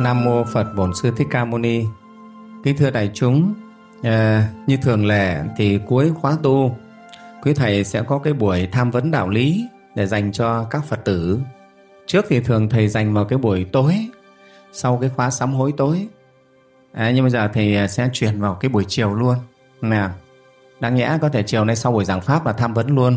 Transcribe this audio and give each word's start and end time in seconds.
Nam 0.00 0.24
mô 0.24 0.44
Phật 0.44 0.74
Bổn 0.76 0.94
Sư 0.94 1.12
Thích 1.16 1.26
Ca 1.30 1.44
Mâu 1.44 1.58
Ni. 1.58 1.84
Kính 2.64 2.76
thưa 2.76 2.90
đại 2.90 3.10
chúng, 3.14 3.54
à, 4.02 4.48
như 4.66 4.76
thường 4.76 5.06
lệ 5.06 5.36
thì 5.56 5.80
cuối 5.86 6.12
khóa 6.20 6.36
tu, 6.42 6.76
quý 7.42 7.54
thầy 7.54 7.84
sẽ 7.84 8.02
có 8.02 8.18
cái 8.18 8.32
buổi 8.32 8.68
tham 8.72 8.90
vấn 8.90 9.10
đạo 9.10 9.28
lý 9.28 9.68
để 9.94 10.06
dành 10.06 10.32
cho 10.32 10.64
các 10.64 10.84
Phật 10.84 11.04
tử. 11.04 11.40
Trước 12.06 12.24
thì 12.28 12.40
thường 12.40 12.68
thầy 12.68 12.88
dành 12.88 13.14
vào 13.14 13.24
cái 13.24 13.38
buổi 13.38 13.64
tối, 13.64 14.08
sau 14.72 14.98
cái 15.00 15.10
khóa 15.16 15.30
sám 15.30 15.52
hối 15.52 15.72
tối. 15.76 16.08
À, 16.92 17.10
nhưng 17.10 17.24
bây 17.24 17.30
giờ 17.30 17.48
thầy 17.52 17.88
sẽ 17.88 18.08
chuyển 18.12 18.40
vào 18.40 18.54
cái 18.54 18.68
buổi 18.68 18.84
chiều 18.88 19.14
luôn. 19.14 19.36
Nè, 19.80 20.08
đáng 20.80 20.94
nhẽ 20.94 21.18
có 21.20 21.28
thể 21.28 21.42
chiều 21.42 21.64
nay 21.64 21.76
sau 21.76 21.92
buổi 21.92 22.04
giảng 22.04 22.20
pháp 22.20 22.46
là 22.46 22.52
tham 22.52 22.74
vấn 22.74 22.94
luôn 22.94 23.16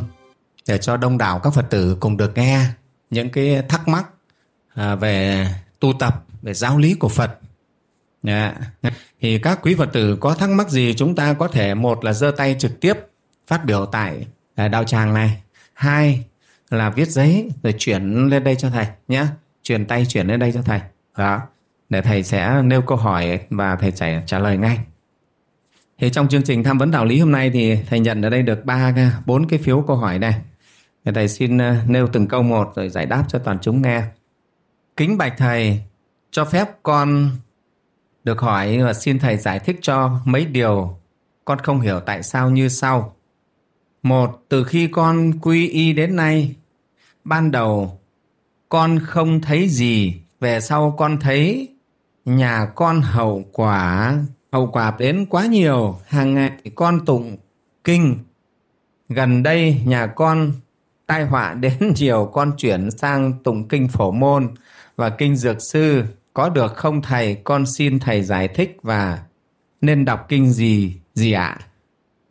để 0.67 0.77
cho 0.77 0.97
đông 0.97 1.17
đảo 1.17 1.39
các 1.39 1.53
Phật 1.53 1.69
tử 1.69 1.97
cùng 1.99 2.17
được 2.17 2.37
nghe 2.37 2.65
những 3.09 3.29
cái 3.29 3.63
thắc 3.69 3.87
mắc 3.87 4.05
à, 4.75 4.95
về 4.95 5.47
tu 5.79 5.93
tập 5.99 6.23
về 6.43 6.53
giáo 6.53 6.77
lý 6.77 6.93
của 6.93 7.09
Phật. 7.09 7.39
À, 8.23 8.55
Thì 9.21 9.39
các 9.39 9.59
quý 9.61 9.75
Phật 9.75 9.93
tử 9.93 10.17
có 10.19 10.33
thắc 10.33 10.49
mắc 10.49 10.69
gì 10.69 10.93
chúng 10.93 11.15
ta 11.15 11.33
có 11.33 11.47
thể 11.47 11.73
một 11.73 12.03
là 12.03 12.13
giơ 12.13 12.31
tay 12.37 12.55
trực 12.59 12.79
tiếp 12.79 12.97
phát 13.47 13.65
biểu 13.65 13.85
tại 13.85 14.27
à, 14.55 14.67
đạo 14.67 14.83
tràng 14.83 15.13
này. 15.13 15.41
Hai 15.73 16.25
là 16.69 16.89
viết 16.89 17.09
giấy 17.09 17.49
rồi 17.63 17.75
chuyển 17.77 18.29
lên 18.29 18.43
đây 18.43 18.55
cho 18.55 18.69
thầy 18.69 18.85
nhé. 19.07 19.25
Chuyển 19.63 19.85
tay 19.85 20.05
chuyển 20.05 20.27
lên 20.27 20.39
đây 20.39 20.51
cho 20.51 20.61
thầy. 20.61 20.79
Đó. 21.17 21.41
Để 21.89 22.01
thầy 22.01 22.23
sẽ 22.23 22.61
nêu 22.61 22.81
câu 22.81 22.97
hỏi 22.97 23.39
và 23.49 23.75
thầy 23.75 23.91
trả, 23.91 24.21
trả 24.25 24.39
lời 24.39 24.57
ngay. 24.57 24.79
Thì 25.99 26.09
trong 26.09 26.27
chương 26.27 26.43
trình 26.43 26.63
tham 26.63 26.77
vấn 26.77 26.91
đạo 26.91 27.05
lý 27.05 27.19
hôm 27.19 27.31
nay 27.31 27.49
thì 27.53 27.75
thầy 27.89 27.99
nhận 27.99 28.21
ở 28.21 28.29
đây 28.29 28.43
được 28.43 28.65
ba 28.65 28.93
bốn 29.25 29.47
cái 29.47 29.59
phiếu 29.59 29.83
câu 29.87 29.95
hỏi 29.95 30.19
này. 30.19 30.35
Thầy 31.05 31.27
xin 31.27 31.57
à, 31.57 31.83
nêu 31.87 32.07
từng 32.07 32.27
câu 32.27 32.43
một 32.43 32.71
rồi 32.75 32.89
giải 32.89 33.05
đáp 33.05 33.25
cho 33.27 33.39
toàn 33.39 33.57
chúng 33.61 33.81
nghe. 33.81 34.03
Kính 34.97 35.17
bạch 35.17 35.33
thầy, 35.37 35.81
cho 36.33 36.45
phép 36.45 36.67
con 36.83 37.29
được 38.23 38.39
hỏi 38.41 38.83
và 38.83 38.93
xin 38.93 39.19
thầy 39.19 39.37
giải 39.37 39.59
thích 39.59 39.79
cho 39.81 40.19
mấy 40.25 40.45
điều 40.45 40.97
con 41.45 41.59
không 41.59 41.81
hiểu 41.81 41.99
tại 41.99 42.23
sao 42.23 42.49
như 42.49 42.69
sau. 42.69 43.15
Một, 44.03 44.41
từ 44.49 44.63
khi 44.63 44.87
con 44.87 45.39
quy 45.41 45.67
y 45.67 45.93
đến 45.93 46.15
nay, 46.15 46.55
ban 47.23 47.51
đầu 47.51 47.99
con 48.69 48.99
không 48.99 49.41
thấy 49.41 49.69
gì, 49.69 50.21
về 50.39 50.61
sau 50.61 50.95
con 50.97 51.19
thấy 51.19 51.69
nhà 52.25 52.67
con 52.75 53.01
hậu 53.01 53.43
quả, 53.51 54.17
hậu 54.51 54.67
quả 54.67 54.93
đến 54.99 55.25
quá 55.29 55.45
nhiều, 55.45 55.99
hàng 56.07 56.33
ngày 56.33 56.51
con 56.75 57.05
tụng 57.05 57.37
kinh. 57.83 58.17
Gần 59.09 59.43
đây 59.43 59.81
nhà 59.85 60.07
con 60.07 60.51
tai 61.05 61.25
họa 61.25 61.53
đến 61.53 61.73
nhiều 61.95 62.29
con 62.33 62.51
chuyển 62.57 62.91
sang 62.91 63.33
tụng 63.43 63.67
kinh 63.67 63.87
phổ 63.87 64.11
môn 64.11 64.49
và 64.95 65.09
kinh 65.09 65.35
dược 65.35 65.61
sư 65.61 66.03
có 66.33 66.49
được 66.49 66.75
không 66.75 67.01
thầy? 67.01 67.35
Con 67.43 67.65
xin 67.65 67.99
thầy 67.99 68.23
giải 68.23 68.47
thích 68.47 68.77
và 68.81 69.23
nên 69.81 70.05
đọc 70.05 70.25
kinh 70.29 70.51
gì 70.51 70.97
gì 71.13 71.31
ạ? 71.31 71.57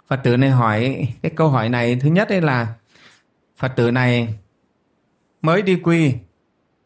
Phật 0.07 0.21
tử 0.25 0.37
này 0.37 0.51
hỏi, 0.51 1.09
cái 1.23 1.33
câu 1.37 1.49
hỏi 1.49 1.69
này 1.69 1.97
thứ 1.97 2.09
nhất 2.09 2.29
đây 2.31 2.41
là, 2.41 2.75
phật 3.57 3.73
tử 3.77 3.91
này 3.91 4.35
mới 5.43 5.63
đi 5.63 5.77
quy, 5.77 6.15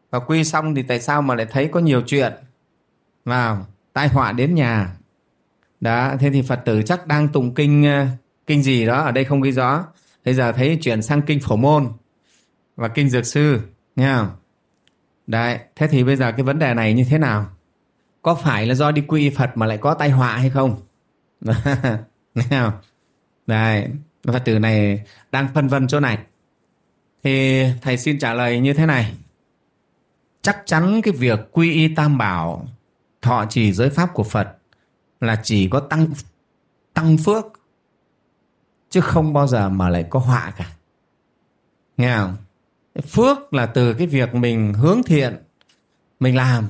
và 0.09 0.19
quy 0.19 0.43
xong 0.43 0.75
thì 0.75 0.83
tại 0.83 0.99
sao 0.99 1.21
mà 1.21 1.35
lại 1.35 1.45
thấy 1.49 1.67
có 1.67 1.79
nhiều 1.79 2.01
chuyện? 2.05 2.33
Vào, 3.25 3.65
tai 3.93 4.07
họa 4.07 4.31
đến 4.31 4.55
nhà. 4.55 4.93
Đó, 5.79 6.13
thế 6.19 6.29
thì 6.29 6.41
phật 6.41 6.61
tử 6.65 6.81
chắc 6.85 7.07
đang 7.07 7.27
tụng 7.27 7.53
kinh 7.53 7.85
ờ, 7.85 8.05
kinh 8.47 8.63
gì 8.63 8.85
đó 8.85 9.01
ở 9.01 9.11
đây 9.11 9.23
không 9.23 9.41
ghi 9.41 9.51
rõ. 9.51 9.85
Bây 10.25 10.33
giờ 10.33 10.51
thấy 10.51 10.77
chuyển 10.81 11.01
sang 11.01 11.21
kinh 11.21 11.39
phổ 11.39 11.55
môn 11.55 11.87
và 12.75 12.87
kinh 12.87 13.09
dược 13.09 13.25
sư, 13.25 13.59
nghe 13.95 14.15
không? 14.15 14.29
Đấy, 15.27 15.59
thế 15.75 15.87
thì 15.87 16.03
bây 16.03 16.15
giờ 16.15 16.31
cái 16.31 16.43
vấn 16.43 16.59
đề 16.59 16.73
này 16.73 16.93
như 16.93 17.05
thế 17.09 17.17
nào? 17.17 17.45
Có 18.21 18.35
phải 18.35 18.65
là 18.65 18.75
do 18.75 18.91
đi 18.91 19.01
quy 19.07 19.29
Phật 19.29 19.49
mà 19.55 19.65
lại 19.65 19.77
có 19.77 19.93
tai 19.93 20.09
họa 20.09 20.37
hay 20.37 20.49
không? 20.49 20.81
nào? 22.49 22.81
Đấy, 23.47 23.87
Phật 24.23 24.39
tử 24.45 24.59
này 24.59 25.03
đang 25.31 25.47
phân 25.53 25.67
vân 25.67 25.87
chỗ 25.87 25.99
này. 25.99 26.17
Thì 27.23 27.63
thầy 27.81 27.97
xin 27.97 28.19
trả 28.19 28.33
lời 28.33 28.59
như 28.59 28.73
thế 28.73 28.85
này. 28.85 29.13
Chắc 30.41 30.63
chắn 30.65 31.01
cái 31.01 31.13
việc 31.13 31.39
quy 31.51 31.73
y 31.73 31.95
tam 31.95 32.17
bảo 32.17 32.65
thọ 33.21 33.45
trì 33.49 33.73
giới 33.73 33.89
pháp 33.89 34.13
của 34.13 34.23
Phật 34.23 34.57
là 35.21 35.39
chỉ 35.43 35.69
có 35.69 35.79
tăng 35.79 36.07
tăng 36.93 37.17
phước 37.17 37.45
chứ 38.89 39.01
không 39.01 39.33
bao 39.33 39.47
giờ 39.47 39.69
mà 39.69 39.89
lại 39.89 40.05
có 40.09 40.19
họa 40.19 40.53
cả. 40.57 40.65
Nghe 41.97 42.17
không? 42.17 42.35
Phước 43.01 43.53
là 43.53 43.65
từ 43.65 43.93
cái 43.93 44.07
việc 44.07 44.35
mình 44.35 44.73
hướng 44.73 45.03
thiện 45.03 45.37
mình 46.19 46.35
làm. 46.35 46.67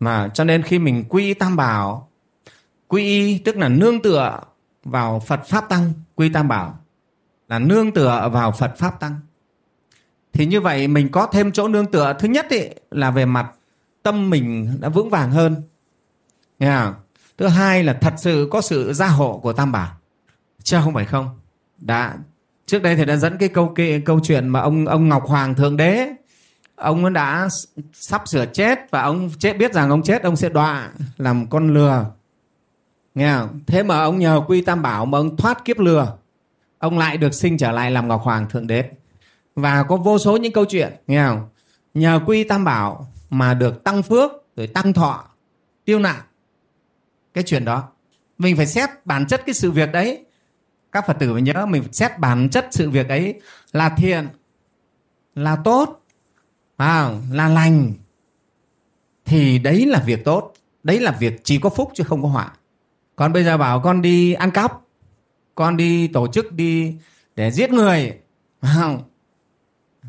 Mà 0.00 0.28
cho 0.34 0.44
nên 0.44 0.62
khi 0.62 0.78
mình 0.78 1.04
quy 1.08 1.34
tam 1.34 1.56
bảo 1.56 2.08
quy 2.88 3.02
y 3.02 3.38
tức 3.38 3.56
là 3.56 3.68
nương 3.68 4.02
tựa 4.02 4.40
vào 4.84 5.20
phật 5.20 5.46
pháp 5.46 5.68
tăng 5.68 5.92
quy 6.14 6.28
tam 6.28 6.48
bảo 6.48 6.78
là 7.48 7.58
nương 7.58 7.92
tựa 7.92 8.30
vào 8.32 8.52
phật 8.52 8.76
pháp 8.76 9.00
tăng. 9.00 9.16
Thì 10.32 10.46
như 10.46 10.60
vậy 10.60 10.88
mình 10.88 11.08
có 11.12 11.26
thêm 11.26 11.52
chỗ 11.52 11.68
nương 11.68 11.86
tựa. 11.86 12.16
Thứ 12.18 12.28
nhất 12.28 12.46
ý, 12.50 12.60
là 12.90 13.10
về 13.10 13.24
mặt 13.24 13.52
tâm 14.02 14.30
mình 14.30 14.76
đã 14.80 14.88
vững 14.88 15.10
vàng 15.10 15.30
hơn. 15.30 15.62
Nghe 16.58 16.76
không? 16.76 16.94
thứ 17.38 17.46
hai 17.46 17.84
là 17.84 17.98
thật 18.00 18.14
sự 18.16 18.48
có 18.50 18.60
sự 18.60 18.92
gia 18.92 19.06
hộ 19.06 19.40
của 19.42 19.52
tam 19.52 19.72
bảo. 19.72 19.96
Chứ 20.62 20.78
không 20.84 20.94
phải 20.94 21.04
không? 21.04 21.40
Đã 21.78 22.16
trước 22.66 22.82
đây 22.82 22.96
thầy 22.96 23.04
đã 23.04 23.16
dẫn 23.16 23.38
cái 23.38 23.48
câu 23.48 23.72
cái 23.74 24.02
câu 24.04 24.20
chuyện 24.22 24.48
mà 24.48 24.60
ông 24.60 24.86
ông 24.86 25.08
Ngọc 25.08 25.22
Hoàng 25.26 25.54
thượng 25.54 25.76
đế, 25.76 26.08
ông 26.74 27.12
đã 27.12 27.48
sắp 27.92 28.28
sửa 28.28 28.46
chết 28.46 28.90
và 28.90 29.02
ông 29.02 29.30
chết, 29.38 29.58
biết 29.58 29.72
rằng 29.72 29.90
ông 29.90 30.02
chết, 30.02 30.22
ông 30.22 30.36
sẽ 30.36 30.48
đọa 30.48 30.90
làm 31.18 31.46
con 31.46 31.74
lừa. 31.74 32.06
Nghe 33.14 33.34
không? 33.34 33.60
thế 33.66 33.82
mà 33.82 33.98
ông 33.98 34.18
nhờ 34.18 34.42
quy 34.46 34.60
tam 34.60 34.82
bảo 34.82 35.06
mà 35.06 35.18
ông 35.18 35.36
thoát 35.36 35.64
kiếp 35.64 35.78
lừa, 35.78 36.16
ông 36.78 36.98
lại 36.98 37.16
được 37.16 37.34
sinh 37.34 37.58
trở 37.58 37.72
lại 37.72 37.90
làm 37.90 38.08
Ngọc 38.08 38.22
Hoàng 38.22 38.48
thượng 38.48 38.66
đế. 38.66 38.84
Và 39.54 39.82
có 39.82 39.96
vô 39.96 40.18
số 40.18 40.36
những 40.36 40.52
câu 40.52 40.64
chuyện, 40.64 40.92
nghe 41.06 41.26
không? 41.26 41.48
Nhờ 41.94 42.20
quy 42.26 42.44
tam 42.44 42.64
bảo 42.64 43.06
mà 43.30 43.54
được 43.54 43.84
tăng 43.84 44.02
phước, 44.02 44.30
rồi 44.56 44.66
tăng 44.66 44.92
thọ, 44.92 45.24
tiêu 45.84 45.98
nạn. 45.98 46.20
Cái 47.34 47.44
chuyện 47.46 47.64
đó. 47.64 47.88
Mình 48.38 48.56
phải 48.56 48.66
xét 48.66 48.90
bản 49.04 49.26
chất 49.26 49.42
cái 49.46 49.54
sự 49.54 49.70
việc 49.70 49.92
đấy 49.92 50.24
các 50.92 51.06
phật 51.06 51.16
tử 51.18 51.32
phải 51.32 51.42
nhớ 51.42 51.66
mình 51.66 51.92
xét 51.92 52.18
bản 52.18 52.48
chất 52.50 52.66
sự 52.70 52.90
việc 52.90 53.08
ấy 53.08 53.40
là 53.72 53.88
thiện 53.88 54.28
là 55.34 55.56
tốt 55.64 56.04
à, 56.76 57.10
là 57.30 57.48
lành. 57.48 57.92
Thì 59.24 59.58
đấy 59.58 59.86
là 59.86 60.02
việc 60.06 60.24
tốt 60.24 60.54
đấy 60.82 61.00
là 61.00 61.10
việc 61.20 61.40
chỉ 61.44 61.58
có 61.58 61.70
phúc 61.70 61.90
chứ 61.94 62.04
không 62.04 62.22
có 62.22 62.28
họa. 62.28 62.52
Còn 63.16 63.32
bây 63.32 63.44
giờ 63.44 63.58
bảo 63.58 63.80
con 63.80 64.02
đi 64.02 64.32
ăn 64.32 64.50
cắp 64.50 64.80
con 65.54 65.76
đi 65.76 66.08
tổ 66.08 66.26
chức 66.26 66.52
đi 66.52 66.96
để 67.36 67.50
giết 67.50 67.70
người. 67.70 68.18
Không 68.62 69.02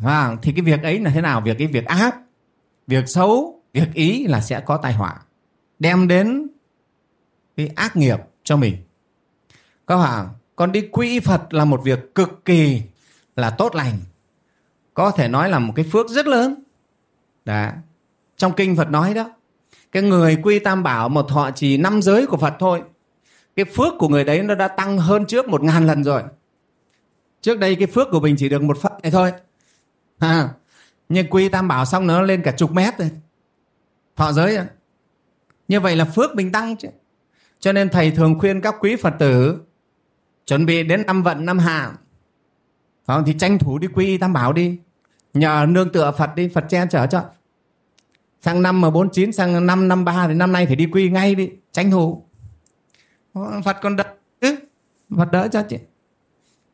à, 0.04 0.36
thì 0.42 0.52
cái 0.52 0.62
việc 0.62 0.84
ấy 0.84 1.00
là 1.00 1.12
thế 1.14 1.22
nào? 1.22 1.42
Việc 1.42 1.58
cái 1.58 1.68
việc 1.68 1.86
ác 1.86 2.16
việc 2.88 3.04
xấu 3.08 3.62
việc 3.74 3.94
ý 3.94 4.28
là 4.28 4.42
sẽ 4.42 4.60
có 4.60 4.78
tai 4.78 4.94
họa 4.94 5.22
đem 5.80 6.08
đến 6.08 6.48
cái 7.58 7.70
ác 7.76 7.96
nghiệp 7.96 8.20
cho 8.44 8.58
mình. 8.58 8.78
Các 9.88 9.98
bạn 9.98 10.28
còn 10.56 10.72
đi 10.72 10.82
quỹ 10.82 11.20
Phật 11.20 11.54
là 11.54 11.66
một 11.66 11.82
việc 11.84 12.16
cực 12.16 12.46
kỳ 12.46 12.82
là 13.36 13.50
tốt 13.50 13.76
lành. 13.76 14.00
Có 14.94 15.12
thể 15.12 15.28
nói 15.28 15.50
là 15.50 15.60
một 15.60 15.74
cái 15.76 15.86
phước 15.92 16.10
rất 16.10 16.28
lớn. 16.28 16.64
Đó. 17.46 17.70
Trong 18.38 18.54
kinh 18.54 18.76
Phật 18.76 18.90
nói 18.90 19.14
đó. 19.14 19.32
Cái 19.92 20.04
người 20.04 20.38
quy 20.44 20.60
tam 20.60 20.84
bảo 20.84 21.10
một 21.10 21.26
thọ 21.30 21.52
chỉ 21.56 21.78
năm 21.78 22.02
giới 22.02 22.26
của 22.26 22.38
Phật 22.38 22.54
thôi. 22.60 22.84
Cái 23.56 23.66
phước 23.66 23.94
của 24.00 24.08
người 24.08 24.24
đấy 24.24 24.44
nó 24.44 24.56
đã 24.56 24.68
tăng 24.68 24.98
hơn 24.98 25.26
trước 25.26 25.48
một 25.48 25.64
ngàn 25.64 25.88
lần 25.88 26.04
rồi. 26.04 26.24
Trước 27.42 27.60
đây 27.60 27.76
cái 27.76 27.88
phước 27.88 28.08
của 28.12 28.20
mình 28.20 28.36
chỉ 28.38 28.50
được 28.50 28.62
một 28.64 28.78
phận 28.82 28.92
này 29.04 29.12
thôi. 29.12 29.32
À, 30.20 30.50
nhưng 31.10 31.30
quy 31.30 31.50
tam 31.50 31.68
bảo 31.68 31.86
xong 31.86 32.08
nó 32.08 32.22
lên 32.22 32.42
cả 32.44 32.52
chục 32.52 32.72
mét 32.72 32.98
rồi. 32.98 33.10
Thọ 34.16 34.32
giới 34.32 34.56
rồi. 34.56 34.66
Như 35.68 35.80
vậy 35.80 35.96
là 35.96 36.06
phước 36.06 36.36
mình 36.36 36.52
tăng 36.52 36.76
chứ. 36.76 36.88
Cho 37.60 37.72
nên 37.72 37.90
thầy 37.90 38.12
thường 38.12 38.40
khuyên 38.40 38.62
các 38.62 38.76
quý 38.80 38.96
Phật 38.96 39.14
tử 39.20 39.58
chuẩn 40.46 40.66
bị 40.66 40.84
đến 40.84 41.04
năm 41.06 41.24
vận 41.24 41.46
năm 41.46 41.60
hạ. 41.60 41.92
Không? 43.08 43.24
thì 43.26 43.34
tranh 43.40 43.60
thủ 43.60 43.78
đi 43.78 43.88
quy 43.88 44.18
tam 44.18 44.34
bảo 44.34 44.54
đi. 44.54 44.78
Nhờ 45.34 45.66
nương 45.70 45.92
tựa 45.92 46.12
phật 46.18 46.36
đi 46.36 46.48
phật 46.48 46.66
che 46.70 46.86
chở 46.90 47.08
cho. 47.08 47.24
Sang 48.42 48.62
năm 48.62 48.82
mà 48.82 48.90
49 48.90 49.32
sang 49.32 49.66
năm 49.66 49.88
năm 49.88 50.06
ba 50.06 50.28
thì 50.28 50.34
năm 50.34 50.52
nay 50.52 50.66
phải 50.66 50.76
đi 50.76 50.88
quy 50.92 51.10
ngay 51.10 51.36
đi 51.36 51.50
tranh 51.72 51.92
thủ. 51.92 52.24
Phật 53.66 53.78
còn 53.82 53.96
đỡ. 53.96 54.04
Chứ 54.42 54.56
phật 55.18 55.32
đỡ 55.32 55.48
cho 55.52 55.64
chị. 55.70 55.78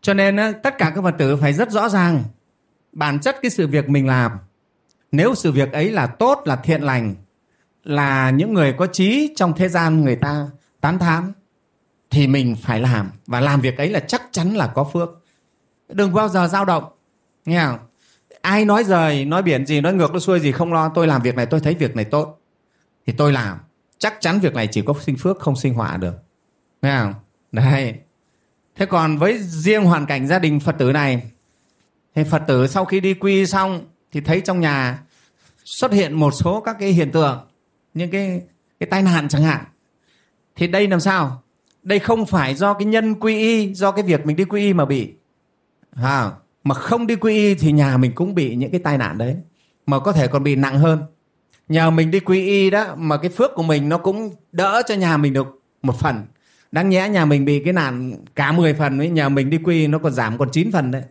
Cho 0.02 0.14
nên 0.14 0.38
tất 0.64 0.78
cả 0.78 0.92
các 0.96 1.02
phật 1.02 1.16
tử 1.18 1.36
phải 1.36 1.54
rất 1.54 1.72
rõ 1.72 1.90
ràng 1.90 2.24
bản 2.92 3.20
chất 3.20 3.36
cái 3.42 3.52
sự 3.52 3.68
việc 3.68 3.90
mình 3.90 4.08
làm. 4.08 4.32
Nếu 5.12 5.36
sự 5.36 5.52
việc 5.52 5.72
ấy 5.72 5.92
là 5.92 6.08
tốt 6.08 6.42
là 6.46 6.56
thiện 6.56 6.82
lành 6.82 7.16
là 7.84 8.30
những 8.30 8.54
người 8.54 8.74
có 8.78 8.88
trí 8.88 9.34
trong 9.36 9.54
thế 9.54 9.70
gian 9.70 10.02
người 10.02 10.16
ta 10.16 10.48
tán 10.82 11.00
thán 11.00 11.32
thì 12.10 12.28
mình 12.28 12.56
phải 12.62 12.80
làm. 12.80 13.12
Và 13.28 13.40
làm 13.40 13.62
việc 13.62 13.78
ấy 13.78 13.90
là 13.90 14.00
chắc 14.00 14.22
chắn 14.32 14.56
là 14.56 14.68
có 14.68 14.84
phước. 14.94 15.10
Đừng 15.90 16.14
bao 16.14 16.30
giờ 16.30 16.48
dao 16.48 16.66
động. 16.66 16.84
Nghe 17.46 17.66
không? 17.66 17.80
Ai 18.42 18.66
nói 18.66 18.84
rời, 18.84 19.26
nói 19.26 19.42
biển 19.42 19.66
gì, 19.66 19.82
nói 19.82 19.94
ngược, 19.94 20.12
nói 20.12 20.20
xuôi 20.20 20.40
gì 20.40 20.52
không 20.52 20.74
lo. 20.74 20.90
Tôi 20.90 21.08
làm 21.08 21.22
việc 21.22 21.36
này, 21.36 21.46
tôi 21.46 21.60
thấy 21.60 21.74
việc 21.74 21.96
này 21.96 22.06
tốt. 22.06 22.42
Thì 23.08 23.14
tôi 23.18 23.34
làm. 23.34 23.58
Chắc 23.98 24.18
chắn 24.20 24.40
việc 24.40 24.54
này 24.54 24.68
chỉ 24.68 24.82
có 24.82 24.94
sinh 25.02 25.18
phước, 25.18 25.40
không 25.40 25.56
sinh 25.56 25.74
họa 25.74 25.98
được. 25.98 26.16
Nghe 26.82 26.98
không? 27.00 27.14
Đây 27.52 27.96
thế 28.76 28.86
còn 28.86 29.18
với 29.18 29.40
riêng 29.40 29.84
hoàn 29.84 30.06
cảnh 30.06 30.28
gia 30.28 30.40
đình 30.40 30.60
phật 30.60 30.76
tử 30.78 30.92
này, 30.92 31.22
thì 32.16 32.24
phật 32.24 32.44
tử 32.48 32.68
sau 32.68 32.86
khi 32.86 33.00
đi 33.00 33.14
quy 33.14 33.46
xong 33.46 33.88
thì 34.12 34.22
thấy 34.22 34.42
trong 34.42 34.60
nhà 34.60 35.00
xuất 35.66 35.92
hiện 35.92 36.14
một 36.14 36.32
số 36.32 36.62
các 36.62 36.78
cái 36.80 36.90
hiện 36.90 37.12
tượng, 37.12 37.48
những 37.94 38.12
cái 38.12 38.42
cái 38.80 38.88
tai 38.90 39.02
nạn 39.02 39.30
chẳng 39.30 39.44
hạn. 39.44 39.66
Thì 40.56 40.68
đây 40.68 40.88
làm 40.88 41.00
sao? 41.00 41.44
Đây 41.90 42.00
không 42.00 42.26
phải 42.26 42.56
do 42.56 42.74
cái 42.74 42.86
nhân 42.86 43.16
quy 43.16 43.38
y 43.38 43.74
do 43.74 43.92
cái 43.92 44.04
việc 44.04 44.26
mình 44.26 44.36
đi 44.36 44.46
quy 44.46 44.62
y 44.62 44.74
mà 44.74 44.86
bị. 44.86 45.14
À, 45.92 46.32
mà 46.64 46.76
không 46.76 47.08
đi 47.08 47.16
quy 47.16 47.34
y 47.34 47.56
thì 47.56 47.72
nhà 47.72 47.98
mình 47.98 48.12
cũng 48.16 48.36
bị 48.36 48.56
những 48.56 48.72
cái 48.72 48.80
tai 48.80 48.98
nạn 48.98 49.18
đấy 49.18 49.36
mà 49.86 50.00
có 50.00 50.12
thể 50.12 50.28
còn 50.28 50.44
bị 50.44 50.56
nặng 50.56 50.80
hơn. 50.80 51.04
Nhờ 51.70 51.90
mình 51.90 52.12
đi 52.12 52.20
quy 52.20 52.46
y 52.46 52.70
đó 52.70 52.96
mà 52.98 53.18
cái 53.18 53.30
phước 53.30 53.52
của 53.56 53.64
mình 53.64 53.90
nó 53.90 53.98
cũng 53.98 54.32
đỡ 54.52 54.82
cho 54.88 54.96
nhà 54.96 55.18
mình 55.18 55.34
được 55.34 55.62
một 55.82 56.00
phần. 56.00 56.26
Đáng 56.72 56.90
nhẽ 56.90 57.10
nhà 57.10 57.26
mình 57.26 57.46
bị 57.46 57.64
cái 57.64 57.74
nạn 57.74 58.14
cả 58.36 58.52
10 58.52 58.74
phần 58.74 59.00
ấy 59.00 59.10
nhờ 59.10 59.30
mình 59.30 59.50
đi 59.50 59.58
quy 59.58 59.88
nó 59.88 60.00
còn 60.00 60.14
giảm 60.14 60.38
còn 60.38 60.52
9 60.52 60.72
phần 60.72 60.92
đấy. 60.92 61.04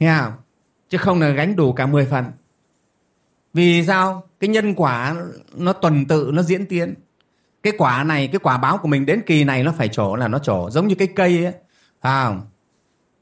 Nghe 0.00 0.16
không? 0.20 0.32
Chứ 0.88 0.98
không 0.98 1.20
là 1.20 1.30
gánh 1.30 1.56
đủ 1.56 1.72
cả 1.72 1.86
10 1.86 2.06
phần. 2.06 2.24
Vì 3.54 3.84
sao? 3.86 4.22
Cái 4.40 4.48
nhân 4.48 4.74
quả 4.74 5.16
nó 5.54 5.72
tuần 5.72 6.06
tự 6.06 6.30
nó 6.32 6.42
diễn 6.42 6.66
tiến 6.66 6.94
cái 7.62 7.72
quả 7.78 8.04
này 8.04 8.26
cái 8.26 8.38
quả 8.42 8.58
báo 8.58 8.78
của 8.78 8.88
mình 8.88 9.06
đến 9.06 9.22
kỳ 9.26 9.44
này 9.44 9.62
nó 9.62 9.72
phải 9.78 9.88
trổ 9.88 10.16
là 10.16 10.28
nó 10.28 10.38
trổ. 10.38 10.70
Giống 10.70 10.88
như 10.88 10.94
cái 10.94 11.08
cây 11.16 11.44
ấy 11.44 11.54
à, 12.00 12.30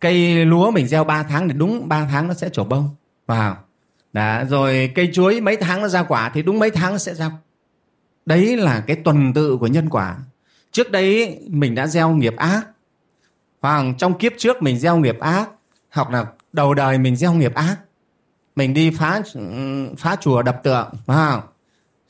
cây 0.01 0.45
lúa 0.45 0.71
mình 0.71 0.89
gieo 0.89 1.05
3 1.05 1.23
tháng 1.23 1.49
thì 1.49 1.55
đúng 1.55 1.89
3 1.89 2.09
tháng 2.11 2.29
nó 2.29 2.35
sẽ 2.35 2.49
trổ 2.49 2.65
bông 2.65 2.89
vào 3.27 3.57
đó, 4.13 4.45
rồi 4.49 4.93
cây 4.95 5.11
chuối 5.13 5.41
mấy 5.41 5.57
tháng 5.57 5.83
nó 5.83 5.89
ra 5.89 6.03
quả 6.03 6.31
thì 6.35 6.43
đúng 6.43 6.59
mấy 6.59 6.71
tháng 6.71 6.93
nó 6.93 6.99
sẽ 6.99 7.15
ra. 7.15 7.31
Đấy 8.27 8.57
là 8.57 8.81
cái 8.81 8.97
tuần 8.97 9.33
tự 9.33 9.57
của 9.57 9.67
nhân 9.67 9.89
quả. 9.89 10.17
Trước 10.73 10.91
đấy 10.91 11.39
mình 11.49 11.75
đã 11.75 11.87
gieo 11.87 12.11
nghiệp 12.11 12.37
ác 12.37 12.67
hoặc 13.61 13.85
trong 13.99 14.19
kiếp 14.19 14.33
trước 14.39 14.63
mình 14.63 14.79
gieo 14.79 14.97
nghiệp 14.97 15.21
ác 15.21 15.51
hoặc 15.93 16.11
là 16.11 16.27
đầu 16.53 16.75
đời 16.75 16.99
mình 16.99 17.17
gieo 17.17 17.33
nghiệp 17.33 17.55
ác 17.55 17.77
mình 18.57 18.75
đi 18.75 18.91
phá 18.91 19.23
ừ, 19.35 19.41
phá 19.99 20.17
chùa 20.21 20.43
đập 20.43 20.61
tượng 20.63 20.89
phải 21.07 21.17
không? 21.17 21.41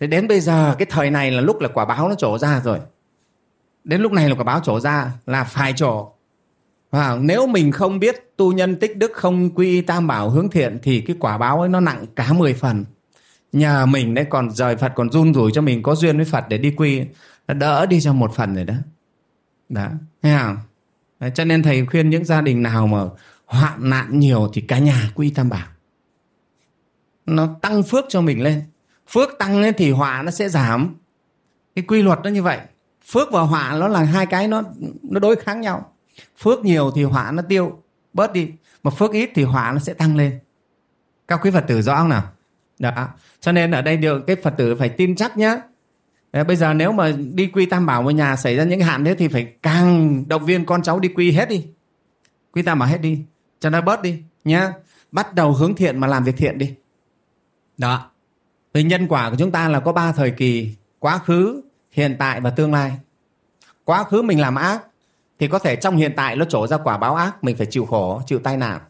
Thế 0.01 0.07
đến 0.07 0.29
bây 0.29 0.41
giờ 0.41 0.75
cái 0.79 0.87
thời 0.91 1.11
này 1.11 1.31
là 1.31 1.41
lúc 1.41 1.61
là 1.61 1.69
quả 1.69 1.85
báo 1.85 2.09
nó 2.09 2.15
trổ 2.15 2.39
ra 2.39 2.61
rồi. 2.65 2.79
Đến 3.85 4.01
lúc 4.01 4.13
này 4.13 4.29
là 4.29 4.35
quả 4.35 4.45
báo 4.45 4.61
trổ 4.61 4.81
ra 4.81 5.13
là 5.27 5.45
phải 5.45 5.73
trổ. 5.77 6.13
Và 6.91 7.19
nếu 7.21 7.47
mình 7.47 7.73
không 7.73 7.99
biết 7.99 8.33
tu 8.37 8.53
nhân 8.53 8.77
tích 8.77 8.97
đức 8.97 9.13
không 9.15 9.51
quy 9.55 9.81
tam 9.81 10.07
bảo 10.07 10.31
hướng 10.31 10.51
thiện 10.51 10.79
thì 10.83 11.01
cái 11.01 11.17
quả 11.21 11.39
báo 11.39 11.61
ấy 11.61 11.69
nó 11.69 11.81
nặng 11.81 12.07
cả 12.17 12.33
10 12.33 12.55
phần. 12.55 12.85
Nhờ 13.53 13.87
mình 13.87 14.15
đấy 14.15 14.27
còn 14.31 14.51
rời 14.51 14.77
Phật 14.77 14.93
còn 14.95 15.11
run 15.11 15.35
rủi 15.35 15.53
cho 15.53 15.61
mình 15.61 15.83
có 15.83 15.95
duyên 15.95 16.17
với 16.17 16.25
Phật 16.25 16.45
để 16.49 16.59
đi 16.59 16.71
quy 16.77 17.03
nó 17.49 17.55
đỡ 17.55 17.87
đi 17.87 18.01
cho 18.01 18.13
một 18.13 18.35
phần 18.35 18.55
rồi 18.55 18.65
đó. 18.65 18.75
Đó 19.69 19.89
nghe 20.23 20.39
không? 20.39 20.57
Đấy, 21.21 21.31
cho 21.35 21.45
nên 21.45 21.63
thầy 21.63 21.87
khuyên 21.87 22.11
những 22.11 22.25
gia 22.25 22.41
đình 22.41 22.63
nào 22.63 22.87
mà 22.87 23.05
hoạn 23.47 23.91
nạn 23.91 24.19
nhiều 24.19 24.51
thì 24.53 24.61
cả 24.61 24.79
nhà 24.79 25.11
quy 25.15 25.31
tam 25.31 25.49
bảo. 25.49 25.67
Nó 27.27 27.49
tăng 27.63 27.83
phước 27.83 28.05
cho 28.09 28.21
mình 28.21 28.43
lên 28.43 28.63
phước 29.09 29.39
tăng 29.39 29.61
lên 29.61 29.75
thì 29.79 29.91
họa 29.91 30.23
nó 30.23 30.31
sẽ 30.31 30.49
giảm. 30.49 30.95
Cái 31.75 31.85
quy 31.89 32.03
luật 32.03 32.19
nó 32.25 32.31
như 32.31 32.43
vậy. 32.43 32.59
Phước 33.07 33.33
và 33.33 33.41
họa 33.41 33.77
nó 33.81 33.89
là 33.89 34.03
hai 34.03 34.27
cái 34.27 34.49
nó 34.49 34.63
nó 35.03 35.21
đối 35.21 35.37
kháng 35.37 35.61
nhau. 35.61 35.93
Phước 36.39 36.65
nhiều 36.65 36.91
thì 36.95 37.05
họa 37.05 37.31
nó 37.31 37.43
tiêu 37.43 37.83
bớt 38.13 38.33
đi. 38.33 38.53
Mà 38.83 38.91
phước 38.91 39.13
ít 39.13 39.31
thì 39.35 39.45
họa 39.45 39.73
nó 39.73 39.79
sẽ 39.79 39.95
tăng 39.95 40.17
lên. 40.17 40.39
Các 41.29 41.41
quý 41.43 41.51
phật 41.51 41.65
tử 41.69 41.83
rõ 41.83 41.97
không 41.97 42.09
nào? 42.09 42.23
Đó. 42.79 43.09
Cho 43.41 43.53
nên 43.53 43.71
ở 43.71 43.83
đây 43.83 43.97
điều 43.97 44.21
cái 44.27 44.37
phật 44.37 44.55
tử 44.57 44.75
phải 44.75 44.89
tin 44.89 45.17
chắc 45.17 45.37
nhá. 45.37 45.61
Đấy, 46.33 46.45
bây 46.45 46.57
giờ 46.57 46.75
nếu 46.75 46.93
mà 46.93 47.13
đi 47.33 47.47
quy 47.47 47.67
tam 47.67 47.87
bảo 47.87 48.03
một 48.03 48.11
nhà 48.11 48.37
xảy 48.37 48.57
ra 48.57 48.65
những 48.65 48.81
hạn 48.81 49.05
thế 49.05 49.15
thì 49.15 49.29
phải 49.29 49.53
càng 49.63 50.25
động 50.29 50.45
viên 50.45 50.65
con 50.65 50.83
cháu 50.83 51.01
đi 51.01 51.09
quy 51.09 51.33
hết 51.33 51.49
đi. 51.49 51.67
Quy 52.53 52.63
tam 52.63 52.79
bảo 52.79 52.89
hết 52.89 52.99
đi. 52.99 53.25
Cho 53.61 53.71
nó 53.71 53.81
bớt 53.81 54.03
đi 54.03 54.23
nhá. 54.45 54.73
Bắt 55.13 55.35
đầu 55.35 55.53
hướng 55.53 55.75
thiện 55.75 55.99
mà 55.99 56.07
làm 56.07 56.25
việc 56.25 56.37
thiện 56.37 56.59
đi. 56.59 56.75
Đó. 57.79 58.11
Thì 58.75 58.83
nhân 58.83 59.09
quả 59.09 59.31
của 59.31 59.37
chúng 59.39 59.51
ta 59.51 59.69
là 59.69 59.81
có 59.81 59.93
ba 59.93 60.13
thời 60.13 60.31
kỳ, 60.31 60.75
quá 60.99 61.19
khứ, 61.19 61.63
hiện 61.91 62.17
tại 62.19 62.41
và 62.41 62.51
tương 62.51 62.73
lai. 62.73 62.99
Quá 63.85 64.05
khứ 64.05 64.23
mình 64.23 64.41
làm 64.41 64.55
ác, 64.55 64.83
thì 65.39 65.49
có 65.49 65.59
thể 65.59 65.77
trong 65.77 65.97
hiện 65.97 66.13
tại 66.17 66.37
nó 66.37 66.45
trổ 66.45 66.67
ra 66.67 66.77
quả 66.77 66.99
báo 66.99 67.15
ác, 67.15 67.45
mình 67.45 67.57
phải 67.57 67.67
chịu 67.67 67.87
khổ, 67.87 68.23
chịu 68.27 68.39
tai 68.39 68.57
nạn. 68.57 68.81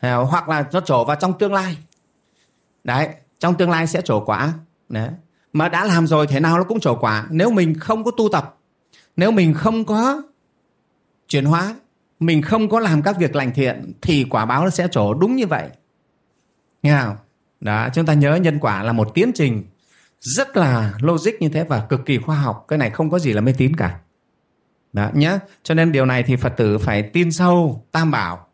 Hoặc 0.00 0.48
là 0.48 0.64
nó 0.72 0.80
trổ 0.80 1.04
vào 1.04 1.16
trong 1.20 1.38
tương 1.38 1.52
lai. 1.52 1.76
Đấy, 2.84 3.08
trong 3.38 3.54
tương 3.54 3.70
lai 3.70 3.86
sẽ 3.86 4.00
trổ 4.00 4.24
quả. 4.24 4.52
Đấy. 4.88 5.10
Mà 5.52 5.68
đã 5.68 5.84
làm 5.84 6.06
rồi 6.06 6.26
thế 6.26 6.40
nào 6.40 6.58
nó 6.58 6.64
cũng 6.64 6.80
trổ 6.80 6.96
quả. 6.96 7.26
Nếu 7.30 7.50
mình 7.50 7.78
không 7.78 8.04
có 8.04 8.10
tu 8.10 8.28
tập, 8.32 8.56
nếu 9.16 9.30
mình 9.30 9.54
không 9.54 9.84
có 9.84 10.22
chuyển 11.28 11.44
hóa, 11.44 11.74
mình 12.20 12.42
không 12.42 12.68
có 12.68 12.80
làm 12.80 13.02
các 13.02 13.18
việc 13.18 13.36
lành 13.36 13.52
thiện, 13.54 13.92
thì 14.02 14.26
quả 14.30 14.44
báo 14.44 14.64
nó 14.64 14.70
sẽ 14.70 14.88
trổ. 14.90 15.14
Đúng 15.14 15.36
như 15.36 15.46
vậy. 15.46 15.68
Nghe 16.82 17.00
không? 17.02 17.16
Đó, 17.60 17.88
chúng 17.94 18.06
ta 18.06 18.14
nhớ 18.14 18.34
nhân 18.34 18.58
quả 18.58 18.82
là 18.82 18.92
một 18.92 19.10
tiến 19.14 19.32
trình 19.34 19.64
rất 20.20 20.56
là 20.56 20.92
logic 21.00 21.32
như 21.40 21.48
thế 21.48 21.64
và 21.64 21.80
cực 21.80 22.06
kỳ 22.06 22.18
khoa 22.18 22.36
học. 22.36 22.64
Cái 22.68 22.78
này 22.78 22.90
không 22.90 23.10
có 23.10 23.18
gì 23.18 23.32
là 23.32 23.40
mê 23.40 23.52
tín 23.52 23.76
cả. 23.76 23.98
Đó 24.92 25.10
nhé 25.14 25.38
cho 25.62 25.74
nên 25.74 25.92
điều 25.92 26.06
này 26.06 26.22
thì 26.22 26.36
phật 26.36 26.52
tử 26.56 26.78
phải 26.78 27.02
tin 27.02 27.32
sâu, 27.32 27.86
tam 27.92 28.10
bảo. 28.10 28.46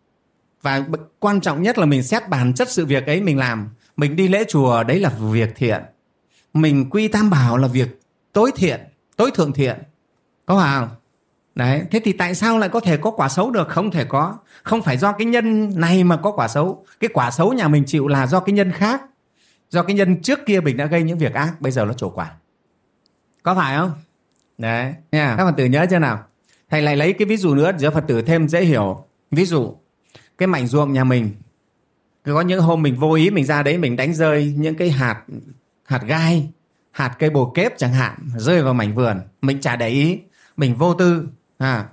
Và 0.62 0.86
quan 1.18 1.40
trọng 1.40 1.62
nhất 1.62 1.78
là 1.78 1.86
mình 1.86 2.02
xét 2.02 2.28
bản 2.28 2.54
chất 2.54 2.70
sự 2.70 2.86
việc 2.86 3.06
ấy 3.06 3.20
mình 3.20 3.38
làm. 3.38 3.68
Mình 3.96 4.16
đi 4.16 4.28
lễ 4.28 4.44
chùa, 4.48 4.82
đấy 4.82 5.00
là 5.00 5.08
việc 5.08 5.52
thiện. 5.56 5.82
Mình 6.54 6.90
quy 6.90 7.08
tam 7.08 7.30
bảo 7.30 7.56
là 7.56 7.68
việc 7.68 8.00
tối 8.32 8.50
thiện, 8.56 8.80
tối 9.16 9.30
thượng 9.34 9.52
thiện. 9.52 9.78
Có 10.46 10.56
phải 10.56 10.80
không? 10.80 10.88
Đấy 11.56 11.82
thế 11.90 12.00
thì 12.04 12.12
tại 12.12 12.34
sao 12.34 12.58
lại 12.58 12.68
có 12.68 12.80
thể 12.80 12.96
có 12.96 13.10
quả 13.10 13.28
xấu 13.28 13.50
được? 13.50 13.68
Không 13.68 13.90
thể 13.90 14.04
có. 14.04 14.38
Không 14.62 14.82
phải 14.82 14.96
do 14.96 15.12
cái 15.12 15.26
nhân 15.26 15.72
này 15.80 16.04
mà 16.04 16.16
có 16.16 16.32
quả 16.32 16.48
xấu. 16.48 16.84
Cái 17.00 17.10
quả 17.14 17.30
xấu 17.30 17.52
nhà 17.52 17.68
mình 17.68 17.84
chịu 17.86 18.08
là 18.08 18.26
do 18.26 18.40
cái 18.40 18.52
nhân 18.52 18.72
khác. 18.72 19.02
Do 19.70 19.82
cái 19.82 19.96
nhân 19.96 20.22
trước 20.22 20.38
kia 20.46 20.60
mình 20.60 20.76
đã 20.76 20.86
gây 20.86 21.02
những 21.02 21.18
việc 21.18 21.34
ác 21.34 21.60
bây 21.60 21.72
giờ 21.72 21.84
nó 21.84 21.92
trổ 21.92 22.10
quả. 22.10 22.30
Có 23.42 23.54
phải 23.54 23.76
không? 23.76 23.90
Đấy. 24.58 24.94
Nha. 25.12 25.34
Các 25.38 25.44
phật 25.44 25.54
tử 25.56 25.64
nhớ 25.64 25.86
chưa 25.90 25.98
nào? 25.98 26.24
Thầy 26.70 26.82
lại 26.82 26.96
lấy 26.96 27.12
cái 27.12 27.26
ví 27.26 27.36
dụ 27.36 27.54
nữa 27.54 27.72
để 27.80 27.90
phật 27.90 28.04
tử 28.08 28.22
thêm 28.22 28.48
dễ 28.48 28.64
hiểu. 28.64 29.04
Ví 29.30 29.44
dụ 29.44 29.76
cái 30.38 30.46
mảnh 30.46 30.66
ruộng 30.66 30.92
nhà 30.92 31.04
mình. 31.04 31.30
Có 32.24 32.40
những 32.40 32.60
hôm 32.60 32.82
mình 32.82 32.96
vô 32.96 33.12
ý 33.12 33.30
mình 33.30 33.44
ra 33.44 33.62
đấy 33.62 33.78
mình 33.78 33.96
đánh 33.96 34.14
rơi 34.14 34.54
những 34.56 34.74
cái 34.74 34.90
hạt 34.90 35.22
hạt 35.84 36.02
gai 36.06 36.50
hạt 36.90 37.16
cây 37.18 37.30
bồ 37.30 37.50
kép 37.50 37.78
chẳng 37.78 37.92
hạn 37.92 38.14
rơi 38.36 38.62
vào 38.62 38.74
mảnh 38.74 38.94
vườn. 38.94 39.20
Mình 39.42 39.60
chả 39.60 39.76
để 39.76 39.88
ý. 39.88 40.20
Mình 40.56 40.74
vô 40.74 40.94
tư 40.94 41.28
à 41.58 41.86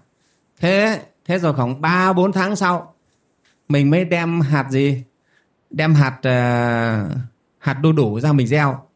thế 0.60 1.02
thế 1.26 1.40
rồi 1.40 1.54
khoảng 1.54 1.82
ba 1.82 2.14
bốn 2.14 2.32
tháng 2.32 2.56
sau 2.56 2.94
mình 3.70 3.90
mới 3.90 4.06
đem 4.06 4.42
hạt 4.42 4.70
gì? 4.70 5.04
Đem 5.70 5.96
hạt 5.96 6.18
uh, 6.18 7.18
hạt 7.60 7.74
đu 7.82 7.92
đủ 7.92 8.20
ra 8.20 8.32
mình 8.32 8.48
gieo. 8.48 8.88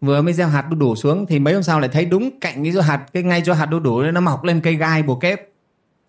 Vừa 0.00 0.22
mới 0.22 0.34
gieo 0.34 0.48
hạt 0.48 0.66
đu 0.70 0.76
đủ 0.76 0.96
xuống 0.96 1.26
thì 1.26 1.38
mấy 1.38 1.54
hôm 1.54 1.62
sau 1.62 1.80
lại 1.80 1.90
thấy 1.92 2.04
đúng 2.04 2.40
cạnh 2.40 2.64
cái 2.64 2.82
hạt 2.82 3.06
cái 3.12 3.22
ngay 3.22 3.42
chỗ 3.46 3.52
hạt 3.52 3.66
đu 3.66 3.80
đủ 3.80 4.02
nó 4.02 4.20
mọc 4.20 4.44
lên 4.44 4.60
cây 4.60 4.74
gai 4.74 5.02
bồ 5.02 5.16
kép 5.16 5.48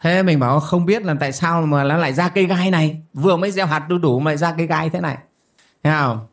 thế 0.03 0.23
mình 0.23 0.39
bảo 0.39 0.59
không 0.59 0.85
biết 0.85 1.03
là 1.03 1.15
tại 1.19 1.31
sao 1.31 1.61
mà 1.61 1.83
nó 1.83 1.97
lại 1.97 2.13
ra 2.13 2.29
cây 2.29 2.45
gai 2.45 2.71
này. 2.71 3.01
Vừa 3.13 3.37
mới 3.37 3.51
gieo 3.51 3.65
hạt 3.65 3.85
đu 3.89 3.97
đủ 3.97 4.19
mà 4.19 4.31
lại 4.31 4.37
ra 4.37 4.53
cây 4.57 4.67
gai 4.67 4.89
thế 4.89 5.01
này. 5.01 5.17
Thấy 5.83 5.93
không? 5.93 6.27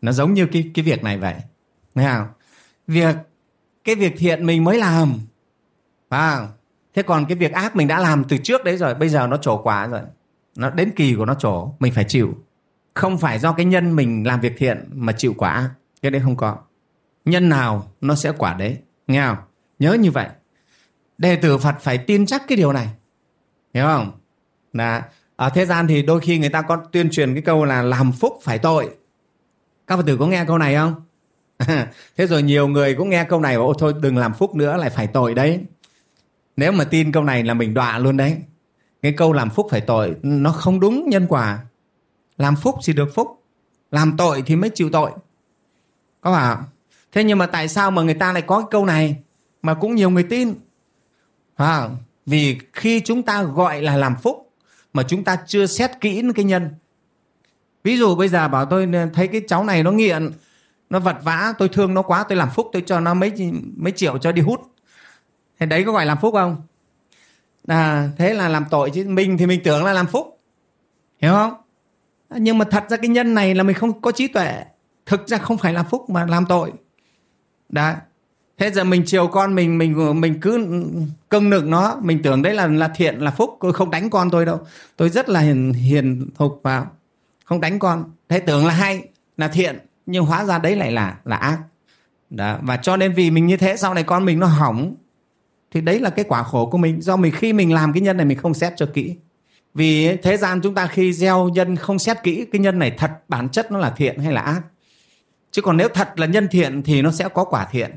Nó 0.00 0.12
giống 0.12 0.34
như 0.34 0.46
cái 0.52 0.70
cái 0.74 0.84
việc 0.84 1.04
này 1.04 1.18
vậy. 1.18 1.34
Thấy 1.94 2.04
không? 2.04 2.26
Việc 2.86 3.16
cái 3.84 3.94
việc 3.94 4.14
thiện 4.18 4.46
mình 4.46 4.64
mới 4.64 4.78
làm. 4.78 5.14
À, 6.08 6.48
thế 6.98 7.02
còn 7.02 7.26
cái 7.26 7.36
việc 7.36 7.52
ác 7.52 7.76
mình 7.76 7.88
đã 7.88 7.98
làm 7.98 8.24
từ 8.24 8.36
trước 8.38 8.64
đấy 8.64 8.76
rồi, 8.76 8.94
bây 8.94 9.08
giờ 9.08 9.26
nó 9.26 9.36
trổ 9.36 9.62
quả 9.62 9.86
rồi. 9.86 10.00
Nó 10.56 10.70
đến 10.70 10.90
kỳ 10.96 11.14
của 11.14 11.24
nó 11.24 11.34
trổ, 11.34 11.74
mình 11.78 11.92
phải 11.92 12.04
chịu. 12.04 12.34
Không 12.94 13.18
phải 13.18 13.38
do 13.38 13.52
cái 13.52 13.66
nhân 13.66 13.96
mình 13.96 14.26
làm 14.26 14.40
việc 14.40 14.52
thiện 14.56 14.88
mà 14.92 15.12
chịu 15.12 15.34
quả 15.36 15.70
cái 16.02 16.10
đấy 16.10 16.22
không 16.24 16.36
có. 16.36 16.56
Nhân 17.24 17.48
nào 17.48 17.92
nó 18.00 18.14
sẽ 18.14 18.32
quả 18.38 18.54
đấy. 18.54 18.76
Nghe 19.06 19.26
không? 19.26 19.36
Nhớ 19.78 19.92
như 19.92 20.10
vậy. 20.10 20.26
Đệ 21.18 21.36
tử 21.36 21.58
phật 21.58 21.74
phải 21.80 21.98
tin 21.98 22.26
chắc 22.26 22.42
cái 22.48 22.56
điều 22.56 22.72
này. 22.72 22.88
Hiểu 23.74 23.84
không? 23.84 24.12
Là 24.72 25.02
ở 25.36 25.50
thế 25.50 25.66
gian 25.66 25.86
thì 25.86 26.02
đôi 26.02 26.20
khi 26.20 26.38
người 26.38 26.48
ta 26.48 26.62
có 26.62 26.76
tuyên 26.92 27.10
truyền 27.10 27.34
cái 27.34 27.42
câu 27.42 27.64
là 27.64 27.82
làm 27.82 28.12
phúc 28.12 28.38
phải 28.42 28.58
tội. 28.58 28.90
Các 29.86 29.96
phật 29.96 30.06
tử 30.06 30.16
có 30.16 30.26
nghe 30.26 30.44
câu 30.44 30.58
này 30.58 30.74
không? 30.74 30.94
Thế 32.16 32.26
rồi 32.26 32.42
nhiều 32.42 32.68
người 32.68 32.94
cũng 32.94 33.10
nghe 33.10 33.24
câu 33.24 33.40
này 33.40 33.54
ô 33.54 33.72
thôi 33.78 33.94
đừng 34.00 34.16
làm 34.16 34.34
phúc 34.34 34.54
nữa, 34.54 34.76
lại 34.76 34.90
phải 34.90 35.06
tội 35.06 35.34
đấy 35.34 35.60
nếu 36.58 36.72
mà 36.72 36.84
tin 36.84 37.12
câu 37.12 37.24
này 37.24 37.44
là 37.44 37.54
mình 37.54 37.74
đọa 37.74 37.98
luôn 37.98 38.16
đấy. 38.16 38.36
Cái 39.02 39.12
câu 39.12 39.32
làm 39.32 39.50
phúc 39.50 39.66
phải 39.70 39.80
tội 39.80 40.16
nó 40.22 40.52
không 40.52 40.80
đúng 40.80 41.08
nhân 41.08 41.26
quả. 41.28 41.58
Làm 42.36 42.56
phúc 42.56 42.74
thì 42.84 42.92
được 42.92 43.14
phúc 43.14 43.42
làm 43.90 44.16
tội 44.16 44.42
thì 44.46 44.56
mới 44.56 44.70
chịu 44.70 44.90
tội. 44.92 45.10
Có 46.20 46.34
phải 46.34 46.54
không? 46.54 46.64
thế 47.12 47.24
nhưng 47.24 47.38
mà 47.38 47.46
tại 47.46 47.68
sao 47.68 47.90
mà 47.90 48.02
người 48.02 48.14
ta 48.14 48.32
lại 48.32 48.42
có 48.42 48.60
cái 48.60 48.68
câu 48.70 48.86
này 48.86 49.16
mà 49.62 49.74
cũng 49.74 49.94
nhiều 49.94 50.10
người 50.10 50.22
tin? 50.22 50.54
À, 51.56 51.88
vì 52.26 52.58
khi 52.72 53.00
chúng 53.00 53.22
ta 53.22 53.42
gọi 53.42 53.82
là 53.82 53.96
làm 53.96 54.16
phúc 54.22 54.52
mà 54.92 55.02
chúng 55.02 55.24
ta 55.24 55.36
chưa 55.46 55.66
xét 55.66 55.90
kỹ 56.00 56.22
cái 56.34 56.44
nhân. 56.44 56.70
Ví 57.84 57.98
dụ 57.98 58.14
bây 58.14 58.28
giờ 58.28 58.48
bảo 58.48 58.64
tôi 58.64 58.88
thấy 59.14 59.28
cái 59.28 59.40
cháu 59.48 59.64
này 59.64 59.82
nó 59.82 59.92
nghiện 59.92 60.30
nó 60.90 60.98
vật 60.98 61.16
vã 61.22 61.52
tôi 61.58 61.68
thương 61.68 61.94
nó 61.94 62.02
quá 62.02 62.24
tôi 62.28 62.38
làm 62.38 62.50
phúc 62.50 62.70
tôi 62.72 62.82
cho 62.86 63.00
nó 63.00 63.14
mấy 63.14 63.52
mấy 63.76 63.92
triệu 63.92 64.18
cho 64.18 64.32
đi 64.32 64.42
hút 64.42 64.60
thế 65.58 65.66
đấy 65.66 65.84
có 65.84 65.92
gọi 65.92 66.06
làm 66.06 66.18
phúc 66.20 66.34
không? 66.34 66.62
À, 67.66 68.08
thế 68.18 68.34
là 68.34 68.48
làm 68.48 68.64
tội 68.70 68.90
chứ. 68.90 69.04
Mình 69.08 69.38
thì 69.38 69.46
mình 69.46 69.60
tưởng 69.64 69.84
là 69.84 69.92
làm 69.92 70.06
phúc. 70.06 70.40
Hiểu 71.18 71.32
không? 71.32 71.54
À, 72.28 72.38
nhưng 72.40 72.58
mà 72.58 72.64
thật 72.64 72.84
ra 72.88 72.96
cái 72.96 73.08
nhân 73.08 73.34
này 73.34 73.54
là 73.54 73.62
mình 73.62 73.76
không 73.76 74.00
có 74.00 74.12
trí 74.12 74.28
tuệ. 74.28 74.64
Thực 75.06 75.28
ra 75.28 75.38
không 75.38 75.58
phải 75.58 75.72
làm 75.72 75.86
phúc 75.90 76.10
mà 76.10 76.26
làm 76.26 76.46
tội. 76.46 76.72
Đã. 77.68 78.00
Thế 78.58 78.70
giờ 78.70 78.84
mình 78.84 79.02
chiều 79.06 79.26
con 79.26 79.54
mình 79.54 79.78
mình 79.78 80.20
mình 80.20 80.40
cứ 80.40 80.82
cưng 81.30 81.50
nựng 81.50 81.70
nó. 81.70 81.96
Mình 82.02 82.22
tưởng 82.22 82.42
đấy 82.42 82.54
là 82.54 82.66
là 82.66 82.88
thiện 82.88 83.18
là 83.18 83.30
phúc. 83.30 83.56
Tôi 83.60 83.72
không 83.72 83.90
đánh 83.90 84.10
con 84.10 84.30
tôi 84.30 84.44
đâu. 84.44 84.60
Tôi 84.96 85.08
rất 85.08 85.28
là 85.28 85.40
hiền 85.40 85.72
hiền 85.72 86.30
thục 86.34 86.60
vào 86.62 86.86
không 87.44 87.60
đánh 87.60 87.78
con. 87.78 88.04
Thế 88.28 88.38
tưởng 88.38 88.66
là 88.66 88.74
hay 88.74 89.08
là 89.36 89.48
thiện. 89.48 89.78
Nhưng 90.06 90.24
hóa 90.24 90.44
ra 90.44 90.58
đấy 90.58 90.76
lại 90.76 90.92
là 90.92 91.16
là 91.24 91.36
ác. 91.36 91.58
Đó. 92.30 92.58
và 92.62 92.76
cho 92.76 92.96
nên 92.96 93.12
vì 93.12 93.30
mình 93.30 93.46
như 93.46 93.56
thế 93.56 93.76
sau 93.76 93.94
này 93.94 94.02
con 94.02 94.24
mình 94.24 94.38
nó 94.38 94.46
hỏng 94.46 94.94
thì 95.70 95.80
đấy 95.80 96.00
là 96.00 96.10
cái 96.10 96.24
quả 96.28 96.42
khổ 96.42 96.66
của 96.66 96.78
mình. 96.78 97.02
Do 97.02 97.16
mình, 97.16 97.32
khi 97.32 97.52
mình 97.52 97.72
làm 97.72 97.92
cái 97.92 98.00
nhân 98.00 98.16
này, 98.16 98.26
mình 98.26 98.38
không 98.38 98.54
xét 98.54 98.72
cho 98.76 98.86
kỹ. 98.94 99.16
Vì 99.74 100.16
thế 100.16 100.36
gian 100.36 100.60
chúng 100.60 100.74
ta 100.74 100.86
khi 100.86 101.12
gieo 101.12 101.48
nhân 101.48 101.76
không 101.76 101.98
xét 101.98 102.22
kỹ, 102.22 102.46
cái 102.52 102.60
nhân 102.60 102.78
này 102.78 102.90
thật, 102.90 103.10
bản 103.28 103.48
chất 103.48 103.72
nó 103.72 103.78
là 103.78 103.90
thiện 103.90 104.18
hay 104.18 104.32
là 104.32 104.40
ác? 104.40 104.60
Chứ 105.50 105.62
còn 105.62 105.76
nếu 105.76 105.88
thật 105.88 106.18
là 106.20 106.26
nhân 106.26 106.48
thiện 106.48 106.82
thì 106.82 107.02
nó 107.02 107.10
sẽ 107.10 107.28
có 107.28 107.44
quả 107.44 107.68
thiện. 107.70 107.94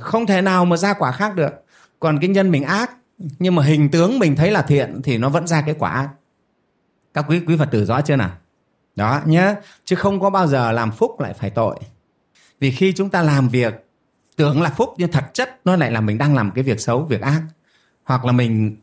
Không? 0.00 0.26
Thể 0.26 0.42
nào 0.42 0.64
mà 0.64 0.76
ra 0.76 0.92
quả 0.92 1.12
khác 1.12 1.34
được. 1.34 1.52
Còn 2.00 2.18
cái 2.20 2.28
nhân 2.28 2.50
mình 2.50 2.62
ác, 2.62 2.90
nhưng 3.38 3.54
mà 3.54 3.62
hình 3.62 3.88
tướng 3.88 4.18
mình 4.18 4.36
thấy 4.36 4.50
là 4.50 4.62
thiện 4.62 5.00
thì 5.04 5.18
nó 5.18 5.28
vẫn 5.28 5.46
ra 5.46 5.60
cái 5.60 5.74
quả 5.78 5.90
ác. 5.90 6.08
Các 7.14 7.24
quý 7.28 7.40
quý 7.46 7.56
phật 7.56 7.68
tử 7.70 7.84
rõ 7.84 8.00
chưa 8.00 8.16
nào? 8.16 8.30
Đó 8.96 9.20
nhé 9.26 9.54
chứ 9.84 9.96
không 9.96 10.20
có 10.20 10.30
bao 10.30 10.46
giờ 10.46 10.72
làm 10.72 10.92
phúc 10.92 11.20
lại 11.20 11.32
phải 11.32 11.50
tội. 11.50 11.76
Vì 12.60 12.70
khi 12.70 12.92
chúng 12.92 13.10
ta 13.10 13.22
làm 13.22 13.48
việc 13.48 13.86
tưởng 14.36 14.62
là 14.62 14.70
phúc, 14.70 14.94
nhưng 14.98 15.12
thật 15.12 15.24
chất 15.32 15.60
nó 15.64 15.76
lại 15.76 15.90
là 15.90 16.00
mình 16.00 16.18
đang 16.18 16.34
làm 16.34 16.50
cái 16.50 16.64
việc 16.64 16.80
xấu, 16.80 17.02
việc 17.02 17.20
ác. 17.20 17.42
Hoặc 18.04 18.24
là 18.24 18.32
mình 18.32 18.76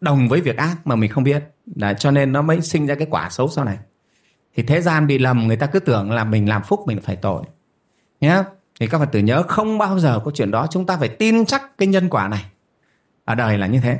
đồng 0.00 0.28
với 0.28 0.40
việc 0.40 0.56
ác 0.56 0.76
mà 0.84 0.96
mình 0.96 1.10
không 1.10 1.24
biết. 1.24 1.44
Là 1.76 1.94
cho 1.94 2.10
nên 2.10 2.32
nó 2.32 2.42
mới 2.42 2.60
sinh 2.60 2.86
ra 2.86 2.94
cái 2.94 3.06
quả 3.10 3.30
xấu 3.30 3.48
sau 3.48 3.64
này. 3.64 3.78
Thì 4.56 4.62
thế 4.62 4.80
gian 4.80 5.06
bị 5.06 5.18
lầm, 5.18 5.46
người 5.46 5.56
ta 5.56 5.66
cứ 5.66 5.80
tưởng 5.80 6.10
là 6.10 6.24
mình 6.24 6.48
làm 6.48 6.62
phúc, 6.62 6.80
mình 6.86 7.00
phải 7.02 7.16
tội. 7.16 7.42
Nhé 8.20 8.42
thì 8.80 8.86
các 8.86 8.98
phật 8.98 9.12
tử 9.12 9.18
nhớ, 9.18 9.42
không 9.42 9.78
bao 9.78 9.98
giờ 9.98 10.20
có 10.24 10.30
chuyện 10.34 10.50
đó. 10.50 10.66
Chúng 10.70 10.86
ta 10.86 10.96
phải 10.96 11.08
tin 11.08 11.44
chắc 11.44 11.78
cái 11.78 11.88
nhân 11.88 12.08
quả 12.08 12.28
này. 12.28 12.44
Ở 13.24 13.34
đời 13.34 13.58
là 13.58 13.66
như 13.66 13.80
thế. 13.80 13.98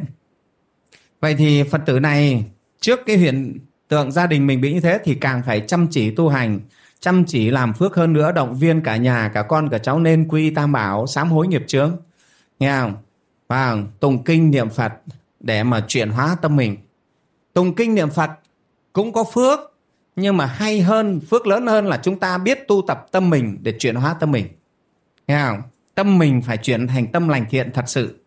Vậy 1.20 1.34
thì 1.38 1.62
phật 1.62 1.80
tử 1.86 2.00
này, 2.00 2.44
trước 2.80 3.00
cái 3.06 3.16
hiện 3.16 3.58
tượng 3.88 4.12
gia 4.12 4.26
đình 4.26 4.46
mình 4.46 4.60
bị 4.60 4.74
như 4.74 4.80
thế 4.80 4.98
thì 5.04 5.14
càng 5.14 5.42
phải 5.46 5.60
chăm 5.60 5.86
chỉ 5.90 6.10
tu 6.10 6.28
hành 6.28 6.60
chăm 7.00 7.24
chỉ 7.24 7.50
làm 7.50 7.74
phước 7.74 7.96
hơn 7.96 8.12
nữa, 8.12 8.32
động 8.32 8.54
viên 8.54 8.80
cả 8.80 8.96
nhà, 8.96 9.30
cả 9.34 9.42
con, 9.42 9.68
cả 9.68 9.78
cháu 9.78 10.00
nên 10.00 10.28
quy 10.28 10.50
tam 10.50 10.72
bảo, 10.72 11.06
sám 11.06 11.30
hối 11.30 11.46
nghiệp 11.46 11.64
chướng. 11.66 11.96
Nghe 12.58 12.80
không? 12.80 12.96
Và 13.48 13.76
tùng 14.00 14.24
kinh 14.24 14.50
niệm 14.50 14.70
phật 14.70 14.92
để 15.40 15.62
mà 15.62 15.84
chuyển 15.88 16.10
hóa 16.10 16.36
tâm 16.42 16.56
mình. 16.56 16.76
Tùng 17.52 17.74
kinh 17.74 17.94
niệm 17.94 18.10
phật 18.10 18.30
cũng 18.92 19.12
có 19.12 19.24
phước, 19.24 19.58
nhưng 20.16 20.36
mà 20.36 20.46
hay 20.46 20.80
hơn, 20.80 21.20
phước 21.20 21.46
lớn 21.46 21.66
hơn 21.66 21.86
là 21.86 22.00
chúng 22.02 22.20
ta 22.20 22.38
biết 22.38 22.68
tu 22.68 22.82
tập 22.86 23.06
tâm 23.12 23.30
mình 23.30 23.58
để 23.62 23.74
chuyển 23.78 23.94
hóa 23.94 24.14
tâm 24.14 24.32
mình. 24.32 24.48
Nghe 25.26 25.42
không? 25.42 25.62
Tâm 25.94 26.18
mình 26.18 26.42
phải 26.42 26.56
chuyển 26.56 26.86
thành 26.86 27.12
tâm 27.12 27.28
lành 27.28 27.46
thiện 27.50 27.72
thật 27.72 27.84
sự. 27.86 28.24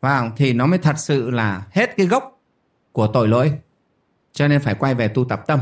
Và 0.00 0.30
thì 0.36 0.52
nó 0.52 0.66
mới 0.66 0.78
thật 0.78 0.98
sự 0.98 1.30
là 1.30 1.66
hết 1.70 1.96
cái 1.96 2.06
gốc 2.06 2.40
của 2.92 3.06
tội 3.06 3.28
lỗi. 3.28 3.52
Cho 4.32 4.48
nên 4.48 4.60
phải 4.60 4.74
quay 4.74 4.94
về 4.94 5.08
tu 5.08 5.24
tập 5.24 5.42
tâm 5.46 5.60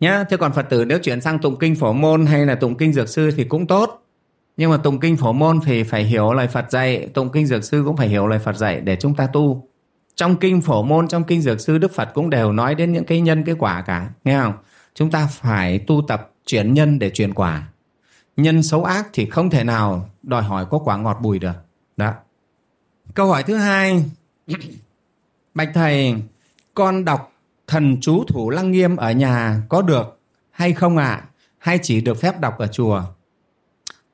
nhá, 0.00 0.24
thế 0.30 0.36
còn 0.36 0.52
phật 0.52 0.66
tử 0.70 0.84
nếu 0.84 0.98
chuyển 0.98 1.20
sang 1.20 1.38
tụng 1.38 1.58
kinh 1.58 1.74
phổ 1.74 1.92
môn 1.92 2.26
hay 2.26 2.46
là 2.46 2.54
tụng 2.54 2.76
kinh 2.76 2.92
dược 2.92 3.08
sư 3.08 3.30
thì 3.36 3.44
cũng 3.44 3.66
tốt. 3.66 4.02
Nhưng 4.56 4.70
mà 4.70 4.76
tụng 4.76 5.00
kinh 5.00 5.16
phổ 5.16 5.32
môn 5.32 5.60
thì 5.64 5.82
phải 5.82 6.04
hiểu 6.04 6.32
lời 6.32 6.48
phật 6.48 6.70
dạy, 6.70 7.08
tụng 7.14 7.32
kinh 7.32 7.46
dược 7.46 7.64
sư 7.64 7.82
cũng 7.86 7.96
phải 7.96 8.08
hiểu 8.08 8.26
lời 8.26 8.38
phật 8.38 8.56
dạy 8.56 8.80
để 8.80 8.96
chúng 8.96 9.14
ta 9.14 9.26
tu. 9.26 9.68
Trong 10.14 10.36
kinh 10.36 10.60
phổ 10.60 10.82
môn, 10.82 11.08
trong 11.08 11.24
kinh 11.24 11.42
dược 11.42 11.60
sư, 11.60 11.78
đức 11.78 11.94
phật 11.94 12.08
cũng 12.14 12.30
đều 12.30 12.52
nói 12.52 12.74
đến 12.74 12.92
những 12.92 13.04
cái 13.04 13.20
nhân, 13.20 13.44
cái 13.44 13.54
quả 13.58 13.82
cả, 13.86 14.10
nghe 14.24 14.38
không? 14.38 14.54
Chúng 14.94 15.10
ta 15.10 15.26
phải 15.26 15.78
tu 15.78 16.02
tập 16.08 16.32
chuyển 16.46 16.74
nhân 16.74 16.98
để 16.98 17.10
chuyển 17.10 17.34
quả. 17.34 17.68
Nhân 18.36 18.62
xấu 18.62 18.84
ác 18.84 19.06
thì 19.12 19.26
không 19.30 19.50
thể 19.50 19.64
nào 19.64 20.08
đòi 20.22 20.42
hỏi 20.42 20.66
có 20.70 20.78
quả 20.78 20.96
ngọt 20.96 21.18
bùi 21.22 21.38
được. 21.38 21.52
Đó. 21.96 22.12
Câu 23.14 23.26
hỏi 23.26 23.42
thứ 23.42 23.56
hai. 23.56 24.04
Bạch 25.54 25.70
thầy, 25.74 26.14
con 26.74 27.04
đọc 27.04 27.32
thần 27.66 28.00
chú 28.00 28.24
thủ 28.24 28.50
lăng 28.50 28.70
nghiêm 28.70 28.96
ở 28.96 29.12
nhà 29.12 29.62
có 29.68 29.82
được 29.82 30.20
hay 30.50 30.72
không 30.72 30.96
ạ? 30.96 31.06
À? 31.06 31.24
Hay 31.58 31.78
chỉ 31.82 32.00
được 32.00 32.14
phép 32.20 32.40
đọc 32.40 32.58
ở 32.58 32.66
chùa? 32.66 33.02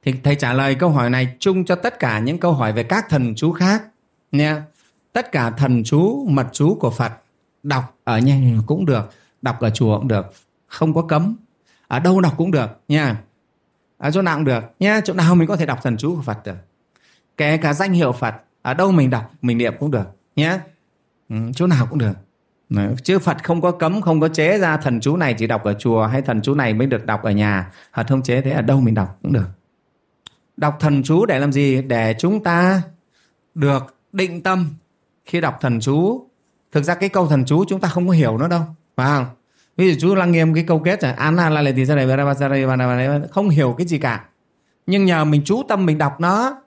Thì 0.02 0.14
thầy 0.24 0.34
trả 0.34 0.52
lời 0.52 0.74
câu 0.74 0.90
hỏi 0.90 1.10
này 1.10 1.36
chung 1.38 1.64
cho 1.64 1.74
tất 1.74 1.98
cả 1.98 2.18
những 2.18 2.38
câu 2.38 2.52
hỏi 2.52 2.72
về 2.72 2.82
các 2.82 3.08
thần 3.08 3.34
chú 3.34 3.52
khác. 3.52 3.82
Nha. 4.32 4.64
Tất 5.12 5.32
cả 5.32 5.50
thần 5.50 5.82
chú, 5.84 6.26
mật 6.28 6.46
chú 6.52 6.76
của 6.80 6.90
Phật 6.90 7.12
đọc 7.62 7.96
ở 8.04 8.18
nhà 8.18 8.58
cũng 8.66 8.86
được, 8.86 9.10
đọc 9.42 9.60
ở 9.60 9.70
chùa 9.70 9.98
cũng 9.98 10.08
được, 10.08 10.26
không 10.66 10.94
có 10.94 11.02
cấm. 11.02 11.36
Ở 11.88 11.98
đâu 11.98 12.20
đọc 12.20 12.34
cũng 12.36 12.50
được 12.50 12.80
nha. 12.88 13.22
Ở 13.98 14.10
chỗ 14.10 14.22
nào 14.22 14.36
cũng 14.36 14.44
được 14.44 14.64
nha, 14.78 15.00
chỗ 15.04 15.14
nào 15.14 15.34
mình 15.34 15.48
có 15.48 15.56
thể 15.56 15.66
đọc 15.66 15.78
thần 15.82 15.96
chú 15.96 16.16
của 16.16 16.22
Phật 16.22 16.38
được. 16.44 16.56
Kể 17.36 17.56
cả 17.56 17.72
danh 17.72 17.92
hiệu 17.92 18.12
Phật, 18.12 18.34
ở 18.62 18.74
đâu 18.74 18.92
mình 18.92 19.10
đọc, 19.10 19.32
mình 19.42 19.58
niệm 19.58 19.74
cũng 19.80 19.90
được 19.90 20.06
nhé. 20.36 20.58
Ừ, 21.28 21.36
chỗ 21.54 21.66
nào 21.66 21.86
cũng 21.90 21.98
được. 21.98 22.12
Chứ 23.02 23.18
Phật 23.18 23.44
không 23.44 23.60
có 23.60 23.70
cấm, 23.70 24.00
không 24.00 24.20
có 24.20 24.28
chế 24.28 24.58
ra 24.58 24.76
thần 24.76 25.00
chú 25.00 25.16
này 25.16 25.34
chỉ 25.34 25.46
đọc 25.46 25.64
ở 25.64 25.74
chùa 25.74 26.06
hay 26.06 26.22
thần 26.22 26.42
chú 26.42 26.54
này 26.54 26.74
mới 26.74 26.86
được 26.86 27.06
đọc 27.06 27.22
ở 27.22 27.30
nhà. 27.30 27.72
Phật 27.94 28.06
không 28.08 28.22
chế 28.22 28.40
thế 28.40 28.50
ở 28.50 28.62
đâu 28.62 28.80
mình 28.80 28.94
đọc 28.94 29.18
cũng 29.22 29.32
được. 29.32 29.46
Đọc 30.56 30.76
thần 30.80 31.02
chú 31.02 31.26
để 31.26 31.38
làm 31.38 31.52
gì? 31.52 31.82
Để 31.82 32.14
chúng 32.18 32.42
ta 32.42 32.82
được 33.54 33.96
định 34.12 34.42
tâm 34.42 34.70
khi 35.24 35.40
đọc 35.40 35.58
thần 35.60 35.80
chú. 35.80 36.26
Thực 36.72 36.82
ra 36.82 36.94
cái 36.94 37.08
câu 37.08 37.26
thần 37.26 37.44
chú 37.44 37.64
chúng 37.68 37.80
ta 37.80 37.88
không 37.88 38.08
có 38.08 38.12
hiểu 38.12 38.38
nó 38.38 38.48
đâu. 38.48 38.62
Phải 38.96 39.06
không? 39.06 39.26
Ví 39.76 39.92
dụ 39.92 40.00
chú 40.00 40.14
lăng 40.14 40.32
nghiêm 40.32 40.54
cái 40.54 40.64
câu 40.64 40.78
kết 40.78 41.02
là 41.02 41.12
An 41.12 41.36
la 41.36 41.62
lệ 41.62 41.72
thì 41.72 41.84
ra 41.84 41.94
đây 42.48 43.20
không 43.30 43.48
hiểu 43.48 43.74
cái 43.78 43.86
gì 43.86 43.98
cả. 43.98 44.24
Nhưng 44.86 45.04
nhờ 45.04 45.24
mình 45.24 45.42
chú 45.44 45.62
tâm 45.68 45.86
mình 45.86 45.98
đọc 45.98 46.20
nó, 46.20 46.62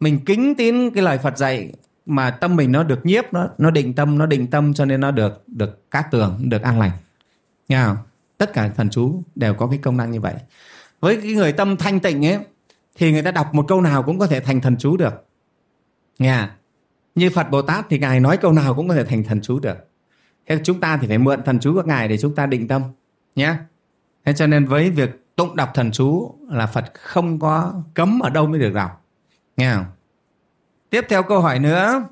mình 0.00 0.20
kính 0.24 0.54
tín 0.54 0.90
cái 0.90 1.02
lời 1.02 1.18
Phật 1.18 1.38
dạy 1.38 1.72
mà 2.10 2.30
tâm 2.30 2.56
mình 2.56 2.72
nó 2.72 2.82
được 2.82 3.06
nhiếp, 3.06 3.32
nó 3.32 3.48
nó 3.58 3.70
định 3.70 3.94
tâm, 3.94 4.18
nó 4.18 4.26
định 4.26 4.46
tâm 4.46 4.74
cho 4.74 4.84
nên 4.84 5.00
nó 5.00 5.10
được 5.10 5.42
được 5.46 5.90
cát 5.90 6.10
tường, 6.10 6.40
được 6.42 6.62
an 6.62 6.78
lành. 6.78 6.92
Nghe 7.68 7.82
không? 7.84 7.96
tất 8.40 8.52
cả 8.52 8.68
thần 8.68 8.90
chú 8.90 9.22
đều 9.34 9.54
có 9.54 9.66
cái 9.66 9.78
công 9.82 9.96
năng 9.96 10.10
như 10.10 10.20
vậy. 10.20 10.34
Với 11.00 11.20
cái 11.22 11.32
người 11.32 11.52
tâm 11.52 11.76
thanh 11.76 12.00
tịnh 12.00 12.26
ấy, 12.26 12.38
thì 12.94 13.12
người 13.12 13.22
ta 13.22 13.30
đọc 13.30 13.54
một 13.54 13.64
câu 13.68 13.80
nào 13.80 14.02
cũng 14.02 14.18
có 14.18 14.26
thể 14.26 14.40
thành 14.40 14.60
thần 14.60 14.76
chú 14.78 14.96
được. 14.96 15.26
Nghe 16.18 16.48
như 17.14 17.30
Phật 17.30 17.50
Bồ 17.50 17.62
Tát 17.62 17.86
thì 17.90 17.98
ngài 17.98 18.20
nói 18.20 18.36
câu 18.36 18.52
nào 18.52 18.74
cũng 18.74 18.88
có 18.88 18.94
thể 18.94 19.04
thành 19.04 19.24
thần 19.24 19.40
chú 19.40 19.60
được. 19.60 19.76
Thế 20.46 20.60
chúng 20.64 20.80
ta 20.80 20.96
thì 20.96 21.06
phải 21.06 21.18
mượn 21.18 21.42
thần 21.42 21.60
chú 21.60 21.74
của 21.74 21.82
ngài 21.82 22.08
để 22.08 22.18
chúng 22.18 22.34
ta 22.34 22.46
định 22.46 22.68
tâm. 22.68 22.82
Nhé. 23.34 23.54
Thế 24.24 24.32
cho 24.32 24.46
nên 24.46 24.66
với 24.66 24.90
việc 24.90 25.26
tụng 25.36 25.56
đọc 25.56 25.70
thần 25.74 25.90
chú 25.92 26.34
là 26.48 26.66
Phật 26.66 26.84
không 26.94 27.38
có 27.38 27.82
cấm 27.94 28.20
ở 28.20 28.30
đâu 28.30 28.46
mới 28.46 28.60
được 28.60 28.74
đọc 28.74 29.04
nghe 29.56 29.74
không? 29.74 29.84
Tiếp 30.90 31.06
theo 31.08 31.22
câu 31.22 31.40
hỏi 31.40 31.58
nữa. 31.58 32.04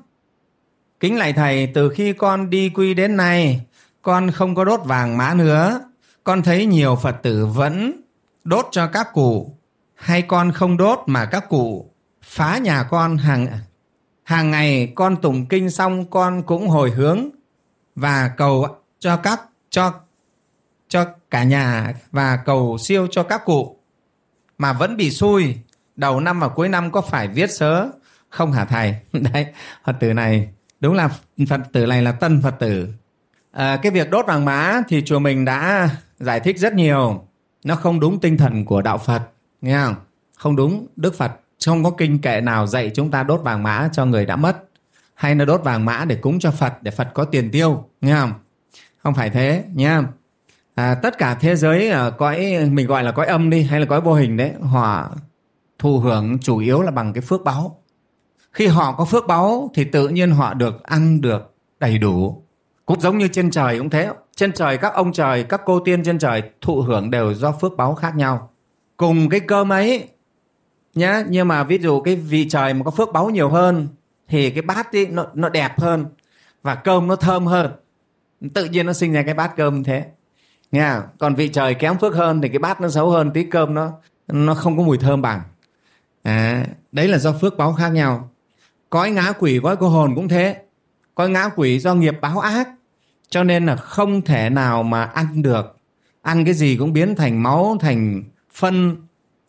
Kính 0.99 1.17
lạy 1.17 1.33
thầy, 1.33 1.67
từ 1.73 1.89
khi 1.89 2.13
con 2.13 2.49
đi 2.49 2.69
quy 2.69 2.93
đến 2.93 3.17
nay, 3.17 3.65
con 4.01 4.31
không 4.31 4.55
có 4.55 4.65
đốt 4.65 4.79
vàng 4.85 5.17
mã 5.17 5.33
nữa. 5.33 5.81
Con 6.23 6.41
thấy 6.41 6.65
nhiều 6.65 6.95
Phật 6.95 7.15
tử 7.23 7.45
vẫn 7.45 8.01
đốt 8.43 8.67
cho 8.71 8.87
các 8.87 9.13
cụ, 9.13 9.59
hay 9.95 10.21
con 10.21 10.51
không 10.51 10.77
đốt 10.77 10.99
mà 11.05 11.25
các 11.25 11.49
cụ 11.49 11.91
phá 12.21 12.57
nhà 12.57 12.83
con 12.83 13.17
hàng 13.17 13.47
hàng 14.23 14.51
ngày 14.51 14.91
con 14.95 15.21
tụng 15.21 15.45
kinh 15.45 15.69
xong 15.69 16.05
con 16.05 16.43
cũng 16.43 16.67
hồi 16.67 16.91
hướng 16.91 17.29
và 17.95 18.31
cầu 18.37 18.67
cho 18.99 19.17
các 19.17 19.41
cho 19.69 19.93
cho 20.87 21.05
cả 21.29 21.43
nhà 21.43 21.93
và 22.11 22.37
cầu 22.45 22.77
siêu 22.77 23.07
cho 23.11 23.23
các 23.23 23.45
cụ 23.45 23.77
mà 24.57 24.73
vẫn 24.73 24.97
bị 24.97 25.11
xui 25.11 25.55
đầu 25.95 26.19
năm 26.19 26.39
và 26.39 26.47
cuối 26.47 26.69
năm 26.69 26.91
có 26.91 27.01
phải 27.01 27.27
viết 27.27 27.51
sớ 27.51 27.89
không 28.29 28.51
hả 28.51 28.65
thầy? 28.65 28.95
Đấy 29.13 29.45
phật 29.85 29.95
tử 29.99 30.13
này 30.13 30.49
đúng 30.79 30.93
là 30.93 31.09
phật 31.49 31.61
tử 31.73 31.85
này 31.85 32.01
là 32.01 32.11
tân 32.11 32.41
phật 32.41 32.55
tử. 32.59 32.87
À, 33.51 33.77
cái 33.77 33.91
việc 33.91 34.09
đốt 34.09 34.25
vàng 34.25 34.45
mã 34.45 34.81
thì 34.87 35.03
chùa 35.05 35.19
mình 35.19 35.45
đã 35.45 35.89
giải 36.19 36.39
thích 36.39 36.59
rất 36.59 36.73
nhiều. 36.73 37.23
Nó 37.63 37.75
không 37.75 37.99
đúng 37.99 38.19
tinh 38.19 38.37
thần 38.37 38.65
của 38.65 38.81
đạo 38.81 38.97
phật 38.97 39.21
nghe 39.61 39.77
không? 39.77 39.95
Không 40.35 40.55
đúng 40.55 40.87
đức 40.95 41.15
phật 41.17 41.31
không 41.65 41.83
có 41.83 41.91
kinh 41.91 42.19
kệ 42.19 42.41
nào 42.41 42.67
dạy 42.67 42.91
chúng 42.95 43.11
ta 43.11 43.23
đốt 43.23 43.41
vàng 43.43 43.63
mã 43.63 43.89
cho 43.93 44.05
người 44.05 44.25
đã 44.25 44.35
mất. 44.35 44.57
Hay 45.13 45.35
là 45.35 45.45
đốt 45.45 45.63
vàng 45.63 45.85
mã 45.85 46.05
để 46.05 46.15
cúng 46.15 46.39
cho 46.39 46.51
phật 46.51 46.73
để 46.83 46.91
phật 46.91 47.07
có 47.13 47.25
tiền 47.25 47.51
tiêu 47.51 47.89
nghe 48.01 48.15
không? 48.15 48.33
Không 49.03 49.13
phải 49.13 49.29
thế 49.29 49.63
nha 49.73 50.03
à, 50.75 50.95
tất 50.95 51.17
cả 51.17 51.35
thế 51.35 51.55
giới 51.55 51.89
ở 51.89 52.11
cõi 52.11 52.55
mình 52.71 52.87
gọi 52.87 53.03
là 53.03 53.11
cõi 53.11 53.25
âm 53.25 53.49
đi 53.49 53.63
hay 53.63 53.79
là 53.79 53.85
cõi 53.85 54.01
vô 54.01 54.13
hình 54.13 54.37
đấy 54.37 54.51
họ 54.61 55.11
thụ 55.79 55.99
hưởng 55.99 56.39
chủ 56.39 56.57
yếu 56.57 56.81
là 56.81 56.91
bằng 56.91 57.13
cái 57.13 57.21
phước 57.21 57.43
báo 57.43 57.78
khi 58.51 58.67
họ 58.67 58.91
có 58.91 59.05
phước 59.05 59.27
báu 59.27 59.71
thì 59.73 59.83
tự 59.83 60.07
nhiên 60.07 60.31
họ 60.31 60.53
được 60.53 60.83
ăn 60.83 61.21
được 61.21 61.53
đầy 61.79 61.97
đủ. 61.97 62.43
Cũng 62.85 63.01
giống 63.01 63.17
như 63.17 63.27
trên 63.27 63.51
trời 63.51 63.77
cũng 63.77 63.89
thế. 63.89 64.09
Trên 64.35 64.53
trời 64.53 64.77
các 64.77 64.93
ông 64.93 65.13
trời 65.13 65.43
các 65.43 65.61
cô 65.65 65.79
tiên 65.79 66.03
trên 66.03 66.19
trời 66.19 66.43
thụ 66.61 66.81
hưởng 66.81 67.11
đều 67.11 67.33
do 67.33 67.51
phước 67.51 67.77
báu 67.77 67.95
khác 67.95 68.15
nhau. 68.15 68.49
Cùng 68.97 69.29
cái 69.29 69.39
cơm 69.39 69.71
ấy 69.71 70.07
nhá 70.95 71.23
nhưng 71.29 71.47
mà 71.47 71.63
ví 71.63 71.77
dụ 71.77 72.01
cái 72.01 72.15
vị 72.15 72.49
trời 72.49 72.73
mà 72.73 72.83
có 72.83 72.91
phước 72.91 73.13
báu 73.13 73.29
nhiều 73.29 73.49
hơn 73.49 73.87
thì 74.27 74.51
cái 74.51 74.61
bát 74.61 74.95
ấy 74.95 75.07
nó 75.07 75.25
nó 75.33 75.49
đẹp 75.49 75.79
hơn 75.79 76.05
và 76.63 76.75
cơm 76.75 77.07
nó 77.07 77.15
thơm 77.15 77.45
hơn. 77.45 77.71
Tự 78.53 78.65
nhiên 78.65 78.85
nó 78.85 78.93
sinh 78.93 79.13
ra 79.13 79.21
cái 79.21 79.33
bát 79.33 79.55
cơm 79.55 79.83
thế. 79.83 80.05
Nha 80.71 81.03
còn 81.19 81.35
vị 81.35 81.47
trời 81.47 81.73
kém 81.73 81.97
phước 81.97 82.15
hơn 82.15 82.41
thì 82.41 82.49
cái 82.49 82.59
bát 82.59 82.81
nó 82.81 82.89
xấu 82.89 83.09
hơn 83.09 83.31
tí 83.31 83.43
cơm 83.43 83.73
nó 83.73 83.91
nó 84.27 84.53
không 84.53 84.77
có 84.77 84.83
mùi 84.83 84.97
thơm 84.97 85.21
bằng. 85.21 85.41
À, 86.23 86.65
đấy 86.91 87.07
là 87.07 87.17
do 87.17 87.33
phước 87.41 87.57
báo 87.57 87.73
khác 87.73 87.89
nhau 87.89 88.29
cõi 88.89 89.11
ngã 89.11 89.31
quỷ 89.39 89.59
cõi 89.63 89.75
cô 89.79 89.89
hồn 89.89 90.15
cũng 90.15 90.27
thế. 90.27 90.61
Cõi 91.15 91.29
ngã 91.29 91.49
quỷ 91.55 91.79
do 91.79 91.95
nghiệp 91.95 92.17
báo 92.21 92.39
ác, 92.39 92.69
cho 93.29 93.43
nên 93.43 93.65
là 93.65 93.75
không 93.75 94.21
thể 94.21 94.49
nào 94.49 94.83
mà 94.83 95.03
ăn 95.03 95.41
được. 95.41 95.77
Ăn 96.21 96.45
cái 96.45 96.53
gì 96.53 96.77
cũng 96.77 96.93
biến 96.93 97.15
thành 97.15 97.43
máu, 97.43 97.77
thành 97.79 98.23
phân, 98.53 98.97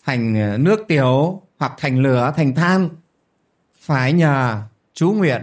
thành 0.05 0.35
ờ, 0.35 0.59
nước 0.59 0.85
tiểu, 0.89 1.43
hoặc 1.59 1.73
thành 1.79 1.99
lửa, 1.99 2.33
thành 2.37 2.55
than. 2.55 2.89
Phải 3.81 4.13
nhờ 4.13 4.63
chú 4.95 5.13
nguyện 5.13 5.43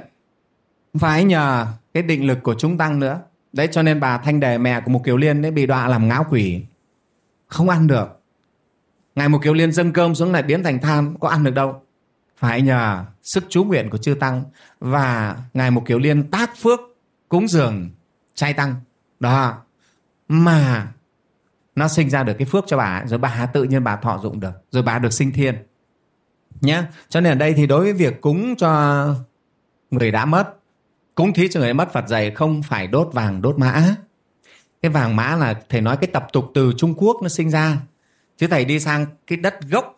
phải 1.00 1.24
nhờ 1.24 1.68
cái 1.94 2.04
định 2.04 2.27
lực 2.27 2.44
của 2.44 2.56
chúng 2.58 2.77
tăng 2.77 3.00
nữa. 3.00 3.22
Đấy, 3.54 3.68
cho 3.72 3.82
nên 3.82 4.00
bà 4.00 4.18
thanh 4.18 4.39
đề, 4.39 4.58
mẹ 4.58 4.82
của 4.82 4.92
một 4.92 5.04
kiều 5.04 5.18
liên, 5.18 5.42
đấy 5.42 5.51
bị 5.51 5.66
đọa 5.66 5.88
làm 5.88 6.08
ngáo 6.08 6.25
quỷ. 6.30 6.62
Không 7.48 7.70
ăn 7.70 7.88
được. 7.88 8.22
Ngày 9.16 9.30
một 9.30 9.39
kiều 9.44 9.54
liên 9.54 9.72
dâng 9.72 9.94
cơm 9.94 10.16
xuống 10.16 10.32
lại 10.32 10.44
biến 10.44 10.63
thành 10.63 10.80
than, 10.80 11.16
có 11.20 11.30
ăn 11.30 11.44
được 11.44 11.54
đâu 11.54 11.82
phải 12.38 12.62
nhờ 12.62 13.06
sức 13.22 13.44
chú 13.50 13.63
nguyện 13.63 13.89
của 13.89 13.98
chư 13.98 14.13
tăng 14.13 14.44
và 14.79 15.38
ngài 15.53 15.72
một 15.72 15.84
kiều 15.86 16.00
liên 16.00 16.32
tác 16.32 16.58
phước 16.58 16.79
cúng 17.29 17.48
dường 17.48 17.89
trai 18.36 18.53
tăng. 18.53 18.75
Đó, 19.20 19.58
mà 20.27 20.88
nó 21.75 21.88
sinh 21.88 22.10
ra 22.10 22.24
được 22.24 22.34
cái 22.38 22.46
phước 22.46 22.63
cho 22.67 22.77
bà 22.77 23.03
rồi 23.06 23.20
bà 23.20 23.46
tự 23.46 23.63
nhiên 23.63 23.84
bà 23.84 23.96
thọ 23.96 24.20
dụng 24.24 24.39
được, 24.39 24.53
rồi 24.72 24.84
bà 24.84 25.00
được 25.00 25.13
sinh 25.13 25.32
thiên. 25.32 25.56
Nhé 26.62 26.84
cho 27.10 27.22
nên 27.22 27.34
ở 27.34 27.36
đây 27.36 27.53
thì 27.53 27.67
đối 27.67 27.84
với 27.84 27.94
việc 27.94 28.22
cúng 28.22 28.56
cho 28.56 29.06
người 29.91 30.12
đã 30.12 30.25
mất, 30.25 30.53
cúng 31.15 31.34
thí 31.34 31.48
cho 31.48 31.60
người 31.60 31.70
đã 31.70 31.74
mất 31.74 31.94
phật 31.94 32.08
dạy 32.08 32.32
không 32.32 32.63
phải 32.63 32.88
đốt 32.88 33.10
vàng, 33.13 33.41
đốt 33.41 33.60
mã. 33.60 33.96
Cái 34.82 34.91
vàng 34.91 35.15
mã 35.15 35.36
là 35.36 35.62
thầy 35.70 35.82
nói 35.82 35.98
cái 35.98 36.08
tập 36.13 36.27
tục 36.34 36.51
từ 36.53 36.74
trung 36.77 36.94
quốc 36.98 37.17
nó 37.22 37.29
sinh 37.29 37.50
ra. 37.50 37.77
Chứ 38.38 38.48
thầy 38.48 38.65
đi 38.65 38.79
sang 38.79 39.06
cái 39.27 39.38
đất 39.38 39.62
gốc 39.62 39.97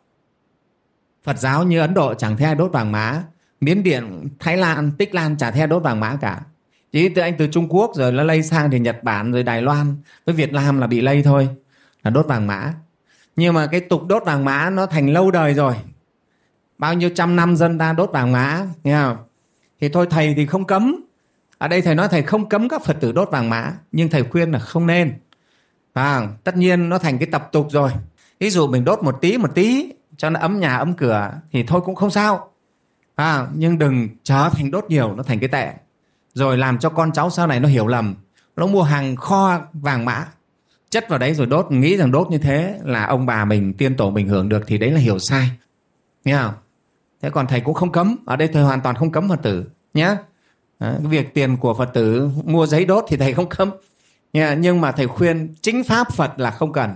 phật 1.23 1.37
giáo 1.37 1.63
như 1.63 1.79
ấn 1.79 1.93
độ 1.93 2.13
chẳng 2.13 2.37
thấy 2.37 2.45
ai 2.45 2.55
đốt 2.55 2.71
vàng 2.71 2.91
mã. 2.91 3.23
Miến 3.61 3.83
điện 3.83 4.29
thái 4.39 4.57
lan 4.57 4.91
tích 4.91 5.15
lan 5.15 5.37
chả 5.37 5.51
thấy 5.51 5.59
ai 5.59 5.67
đốt 5.67 5.83
vàng 5.83 5.99
mã 5.99 6.17
cả. 6.21 6.41
Chỉ 6.91 7.09
từ 7.09 7.21
anh 7.21 7.33
từ 7.37 7.47
trung 7.47 7.67
quốc 7.69 7.91
rồi 7.95 8.11
nó 8.11 8.23
lây 8.23 8.43
sang 8.43 8.71
thì 8.71 8.79
nhật 8.79 9.03
bản 9.03 9.31
rồi 9.31 9.43
đài 9.43 9.61
loan 9.61 9.95
với 10.25 10.35
việt 10.35 10.53
nam 10.53 10.79
là 10.79 10.87
bị 10.87 11.01
lây 11.01 11.23
thôi 11.23 11.49
là 12.03 12.11
đốt 12.11 12.27
vàng 12.27 12.47
mã. 12.47 12.73
Nhưng 13.35 13.53
mà 13.53 13.67
cái 13.67 13.79
tục 13.79 14.07
đốt 14.07 14.23
vàng 14.25 14.45
mã 14.45 14.69
nó 14.69 14.85
thành 14.85 15.13
lâu 15.13 15.31
đời 15.31 15.53
rồi. 15.53 15.75
Bao 16.77 16.93
nhiêu 16.93 17.09
trăm 17.15 17.35
năm 17.35 17.55
dân 17.55 17.77
ta 17.77 17.93
đốt 17.93 18.11
vàng 18.11 18.31
mã 18.31 18.65
nghe 18.83 18.95
không? 18.95 19.17
Thì 19.81 19.89
thôi 19.89 20.07
thầy 20.09 20.33
thì 20.33 20.45
không 20.45 20.65
cấm. 20.65 20.95
Ở 21.57 21.67
đây 21.67 21.81
thầy 21.81 21.95
nói 21.95 22.07
thầy 22.11 22.21
không 22.21 22.49
cấm 22.49 22.69
các 22.69 22.83
phật 22.85 22.97
tử 22.99 23.11
đốt 23.11 23.31
vàng 23.31 23.49
mã 23.49 23.73
nhưng 23.91 24.09
thầy 24.09 24.23
khuyên 24.23 24.51
là 24.51 24.59
không 24.59 24.87
nên. 24.87 25.13
À, 25.93 26.27
tất 26.43 26.57
nhiên 26.57 26.89
nó 26.89 26.97
thành 26.97 27.17
cái 27.17 27.27
tập 27.31 27.49
tục 27.51 27.67
rồi. 27.71 27.91
Ví 28.39 28.49
dụ 28.49 28.67
mình 28.67 28.85
đốt 28.85 29.03
một 29.03 29.17
tí 29.21 29.37
một 29.37 29.55
tí 29.55 29.91
cho 30.19 30.29
nó 30.29 30.39
ấm 30.39 30.59
nhà 30.59 30.77
ấm 30.77 30.93
cửa 30.93 31.31
thì 31.51 31.63
thôi 31.63 31.81
cũng 31.85 31.95
không 31.95 32.11
sao. 32.11 32.51
À, 33.15 33.47
nhưng 33.55 33.77
đừng 33.77 34.09
trở 34.23 34.49
thành 34.53 34.71
đốt 34.71 34.85
nhiều 34.89 35.15
nó 35.15 35.23
thành 35.23 35.39
cái 35.39 35.49
tệ. 35.49 35.73
Rồi 36.33 36.57
làm 36.57 36.79
cho 36.79 36.89
con 36.89 37.11
cháu 37.11 37.29
sau 37.29 37.47
này 37.47 37.59
nó 37.59 37.69
hiểu 37.69 37.87
lầm. 37.87 38.15
Nó 38.55 38.67
mua 38.67 38.83
hàng 38.83 39.15
kho 39.15 39.59
vàng 39.73 40.05
mã. 40.05 40.25
Chất 40.89 41.09
vào 41.09 41.19
đấy 41.19 41.33
rồi 41.33 41.47
đốt 41.47 41.71
nghĩ 41.71 41.97
rằng 41.97 42.11
đốt 42.11 42.29
như 42.29 42.37
thế 42.37 42.79
là 42.83 43.05
ông 43.05 43.25
bà 43.25 43.45
mình 43.45 43.73
tiên 43.73 43.95
tổ 43.95 44.09
mình 44.09 44.27
hưởng 44.27 44.49
được 44.49 44.63
thì 44.67 44.77
đấy 44.77 44.91
là 44.91 44.99
hiểu 44.99 45.19
sai. 45.19 45.49
Nghe 46.25 46.37
không? 46.37 46.53
Thế 47.21 47.29
còn 47.29 47.47
thầy 47.47 47.61
cũng 47.61 47.73
không 47.73 47.91
cấm. 47.91 48.15
Ở 48.25 48.35
đây 48.35 48.47
thầy 48.47 48.63
hoàn 48.63 48.81
toàn 48.81 48.95
không 48.95 49.11
cấm 49.11 49.29
phật 49.29 49.39
tử 49.43 49.65
nhé 49.93 50.15
cái 50.79 50.99
việc 51.01 51.33
tiền 51.33 51.57
của 51.57 51.73
phật 51.73 51.89
tử 51.93 52.29
mua 52.45 52.65
giấy 52.65 52.85
đốt 52.85 53.05
thì 53.07 53.17
thầy 53.17 53.33
không 53.33 53.49
cấm. 53.49 53.69
Nhưng 54.33 54.81
mà 54.81 54.91
thầy 54.91 55.07
khuyên 55.07 55.53
chính 55.61 55.83
pháp 55.83 56.13
phật 56.13 56.39
là 56.39 56.51
không 56.51 56.73
cần. 56.73 56.93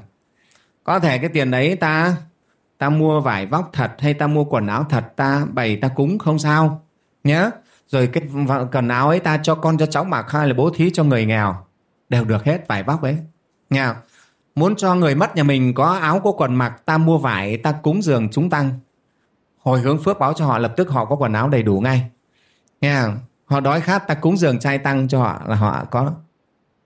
Có 0.83 0.99
thể 0.99 1.17
cái 1.17 1.29
tiền 1.29 1.51
đấy 1.51 1.75
ta 1.75 2.15
ta 2.83 2.89
mua 2.89 3.19
vải 3.19 3.45
vóc 3.45 3.69
thật 3.73 3.91
hay 3.99 4.13
ta 4.13 4.27
mua 4.27 4.43
quần 4.43 4.67
áo 4.67 4.85
thật 4.89 5.15
ta 5.15 5.45
bày 5.53 5.75
ta 5.75 5.87
cúng 5.87 6.19
không 6.19 6.39
sao 6.39 6.81
nhé 7.23 7.49
rồi 7.87 8.07
cái 8.07 8.23
quần 8.71 8.87
áo 8.87 9.09
ấy 9.09 9.19
ta 9.19 9.39
cho 9.43 9.55
con 9.55 9.77
cho 9.77 9.85
cháu 9.85 10.03
mặc 10.03 10.31
hay 10.31 10.47
là 10.47 10.53
bố 10.53 10.69
thí 10.69 10.89
cho 10.89 11.03
người 11.03 11.25
nghèo 11.25 11.55
đều 12.09 12.25
được 12.25 12.43
hết 12.43 12.67
vải 12.67 12.83
vóc 12.83 13.01
ấy 13.01 13.17
nha. 13.69 13.95
Muốn 14.55 14.75
cho 14.75 14.95
người 14.95 15.15
mất 15.15 15.35
nhà 15.35 15.43
mình 15.43 15.73
có 15.73 15.85
áo 15.85 16.21
có 16.23 16.31
quần 16.31 16.55
mặc, 16.55 16.81
ta 16.85 16.97
mua 16.97 17.17
vải, 17.17 17.57
ta 17.57 17.71
cúng 17.71 18.01
dường 18.01 18.29
chúng 18.31 18.49
tăng. 18.49 18.79
Hồi 19.57 19.79
hướng 19.79 20.03
phước 20.03 20.19
báo 20.19 20.33
cho 20.33 20.45
họ 20.45 20.57
lập 20.57 20.73
tức 20.77 20.89
họ 20.89 21.05
có 21.05 21.15
quần 21.15 21.33
áo 21.33 21.49
đầy 21.49 21.63
đủ 21.63 21.79
ngay. 21.79 22.09
nha. 22.81 23.15
Họ 23.45 23.59
đói 23.59 23.81
khát 23.81 24.07
ta 24.07 24.13
cúng 24.13 24.37
dường 24.37 24.59
trai 24.59 24.77
tăng 24.77 25.07
cho 25.07 25.19
họ 25.19 25.41
là 25.45 25.55
họ 25.55 25.85
có 25.91 26.13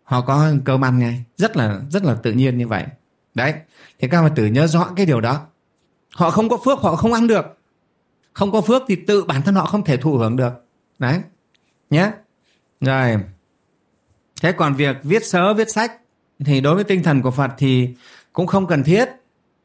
họ 0.04 0.22
có 0.22 0.52
cơm 0.66 0.86
ăn 0.86 1.00
ngay. 1.00 1.24
Rất 1.38 1.58
là 1.58 1.80
rất 1.90 2.04
là 2.04 2.16
tự 2.24 2.32
nhiên 2.32 2.58
như 2.58 2.68
vậy. 2.68 2.86
Đấy. 3.34 3.54
Thì 4.00 4.08
các 4.08 4.22
bạn 4.22 4.36
tử 4.36 4.46
nhớ 4.46 4.68
rõ 4.68 4.88
cái 4.96 5.06
điều 5.06 5.22
đó. 5.22 5.42
Họ 6.18 6.30
không 6.30 6.50
có 6.50 6.58
phước 6.66 6.80
họ 6.80 6.96
không 6.96 7.14
ăn 7.14 7.28
được. 7.28 7.46
Không 8.34 8.52
có 8.52 8.62
phước 8.62 8.82
thì 8.88 8.96
tự 8.96 9.24
bản 9.24 9.42
thân 9.42 9.56
họ 9.56 9.66
không 9.66 9.84
thể 9.84 9.98
thụ 9.98 10.18
hưởng 10.18 10.36
được. 10.36 10.54
Đấy. 11.00 11.22
Nhé. 11.90 12.12
Rồi. 12.82 13.18
Thế 14.42 14.52
còn 14.52 14.76
việc 14.76 14.98
viết 15.04 15.26
sớ, 15.26 15.54
viết 15.54 15.70
sách 15.70 15.92
thì 16.46 16.62
đối 16.62 16.76
với 16.76 16.84
tinh 16.84 17.04
thần 17.04 17.22
của 17.22 17.32
Phật 17.32 17.52
thì 17.58 17.90
cũng 18.34 18.48
không 18.48 18.68
cần 18.68 18.84
thiết. 18.84 19.10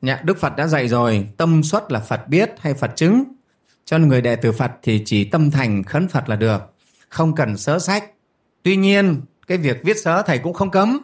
Nhạ, 0.03 0.21
Đức 0.25 0.39
Phật 0.41 0.57
đã 0.57 0.67
dạy 0.67 0.89
rồi, 0.89 1.29
tâm 1.37 1.63
xuất 1.63 1.93
là 1.93 2.01
Phật 2.01 2.29
biết 2.29 2.51
hay 2.59 2.75
Phật 2.75 2.97
chứng. 2.97 3.25
Cho 3.85 3.99
nên 3.99 4.09
người 4.09 4.21
đệ 4.21 4.37
tử 4.37 4.53
Phật 4.53 4.71
thì 4.83 5.03
chỉ 5.07 5.25
tâm 5.25 5.51
thành 5.51 5.83
khấn 5.83 6.09
Phật 6.09 6.29
là 6.29 6.37
được, 6.37 6.63
không 7.09 7.35
cần 7.35 7.57
sớ 7.57 7.79
sách. 7.79 8.05
Tuy 8.63 8.77
nhiên, 8.77 9.21
cái 9.47 9.59
việc 9.59 9.81
viết 9.85 9.97
sớ 10.05 10.23
thầy 10.23 10.39
cũng 10.39 10.53
không 10.53 10.71
cấm. 10.71 10.99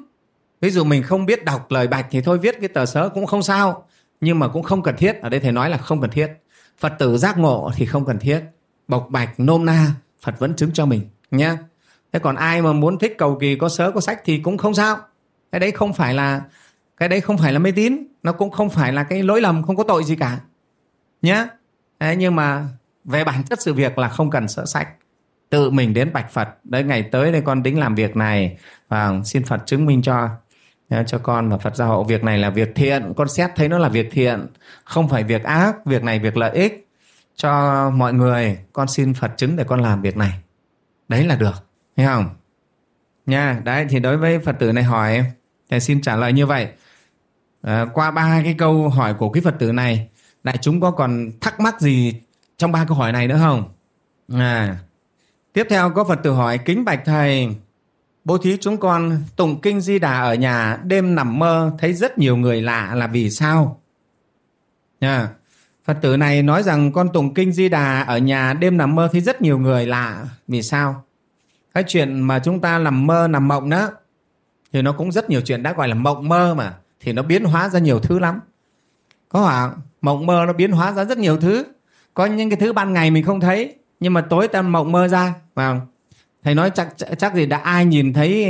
Ví 0.61 0.71
dụ 0.71 0.85
mình 0.85 1.03
không 1.03 1.27
biết 1.27 1.45
đọc 1.45 1.71
lời 1.71 1.87
bạch 1.87 2.07
thì 2.11 2.21
thôi 2.21 2.39
viết 2.39 2.57
cái 2.61 2.69
tờ 2.69 2.87
sớ 2.87 3.09
cũng 3.09 3.27
không 3.27 3.43
sao. 3.43 3.88
Nhưng 4.21 4.39
mà 4.39 4.49
cũng 4.49 4.63
không 4.63 4.83
cần 4.83 4.97
thiết, 4.97 5.21
ở 5.23 5.29
đây 5.29 5.41
thầy 5.41 5.53
nói 5.53 5.71
là 5.71 5.77
không 5.77 6.01
cần 6.01 6.11
thiết. 6.11 6.29
Phật 6.79 6.93
tử 6.99 7.19
giác 7.19 7.39
ngộ 7.39 7.71
thì 7.75 7.87
không 7.87 8.05
cần 8.05 8.19
thiết. 8.19 8.41
Bộc 8.89 9.07
bạch, 9.11 9.41
nôm 9.41 9.65
na, 9.65 9.87
Phật 10.23 10.39
vẫn 10.39 10.57
chứng 10.57 10.71
cho 10.73 10.87
mình 10.87 11.09
nhé. 11.31 11.57
Thế 12.13 12.19
còn 12.19 12.37
ai 12.37 12.63
mà 12.63 12.73
muốn 12.73 12.99
thích 12.99 13.15
cầu 13.19 13.39
kỳ 13.41 13.57
có 13.57 13.69
sớ 13.69 13.91
có 13.91 14.01
sách 14.01 14.21
thì 14.25 14.39
cũng 14.39 14.59
không 14.59 14.75
sao 14.75 14.99
cái 15.53 15.61
đấy 15.61 15.71
không 15.71 15.93
phải 15.93 16.15
là 16.15 16.43
cái 16.97 17.09
đấy 17.09 17.21
không 17.21 17.39
phải 17.39 17.53
là 17.53 17.59
mê 17.59 17.71
tín 17.71 18.07
nó 18.23 18.33
cũng 18.33 18.51
không 18.51 18.71
phải 18.71 18.93
là 18.93 19.03
cái 19.05 19.23
lỗi 19.23 19.41
lầm 19.41 19.63
không 19.63 19.77
có 19.77 19.85
tội 19.85 20.05
gì 20.05 20.17
cả 20.17 20.41
nhé 21.23 21.47
đấy, 22.01 22.17
nhưng 22.17 22.37
mà 22.37 22.65
về 23.05 23.25
bản 23.25 23.43
chất 23.45 23.63
sự 23.63 23.75
việc 23.75 23.99
là 23.99 24.09
không 24.09 24.31
cần 24.31 24.49
sợ 24.49 24.65
sách 24.67 24.89
tự 25.51 25.71
mình 25.71 25.95
đến 25.95 26.13
bạch 26.13 26.33
phật 26.33 26.49
đấy 26.65 26.85
ngày 26.85 27.03
tới 27.03 27.33
đây 27.33 27.41
con 27.41 27.63
tính 27.63 27.79
làm 27.79 27.95
việc 27.95 28.17
này 28.17 28.59
và 28.89 29.13
xin 29.25 29.45
phật 29.45 29.63
chứng 29.67 29.87
minh 29.87 30.03
cho 30.03 30.29
cho 31.07 31.19
con 31.19 31.51
và 31.51 31.59
phật 31.59 31.77
gia 31.77 31.85
hộ 31.85 32.05
việc 32.05 32.25
này 32.25 32.39
là 32.39 32.51
việc 32.51 32.75
thiện. 32.75 33.13
Con 33.17 33.29
xét 33.29 33.51
thấy 33.57 33.69
nó 33.69 33.79
là 33.79 33.89
việc 33.89 34.09
thiện 34.13 34.47
không 34.85 35.09
phải 35.09 35.25
việc 35.25 35.45
ác. 35.45 35.87
Việc 35.87 36.03
này 36.03 36.19
việc 36.19 36.37
lợi 36.37 36.51
ích 36.51 36.89
cho 37.37 37.91
mọi 37.91 38.13
người. 38.13 38.59
Con 38.73 38.89
xin 38.89 39.15
phật 39.15 39.31
chứng 39.37 39.57
để 39.57 39.65
con 39.65 39.81
làm 39.81 40.03
việc 40.03 40.17
này. 40.17 40.33
Đấy 41.09 41.25
là 41.25 41.37
được. 41.37 41.69
Thấy 41.97 42.07
không? 42.07 42.29
Nha 43.27 43.61
đấy 43.65 43.87
thì 43.89 44.01
đối 44.01 44.17
với 44.17 44.39
phật 44.39 44.57
tử 44.59 44.73
này 44.73 44.85
hỏi 44.85 45.25
Thầy 45.71 45.81
xin 45.81 46.01
trả 46.01 46.17
lời 46.17 46.33
như 46.33 46.47
vậy. 46.47 46.69
À, 47.63 47.87
qua 47.95 48.11
ba 48.11 48.41
cái 48.45 48.55
câu 48.59 48.89
hỏi 48.89 49.15
của 49.15 49.29
quý 49.29 49.41
Phật 49.41 49.55
tử 49.59 49.73
này, 49.73 50.09
đại 50.43 50.57
chúng 50.61 50.81
có 50.81 50.91
còn 50.91 51.31
thắc 51.41 51.61
mắc 51.61 51.81
gì 51.81 52.21
trong 52.57 52.73
ba 52.73 52.85
câu 52.85 52.97
hỏi 52.97 53.13
này 53.13 53.29
nữa 53.29 53.39
không? 53.41 53.65
À, 54.33 54.79
tiếp 55.53 55.67
theo 55.71 55.91
có 55.91 56.05
Phật 56.05 56.19
tử 56.23 56.33
hỏi 56.33 56.59
kính 56.59 56.85
bạch 56.85 57.01
thầy, 57.05 57.49
bố 58.29 58.39
thí 58.39 58.57
chúng 58.57 58.77
con 58.77 59.23
tụng 59.37 59.61
kinh 59.61 59.81
di 59.81 59.99
đà 59.99 60.21
ở 60.21 60.35
nhà, 60.35 60.79
đêm 60.85 61.15
nằm 61.15 61.39
mơ, 61.39 61.73
thấy 61.79 61.93
rất 61.93 62.19
nhiều 62.19 62.37
người 62.37 62.63
lạ 62.63 62.95
là 62.95 63.07
vì 63.07 63.31
sao? 63.31 63.81
Nha. 65.01 65.29
Phật 65.85 65.99
tử 66.03 66.17
này 66.17 66.43
nói 66.43 66.63
rằng 66.63 66.93
con 66.93 67.09
tụng 67.13 67.35
kinh 67.35 67.53
di 67.53 67.69
đà 67.69 68.03
ở 68.03 68.19
nhà, 68.19 68.55
đêm 68.55 68.77
nằm 68.77 68.95
mơ, 68.95 69.09
thấy 69.13 69.21
rất 69.21 69.43
nhiều 69.43 69.59
người 69.59 69.87
lạ 69.87 70.25
vì 70.49 70.63
sao? 70.63 71.05
Cái 71.75 71.85
chuyện 71.87 72.21
mà 72.21 72.39
chúng 72.39 72.61
ta 72.61 72.79
nằm 72.79 73.07
mơ, 73.07 73.29
nằm 73.29 73.49
mộng 73.49 73.71
đó, 73.71 73.91
thì 74.73 74.83
nó 74.83 74.93
cũng 74.93 75.13
rất 75.13 75.31
nhiều 75.31 75.41
chuyện 75.41 75.63
đã 75.63 75.73
gọi 75.73 75.89
là 75.89 75.95
mộng 75.95 76.29
mơ 76.29 76.55
mà, 76.55 76.75
thì 77.01 77.13
nó 77.13 77.23
biến 77.23 77.45
hóa 77.45 77.69
ra 77.69 77.81
nhiều 77.81 78.01
thứ 78.01 78.19
lắm 78.19 78.41
có 79.29 79.47
hả 79.47 79.71
mộng 80.01 80.27
mơ 80.27 80.45
nó 80.47 80.53
biến 80.53 80.73
hóa 80.73 80.93
ra 80.93 81.05
rất 81.05 81.19
nhiều 81.19 81.37
thứ 81.37 81.65
có 82.15 82.27
những 82.27 82.51
cái 82.51 82.61
thứ 82.61 82.73
ban 82.73 82.93
ngày 82.93 83.11
mình 83.11 83.25
không 83.25 83.41
thấy, 83.41 83.75
nhưng 84.01 84.15
mà 84.15 84.21
tối 84.21 84.49
ta 84.49 84.63
mộng 84.63 84.93
mơ 84.93 85.09
ra, 85.09 85.35
phải 85.55 85.67
không? 85.67 85.81
Thầy 86.45 86.55
nói 86.55 86.71
chắc 86.75 86.89
chắc 87.19 87.35
gì 87.35 87.47
đã 87.47 87.59
ai 87.59 87.85
nhìn 87.85 88.13
thấy 88.13 88.47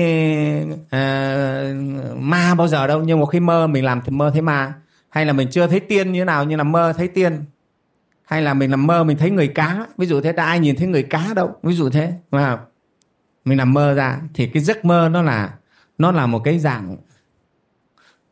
uh, 0.80 2.16
ma 2.16 2.54
bao 2.54 2.68
giờ 2.68 2.86
đâu 2.86 3.02
nhưng 3.02 3.20
mà 3.20 3.26
khi 3.26 3.40
mơ 3.40 3.66
mình 3.66 3.84
làm 3.84 4.00
thì 4.04 4.10
mơ 4.10 4.30
thấy 4.32 4.42
ma. 4.42 4.74
Hay 5.08 5.26
là 5.26 5.32
mình 5.32 5.48
chưa 5.50 5.66
thấy 5.66 5.80
tiên 5.80 6.12
như 6.12 6.20
thế 6.20 6.24
nào 6.24 6.44
nhưng 6.44 6.58
là 6.58 6.64
mơ 6.64 6.92
thấy 6.96 7.08
tiên. 7.08 7.44
Hay 8.24 8.42
là 8.42 8.54
mình 8.54 8.70
làm 8.70 8.86
mơ 8.86 9.04
mình 9.04 9.16
thấy 9.16 9.30
người 9.30 9.48
cá 9.48 9.86
ví 9.96 10.06
dụ 10.06 10.20
thế 10.20 10.32
đã 10.32 10.44
ai 10.44 10.60
nhìn 10.60 10.76
thấy 10.76 10.86
người 10.86 11.02
cá 11.02 11.34
đâu 11.36 11.56
ví 11.62 11.74
dụ 11.74 11.90
thế 11.90 12.12
mà 12.30 12.58
mình 13.44 13.58
nằm 13.58 13.74
mơ 13.74 13.94
ra 13.94 14.20
thì 14.34 14.46
cái 14.46 14.62
giấc 14.62 14.84
mơ 14.84 15.08
nó 15.12 15.22
là 15.22 15.54
nó 15.98 16.12
là 16.12 16.26
một 16.26 16.40
cái 16.44 16.58
dạng 16.58 16.96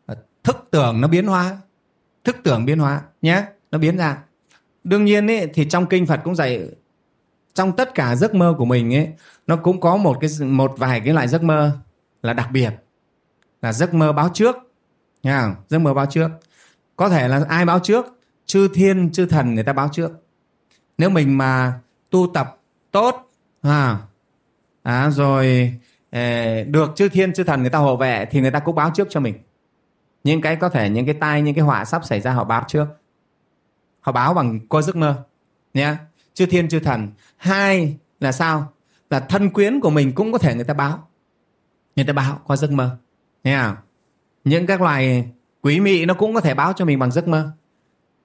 ờ, 0.07 0.17
thức 0.45 0.69
tưởng 0.71 1.01
nó 1.01 1.09
biến 1.09 1.27
hóa 1.27 1.59
thức 2.25 2.37
tưởng 2.45 2.65
biến 2.65 2.79
hóa 2.79 3.03
nhé 3.23 3.45
nó 3.71 3.79
biến 3.79 3.97
ra. 3.97 4.19
Đương 4.85 5.05
nhiên 5.05 5.31
ấy, 5.31 5.51
thì 5.55 5.65
trong 5.65 5.87
kinh 5.87 6.07
phật 6.07 6.21
cũng 6.25 6.35
dạy 6.35 6.69
trong 7.55 7.77
tất 7.77 7.95
cả 7.95 8.17
giấc 8.17 8.35
mơ 8.35 8.55
của 8.59 8.65
mình 8.65 8.95
ấy 8.95 9.09
nó 9.47 9.57
cũng 9.57 9.81
có 9.81 9.97
một 9.97 10.19
cái 10.21 10.31
một 10.47 10.75
vài 10.77 11.01
cái 11.01 11.15
loại 11.15 11.29
giấc 11.29 11.43
mơ 11.43 11.79
là 12.23 12.33
đặc 12.33 12.49
biệt 12.53 12.71
là 13.63 13.73
giấc 13.73 13.95
mơ 13.95 14.13
báo 14.13 14.31
trước. 14.35 14.57
Nha 15.23 15.57
giấc 15.69 15.79
mơ 15.79 15.95
báo 15.95 16.07
trước. 16.07 16.31
Có 16.97 17.09
thể 17.09 17.29
là 17.29 17.45
ai 17.49 17.65
báo 17.65 17.79
trước? 17.79 18.07
Chư 18.47 18.69
thiên 18.75 19.13
chư 19.13 19.27
thần 19.27 19.55
người 19.55 19.65
ta 19.65 19.73
báo 19.73 19.89
trước. 19.93 20.11
Nếu 20.99 21.11
mình 21.11 21.39
mà 21.39 21.81
tu 22.11 22.27
tập 22.35 22.61
tốt 22.91 23.31
à, 23.63 23.99
à 24.83 25.11
rồi 25.11 25.75
eh, 26.11 26.69
được 26.69 26.93
chư 26.97 27.09
thiên 27.09 27.33
chư 27.33 27.45
thần 27.45 27.61
người 27.61 27.71
ta 27.71 27.79
hộ 27.79 27.97
vệ 27.97 28.27
thì 28.31 28.41
người 28.41 28.51
ta 28.51 28.59
cũng 28.59 28.75
báo 28.75 28.91
trước 28.95 29.09
cho 29.11 29.21
mình. 29.21 29.35
Những 30.25 30.41
cái 30.41 30.57
có 30.57 30.69
thể 30.69 30.91
những 30.91 31.07
cái 31.07 31.15
tai 31.15 31.43
những 31.43 31.55
cái 31.55 31.65
họa 31.65 31.85
sắp 31.85 32.05
xảy 32.05 32.21
ra 32.21 32.33
họ 32.33 32.45
báo 32.45 32.65
trước. 32.69 32.87
Họ 34.01 34.13
báo 34.13 34.35
bằng 34.35 34.69
coi 34.69 34.83
giấc 34.83 34.97
mơ 34.97 35.25
nhé. 35.75 35.95
Chư 36.35 36.47
thiên 36.47 36.69
chư 36.69 36.81
thần. 36.81 37.13
Hai 37.37 37.97
là 38.21 38.33
sao? 38.33 38.73
Là 39.11 39.21
thân 39.21 39.51
quyến 39.51 39.81
của 39.81 39.91
mình 39.91 40.13
cũng 40.13 40.33
có 40.33 40.39
thể 40.39 40.55
người 40.55 40.65
ta 40.65 40.75
báo. 40.75 41.09
Người 41.97 42.05
ta 42.05 42.13
báo 42.13 42.41
qua 42.47 42.57
giấc 42.57 42.71
mơ. 42.71 42.97
Nghe 43.45 43.59
không? 43.59 43.77
Những 44.45 44.67
các 44.67 44.81
loài 44.81 45.29
quý 45.63 45.81
mị 45.81 46.05
nó 46.05 46.15
cũng 46.15 46.35
có 46.35 46.41
thể 46.41 46.55
báo 46.55 46.73
cho 46.73 46.85
mình 46.85 46.99
bằng 46.99 47.11
giấc 47.11 47.29
mơ. 47.29 47.51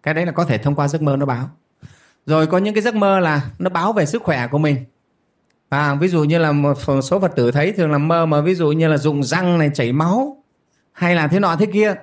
Cái 0.03 0.13
đấy 0.13 0.25
là 0.25 0.31
có 0.31 0.45
thể 0.45 0.57
thông 0.57 0.75
qua 0.75 0.87
giấc 0.87 1.01
mơ 1.01 1.17
nó 1.17 1.25
báo. 1.25 1.49
Rồi 2.25 2.47
có 2.47 2.57
những 2.57 2.73
cái 2.73 2.83
giấc 2.83 2.95
mơ 2.95 3.19
là 3.19 3.49
nó 3.59 3.69
báo 3.69 3.93
về 3.93 4.05
sức 4.05 4.23
khỏe 4.23 4.47
của 4.47 4.57
mình. 4.57 4.77
À, 5.69 5.95
ví 5.95 6.07
dụ 6.07 6.23
như 6.23 6.37
là 6.37 6.51
một 6.51 6.77
số 7.03 7.19
phật 7.19 7.35
tử 7.35 7.51
thấy 7.51 7.71
thường 7.71 7.91
là 7.91 7.97
mơ 7.97 8.25
mà 8.25 8.41
ví 8.41 8.55
dụ 8.55 8.71
như 8.71 8.87
là 8.87 8.97
dụng 8.97 9.23
răng 9.23 9.57
này 9.57 9.71
chảy 9.73 9.93
máu 9.93 10.43
hay 10.91 11.15
là 11.15 11.27
thế 11.27 11.39
nọ 11.39 11.55
thế 11.55 11.65
kia. 11.73 11.95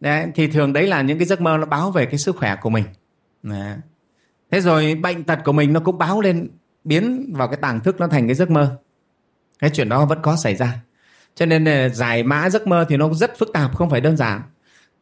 Đấy, 0.00 0.26
thì 0.34 0.46
thường 0.46 0.72
đấy 0.72 0.86
là 0.86 1.02
những 1.02 1.18
cái 1.18 1.26
giấc 1.26 1.40
mơ 1.40 1.56
nó 1.56 1.66
báo 1.66 1.90
về 1.90 2.06
cái 2.06 2.18
sức 2.18 2.36
khỏe 2.36 2.56
của 2.62 2.70
mình. 2.70 2.84
Đấy. 3.42 3.76
thế 4.50 4.60
rồi 4.60 4.94
bệnh 4.94 5.24
tật 5.24 5.38
của 5.44 5.52
mình 5.52 5.72
nó 5.72 5.80
cũng 5.80 5.98
báo 5.98 6.20
lên 6.20 6.48
biến 6.84 7.32
vào 7.36 7.48
cái 7.48 7.56
tàng 7.56 7.80
thức 7.80 8.00
nó 8.00 8.06
thành 8.06 8.26
cái 8.26 8.34
giấc 8.34 8.50
mơ. 8.50 8.78
Cái 9.58 9.70
chuyện 9.70 9.88
đó 9.88 10.04
vẫn 10.04 10.18
có 10.22 10.36
xảy 10.36 10.56
ra. 10.56 10.82
Cho 11.34 11.46
nên 11.46 11.64
là 11.64 11.88
giải 11.88 12.22
mã 12.22 12.50
giấc 12.50 12.66
mơ 12.66 12.84
thì 12.88 12.96
nó 12.96 13.12
rất 13.12 13.38
phức 13.38 13.52
tạp, 13.52 13.76
không 13.76 13.90
phải 13.90 14.00
đơn 14.00 14.16
giản. 14.16 14.42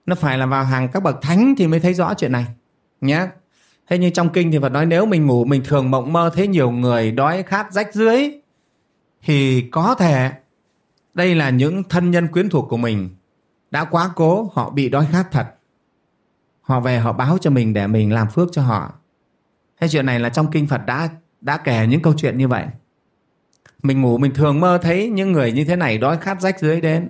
Nó 0.07 0.15
phải 0.15 0.39
là 0.39 0.47
vào 0.47 0.65
hàng 0.65 0.89
các 0.93 1.03
bậc 1.03 1.23
thánh 1.23 1.55
thì 1.59 1.67
mới 1.67 1.81
thấy 1.81 1.95
rõ 1.95 2.15
chuyện 2.15 2.33
này 2.33 2.47
nhé 3.01 3.27
thế 3.89 3.99
như 3.99 4.11
trong 4.11 4.29
kinh 4.29 4.53
thì 4.53 4.59
Phật 4.59 4.73
nói 4.73 4.87
nếu 4.87 5.07
mình 5.07 5.27
ngủ, 5.27 5.45
mình 5.45 5.63
thường 5.65 5.91
mộng 5.91 6.13
mơ 6.13 6.31
thấy 6.35 6.47
nhiều 6.47 6.71
người 6.71 7.13
đói 7.13 7.43
khát 7.43 7.73
rách 7.73 7.95
dưới, 7.95 8.31
thì 9.23 9.69
có 9.71 9.95
thể 9.95 10.31
đây 11.15 11.35
là 11.35 11.51
những 11.51 11.83
thân 11.85 12.11
nhân 12.11 12.29
quyến 12.29 12.49
thuộc 12.49 12.69
của 12.69 12.77
mình 12.77 13.11
đã 13.71 13.85
quá 13.85 14.11
cố, 14.17 14.51
họ 14.55 14.71
bị 14.71 14.89
đói 14.89 15.07
khát 15.13 15.27
thật. 15.31 15.47
Họ 16.61 16.81
về 16.81 16.99
họ 16.99 17.13
báo 17.13 17.39
cho 17.39 17.51
mình 17.51 17.73
để 17.73 17.87
mình 17.87 18.13
làm 18.13 18.31
phước 18.31 18.49
cho 18.53 18.63
họ. 18.63 18.95
Thế 19.81 19.89
chuyện 19.89 20.07
này 20.07 20.21
là 20.21 20.29
trong 20.29 20.51
kinh 20.51 20.67
Phật 20.67 20.87
đã 20.87 21.09
đã 21.41 21.57
kể 21.57 21.87
những 21.87 22.03
câu 22.03 22.15
chuyện 22.17 22.39
như 22.39 22.49
vậy. 22.49 22.67
Mình 23.83 24.03
ngủ, 24.03 24.19
mình 24.19 24.35
thường 24.35 24.61
mơ 24.61 24.79
thấy 24.83 25.09
những 25.09 25.33
người 25.33 25.53
như 25.53 25.65
thế 25.65 25.77
này 25.77 25.99
đói 25.99 26.17
khát 26.17 26.41
rách 26.41 26.61
dưới 26.61 26.81
đến. 26.81 27.09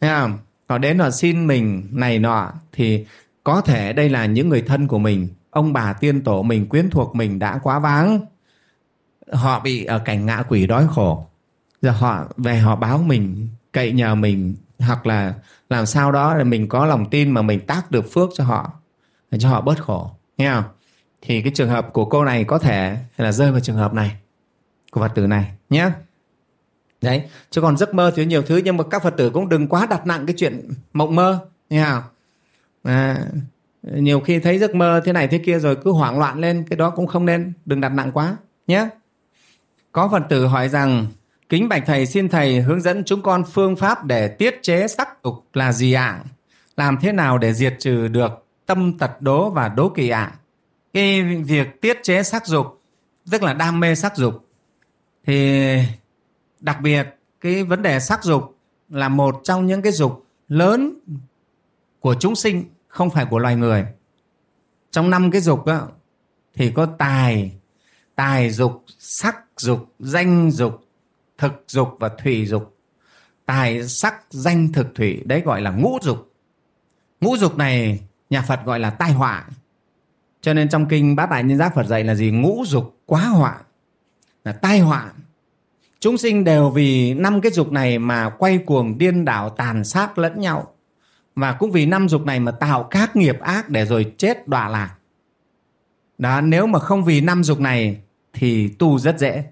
Thấy 0.00 0.10
không? 0.10 0.38
họ 0.68 0.78
đến 0.78 0.98
họ 0.98 1.10
xin 1.10 1.46
mình 1.46 1.88
này 1.90 2.18
nọ 2.18 2.52
thì 2.72 3.06
có 3.44 3.60
thể 3.60 3.92
đây 3.92 4.08
là 4.08 4.26
những 4.26 4.48
người 4.48 4.62
thân 4.62 4.88
của 4.88 4.98
mình. 4.98 5.28
Ông 5.50 5.72
bà 5.72 5.92
tiên 5.92 6.24
tổ 6.24 6.42
mình, 6.42 6.68
quyến 6.68 6.90
thuộc 6.90 7.14
mình 7.14 7.38
đã 7.38 7.58
quá 7.62 7.78
vắng 7.78 8.20
họ 9.32 9.60
bị 9.60 9.84
ở 9.84 9.98
cảnh 9.98 10.26
ngạ 10.26 10.42
quỷ 10.48 10.66
đói 10.66 10.86
khổ. 10.90 11.26
Giờ 11.82 11.90
họ 11.90 12.24
về 12.36 12.58
họ 12.58 12.76
báo 12.76 12.98
mình, 12.98 13.48
cậy 13.72 13.92
nhờ 13.92 14.14
mình, 14.14 14.54
hoặc 14.78 15.06
là 15.06 15.34
làm 15.70 15.86
sao 15.86 16.12
đó 16.12 16.34
để 16.38 16.44
mình 16.44 16.68
có 16.68 16.86
lòng 16.86 17.10
tin 17.10 17.30
mà 17.30 17.42
mình 17.42 17.60
tác 17.66 17.90
được 17.90 18.12
phước 18.12 18.30
cho 18.34 18.44
họ 18.44 18.72
để 19.30 19.38
cho 19.38 19.48
họ 19.48 19.60
bớt 19.60 19.78
khổ. 19.82 20.10
Nghe 20.38 20.52
không? 20.52 20.64
Thì 21.26 21.42
cái 21.42 21.52
trường 21.54 21.68
hợp 21.68 21.92
của 21.92 22.04
cô 22.04 22.24
này 22.24 22.44
có 22.44 22.58
thể 22.58 22.96
là 23.16 23.32
rơi 23.32 23.50
vào 23.50 23.60
trường 23.60 23.76
hợp 23.76 23.94
này 23.94 24.16
của 24.90 25.00
phật 25.00 25.14
tử 25.14 25.26
này 25.26 25.50
nhé. 25.70 25.90
Đấy 27.02 27.22
chứ 27.50 27.60
còn 27.60 27.76
giấc 27.76 27.94
mơ 27.94 28.12
thì 28.16 28.26
nhiều 28.26 28.42
thứ 28.42 28.60
nhưng 28.64 28.76
mà 28.76 28.84
các 28.90 29.02
phật 29.02 29.14
tử 29.16 29.30
cũng 29.30 29.48
đừng 29.48 29.66
quá 29.66 29.86
đặt 29.86 30.06
nặng 30.06 30.26
cái 30.26 30.34
chuyện 30.38 30.68
mộng 30.92 31.14
mơ 31.14 31.46
như 31.70 31.80
nào 31.80 32.02
à, 32.82 33.18
nhiều 33.82 34.20
khi 34.20 34.40
thấy 34.40 34.58
giấc 34.58 34.74
mơ 34.74 35.00
thế 35.04 35.12
này 35.12 35.28
thế 35.28 35.38
kia 35.38 35.58
rồi 35.58 35.76
cứ 35.76 35.92
hoảng 35.92 36.18
loạn 36.18 36.40
lên 36.40 36.64
cái 36.70 36.76
đó 36.76 36.90
cũng 36.90 37.06
không 37.06 37.26
nên 37.26 37.52
đừng 37.64 37.80
đặt 37.80 37.88
nặng 37.88 38.12
quá 38.12 38.36
nhé. 38.66 38.88
Có 39.92 40.08
phật 40.08 40.22
tử 40.28 40.46
hỏi 40.46 40.68
rằng 40.68 41.06
kính 41.48 41.68
bạch 41.68 41.82
thầy 41.86 42.06
xin 42.06 42.28
thầy 42.28 42.60
hướng 42.60 42.80
dẫn 42.80 43.04
chúng 43.04 43.22
con 43.22 43.44
phương 43.44 43.76
pháp 43.76 44.04
để 44.04 44.28
tiết 44.28 44.62
chế 44.62 44.88
sắc 44.88 45.08
dục 45.24 45.44
là 45.52 45.72
gì 45.72 45.92
ạ? 45.92 46.20
Làm 46.76 46.98
thế 47.00 47.12
nào 47.12 47.38
để 47.38 47.54
diệt 47.54 47.74
trừ 47.78 48.08
được 48.08 48.46
tâm 48.66 48.98
tật 48.98 49.10
đố 49.20 49.50
và 49.50 49.68
đố 49.68 49.88
kỳ 49.88 50.08
ạ? 50.08 50.32
Cái 50.94 51.22
việc 51.22 51.80
tiết 51.80 51.98
chế 52.02 52.22
sắc 52.22 52.46
dục 52.46 52.82
tức 53.30 53.42
là 53.42 53.52
đam 53.52 53.80
mê 53.80 53.94
sắc 53.94 54.16
dục 54.16 54.48
thì 55.24 55.78
đặc 56.60 56.80
biệt 56.82 57.16
cái 57.40 57.64
vấn 57.64 57.82
đề 57.82 58.00
sắc 58.00 58.24
dục 58.24 58.58
là 58.88 59.08
một 59.08 59.40
trong 59.44 59.66
những 59.66 59.82
cái 59.82 59.92
dục 59.92 60.26
lớn 60.48 60.94
của 62.00 62.14
chúng 62.20 62.36
sinh 62.36 62.64
không 62.88 63.10
phải 63.10 63.26
của 63.30 63.38
loài 63.38 63.56
người. 63.56 63.86
Trong 64.90 65.10
năm 65.10 65.30
cái 65.30 65.40
dục 65.40 65.66
đó, 65.66 65.88
thì 66.54 66.70
có 66.70 66.86
tài 66.98 67.52
tài 68.14 68.50
dục 68.50 68.84
sắc 68.98 69.36
dục 69.56 69.94
danh 69.98 70.50
dục 70.50 70.84
thực 71.38 71.64
dục 71.66 71.88
và 72.00 72.08
thủy 72.08 72.46
dục. 72.46 72.76
Tài 73.46 73.88
sắc 73.88 74.14
danh 74.30 74.72
thực 74.72 74.94
thủy 74.94 75.22
đấy 75.24 75.40
gọi 75.40 75.60
là 75.60 75.70
ngũ 75.70 75.98
dục. 76.02 76.32
Ngũ 77.20 77.36
dục 77.36 77.56
này 77.56 78.00
nhà 78.30 78.42
phật 78.42 78.60
gọi 78.64 78.80
là 78.80 78.90
tai 78.90 79.12
họa 79.12 79.48
cho 80.44 80.54
nên 80.54 80.68
trong 80.68 80.86
kinh 80.86 81.16
bát 81.16 81.30
đại 81.30 81.44
nhân 81.44 81.58
giác 81.58 81.74
phật 81.74 81.86
dạy 81.86 82.04
là 82.04 82.14
gì? 82.14 82.30
Ngũ 82.30 82.64
dục 82.66 83.00
quá 83.06 83.20
họa, 83.20 83.60
là 84.44 84.52
tai 84.52 84.78
họa. 84.78 85.12
Chúng 86.00 86.18
sinh 86.18 86.44
đều 86.44 86.70
vì 86.70 87.14
năm 87.14 87.40
cái 87.40 87.52
dục 87.52 87.72
này 87.72 87.98
mà 87.98 88.30
quay 88.38 88.58
cuồng, 88.58 88.98
điên 88.98 89.24
đảo, 89.24 89.50
tàn 89.50 89.84
sát 89.84 90.18
lẫn 90.18 90.40
nhau. 90.40 90.74
Và 91.34 91.52
cũng 91.52 91.70
vì 91.70 91.86
năm 91.86 92.08
dục 92.08 92.26
này 92.26 92.40
mà 92.40 92.52
tạo 92.52 92.82
các 92.82 93.16
nghiệp 93.16 93.40
ác 93.40 93.68
để 93.68 93.86
rồi 93.86 94.12
chết 94.18 94.48
đọa 94.48 94.68
lạc. 94.68 94.94
Đó, 96.18 96.40
nếu 96.40 96.66
mà 96.66 96.78
không 96.78 97.04
vì 97.04 97.20
năm 97.20 97.44
dục 97.44 97.60
này 97.60 98.00
thì 98.32 98.68
tu 98.68 98.98
rất 98.98 99.18
dễ. 99.18 99.44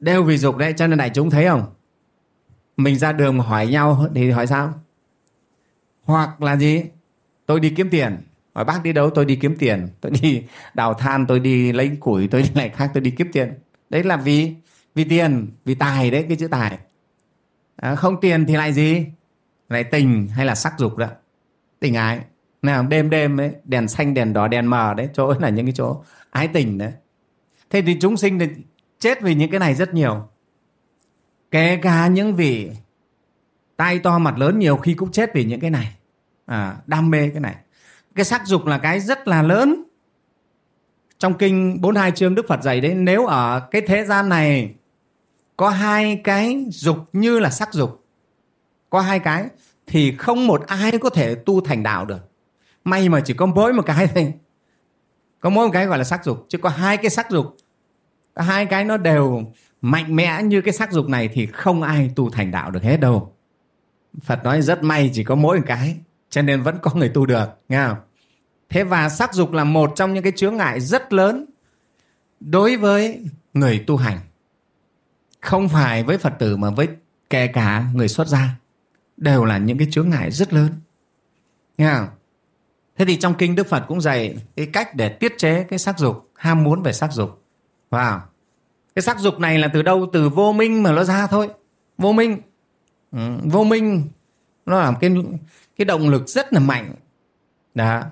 Đều 0.00 0.22
vì 0.22 0.38
dục 0.38 0.56
đấy, 0.56 0.74
cho 0.76 0.86
nên 0.86 0.98
đại 0.98 1.10
chúng 1.14 1.30
thấy 1.30 1.46
không? 1.46 1.66
Mình 2.76 2.96
ra 2.96 3.12
đường 3.12 3.38
hỏi 3.38 3.66
nhau 3.66 4.06
thì 4.14 4.30
hỏi 4.30 4.46
sao? 4.46 4.74
Hoặc 6.02 6.42
là 6.42 6.56
gì? 6.56 6.84
Tôi 7.46 7.60
đi 7.60 7.70
kiếm 7.70 7.90
tiền 7.90 8.25
hỏi 8.56 8.64
bác 8.64 8.82
đi 8.82 8.92
đâu? 8.92 9.10
Tôi 9.10 9.24
đi 9.24 9.36
kiếm 9.36 9.56
tiền. 9.56 9.88
Tôi 10.00 10.12
đi 10.22 10.42
đào 10.74 10.94
than 10.94 11.26
tôi 11.26 11.40
đi 11.40 11.72
lấy 11.72 11.90
củi 12.00 12.28
tôi 12.28 12.42
đi 12.42 12.50
này 12.54 12.68
khác 12.68 12.90
tôi 12.94 13.00
đi 13.00 13.10
kiếm 13.10 13.32
tiền. 13.32 13.54
Đấy 13.90 14.02
là 14.02 14.16
vì 14.16 14.54
vì 14.94 15.04
tiền 15.04 15.48
vì 15.64 15.74
tài 15.74 16.10
đấy 16.10 16.24
cái 16.28 16.36
chữ 16.36 16.48
tài. 16.48 16.78
À, 17.76 17.94
không 17.94 18.20
tiền 18.20 18.46
thì 18.46 18.56
lại 18.56 18.72
gì? 18.72 19.06
Lại 19.68 19.84
tình 19.84 20.28
hay 20.28 20.46
là 20.46 20.54
sắc 20.54 20.74
dục 20.78 20.96
đó. 20.96 21.08
Tình 21.80 21.94
ái. 21.94 22.20
Nào 22.62 22.82
đêm 22.82 23.10
đêm 23.10 23.40
ấy 23.40 23.50
đèn 23.64 23.88
xanh 23.88 24.14
đèn 24.14 24.32
đỏ 24.32 24.48
đèn 24.48 24.66
mờ 24.66 24.94
đấy 24.94 25.08
chỗ 25.14 25.26
ấy 25.28 25.40
là 25.40 25.48
những 25.48 25.66
cái 25.66 25.72
chỗ 25.76 26.02
ái 26.30 26.48
tình 26.48 26.78
đấy. 26.78 26.92
Thế 27.70 27.82
thì 27.82 27.96
chúng 28.00 28.16
sinh 28.16 28.38
thì 28.38 28.46
chết 28.98 29.22
vì 29.22 29.34
những 29.34 29.50
cái 29.50 29.60
này 29.60 29.74
rất 29.74 29.94
nhiều. 29.94 30.28
Kể 31.50 31.76
cả 31.76 32.06
những 32.06 32.36
vị 32.36 32.70
tay 33.76 33.98
to 33.98 34.18
mặt 34.18 34.38
lớn 34.38 34.58
nhiều 34.58 34.76
khi 34.76 34.94
cũng 34.94 35.12
chết 35.12 35.34
vì 35.34 35.44
những 35.44 35.60
cái 35.60 35.70
này. 35.70 35.92
À, 36.46 36.76
đam 36.86 37.10
mê 37.10 37.28
cái 37.28 37.40
này 37.40 37.54
cái 38.16 38.24
sắc 38.24 38.46
dục 38.46 38.66
là 38.66 38.78
cái 38.78 39.00
rất 39.00 39.28
là 39.28 39.42
lớn. 39.42 39.82
Trong 41.18 41.34
kinh 41.34 41.80
42 41.80 42.10
chương 42.10 42.34
Đức 42.34 42.48
Phật 42.48 42.62
dạy 42.62 42.80
đấy, 42.80 42.94
nếu 42.94 43.26
ở 43.26 43.68
cái 43.70 43.82
thế 43.86 44.04
gian 44.04 44.28
này 44.28 44.74
có 45.56 45.68
hai 45.68 46.20
cái 46.24 46.66
dục 46.68 46.96
như 47.12 47.38
là 47.38 47.50
sắc 47.50 47.72
dục, 47.72 48.04
có 48.90 49.00
hai 49.00 49.18
cái, 49.18 49.46
thì 49.86 50.16
không 50.16 50.46
một 50.46 50.66
ai 50.66 50.98
có 50.98 51.10
thể 51.10 51.34
tu 51.34 51.60
thành 51.60 51.82
đạo 51.82 52.04
được. 52.04 52.30
May 52.84 53.08
mà 53.08 53.20
chỉ 53.20 53.34
có 53.34 53.46
mỗi 53.46 53.72
một 53.72 53.82
cái 53.86 54.06
thôi. 54.06 54.32
Có 55.40 55.50
mỗi 55.50 55.66
một 55.66 55.72
cái 55.72 55.86
gọi 55.86 55.98
là 55.98 56.04
sắc 56.04 56.24
dục, 56.24 56.46
chứ 56.48 56.58
có 56.58 56.68
hai 56.68 56.96
cái 56.96 57.10
sắc 57.10 57.30
dục, 57.30 57.56
hai 58.36 58.66
cái 58.66 58.84
nó 58.84 58.96
đều 58.96 59.42
mạnh 59.80 60.16
mẽ 60.16 60.42
như 60.42 60.60
cái 60.60 60.72
sắc 60.72 60.92
dục 60.92 61.08
này 61.08 61.28
thì 61.32 61.46
không 61.46 61.82
ai 61.82 62.10
tu 62.16 62.30
thành 62.30 62.50
đạo 62.50 62.70
được 62.70 62.82
hết 62.82 62.96
đâu. 62.96 63.32
Phật 64.22 64.44
nói 64.44 64.62
rất 64.62 64.82
may 64.82 65.10
chỉ 65.14 65.24
có 65.24 65.34
mỗi 65.34 65.58
một 65.58 65.64
cái 65.66 65.96
cho 66.30 66.42
nên 66.42 66.62
vẫn 66.62 66.78
có 66.82 66.94
người 66.94 67.08
tu 67.08 67.26
được 67.26 67.46
nghe 67.68 67.86
không? 67.86 67.98
Thế 68.68 68.84
và 68.84 69.08
sắc 69.08 69.34
dục 69.34 69.52
là 69.52 69.64
một 69.64 69.92
trong 69.96 70.14
những 70.14 70.22
cái 70.22 70.32
chướng 70.36 70.56
ngại 70.56 70.80
rất 70.80 71.12
lớn 71.12 71.46
đối 72.40 72.76
với 72.76 73.24
người 73.54 73.84
tu 73.86 73.96
hành. 73.96 74.18
Không 75.40 75.68
phải 75.68 76.02
với 76.02 76.18
phật 76.18 76.32
tử 76.38 76.56
mà 76.56 76.70
với 76.70 76.88
kể 77.30 77.46
cả 77.46 77.84
người 77.94 78.08
xuất 78.08 78.28
gia 78.28 78.48
đều 79.16 79.44
là 79.44 79.58
những 79.58 79.78
cái 79.78 79.88
chướng 79.90 80.10
ngại 80.10 80.30
rất 80.30 80.52
lớn. 80.52 80.68
Nghe 81.78 81.94
không? 81.94 82.08
Thế 82.96 83.04
thì 83.04 83.16
trong 83.16 83.34
kinh 83.34 83.54
đức 83.54 83.66
phật 83.66 83.84
cũng 83.88 84.00
dạy 84.00 84.36
cái 84.56 84.66
cách 84.66 84.94
để 84.94 85.08
tiết 85.08 85.38
chế 85.38 85.64
cái 85.64 85.78
sắc 85.78 85.98
dục 85.98 86.30
ham 86.34 86.64
muốn 86.64 86.82
về 86.82 86.92
sắc 86.92 87.12
dục. 87.12 87.42
Vào. 87.90 88.22
Cái 88.94 89.02
sắc 89.02 89.18
dục 89.18 89.38
này 89.40 89.58
là 89.58 89.68
từ 89.68 89.82
đâu? 89.82 90.06
Từ 90.12 90.28
vô 90.28 90.52
minh 90.52 90.82
mà 90.82 90.92
nó 90.92 91.04
ra 91.04 91.26
thôi. 91.26 91.48
Vô 91.98 92.12
minh. 92.12 92.40
Ừ, 93.12 93.18
vô 93.44 93.64
minh. 93.64 94.08
Nó 94.66 94.80
làm 94.80 94.94
cái 95.00 95.10
cái 95.78 95.84
động 95.84 96.08
lực 96.08 96.28
rất 96.28 96.52
là 96.52 96.60
mạnh. 96.60 96.94
Đó. 97.74 98.02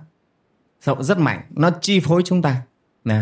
Rộng 0.83 1.05
rất 1.05 1.19
mạnh. 1.19 1.41
Nó 1.51 1.71
chi 1.81 2.01
phối 2.01 2.23
chúng 2.25 2.43
ta. 2.43 2.63
Đó. 3.05 3.21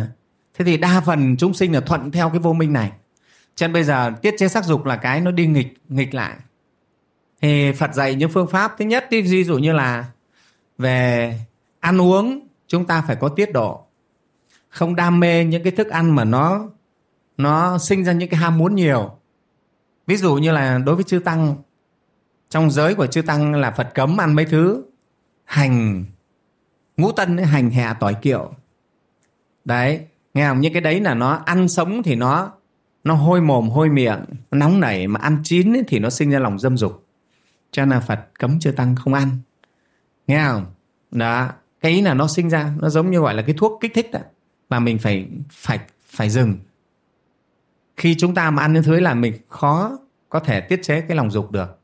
thế 0.55 0.64
thì 0.64 0.76
đa 0.76 1.00
phần 1.00 1.37
chúng 1.37 1.55
sinh 1.55 1.72
là 1.72 1.81
thuận 1.81 2.11
theo 2.11 2.31
cái 2.31 2.38
vô 2.38 2.52
minh 2.52 2.72
này. 2.72 2.92
Cho 3.55 3.66
nên 3.66 3.72
bây 3.72 3.85
giờ 3.85 4.12
tiết 4.22 4.35
chế 4.38 4.48
sắc 4.48 4.64
dục 4.64 4.85
là 4.85 4.96
cái 4.96 5.20
nó 5.20 5.31
đi 5.31 5.46
nghịch 5.46 5.74
nghịch 5.88 6.14
lại. 6.14 6.37
Thì 7.40 7.72
Phật 7.72 7.94
dạy 7.94 8.14
những 8.14 8.31
phương 8.31 8.46
pháp. 8.46 8.74
Thứ 8.78 8.85
nhất, 8.85 9.07
ví 9.11 9.44
dụ 9.44 9.59
như 9.59 9.72
là 9.72 10.05
về 10.78 11.38
ăn 11.81 12.00
uống, 12.00 12.48
chúng 12.66 12.85
ta 12.85 13.02
phải 13.07 13.16
có 13.16 13.28
tiết 13.28 13.52
độ. 13.52 13.87
Không 14.68 14.96
đam 14.96 15.20
mê 15.20 15.44
những 15.44 15.62
cái 15.62 15.72
thức 15.72 15.88
ăn 15.88 16.16
mà 16.16 16.24
nó 16.24 16.68
nó 17.37 17.78
sinh 17.78 18.05
ra 18.05 18.12
những 18.12 18.28
cái 18.28 18.40
ham 18.40 18.59
muốn 18.59 18.74
nhiều. 18.74 19.11
Ví 20.07 20.16
dụ 20.16 20.35
như 20.35 20.52
là 20.52 20.78
đối 20.78 20.94
với 20.94 21.05
chư 21.05 21.18
tăng 21.18 21.57
trong 22.52 22.70
giới 22.70 22.94
của 22.94 23.06
chư 23.06 23.22
tăng 23.22 23.54
là 23.54 23.70
Phật 23.70 23.88
cấm 23.94 24.20
ăn 24.20 24.34
mấy 24.34 24.44
thứ? 24.44 24.82
Hành. 25.44 26.04
Ngũ 26.96 27.12
tân 27.12 27.36
ấy, 27.36 27.46
hành 27.46 27.70
hạ 27.70 27.96
tỏi 28.00 28.14
kiệu. 28.14 28.54
Đấy 29.64 30.00
nghe 30.34 30.48
không? 30.48 30.60
Những 30.60 30.72
cái 30.72 30.82
đấy 30.82 31.00
là 31.00 31.14
nó 31.14 31.42
ăn 31.46 31.68
sống 31.68 32.02
thì 32.02 32.14
nó 32.14 32.52
nó 33.04 33.14
hôi 33.14 33.40
mồm 33.40 33.68
hôi 33.68 33.88
miệng 33.88 34.24
nó 34.50 34.58
nóng 34.58 34.80
nảy 34.80 35.06
mà 35.06 35.20
ăn 35.20 35.40
chín 35.44 35.76
ấy, 35.76 35.82
thì 35.88 35.98
nó 35.98 36.10
sinh 36.10 36.30
ra 36.30 36.38
lòng 36.38 36.58
dâm 36.58 36.76
dục. 36.76 37.06
Cho 37.70 37.82
nên 37.82 37.90
là 37.90 38.00
Phật 38.00 38.20
cấm 38.38 38.58
chư 38.58 38.72
tăng 38.72 38.96
không 38.96 39.14
ăn. 39.14 39.38
Nghe 40.26 40.44
không? 40.48 40.66
Đó 41.10 41.48
cái 41.80 41.92
ý 41.92 42.02
là 42.02 42.14
nó 42.14 42.28
sinh 42.28 42.50
ra 42.50 42.72
nó 42.78 42.88
giống 42.88 43.10
như 43.10 43.18
gọi 43.18 43.34
là 43.34 43.42
cái 43.42 43.54
thuốc 43.58 43.80
kích 43.80 43.92
thích 43.94 44.10
đó 44.12 44.20
mà 44.68 44.80
mình 44.80 44.98
phải 44.98 45.28
phải 45.50 45.78
phải 46.06 46.30
dừng. 46.30 46.56
Khi 47.96 48.16
chúng 48.18 48.34
ta 48.34 48.50
mà 48.50 48.62
ăn 48.62 48.72
những 48.72 48.82
thứ 48.82 48.94
ấy 48.94 49.00
là 49.00 49.14
mình 49.14 49.34
khó 49.48 49.98
có 50.28 50.40
thể 50.40 50.60
tiết 50.60 50.82
chế 50.82 51.00
cái 51.00 51.16
lòng 51.16 51.30
dục 51.30 51.52
được 51.52 51.82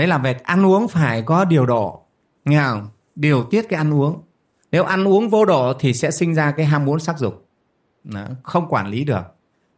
đấy 0.00 0.06
là 0.06 0.18
về 0.18 0.32
ăn 0.32 0.66
uống 0.66 0.88
phải 0.88 1.22
có 1.22 1.44
điều 1.44 1.66
độ 1.66 2.02
nghe 2.44 2.60
không? 2.60 2.88
Điều 3.14 3.44
tiết 3.44 3.62
cái 3.68 3.76
ăn 3.76 3.94
uống. 3.94 4.22
Nếu 4.72 4.84
ăn 4.84 5.08
uống 5.08 5.28
vô 5.30 5.44
độ 5.44 5.72
thì 5.80 5.92
sẽ 5.92 6.10
sinh 6.10 6.34
ra 6.34 6.50
cái 6.50 6.66
ham 6.66 6.84
muốn 6.84 7.00
sắc 7.00 7.18
dục. 7.18 7.48
Đó, 8.04 8.24
không 8.42 8.66
quản 8.68 8.86
lý 8.86 9.04
được. 9.04 9.22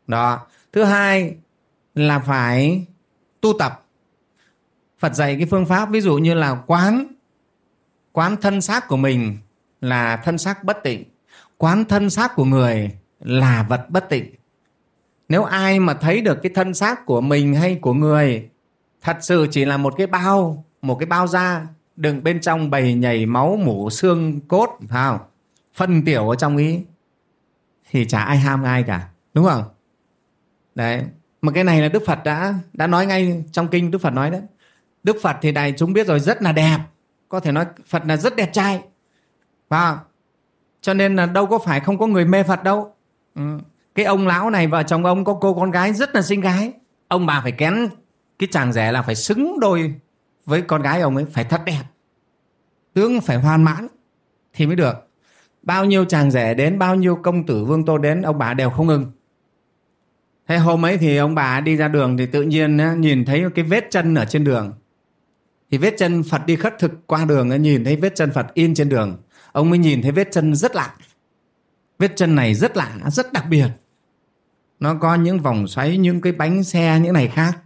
Đó. 0.06 0.46
Thứ 0.72 0.85
hai 0.85 1.37
là 1.94 2.18
phải 2.18 2.87
tu 3.40 3.52
tập. 3.58 3.87
Phật 4.98 5.14
dạy 5.14 5.37
cái 5.37 5.46
phương 5.50 5.66
pháp 5.66 5.90
ví 5.90 6.00
dụ 6.00 6.18
như 6.18 6.35
là 6.35 6.62
quán 6.66 7.06
quán 8.12 8.37
thân 8.37 8.61
xác 8.61 8.88
của 8.88 8.96
mình 8.96 9.38
là 9.80 10.16
thân 10.16 10.38
xác 10.38 10.64
bất 10.64 10.82
tịnh. 10.82 11.04
Quán 11.56 11.85
thân 11.85 12.11
xác 12.11 12.35
của 12.35 12.44
người 12.44 12.90
là 13.20 13.66
vật 13.68 13.90
bất 13.90 14.08
tịnh. 14.08 14.35
Nếu 15.28 15.44
ai 15.44 15.80
mà 15.80 15.94
thấy 15.94 16.20
được 16.20 16.38
cái 16.42 16.52
thân 16.54 16.74
xác 16.74 17.06
của 17.06 17.20
mình 17.20 17.54
hay 17.54 17.74
của 17.74 17.94
người 17.94 18.48
thật 19.02 19.16
sự 19.20 19.46
chỉ 19.50 19.64
là 19.64 19.76
một 19.76 19.94
cái 19.96 20.06
bao, 20.06 20.64
một 20.82 20.96
cái 21.00 21.06
bao 21.06 21.26
da 21.26 21.66
đựng 21.96 22.22
bên 22.24 22.40
trong 22.40 22.70
bầy 22.70 22.94
nhảy 22.94 23.26
máu 23.26 23.58
mủ 23.64 23.90
xương 23.90 24.40
cốt, 24.40 24.78
phải 24.88 25.08
không? 25.08 25.18
Phân 25.74 26.04
tiểu 26.04 26.28
ở 26.30 26.36
trong 26.36 26.56
ý. 26.56 26.80
Thì 27.90 28.04
chả 28.04 28.22
ai 28.22 28.38
ham 28.38 28.62
ai 28.62 28.82
cả, 28.82 29.08
đúng 29.34 29.44
không? 29.44 29.64
Đấy, 30.74 31.02
mà 31.42 31.52
cái 31.52 31.64
này 31.64 31.80
là 31.80 31.88
đức 31.88 32.02
phật 32.06 32.24
đã 32.24 32.54
đã 32.72 32.86
nói 32.86 33.06
ngay 33.06 33.44
trong 33.52 33.68
kinh 33.68 33.90
đức 33.90 33.98
phật 33.98 34.10
nói 34.10 34.30
đấy. 34.30 34.40
Đức 35.02 35.16
phật 35.22 35.36
thì 35.42 35.52
đại 35.52 35.74
chúng 35.76 35.92
biết 35.92 36.06
rồi, 36.06 36.20
rất 36.20 36.42
là 36.42 36.52
đẹp. 36.52 36.78
Có 37.28 37.40
thể 37.40 37.52
nói 37.52 37.66
phật 37.86 38.02
là 38.06 38.16
rất 38.16 38.36
đẹp 38.36 38.50
trai. 38.52 38.82
Và 39.68 39.98
cho 40.80 40.94
nên 40.94 41.16
là 41.16 41.26
đâu 41.26 41.46
có 41.46 41.58
phải 41.58 41.80
không 41.80 41.98
có 41.98 42.06
người 42.06 42.24
mê 42.24 42.42
phật 42.42 42.62
đâu. 42.62 42.94
Ừ. 43.34 43.58
cái 43.94 44.04
ông 44.06 44.26
lão 44.26 44.50
này, 44.50 44.66
vợ 44.66 44.82
chồng 44.82 45.04
ông 45.04 45.24
có 45.24 45.34
cô 45.34 45.54
con 45.54 45.70
gái 45.70 45.92
rất 45.92 46.14
là 46.14 46.22
xinh 46.22 46.40
gái. 46.40 46.72
Ông 47.08 47.26
bà 47.26 47.40
phải 47.40 47.52
kén 47.52 47.88
cái 48.42 48.48
chàng 48.52 48.72
rể 48.72 48.92
là 48.92 49.02
phải 49.02 49.14
xứng 49.14 49.61
đôi 49.61 49.94
với 50.46 50.62
con 50.62 50.83
gái 50.83 51.00
ông 51.00 51.16
ấy, 51.16 51.24
phải 51.33 51.44
thật 51.44 51.61
đẹp, 51.66 51.83
tướng 52.94 53.20
phải 53.20 53.37
hoàn 53.37 53.62
mãn 53.62 53.88
thì 54.52 54.66
mới 54.66 54.76
được. 54.76 54.94
Bao 55.62 55.85
nhiêu 55.85 56.05
chàng 56.05 56.31
rể 56.31 56.55
đến, 56.55 56.78
bao 56.78 56.94
nhiêu 56.94 57.16
công 57.22 57.46
tử 57.46 57.64
vương 57.64 57.85
tô 57.85 57.98
đến, 57.98 58.22
ông 58.22 58.38
bà 58.38 58.55
đều 58.55 58.70
không 58.70 58.87
ngừng. 58.87 59.12
Thế 60.48 60.59
hôm 60.59 60.85
ấy 60.85 60.98
thì 60.98 61.16
ông 61.16 61.35
bà 61.35 61.61
đi 61.61 61.76
ra 61.76 61.88
đường 61.88 62.16
thì 62.16 62.26
tự 62.26 62.42
nhiên 62.42 62.81
nhìn 63.00 63.24
thấy 63.24 63.44
cái 63.55 63.64
vết 63.64 63.87
chân 63.90 64.14
ở 64.14 64.24
trên 64.24 64.44
đường. 64.44 64.72
Thì 65.70 65.78
vết 65.78 65.94
chân 65.98 66.22
phật 66.22 66.46
đi 66.46 66.57
khất 66.57 66.78
thực 66.78 67.07
qua 67.07 67.24
đường 67.24 67.62
nhìn 67.62 67.85
thấy 67.85 67.96
vết 67.96 68.14
chân 68.14 68.31
phật 68.33 68.55
in 68.55 68.74
trên 68.74 68.88
đường. 68.88 69.22
Ông 69.52 69.70
mới 69.70 69.78
nhìn 69.78 70.02
thấy 70.02 70.12
vết 70.12 70.28
chân 70.33 70.55
rất 70.55 70.74
lạ. 70.76 70.94
Vết 71.98 72.16
chân 72.16 72.35
này 72.35 72.55
rất 72.55 72.76
lạ 72.76 72.98
rất 73.07 73.33
đặc 73.33 73.44
biệt. 73.50 73.68
Nó 74.81 74.94
có 74.94 75.14
những 75.14 75.40
vòng 75.40 75.68
xoáy, 75.68 75.96
những 75.96 76.20
cái 76.20 76.33
bánh 76.33 76.64
xe, 76.64 77.00
những 77.00 77.12
này 77.12 77.28
khác 77.28 77.62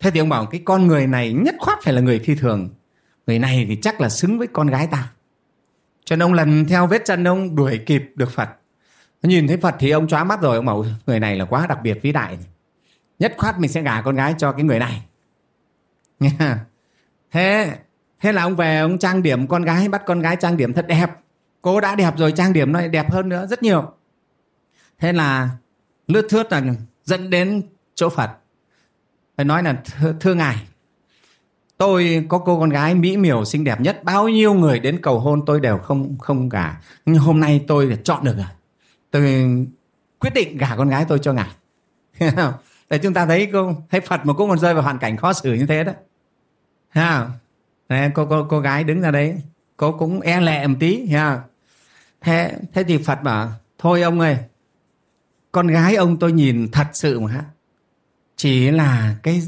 thế 0.00 0.10
thì 0.10 0.20
ông 0.20 0.28
bảo, 0.28 0.46
cái 0.46 0.60
con 0.64 0.86
người 0.86 1.06
này 1.06 1.32
nhất 1.32 1.54
khoát 1.58 1.78
phải 1.82 1.94
là 1.94 2.00
người 2.00 2.18
phi 2.18 2.34
thường. 2.34 2.68
Người 3.26 3.38
này 3.38 3.66
thì 3.68 3.78
chắc 3.82 4.00
là 4.00 4.08
xứng 4.08 4.38
với 4.38 4.46
con 4.46 4.66
gái 4.66 4.88
ta. 4.90 5.12
Cho 6.04 6.16
nên 6.16 6.22
ông 6.22 6.34
lần 6.34 6.64
theo 6.68 6.86
vết 6.86 7.02
chân 7.04 7.28
ông, 7.28 7.56
đuổi 7.56 7.80
kịp 7.86 8.02
được 8.14 8.30
phật. 8.30 8.48
Nhìn 9.22 9.48
thấy 9.48 9.56
phật 9.56 9.74
thì 9.78 9.90
ông 9.90 10.08
chóa 10.08 10.24
mắt 10.24 10.40
rồi, 10.40 10.56
ông 10.56 10.66
bảo, 10.66 10.84
người 11.06 11.20
này 11.20 11.36
là 11.36 11.44
quá 11.44 11.66
đặc 11.66 11.78
biệt 11.82 11.98
vĩ 12.02 12.12
đại 12.12 12.38
nhất 13.20 13.34
khoát 13.38 13.58
mình 13.58 13.70
sẽ 13.70 13.82
gả 13.82 14.00
con 14.00 14.16
gái 14.16 14.34
cho 14.38 14.52
cái 14.52 14.62
người 14.62 14.78
này. 14.78 15.02
Thế 17.30 17.74
thế 18.20 18.32
là 18.32 18.42
ông 18.42 18.56
về, 18.56 18.78
ông 18.78 18.98
trang 18.98 19.22
điểm 19.22 19.46
con 19.46 19.62
gái, 19.62 19.88
bắt 19.88 20.02
con 20.06 20.20
gái 20.20 20.36
trang 20.40 20.56
điểm 20.56 20.72
thật 20.72 20.86
đẹp. 20.88 21.10
Cô 21.62 21.80
đã 21.80 21.94
đẹp 21.94 22.14
rồi, 22.16 22.32
trang 22.32 22.52
điểm 22.52 22.72
nó 22.72 22.86
đẹp 22.86 23.10
hơn 23.10 23.28
nữa 23.28 23.46
rất 23.46 23.62
nhiều. 23.62 23.92
Thế 24.98 25.12
là 25.12 25.48
lướt 26.06 26.26
thướt 26.30 26.52
là 26.52 26.62
dẫn 27.04 27.30
đến 27.30 27.62
chỗ 27.94 28.08
phật 28.08 28.30
phải 29.40 29.44
nói 29.44 29.62
là 29.62 29.82
thưa, 29.84 30.14
thưa 30.20 30.34
ngài 30.34 30.56
tôi 31.78 32.26
có 32.28 32.38
cô 32.38 32.60
con 32.60 32.70
gái 32.70 32.94
mỹ 32.94 33.16
miều 33.16 33.44
xinh 33.44 33.64
đẹp 33.64 33.80
nhất 33.80 34.04
bao 34.04 34.28
nhiêu 34.28 34.54
người 34.54 34.78
đến 34.78 34.98
cầu 35.02 35.20
hôn 35.20 35.42
tôi 35.46 35.60
đều 35.60 35.78
không 35.78 36.18
không 36.18 36.48
gả, 36.48 36.80
nhưng 37.06 37.16
hôm 37.16 37.40
nay 37.40 37.64
tôi 37.66 37.98
chọn 38.04 38.24
được 38.24 38.36
rồi. 38.36 38.46
Tôi 39.10 39.22
quyết 40.18 40.34
định 40.34 40.56
gả 40.56 40.76
con 40.76 40.88
gái 40.88 41.04
tôi 41.08 41.18
cho 41.18 41.32
ngài. 41.32 41.48
Để 42.90 42.98
chúng 42.98 43.14
ta 43.14 43.26
thấy 43.26 43.48
cô 43.52 43.74
thấy 43.90 44.00
phật 44.00 44.26
mà 44.26 44.32
cũng 44.32 44.48
còn 44.48 44.58
rơi 44.58 44.74
vào 44.74 44.82
hoàn 44.82 44.98
cảnh 44.98 45.16
khó 45.16 45.32
xử 45.32 45.52
như 45.52 45.66
thế 45.66 45.84
đó. 45.84 45.92
Ha. 46.88 47.28
Đấy, 47.88 48.10
cô 48.14 48.26
cô 48.26 48.46
cô 48.48 48.60
gái 48.60 48.84
đứng 48.84 49.00
ra 49.00 49.10
đấy 49.10 49.36
cô 49.76 49.92
cũng 49.92 50.20
e 50.20 50.40
lệ 50.40 50.66
một 50.66 50.76
tí 50.80 51.06
ha. 51.06 51.40
Thế 52.20 52.52
thế 52.72 52.84
thì 52.84 52.98
phật 52.98 53.22
bảo 53.22 53.52
thôi 53.78 54.02
ông 54.02 54.20
ơi 54.20 54.36
con 55.52 55.66
gái 55.66 55.94
ông 55.94 56.16
tôi 56.16 56.32
nhìn 56.32 56.68
thật 56.72 56.86
sự 56.92 57.20
mà 57.20 57.44
chỉ 58.42 58.70
là 58.70 59.14
cái 59.22 59.42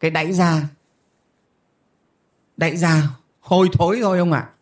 cái 0.00 0.10
đẩy 0.10 0.32
ra 0.32 0.62
đẩy 2.56 2.76
ra 2.76 3.02
hôi 3.40 3.68
thối 3.72 3.98
thôi 4.02 4.18
ông 4.18 4.32
ạ. 4.32 4.40
À. 4.40 4.52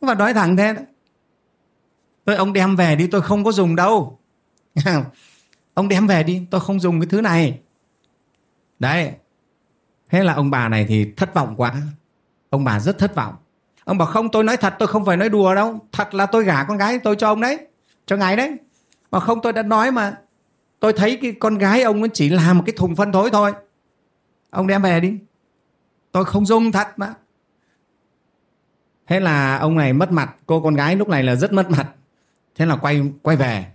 và 0.00 0.14
nói 0.14 0.34
thẳng 0.34 0.56
thế 0.56 0.72
đó. 0.72 0.80
Tôi 2.24 2.36
ông 2.36 2.52
đem 2.52 2.76
về 2.76 2.96
đi, 2.96 3.06
tôi 3.06 3.22
không 3.22 3.44
có 3.44 3.52
dùng 3.52 3.76
đâu. 3.76 4.18
Ông 5.74 5.88
đem 5.88 6.06
về 6.06 6.22
đi, 6.22 6.42
tôi 6.50 6.60
không 6.60 6.80
dùng 6.80 7.00
cái 7.00 7.06
thứ 7.06 7.20
này. 7.20 7.60
Đấy. 8.78 9.12
Thế 10.10 10.24
là 10.24 10.34
ông 10.34 10.50
bà 10.50 10.68
này 10.68 10.86
thì 10.88 11.12
thất 11.16 11.34
vọng 11.34 11.54
quá. 11.56 11.74
Ông 12.50 12.64
bà 12.64 12.80
rất 12.80 12.98
thất 12.98 13.14
vọng. 13.14 13.34
Ông 13.84 13.98
bảo, 13.98 14.08
không, 14.08 14.30
tôi 14.30 14.44
nói 14.44 14.56
thật, 14.56 14.74
tôi 14.78 14.88
không 14.88 15.04
phải 15.04 15.16
nói 15.16 15.28
đùa 15.28 15.54
đâu. 15.54 15.78
Thật 15.92 16.14
là 16.14 16.26
tôi 16.26 16.44
gả 16.44 16.64
con 16.64 16.78
gái 16.78 16.98
tôi 16.98 17.16
cho 17.16 17.28
ông 17.28 17.40
đấy, 17.40 17.58
cho 18.06 18.16
ngài 18.16 18.36
đấy. 18.36 18.56
Mà 19.10 19.20
không, 19.20 19.40
tôi 19.42 19.52
đã 19.52 19.62
nói 19.62 19.90
mà 19.90 20.16
tôi 20.80 20.92
thấy 20.92 21.18
cái 21.22 21.32
con 21.40 21.58
gái 21.58 21.82
ông 21.82 22.00
nó 22.00 22.06
chỉ 22.14 22.28
là 22.28 22.52
một 22.52 22.62
cái 22.66 22.74
thùng 22.76 22.96
phân 22.96 23.12
thối 23.12 23.30
thôi. 23.32 23.52
Ông 24.50 24.66
đem 24.66 24.82
về 24.82 25.00
đi. 25.00 25.18
Tôi 26.12 26.24
không 26.24 26.46
dung 26.46 26.72
thật 26.72 26.88
mà. 26.96 27.14
Thế 29.06 29.20
là 29.20 29.56
ông 29.56 29.76
này 29.76 29.92
mất 29.92 30.12
mặt. 30.12 30.36
Cô 30.46 30.60
con 30.60 30.74
gái 30.74 30.96
lúc 30.96 31.08
này 31.08 31.22
là 31.22 31.34
rất 31.34 31.52
mất 31.52 31.70
mặt. 31.70 31.86
Thế 32.56 32.66
là 32.66 32.76
quay 32.76 33.02
quay 33.22 33.36
về. 33.36 33.66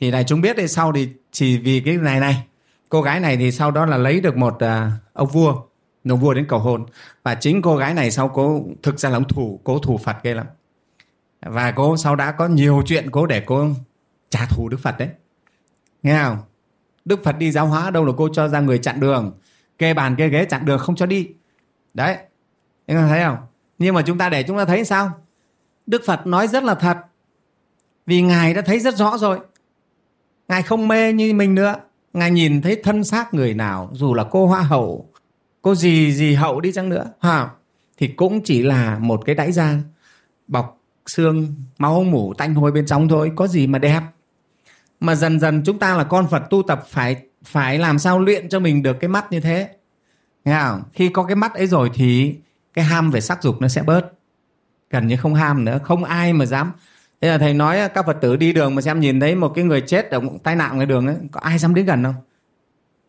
Thì 0.00 0.10
đại 0.10 0.24
chúng 0.24 0.40
biết 0.40 0.56
thì 0.58 0.68
sau 0.68 0.92
thì 0.92 1.08
chỉ 1.32 1.58
vì 1.58 1.80
cái 1.80 1.96
này 1.96 2.20
này. 2.20 2.46
Cô 2.88 3.02
gái 3.02 3.20
này 3.20 3.36
thì 3.36 3.52
sau 3.52 3.70
đó 3.70 3.86
là 3.86 3.96
lấy 3.96 4.20
được 4.20 4.36
một 4.36 4.54
uh, 4.54 4.92
ông 5.12 5.28
vua. 5.28 5.62
Ông 6.08 6.20
vua 6.20 6.34
đến 6.34 6.46
cầu 6.48 6.58
hôn. 6.58 6.86
Và 7.22 7.34
chính 7.34 7.62
cô 7.62 7.76
gái 7.76 7.94
này 7.94 8.10
sau 8.10 8.28
cố 8.28 8.64
thực 8.82 9.00
ra 9.00 9.10
là 9.10 9.16
ông 9.16 9.28
thủ 9.28 9.60
cố 9.64 9.78
thủ 9.78 9.98
phật 9.98 10.16
ghê 10.22 10.34
lắm. 10.34 10.46
Và 11.40 11.70
cô 11.70 11.96
sau 11.96 12.16
đã 12.16 12.32
có 12.32 12.48
nhiều 12.48 12.82
chuyện 12.86 13.10
cố 13.10 13.26
để 13.26 13.42
cô 13.46 13.68
trả 14.30 14.46
thù 14.46 14.68
đức 14.68 14.80
phật 14.82 14.98
đấy 14.98 15.08
nghe 16.02 16.22
không 16.24 16.38
đức 17.06 17.24
phật 17.24 17.38
đi 17.38 17.52
giáo 17.52 17.66
hóa 17.66 17.90
đâu 17.90 18.04
là 18.04 18.12
cô 18.16 18.28
cho 18.32 18.48
ra 18.48 18.60
người 18.60 18.78
chặn 18.78 19.00
đường? 19.00 19.32
Kê 19.78 19.94
bàn, 19.94 20.16
kê 20.16 20.28
ghế, 20.28 20.44
chặn 20.44 20.64
đường, 20.64 20.78
không 20.78 20.96
cho 20.96 21.06
đi. 21.06 21.28
Đấy. 21.94 22.16
Anh 22.86 23.08
thấy 23.08 23.22
không? 23.24 23.36
Nhưng 23.78 23.94
mà 23.94 24.02
chúng 24.02 24.18
ta 24.18 24.28
để 24.28 24.42
chúng 24.42 24.56
ta 24.58 24.64
thấy 24.64 24.84
sao? 24.84 25.10
Đức 25.86 26.02
phật 26.06 26.26
nói 26.26 26.48
rất 26.48 26.62
là 26.62 26.74
thật. 26.74 26.98
Vì 28.06 28.22
ngài 28.22 28.54
đã 28.54 28.62
thấy 28.62 28.80
rất 28.80 28.96
rõ 28.96 29.18
rồi. 29.18 29.40
Ngài 30.48 30.62
không 30.62 30.88
mê 30.88 31.12
như 31.12 31.34
mình 31.34 31.54
nữa. 31.54 31.74
Ngài 32.12 32.30
nhìn 32.30 32.62
thấy 32.62 32.80
thân 32.84 33.04
xác 33.04 33.34
người 33.34 33.54
nào, 33.54 33.90
dù 33.92 34.14
là 34.14 34.24
cô 34.24 34.46
hoa 34.46 34.60
hậu, 34.60 35.10
cô 35.62 35.74
gì 35.74 36.12
gì 36.12 36.34
hậu 36.34 36.60
đi 36.60 36.72
chăng 36.72 36.88
nữa, 36.88 37.12
ha, 37.20 37.50
thì 37.98 38.08
cũng 38.08 38.40
chỉ 38.44 38.62
là 38.62 38.98
một 38.98 39.22
cái 39.26 39.34
đáy 39.34 39.52
da 39.52 39.74
bọc 40.46 40.80
xương, 41.06 41.54
máu 41.78 42.04
mủ 42.04 42.34
tanh 42.34 42.54
hôi 42.54 42.72
bên 42.72 42.86
trong 42.86 43.08
thôi, 43.08 43.32
có 43.36 43.46
gì 43.46 43.66
mà 43.66 43.78
đẹp 43.78 44.00
mà 45.00 45.14
dần 45.14 45.40
dần 45.40 45.62
chúng 45.64 45.78
ta 45.78 45.96
là 45.96 46.04
con 46.04 46.28
Phật 46.28 46.42
tu 46.50 46.62
tập 46.62 46.84
phải 46.88 47.22
phải 47.44 47.78
làm 47.78 47.98
sao 47.98 48.20
luyện 48.20 48.48
cho 48.48 48.60
mình 48.60 48.82
được 48.82 48.96
cái 49.00 49.08
mắt 49.08 49.32
như 49.32 49.40
thế? 49.40 49.68
Nghe 50.44 50.60
không? 50.60 50.82
khi 50.92 51.08
có 51.08 51.22
cái 51.22 51.36
mắt 51.36 51.54
ấy 51.54 51.66
rồi 51.66 51.90
thì 51.94 52.36
cái 52.74 52.84
ham 52.84 53.10
về 53.10 53.20
sắc 53.20 53.42
dục 53.42 53.60
nó 53.60 53.68
sẽ 53.68 53.82
bớt. 53.82 54.12
Gần 54.90 55.06
như 55.06 55.16
không 55.16 55.34
ham 55.34 55.64
nữa 55.64 55.78
không 55.82 56.04
ai 56.04 56.32
mà 56.32 56.46
dám. 56.46 56.72
Thế 57.20 57.28
là 57.28 57.38
thầy 57.38 57.54
nói 57.54 57.88
các 57.94 58.06
phật 58.06 58.18
tử 58.20 58.36
đi 58.36 58.52
đường 58.52 58.74
mà 58.74 58.82
xem 58.82 59.00
nhìn 59.00 59.20
thấy 59.20 59.34
một 59.34 59.52
cái 59.54 59.64
người 59.64 59.80
chết 59.80 60.10
ở 60.10 60.20
tai 60.42 60.56
nạn 60.56 60.74
ngoài 60.74 60.86
đường 60.86 61.06
ấy 61.06 61.16
có 61.32 61.40
ai 61.40 61.58
dám 61.58 61.74
đến 61.74 61.86
gần 61.86 62.04
không? 62.04 62.14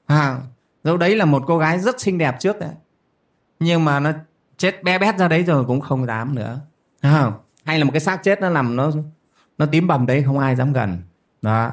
À, 0.06 0.38
dẫu 0.84 0.98
đấy 0.98 1.16
là 1.16 1.26
một 1.26 1.44
cô 1.48 1.58
gái 1.58 1.80
rất 1.80 2.02
xinh 2.02 2.18
đẹp 2.18 2.36
trước 2.40 2.60
đấy. 2.60 2.70
Nhưng 3.60 3.86
mà 3.86 4.00
nó 4.00 4.12
chết 4.58 4.84
bé 4.84 5.00
bét 5.00 5.18
ra 5.18 5.28
đấy 5.28 5.44
rồi 5.44 5.66
cũng 5.66 5.82
không 5.82 6.06
dám 6.06 6.36
nữa. 6.36 6.60
À, 7.02 7.32
hay 7.66 7.80
là 7.80 7.86
một 7.86 7.92
cái 7.92 8.00
xác 8.00 8.24
chết 8.24 8.42
nó 8.42 8.50
nằm 8.50 8.76
nó 8.76 8.92
nó 9.58 9.66
tím 9.66 9.88
bầm 9.88 10.06
đấy 10.06 10.24
không 10.24 10.40
ai 10.40 10.56
dám 10.56 10.74
gần 10.74 11.02
đó. 11.42 11.72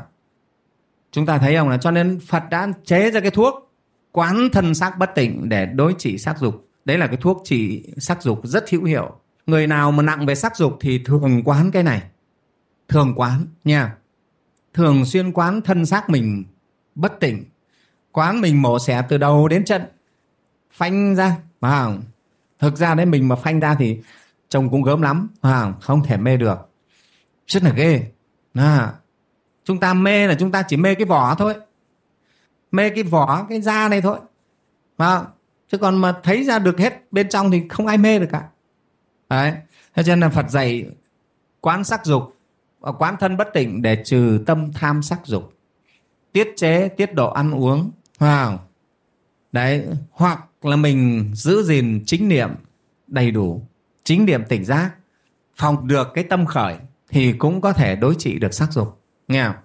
Chúng 1.12 1.26
ta 1.26 1.38
thấy 1.38 1.56
không 1.56 1.68
là 1.68 1.76
cho 1.76 1.90
nên 1.90 2.20
phật 2.20 2.42
đã 2.50 2.68
chế 2.84 3.10
ra 3.10 3.20
cái 3.20 3.30
thuốc 3.30 3.72
quán 4.12 4.48
thân 4.52 4.74
xác 4.74 4.98
bất 4.98 5.14
tỉnh 5.14 5.48
để 5.48 5.66
đối 5.66 5.94
trị 5.98 6.18
sắc 6.18 6.38
dục. 6.38 6.68
Đấy 6.84 6.98
là 6.98 7.06
cái 7.06 7.16
thuốc 7.16 7.42
trị 7.44 7.84
sắc 7.98 8.22
dục 8.22 8.40
rất 8.44 8.70
hữu 8.70 8.84
hiệu. 8.84 9.12
Người 9.46 9.66
nào 9.66 9.92
mà 9.92 10.02
nặng 10.02 10.26
về 10.26 10.34
sắc 10.34 10.56
dục 10.56 10.76
thì 10.80 10.98
thường 11.04 11.42
quán 11.44 11.70
cái 11.70 11.82
này. 11.82 12.02
Thường 12.88 13.12
quán 13.16 13.46
nha. 13.64 13.96
Thường 14.74 15.04
xuyên 15.04 15.32
quán 15.32 15.60
thân 15.60 15.86
xác 15.86 16.10
mình 16.10 16.44
bất 16.94 17.20
tỉnh 17.20 17.44
quán 18.12 18.40
mình 18.40 18.62
mổ 18.62 18.78
xẻ 18.78 19.02
từ 19.08 19.18
đầu 19.18 19.48
đến 19.48 19.64
chân. 19.64 19.82
Phanh 20.70 21.14
ra 21.14 21.36
phải 21.60 21.70
không? 21.70 22.02
Thực 22.58 22.76
ra 22.76 22.94
đấy 22.94 23.06
mình 23.06 23.28
mà 23.28 23.36
phanh 23.36 23.60
ra 23.60 23.74
thì 23.74 23.98
trông 24.48 24.70
cũng 24.70 24.82
gớm 24.82 25.02
lắm 25.02 25.28
phải 25.42 25.52
không? 25.60 25.74
Không 25.80 26.04
thể 26.04 26.16
mê 26.16 26.36
được. 26.36 26.58
Rất 27.46 27.62
là 27.62 27.70
ghê. 27.70 28.06
À, 28.54 28.92
chúng 29.64 29.80
ta 29.80 29.94
mê 29.94 30.26
là 30.26 30.34
chúng 30.34 30.50
ta 30.50 30.62
chỉ 30.62 30.76
mê 30.76 30.94
cái 30.94 31.04
vỏ 31.04 31.34
thôi. 31.34 31.54
Mê 32.70 32.90
cái 32.90 33.02
vỏ, 33.02 33.46
cái 33.48 33.60
da 33.60 33.88
này 33.88 34.00
thôi. 34.00 34.18
Mà 34.98 35.22
chứ 35.72 35.78
còn 35.78 35.96
mà 35.96 36.14
thấy 36.22 36.44
ra 36.44 36.58
được 36.58 36.78
hết 36.78 37.12
bên 37.12 37.28
trong 37.28 37.50
thì 37.50 37.62
không 37.68 37.86
ai 37.86 37.98
mê 37.98 38.18
được 38.18 38.28
cả. 38.32 38.48
Đấy. 39.28 39.52
Thế 39.94 40.02
cho 40.02 40.12
nên 40.12 40.20
là 40.20 40.28
phật 40.28 40.50
dạy 40.50 40.86
quán 41.60 41.84
sắc 41.84 42.04
dục 42.04 42.36
à, 42.82 42.92
quán 42.98 43.16
thân 43.20 43.36
bất 43.36 43.48
tỉnh 43.54 43.82
để 43.82 44.02
trừ 44.04 44.42
tâm 44.46 44.72
tham 44.72 45.02
sắc 45.02 45.20
dục. 45.24 45.52
Tiết 46.32 46.52
chế, 46.56 46.88
tiết 46.88 47.14
độ 47.14 47.30
ăn 47.30 47.50
uống. 47.50 47.90
Wow. 48.18 48.56
đấy. 49.52 49.86
Hoặc 50.10 50.44
là 50.62 50.76
mình 50.76 51.30
giữ 51.34 51.62
gìn 51.62 52.02
chính 52.06 52.28
niệm 52.28 52.50
đầy 53.06 53.30
đủ, 53.30 53.62
chính 54.04 54.26
niệm 54.26 54.44
tỉnh 54.48 54.64
giác, 54.64 54.90
phòng 55.56 55.88
được 55.88 56.08
cái 56.14 56.24
tâm 56.24 56.46
khởi 56.46 56.76
thì 57.08 57.32
cũng 57.32 57.60
có 57.60 57.72
thể 57.72 57.96
đối 57.96 58.14
trị 58.14 58.38
được 58.38 58.54
sắc 58.54 58.72
dục 58.72 59.03
nghe 59.28 59.44
không 59.46 59.56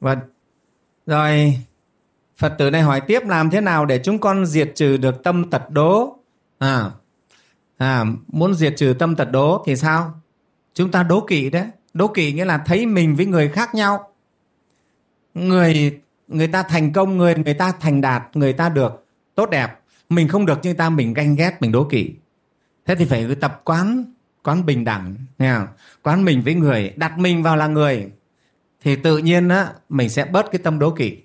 vâng. 0.00 0.18
Rồi 1.06 1.58
phật 2.36 2.54
tử 2.58 2.70
này 2.70 2.82
hỏi 2.82 3.00
tiếp 3.00 3.22
làm 3.26 3.50
thế 3.50 3.60
nào 3.60 3.86
để 3.86 4.00
chúng 4.04 4.18
con 4.18 4.46
diệt 4.46 4.72
trừ 4.74 4.96
được 4.96 5.22
tâm 5.24 5.50
tật 5.50 5.70
đố? 5.70 6.18
À, 6.58 6.90
à 7.76 8.04
muốn 8.26 8.54
diệt 8.54 8.74
trừ 8.76 8.94
tâm 8.98 9.16
tật 9.16 9.28
đố 9.32 9.62
thì 9.66 9.76
sao? 9.76 10.20
Chúng 10.74 10.90
ta 10.90 11.02
đố 11.02 11.20
kỵ 11.20 11.50
đấy. 11.50 11.66
Đố 11.94 12.08
kỵ 12.08 12.32
nghĩa 12.32 12.44
là 12.44 12.58
thấy 12.58 12.86
mình 12.86 13.16
với 13.16 13.26
người 13.26 13.48
khác 13.48 13.74
nhau. 13.74 14.12
Người 15.34 16.00
người 16.28 16.48
ta 16.48 16.62
thành 16.62 16.92
công 16.92 17.16
người 17.16 17.34
người 17.34 17.54
ta 17.54 17.72
thành 17.80 18.00
đạt 18.00 18.22
người 18.34 18.52
ta 18.52 18.68
được 18.68 19.06
tốt 19.34 19.50
đẹp. 19.50 19.78
Mình 20.08 20.28
không 20.28 20.46
được 20.46 20.58
như 20.62 20.74
ta 20.74 20.90
mình 20.90 21.14
ganh 21.14 21.36
ghét 21.36 21.56
mình 21.60 21.72
đố 21.72 21.84
kỵ. 21.84 22.14
Thế 22.86 22.94
thì 22.94 23.04
phải 23.04 23.34
tập 23.40 23.60
quán 23.64 24.04
quán 24.42 24.66
bình 24.66 24.84
đẳng 24.84 25.14
nghe 25.38 25.54
không? 25.54 25.66
quán 26.02 26.24
mình 26.24 26.42
với 26.42 26.54
người 26.54 26.92
đặt 26.96 27.18
mình 27.18 27.42
vào 27.42 27.56
là 27.56 27.66
người 27.66 28.10
thì 28.84 28.96
tự 28.96 29.18
nhiên 29.18 29.48
á, 29.48 29.72
mình 29.88 30.08
sẽ 30.08 30.24
bớt 30.24 30.50
cái 30.52 30.58
tâm 30.64 30.78
đố 30.78 30.90
kỵ. 30.90 31.18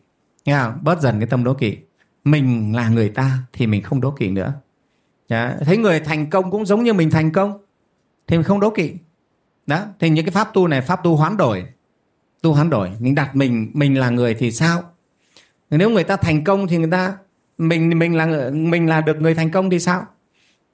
Nghe 0.45 0.59
không? 0.59 0.79
bớt 0.81 1.01
dần 1.01 1.19
cái 1.19 1.27
tâm 1.27 1.43
đố 1.43 1.53
kỵ. 1.53 1.77
Mình 2.23 2.75
là 2.75 2.89
người 2.89 3.09
ta 3.09 3.37
thì 3.53 3.67
mình 3.67 3.81
không 3.81 4.01
đố 4.01 4.11
kỵ 4.11 4.29
nữa. 4.29 4.53
Đó. 5.29 5.49
thấy 5.65 5.77
người 5.77 5.99
thành 5.99 6.29
công 6.29 6.51
cũng 6.51 6.65
giống 6.65 6.83
như 6.83 6.93
mình 6.93 7.09
thành 7.09 7.31
công, 7.31 7.59
thì 8.27 8.37
mình 8.37 8.43
không 8.43 8.59
đố 8.59 8.69
kỵ. 8.69 8.93
Đó. 9.67 9.85
Thì 9.99 10.09
những 10.09 10.25
cái 10.25 10.31
pháp 10.31 10.53
tu 10.53 10.67
này, 10.67 10.81
pháp 10.81 11.03
tu 11.03 11.15
hoán 11.15 11.37
đổi. 11.37 11.65
Tu 12.41 12.53
hoán 12.53 12.69
đổi. 12.69 12.91
Mình 12.99 13.15
đặt 13.15 13.35
mình 13.35 13.71
mình 13.73 13.99
là 13.99 14.09
người 14.09 14.33
thì 14.33 14.51
sao? 14.51 14.83
Nếu 15.69 15.89
người 15.89 16.03
ta 16.03 16.15
thành 16.17 16.43
công 16.43 16.67
thì 16.67 16.77
người 16.77 16.91
ta, 16.91 17.17
mình 17.57 17.99
mình 17.99 18.15
là 18.15 18.49
mình 18.53 18.87
là 18.87 19.01
được 19.01 19.21
người 19.21 19.35
thành 19.35 19.51
công 19.51 19.69
thì 19.69 19.79
sao? 19.79 20.05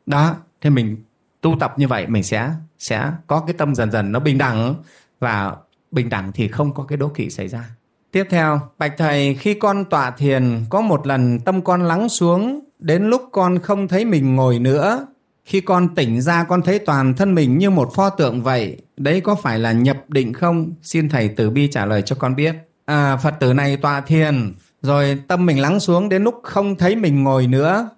Đó. 0.06 0.36
Thì 0.62 0.69
mình 0.69 1.04
tu 1.41 1.56
tập 1.60 1.74
như 1.78 1.88
vậy, 1.88 2.08
mình 2.08 2.24
sẽ 2.24 2.52
sẽ 2.80 3.12
có 3.28 3.43
cái 3.48 3.56
tâm 3.58 3.76
dần 3.76 3.91
dần 3.91 4.12
nó 4.12 4.19
bình 4.19 4.38
đẳng 4.38 4.76
và 5.19 5.56
bình 5.91 6.10
đẳng 6.10 6.32
thì 6.32 6.48
không 6.48 6.74
có 6.74 6.84
cái 6.84 6.98
đố 6.98 7.08
kỵ 7.08 7.30
xảy 7.30 7.48
ra. 7.48 7.69
Tiếp 8.12 8.28
theo, 8.30 8.60
bạch 8.78 8.93
thầy, 8.98 9.36
khi 9.36 9.54
con 9.54 9.86
tọa 9.86 10.12
thiền, 10.12 10.65
có 10.69 10.82
một 10.82 11.08
lần 11.08 11.39
tâm 11.39 11.62
con 11.62 11.84
lắng 11.84 12.10
xuống, 12.10 12.60
đến 12.80 13.04
lúc 13.04 13.21
con 13.32 13.60
không 13.60 13.88
thấy 13.88 14.06
mình 14.06 14.36
ngồi 14.36 14.60
nữa. 14.60 15.08
Khi 15.45 15.62
con 15.62 15.95
tỉnh 15.95 16.21
ra, 16.21 16.43
con 16.43 16.62
thấy 16.62 16.80
toàn 16.80 17.13
thân 17.13 17.36
mình 17.36 17.58
như 17.58 17.69
một 17.69 17.93
pho 17.95 18.10
tượng 18.10 18.43
vậy. 18.43 18.78
Đấy 18.98 19.21
có 19.21 19.36
phải 19.36 19.60
là 19.60 19.71
nhập 19.71 19.98
định 20.08 20.34
không? 20.34 20.74
Xin 20.82 21.10
thầy 21.10 21.30
từ 21.30 21.50
bi 21.50 21.67
trả 21.71 21.86
lời 21.86 22.02
cho 22.02 22.15
con 22.19 22.36
biết. 22.36 22.56
À 22.86 23.17
phật 23.17 23.36
tử 23.39 23.54
này 23.54 23.78
tọa 23.78 24.02
thiền, 24.02 24.54
rồi 24.82 25.19
tâm 25.28 25.45
mình 25.45 25.62
lắng 25.62 25.80
xuống 25.80 26.10
đến 26.10 26.24
lúc 26.24 26.36
không 26.43 26.76
thấy 26.76 26.95
mình 26.95 27.24
ngồi 27.24 27.48
nữa. 27.48 27.89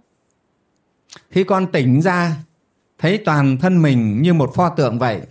Khi 1.29 1.43
con 1.43 1.67
tỉnh 1.67 2.01
ra, 2.01 2.35
thấy 2.99 3.17
toàn 3.17 3.57
thân 3.57 3.81
mình 3.81 4.21
như 4.21 4.33
một 4.33 4.55
pho 4.55 4.69
tượng 4.69 4.99
vậy 4.99 5.21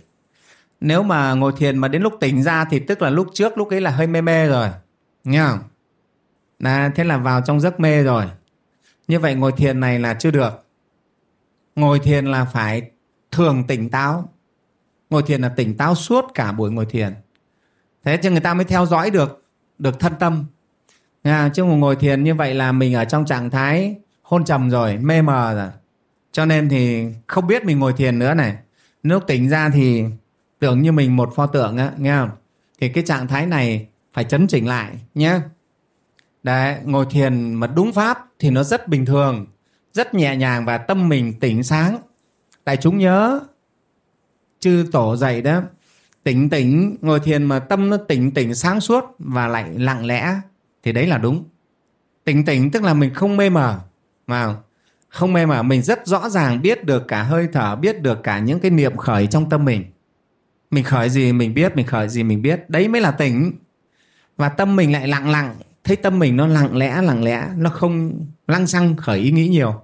nếu 0.79 1.03
mà 1.03 1.33
ngồi 1.33 1.53
thiền 1.57 1.77
mà 1.77 1.87
đến 1.87 2.01
lúc 2.01 2.13
tỉnh 2.19 2.43
ra 2.43 2.65
thì 2.65 2.79
tức 2.79 3.01
là 3.01 3.09
lúc 3.09 3.27
trước 3.33 3.57
lúc 3.57 3.69
ấy 3.69 3.81
là 3.81 3.91
hơi 3.91 4.07
mê 4.07 4.21
mê 4.21 4.47
rồi. 4.47 4.67
Nghe 5.23 5.45
không? 5.47 5.59
Là 6.59 6.91
thế 6.95 7.03
là 7.03 7.17
vào 7.17 7.41
trong 7.41 7.59
giấc 7.59 7.79
mê 7.79 8.03
rồi. 8.03 8.25
Như 9.07 9.19
vậy 9.19 9.35
ngồi 9.35 9.51
thiền 9.51 9.79
này 9.79 9.99
là 9.99 10.13
chưa 10.13 10.31
được. 10.31 10.65
Ngồi 11.75 11.99
thiền 11.99 12.25
là 12.25 12.45
phải 12.45 12.91
thường 13.31 13.63
tỉnh 13.67 13.89
táo. 13.89 14.29
Ngồi 15.09 15.23
thiền 15.23 15.41
là 15.41 15.49
tỉnh 15.49 15.77
táo 15.77 15.95
suốt 15.95 16.25
cả 16.33 16.51
buổi 16.51 16.71
ngồi 16.71 16.85
thiền. 16.85 17.13
Thế 18.03 18.17
cho 18.17 18.29
người 18.29 18.39
ta 18.39 18.53
mới 18.53 18.65
theo 18.65 18.85
dõi 18.85 19.09
được 19.09 19.43
được 19.77 19.99
thân 19.99 20.13
tâm. 20.19 20.45
Nha, 21.23 21.49
chứ 21.53 21.63
ngồi 21.63 21.95
thiền 21.95 22.23
như 22.23 22.35
vậy 22.35 22.53
là 22.53 22.71
mình 22.71 22.93
ở 22.93 23.05
trong 23.05 23.25
trạng 23.25 23.49
thái 23.49 23.95
hôn 24.21 24.45
trầm 24.45 24.69
rồi 24.69 24.97
mê 24.97 25.21
mờ 25.21 25.53
rồi. 25.53 25.69
Cho 26.31 26.45
nên 26.45 26.69
thì 26.69 27.05
không 27.27 27.47
biết 27.47 27.65
mình 27.65 27.79
ngồi 27.79 27.93
thiền 27.93 28.19
nữa 28.19 28.33
này. 28.33 28.57
Lúc 29.03 29.23
tỉnh 29.27 29.49
ra 29.49 29.69
thì 29.69 30.05
tưởng 30.59 30.81
như 30.81 30.91
mình 30.91 31.15
một 31.15 31.35
pho 31.35 31.47
tượng 31.47 31.77
á, 31.77 31.91
nghe 31.97 32.17
không? 32.17 32.29
Thì 32.79 32.89
cái 32.89 33.03
trạng 33.03 33.27
thái 33.27 33.45
này 33.45 33.87
phải 34.13 34.23
chấn 34.23 34.47
chỉnh 34.47 34.67
lại 34.67 34.91
nhé 35.15 35.39
đấy, 36.43 36.77
ngồi 36.83 37.05
thiền 37.09 37.53
mà 37.53 37.67
đúng 37.67 37.93
pháp 37.93 38.25
thì 38.39 38.49
nó 38.49 38.63
rất 38.63 38.87
bình 38.87 39.05
thường, 39.05 39.45
rất 39.93 40.13
nhẹ 40.13 40.35
nhàng 40.35 40.65
và 40.65 40.77
tâm 40.77 41.09
mình 41.09 41.39
tỉnh 41.39 41.63
sáng. 41.63 41.97
Đại 42.65 42.77
chúng 42.77 42.97
nhớ, 42.97 43.39
chư 44.59 44.85
tổ 44.91 45.15
dạy 45.15 45.41
đó, 45.41 45.61
tỉnh 46.23 46.49
tỉnh, 46.49 46.97
ngồi 47.01 47.19
thiền 47.19 47.43
mà 47.43 47.59
tâm 47.59 47.89
nó 47.89 47.97
tỉnh 47.97 48.31
tỉnh 48.31 48.55
sáng 48.55 48.81
suốt 48.81 49.03
và 49.19 49.47
lại 49.47 49.69
lặng 49.75 50.05
lẽ, 50.05 50.35
thì 50.83 50.91
đấy 50.91 51.07
là 51.07 51.17
đúng. 51.17 51.43
Tỉnh 52.23 52.45
tỉnh 52.45 52.71
tức 52.71 52.83
là 52.83 52.93
mình 52.93 53.13
không 53.13 53.37
mê 53.37 53.49
mờ, 53.49 53.79
mà 54.27 54.55
không 55.09 55.33
mê 55.33 55.45
mờ, 55.45 55.63
mình 55.63 55.81
rất 55.81 56.07
rõ 56.07 56.29
ràng 56.29 56.61
biết 56.61 56.85
được 56.85 57.07
cả 57.07 57.23
hơi 57.23 57.47
thở, 57.53 57.75
biết 57.75 58.01
được 58.01 58.23
cả 58.23 58.39
những 58.39 58.59
cái 58.59 58.71
niệm 58.71 58.97
khởi 58.97 59.27
trong 59.27 59.49
tâm 59.49 59.65
mình 59.65 59.83
mình 60.71 60.83
khởi 60.83 61.09
gì 61.09 61.33
mình 61.33 61.53
biết, 61.53 61.75
mình 61.75 61.85
khởi 61.85 62.09
gì 62.09 62.23
mình 62.23 62.41
biết. 62.41 62.69
Đấy 62.69 62.87
mới 62.87 63.01
là 63.01 63.11
tỉnh. 63.11 63.51
Và 64.37 64.49
tâm 64.49 64.75
mình 64.75 64.91
lại 64.91 65.07
lặng 65.07 65.29
lặng. 65.29 65.55
Thấy 65.83 65.95
tâm 65.95 66.19
mình 66.19 66.37
nó 66.37 66.47
lặng 66.47 66.77
lẽ 66.77 67.01
lặng 67.01 67.23
lẽ, 67.23 67.47
nó 67.57 67.69
không 67.69 68.25
lăng 68.47 68.67
xăng 68.67 68.95
khởi 68.95 69.19
ý 69.19 69.31
nghĩ 69.31 69.47
nhiều. 69.47 69.81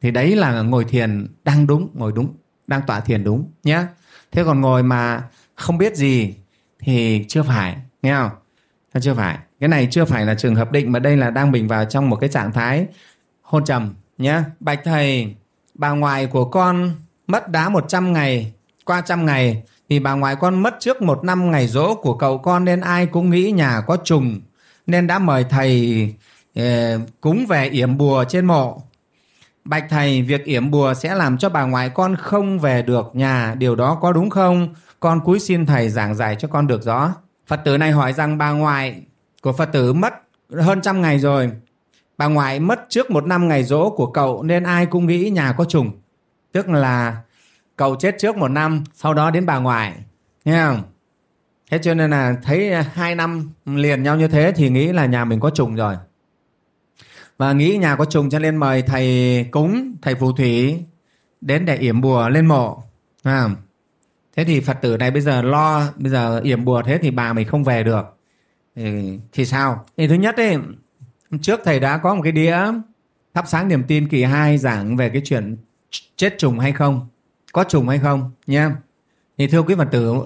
Thì 0.00 0.10
đấy 0.10 0.36
là 0.36 0.62
ngồi 0.62 0.84
thiền 0.84 1.26
đang 1.44 1.66
đúng, 1.66 1.88
ngồi 1.94 2.12
đúng, 2.14 2.36
đang 2.66 2.80
tọa 2.86 3.00
thiền 3.00 3.24
đúng 3.24 3.50
nhé 3.62 3.86
thế 4.32 4.44
còn 4.44 4.60
ngồi 4.60 4.82
mà 4.82 5.22
không 5.54 5.78
biết 5.78 5.96
gì 5.96 6.34
thì 6.78 7.24
chưa 7.28 7.42
phải, 7.42 7.76
nghe 8.02 8.14
không? 8.14 8.30
Chưa 9.00 9.14
phải. 9.14 9.38
Cái 9.60 9.68
này 9.68 9.88
chưa 9.90 10.04
phải 10.04 10.26
là 10.26 10.34
trường 10.34 10.54
hợp 10.54 10.72
định 10.72 10.92
mà 10.92 10.98
đây 10.98 11.16
là 11.16 11.30
đang 11.30 11.50
mình 11.50 11.68
vào 11.68 11.84
trong 11.84 12.10
một 12.10 12.16
cái 12.16 12.28
trạng 12.28 12.52
thái 12.52 12.86
hôn 13.42 13.64
trầm 13.64 13.94
nhé 14.18 14.40
bạch 14.60 14.80
thầy, 14.84 15.34
bà 15.74 15.90
ngoại 15.90 16.26
của 16.26 16.44
con 16.44 16.90
mất 17.26 17.48
đá 17.48 17.68
100 17.68 18.12
ngày, 18.12 18.52
qua 18.84 19.00
trăm 19.00 19.26
ngày 19.26 19.62
vì 19.88 19.98
bà 19.98 20.12
ngoại 20.12 20.36
con 20.36 20.62
mất 20.62 20.76
trước 20.80 21.02
một 21.02 21.24
năm 21.24 21.50
ngày 21.50 21.68
rỗ 21.68 21.94
của 21.94 22.14
cậu 22.14 22.38
con 22.38 22.64
nên 22.64 22.80
ai 22.80 23.06
cũng 23.06 23.30
nghĩ 23.30 23.50
nhà 23.50 23.80
có 23.86 23.96
trùng 24.04 24.40
nên 24.86 25.06
đã 25.06 25.18
mời 25.18 25.44
thầy 25.50 26.14
eh, 26.54 27.00
cúng 27.20 27.46
về 27.48 27.68
yểm 27.68 27.98
bùa 27.98 28.24
trên 28.28 28.46
mộ. 28.46 28.82
Bạch 29.64 29.84
thầy 29.90 30.22
việc 30.22 30.44
yểm 30.44 30.70
bùa 30.70 30.94
sẽ 30.94 31.14
làm 31.14 31.38
cho 31.38 31.48
bà 31.48 31.64
ngoại 31.64 31.90
con 31.90 32.16
không 32.16 32.58
về 32.58 32.82
được 32.82 33.10
nhà 33.16 33.54
điều 33.58 33.76
đó 33.76 33.98
có 34.00 34.12
đúng 34.12 34.30
không? 34.30 34.74
Con 35.00 35.20
cúi 35.20 35.40
xin 35.40 35.66
thầy 35.66 35.88
giảng 35.88 36.14
giải 36.14 36.36
cho 36.38 36.48
con 36.48 36.66
được 36.66 36.82
rõ. 36.82 37.14
Phật 37.46 37.60
tử 37.64 37.78
này 37.78 37.90
hỏi 37.90 38.12
rằng 38.12 38.38
bà 38.38 38.50
ngoại 38.50 39.02
của 39.42 39.52
phật 39.52 39.72
tử 39.72 39.92
mất 39.92 40.14
hơn 40.52 40.80
trăm 40.82 41.02
ngày 41.02 41.18
rồi. 41.18 41.50
Bà 42.18 42.26
ngoại 42.26 42.60
mất 42.60 42.86
trước 42.88 43.10
một 43.10 43.26
năm 43.26 43.48
ngày 43.48 43.64
rỗ 43.64 43.90
của 43.90 44.06
cậu 44.06 44.42
nên 44.42 44.62
ai 44.62 44.86
cũng 44.86 45.06
nghĩ 45.06 45.30
nhà 45.30 45.52
có 45.52 45.64
trùng. 45.64 45.90
Tức 46.52 46.68
là 46.68 47.16
cậu 47.76 47.96
chết 47.96 48.14
trước 48.18 48.36
một 48.36 48.48
năm 48.48 48.84
sau 48.94 49.14
đó 49.14 49.30
đến 49.30 49.46
bà 49.46 49.58
ngoại. 49.58 49.94
Nghe 50.44 50.64
không? 50.64 50.82
Thế 51.70 51.78
cho 51.82 51.94
nên 51.94 52.10
là 52.10 52.36
thấy 52.42 52.74
hai 52.82 53.14
năm 53.14 53.50
liền 53.64 54.02
nhau 54.02 54.16
như 54.16 54.28
thế 54.28 54.52
thì 54.56 54.70
nghĩ 54.70 54.92
là 54.92 55.06
nhà 55.06 55.24
mình 55.24 55.40
có 55.40 55.50
trùng 55.50 55.74
rồi. 55.74 55.96
Và 57.38 57.52
nghĩ 57.52 57.76
nhà 57.76 57.96
có 57.96 58.04
trùng 58.04 58.30
cho 58.30 58.38
nên 58.38 58.56
mời 58.56 58.82
thầy 58.82 59.44
cúng 59.50 59.94
thầy 60.02 60.14
phù 60.14 60.32
thủy 60.32 60.82
đến 61.40 61.64
để 61.64 61.76
yểm 61.76 62.00
bùa 62.00 62.28
lên 62.28 62.46
mộ. 62.46 62.82
À. 63.22 63.48
thế 64.36 64.44
thì 64.44 64.60
phật 64.60 64.78
tử 64.82 64.96
này 64.96 65.10
bây 65.10 65.20
giờ 65.20 65.42
lo 65.42 65.82
bây 65.96 66.10
giờ 66.10 66.40
yểm 66.44 66.64
bùa 66.64 66.82
thế 66.82 66.98
thì 66.98 67.10
bà 67.10 67.32
mình 67.32 67.48
không 67.48 67.64
về 67.64 67.82
được. 67.82 68.16
Thì, 68.76 69.18
thì 69.32 69.44
sao? 69.44 69.84
Thì 69.96 70.08
thứ 70.08 70.14
nhất 70.14 70.36
ấy 70.36 70.56
trước 71.42 71.60
thầy 71.64 71.80
đã 71.80 71.98
có 71.98 72.14
một 72.14 72.20
cái 72.22 72.32
đĩa 72.32 72.58
thắp 73.34 73.44
sáng 73.48 73.68
niềm 73.68 73.84
tin 73.88 74.08
kỳ 74.08 74.22
2 74.22 74.58
giảng 74.58 74.96
về 74.96 75.08
cái 75.08 75.22
chuyện 75.24 75.56
chết 76.16 76.34
trùng 76.38 76.58
hay 76.58 76.72
không? 76.72 77.08
Có 77.54 77.64
trùng 77.64 77.88
hay 77.88 77.98
không 77.98 78.30
nha 78.46 78.76
thì 79.38 79.46
thưa 79.46 79.62
quý 79.62 79.74
phật 79.74 79.88
tử 79.92 80.22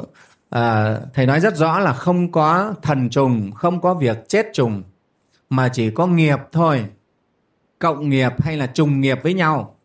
à, 0.50 0.96
thầy 1.14 1.26
nói 1.26 1.40
rất 1.40 1.56
rõ 1.56 1.78
là 1.78 1.92
không 1.92 2.32
có 2.32 2.74
thần 2.82 3.10
trùng 3.10 3.52
không 3.52 3.80
có 3.80 3.94
việc 3.94 4.28
chết 4.28 4.46
trùng 4.52 4.82
mà 5.50 5.68
chỉ 5.68 5.90
có 5.90 6.06
nghiệp 6.06 6.38
thôi. 6.52 6.84
Cộng 7.78 8.10
nghiệp 8.10 8.32
hay 8.38 8.56
là 8.56 8.66
trùng 8.66 9.00
nghiệp 9.00 9.18
với 9.22 9.34
nhau. 9.34 9.76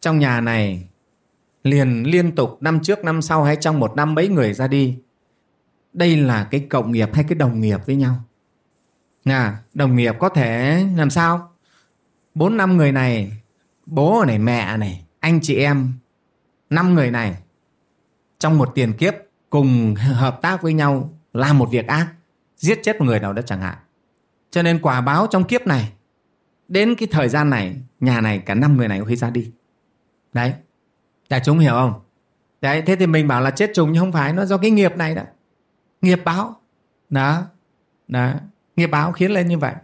Trong 0.00 0.18
nhà 0.18 0.40
này 0.40 0.88
liền 1.64 2.02
liên 2.02 2.34
tục 2.34 2.58
năm 2.60 2.80
trước 2.80 3.04
năm 3.04 3.22
sau 3.22 3.44
hay 3.44 3.56
trong 3.56 3.80
một 3.80 3.96
năm 3.96 4.14
mấy 4.14 4.28
người 4.28 4.54
ra 4.54 4.68
đi. 4.68 4.98
Đây 5.92 6.16
là 6.16 6.48
cái 6.50 6.66
cộng 6.70 6.92
nghiệp 6.92 7.10
hay 7.14 7.24
cái 7.28 7.34
đồng 7.34 7.60
nghiệp 7.60 7.80
với 7.86 7.96
nhau. 7.96 8.16
À, 9.24 9.58
đồng 9.74 9.96
nghiệp 9.96 10.14
có 10.18 10.28
thể 10.28 10.84
làm 10.96 11.10
sao? 11.10 11.52
Bốn 12.34 12.56
năm 12.56 12.76
người 12.76 12.92
này 12.92 13.32
bố 13.86 14.24
này 14.26 14.38
mẹ 14.38 14.76
này 14.76 15.04
anh 15.20 15.40
chị 15.42 15.56
em 15.56 15.92
năm 16.70 16.94
người 16.94 17.10
này, 17.10 17.36
trong 18.38 18.58
một 18.58 18.72
tiền 18.74 18.92
kiếp, 18.92 19.14
cùng 19.50 19.94
hợp 19.94 20.38
tác 20.42 20.62
với 20.62 20.72
nhau 20.72 21.10
làm 21.32 21.58
một 21.58 21.70
việc 21.70 21.86
ác, 21.86 22.12
giết 22.56 22.80
chết 22.82 23.00
một 23.00 23.06
người 23.06 23.20
nào 23.20 23.32
đó 23.32 23.42
chẳng 23.42 23.60
hạn. 23.60 23.78
Cho 24.50 24.62
nên 24.62 24.82
quả 24.82 25.00
báo 25.00 25.26
trong 25.30 25.44
kiếp 25.44 25.66
này, 25.66 25.92
đến 26.68 26.94
cái 26.94 27.08
thời 27.10 27.28
gian 27.28 27.50
này, 27.50 27.76
nhà 28.00 28.20
này 28.20 28.38
cả 28.38 28.54
năm 28.54 28.76
người 28.76 28.88
này 28.88 28.98
cũng 28.98 29.06
phải 29.06 29.16
ra 29.16 29.30
đi. 29.30 29.52
Đấy. 30.32 30.54
Đại 31.28 31.40
chúng 31.44 31.58
hiểu 31.58 31.72
không? 31.72 31.92
Đấy, 32.60 32.82
thế 32.82 32.96
thì 32.96 33.06
mình 33.06 33.28
bảo 33.28 33.40
là 33.40 33.50
chết 33.50 33.70
trùng 33.74 33.92
nhưng 33.92 34.02
không 34.02 34.12
phải, 34.12 34.32
nó 34.32 34.44
do 34.44 34.56
cái 34.56 34.70
nghiệp 34.70 34.96
này 34.96 35.14
đó. 35.14 35.22
Nghiệp 36.00 36.20
báo. 36.24 36.60
Đó. 37.08 37.42
Đó. 38.08 38.32
Nghiệp 38.76 38.86
báo 38.86 39.12
khiến 39.12 39.30
lên 39.30 39.48
như 39.48 39.58
vậy. 39.58 39.74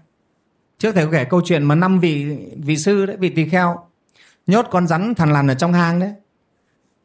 Trước 0.78 0.95
thầy 0.95 1.05
có 1.05 1.12
kể 1.12 1.24
câu 1.24 1.41
chuyện 1.45 1.64
mà 1.64 1.74
năm 1.74 2.01
vị 2.01 2.39
vị 2.57 2.76
sư 2.76 3.07
đấy, 3.07 3.16
vị 3.16 3.28
tỳ 3.28 3.49
kheo, 3.49 3.87
nhốt 4.47 4.66
con 4.70 4.87
rắn 4.87 5.14
thằn 5.14 5.32
lằn 5.32 5.51
ở 5.51 5.55
trong 5.55 5.72
hang 5.72 6.01
đấy 6.01 6.12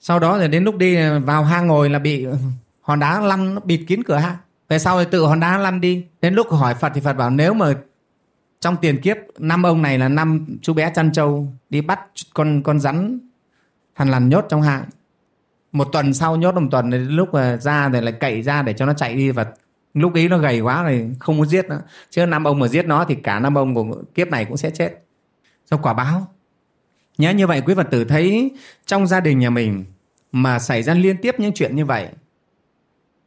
sau 0.01 0.19
đó 0.19 0.39
thì 0.39 0.47
đến 0.47 0.63
lúc 0.63 0.77
đi 0.77 0.97
vào 1.19 1.43
hang 1.43 1.67
ngồi 1.67 1.89
là 1.89 1.99
bị 1.99 2.27
hòn 2.81 2.99
đá 2.99 3.19
lăn, 3.19 3.55
nó 3.55 3.61
bịt 3.65 3.85
kín 3.87 4.03
cửa 4.03 4.15
hang. 4.15 4.35
Về 4.69 4.79
sau 4.79 4.99
thì 4.99 5.09
tự 5.11 5.25
hòn 5.25 5.39
đá 5.39 5.57
lăn 5.57 5.81
đi. 5.81 6.05
Đến 6.21 6.33
lúc 6.33 6.49
hỏi 6.49 6.73
phật 6.73 6.91
thì 6.95 7.01
phật 7.01 7.13
bảo 7.13 7.29
nếu 7.29 7.53
mà 7.53 7.73
trong 8.59 8.77
tiền 8.81 9.01
kiếp, 9.01 9.17
năm 9.37 9.63
ông 9.63 9.81
này 9.81 9.99
là 9.99 10.09
năm 10.09 10.45
chú 10.61 10.73
bé 10.73 10.91
chăn 10.95 11.11
trâu, 11.11 11.47
đi 11.69 11.81
bắt 11.81 11.99
con 12.33 12.63
con 12.63 12.79
rắn 12.79 13.19
thằn 13.95 14.09
lằn 14.09 14.29
nhốt 14.29 14.45
trong 14.49 14.61
hang. 14.61 14.83
Một 15.71 15.87
tuần 15.91 16.13
sau 16.13 16.35
nhốt 16.35 16.55
một 16.55 16.67
tuần 16.71 16.89
đến 16.89 17.07
lúc 17.07 17.33
mà 17.33 17.57
ra 17.57 17.89
thì 17.93 18.01
lại 18.01 18.13
cậy 18.19 18.41
ra 18.41 18.61
để 18.61 18.73
cho 18.73 18.85
nó 18.85 18.93
chạy 18.93 19.15
đi 19.15 19.31
và 19.31 19.45
lúc 19.93 20.13
ấy 20.13 20.29
nó 20.29 20.37
gầy 20.37 20.59
quá 20.59 20.83
rồi 20.83 21.15
không 21.19 21.37
muốn 21.37 21.47
giết 21.47 21.65
nữa 21.65 21.81
chứ 22.09 22.25
năm 22.25 22.43
ông 22.43 22.59
mà 22.59 22.67
giết 22.67 22.85
nó 22.85 23.05
thì 23.05 23.15
cả 23.15 23.39
năm 23.39 23.57
ông 23.57 23.75
của 23.75 24.03
kiếp 24.15 24.27
này 24.27 24.45
cũng 24.45 24.57
sẽ 24.57 24.69
chết. 24.69 25.03
Do 25.71 25.77
quả 25.77 25.93
báo 25.93 26.27
nhớ 27.17 27.29
như 27.31 27.47
vậy 27.47 27.61
quý 27.65 27.73
phật 27.75 27.87
tử 27.91 28.03
thấy 28.05 28.51
trong 28.85 29.07
gia 29.07 29.19
đình 29.19 29.39
nhà 29.39 29.49
mình 29.49 29.85
mà 30.31 30.59
xảy 30.59 30.83
ra 30.83 30.93
liên 30.93 31.17
tiếp 31.21 31.35
những 31.37 31.53
chuyện 31.53 31.75
như 31.75 31.85
vậy 31.85 32.09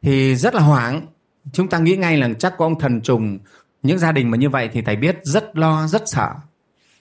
thì 0.01 0.35
rất 0.35 0.55
là 0.55 0.61
hoảng. 0.61 1.07
Chúng 1.53 1.67
ta 1.67 1.79
nghĩ 1.79 1.95
ngay 1.95 2.17
là 2.17 2.29
chắc 2.39 2.53
có 2.57 2.65
ông 2.65 2.79
thần 2.79 3.01
trùng 3.01 3.39
những 3.83 3.99
gia 3.99 4.11
đình 4.11 4.31
mà 4.31 4.37
như 4.37 4.49
vậy 4.49 4.69
thì 4.73 4.81
thầy 4.81 4.95
biết 4.95 5.19
rất 5.23 5.57
lo, 5.57 5.87
rất 5.87 6.03
sợ. 6.05 6.35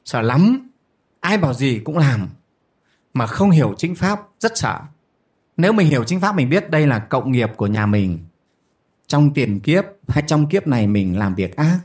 Sợ 0.05 0.22
lắm. 0.22 0.70
Ai 1.20 1.39
bảo 1.39 1.55
gì 1.55 1.78
cũng 1.85 1.99
làm 1.99 2.28
mà 3.14 3.26
không 3.26 3.51
hiểu 3.51 3.74
chính 3.78 3.95
pháp, 3.95 4.20
rất 4.41 4.53
sợ. 4.59 4.80
Nếu 5.57 5.72
mình 5.72 5.89
hiểu 5.89 6.05
chính 6.05 6.20
pháp 6.20 6.37
mình 6.37 6.51
biết 6.51 6.70
đây 6.70 6.87
là 6.87 6.99
cộng 6.99 7.32
nghiệp 7.32 7.51
của 7.57 7.66
nhà 7.66 7.87
mình. 7.87 8.18
Trong 9.07 9.35
tiền 9.35 9.61
kiếp 9.61 9.85
hay 10.09 10.24
trong 10.26 10.47
kiếp 10.47 10.66
này 10.66 10.87
mình 10.87 11.18
làm 11.18 11.35
việc 11.35 11.57
ác. 11.57 11.78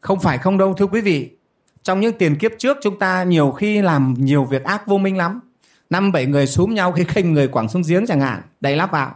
Không 0.00 0.20
phải 0.20 0.38
không 0.38 0.58
đâu, 0.58 0.74
thưa 0.74 0.86
quý 0.86 1.00
vị 1.00 1.30
trong 1.84 2.00
những 2.00 2.18
tiền 2.18 2.36
kiếp 2.36 2.52
trước, 2.58 2.78
chúng 2.82 2.98
ta 2.98 3.24
nhiều 3.24 3.50
khi 3.50 3.82
làm 3.82 4.14
nhiều 4.18 4.44
việc 4.44 4.64
ác 4.64 4.86
vô 4.86 4.98
minh 4.98 5.16
lắm. 5.16 5.40
Năm 5.90 6.12
bảy 6.12 6.26
người 6.26 6.46
xúm 6.46 6.74
nhau 6.74 6.92
khi 6.92 7.04
khênh 7.04 7.32
người 7.32 7.48
quẳng 7.48 7.68
xuống 7.68 7.82
giếng 7.88 8.06
chẳng 8.06 8.20
hạn. 8.20 8.42
Đầy 8.60 8.76
lắp 8.76 8.92
vào. 8.92 9.14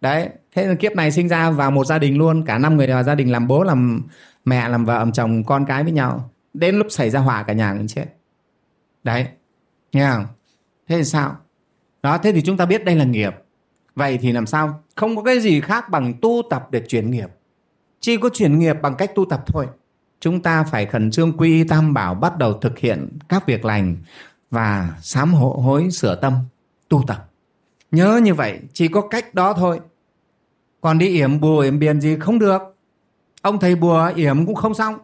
Đấy, 0.00 0.28
thế 0.54 0.66
là 0.66 0.74
kiếp 0.74 0.92
này 0.92 1.12
sinh 1.12 1.28
ra 1.28 1.50
vào 1.50 1.70
một 1.70 1.84
gia 1.84 1.98
đình 1.98 2.18
luôn. 2.18 2.44
Cả 2.46 2.58
năm 2.58 2.76
người 2.76 2.86
vào 2.86 3.02
gia 3.02 3.14
đình 3.14 3.32
làm 3.32 3.46
bố, 3.46 3.62
làm 3.62 4.02
mẹ, 4.44 4.68
làm 4.68 4.84
vợ, 4.84 4.98
làm 4.98 5.12
chồng, 5.12 5.44
con 5.44 5.66
cái 5.66 5.82
với 5.82 5.92
nhau. 5.92 6.30
Đến 6.54 6.76
lúc 6.76 6.86
xảy 6.90 7.10
ra 7.10 7.20
hỏa, 7.20 7.42
cả 7.42 7.52
nhà 7.52 7.74
cũng 7.78 7.86
chết. 7.86 8.06
Đấy, 9.02 9.26
nghe 9.92 10.10
không? 10.10 10.26
Thế 10.88 10.96
thì 10.96 11.04
sao? 11.04 11.36
Đó, 12.02 12.18
thế 12.18 12.32
thì 12.32 12.42
chúng 12.42 12.56
ta 12.56 12.66
biết 12.66 12.84
đây 12.84 12.96
là 12.96 13.04
nghiệp. 13.04 13.34
Vậy 13.94 14.18
thì 14.22 14.32
làm 14.32 14.46
sao? 14.46 14.82
Không 14.96 15.16
có 15.16 15.22
cái 15.22 15.40
gì 15.40 15.60
khác 15.60 15.88
bằng 15.90 16.14
tu 16.22 16.42
tập 16.50 16.68
để 16.70 16.82
chuyển 16.88 17.10
nghiệp. 17.10 17.28
Chỉ 18.00 18.16
có 18.16 18.28
chuyển 18.34 18.58
nghiệp 18.58 18.76
bằng 18.82 18.94
cách 18.94 19.14
tu 19.14 19.24
tập 19.24 19.42
thôi 19.46 19.66
chúng 20.20 20.42
ta 20.42 20.64
phải 20.64 20.86
khẩn 20.86 21.10
trương 21.10 21.36
quy 21.36 21.48
y 21.48 21.64
tam 21.64 21.94
bảo 21.94 22.14
bắt 22.14 22.38
đầu 22.38 22.58
thực 22.58 22.78
hiện 22.78 23.18
các 23.28 23.46
việc 23.46 23.64
lành 23.64 23.96
và 24.50 24.98
sám 25.02 25.34
hộ 25.34 25.60
hối 25.64 25.90
sửa 25.90 26.16
tâm, 26.16 26.34
tu 26.88 27.04
tập. 27.06 27.30
Nhớ 27.90 28.20
như 28.22 28.34
vậy, 28.34 28.60
chỉ 28.72 28.88
có 28.88 29.08
cách 29.08 29.34
đó 29.34 29.52
thôi. 29.52 29.80
Còn 30.80 30.98
đi 30.98 31.08
yểm 31.08 31.40
bùa 31.40 31.60
yểm 31.60 31.78
biển 31.78 32.00
gì 32.00 32.16
không 32.20 32.38
được. 32.38 32.62
Ông 33.42 33.58
thầy 33.58 33.76
bùa 33.76 34.12
yểm 34.14 34.46
cũng 34.46 34.54
không 34.54 34.74
xong. 34.74 34.98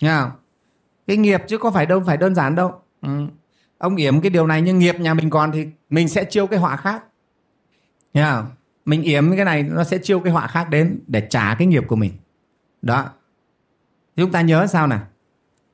Nha. 0.00 0.30
Cái 1.06 1.16
nghiệp 1.16 1.42
chứ 1.48 1.58
có 1.58 1.70
phải 1.70 1.86
đâu, 1.86 2.02
phải 2.06 2.16
đơn 2.16 2.34
giản 2.34 2.54
đâu. 2.54 2.72
Ừ. 3.02 3.26
ông 3.78 3.96
yểm 3.96 4.20
cái 4.20 4.30
điều 4.30 4.46
này 4.46 4.62
nhưng 4.62 4.78
nghiệp 4.78 5.00
nhà 5.00 5.14
mình 5.14 5.30
còn 5.30 5.52
thì 5.52 5.66
mình 5.90 6.08
sẽ 6.08 6.24
chiêu 6.24 6.46
cái 6.46 6.58
họa 6.58 6.76
khác. 6.76 7.04
Nha. 8.14 8.42
Mình 8.84 9.02
yểm 9.02 9.36
cái 9.36 9.44
này 9.44 9.62
nó 9.62 9.84
sẽ 9.84 9.98
chiêu 9.98 10.20
cái 10.20 10.32
họa 10.32 10.46
khác 10.46 10.70
đến 10.70 11.00
để 11.06 11.26
trả 11.30 11.54
cái 11.54 11.66
nghiệp 11.66 11.84
của 11.88 11.96
mình. 11.96 12.12
Đó 12.82 13.10
chúng 14.16 14.32
ta 14.32 14.40
nhớ 14.40 14.66
sao 14.66 14.86
nào? 14.86 15.06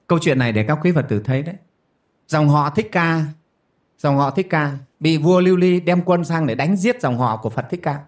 Câu 0.07 0.19
chuyện 0.23 0.39
này 0.39 0.53
để 0.53 0.65
các 0.69 0.79
quý 0.83 0.93
phật 0.93 1.07
tử 1.09 1.21
thấy 1.25 1.43
đấy. 1.43 1.55
Dòng 2.29 2.49
họ 2.49 2.71
thích 2.71 2.89
ca 2.93 3.25
dòng 3.99 4.17
họ 4.17 4.31
thích 4.31 4.47
ca 4.51 4.73
bị 5.01 5.19
vua 5.19 5.41
lưu 5.41 5.57
ly 5.57 5.81
đem 5.81 6.03
quân 6.03 6.25
sang 6.25 6.47
để 6.47 6.55
đánh 6.55 6.77
giết 6.77 7.01
dòng 7.01 7.19
họ 7.19 7.37
của 7.37 7.51
phật 7.51 7.67
thích 7.71 7.81
ca. 7.83 8.01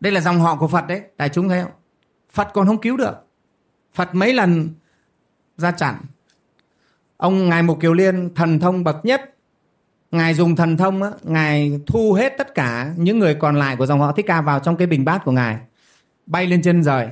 Đây 0.00 0.12
là 0.12 0.20
dòng 0.20 0.40
họ 0.40 0.56
của 0.56 0.68
phật 0.68 0.86
đấy 0.86 1.02
đại 1.18 1.28
chúng 1.28 1.48
thấy 1.48 1.62
không? 1.62 1.72
Phật 2.32 2.48
còn 2.54 2.66
không 2.66 2.80
cứu 2.80 2.96
được. 2.96 3.14
Phật 3.94 4.14
mấy 4.14 4.34
lần 4.34 4.68
ra 5.56 5.70
chặn. 5.70 5.94
Ông 7.16 7.48
ngài 7.48 7.62
mục 7.62 7.80
kiều 7.80 7.92
liên 7.92 8.34
thần 8.34 8.60
thông 8.60 8.84
bậc 8.84 9.04
nhất. 9.04 9.36
Ngài 10.10 10.34
dùng 10.34 10.56
thần 10.56 10.76
thông 10.76 11.02
á, 11.02 11.10
ngài 11.22 11.80
thu 11.86 12.12
hết 12.12 12.34
tất 12.38 12.54
cả 12.54 12.94
những 12.96 13.18
người 13.18 13.34
còn 13.34 13.56
lại 13.56 13.76
của 13.76 13.86
dòng 13.86 14.00
họ 14.00 14.12
thích 14.12 14.26
ca 14.28 14.40
vào 14.40 14.60
trong 14.60 14.76
cái 14.76 14.86
bình 14.86 15.04
bát 15.04 15.24
của 15.24 15.32
ngài 15.32 15.58
bay 16.26 16.46
lên 16.46 16.62
chân 16.62 16.82
trời, 16.84 17.08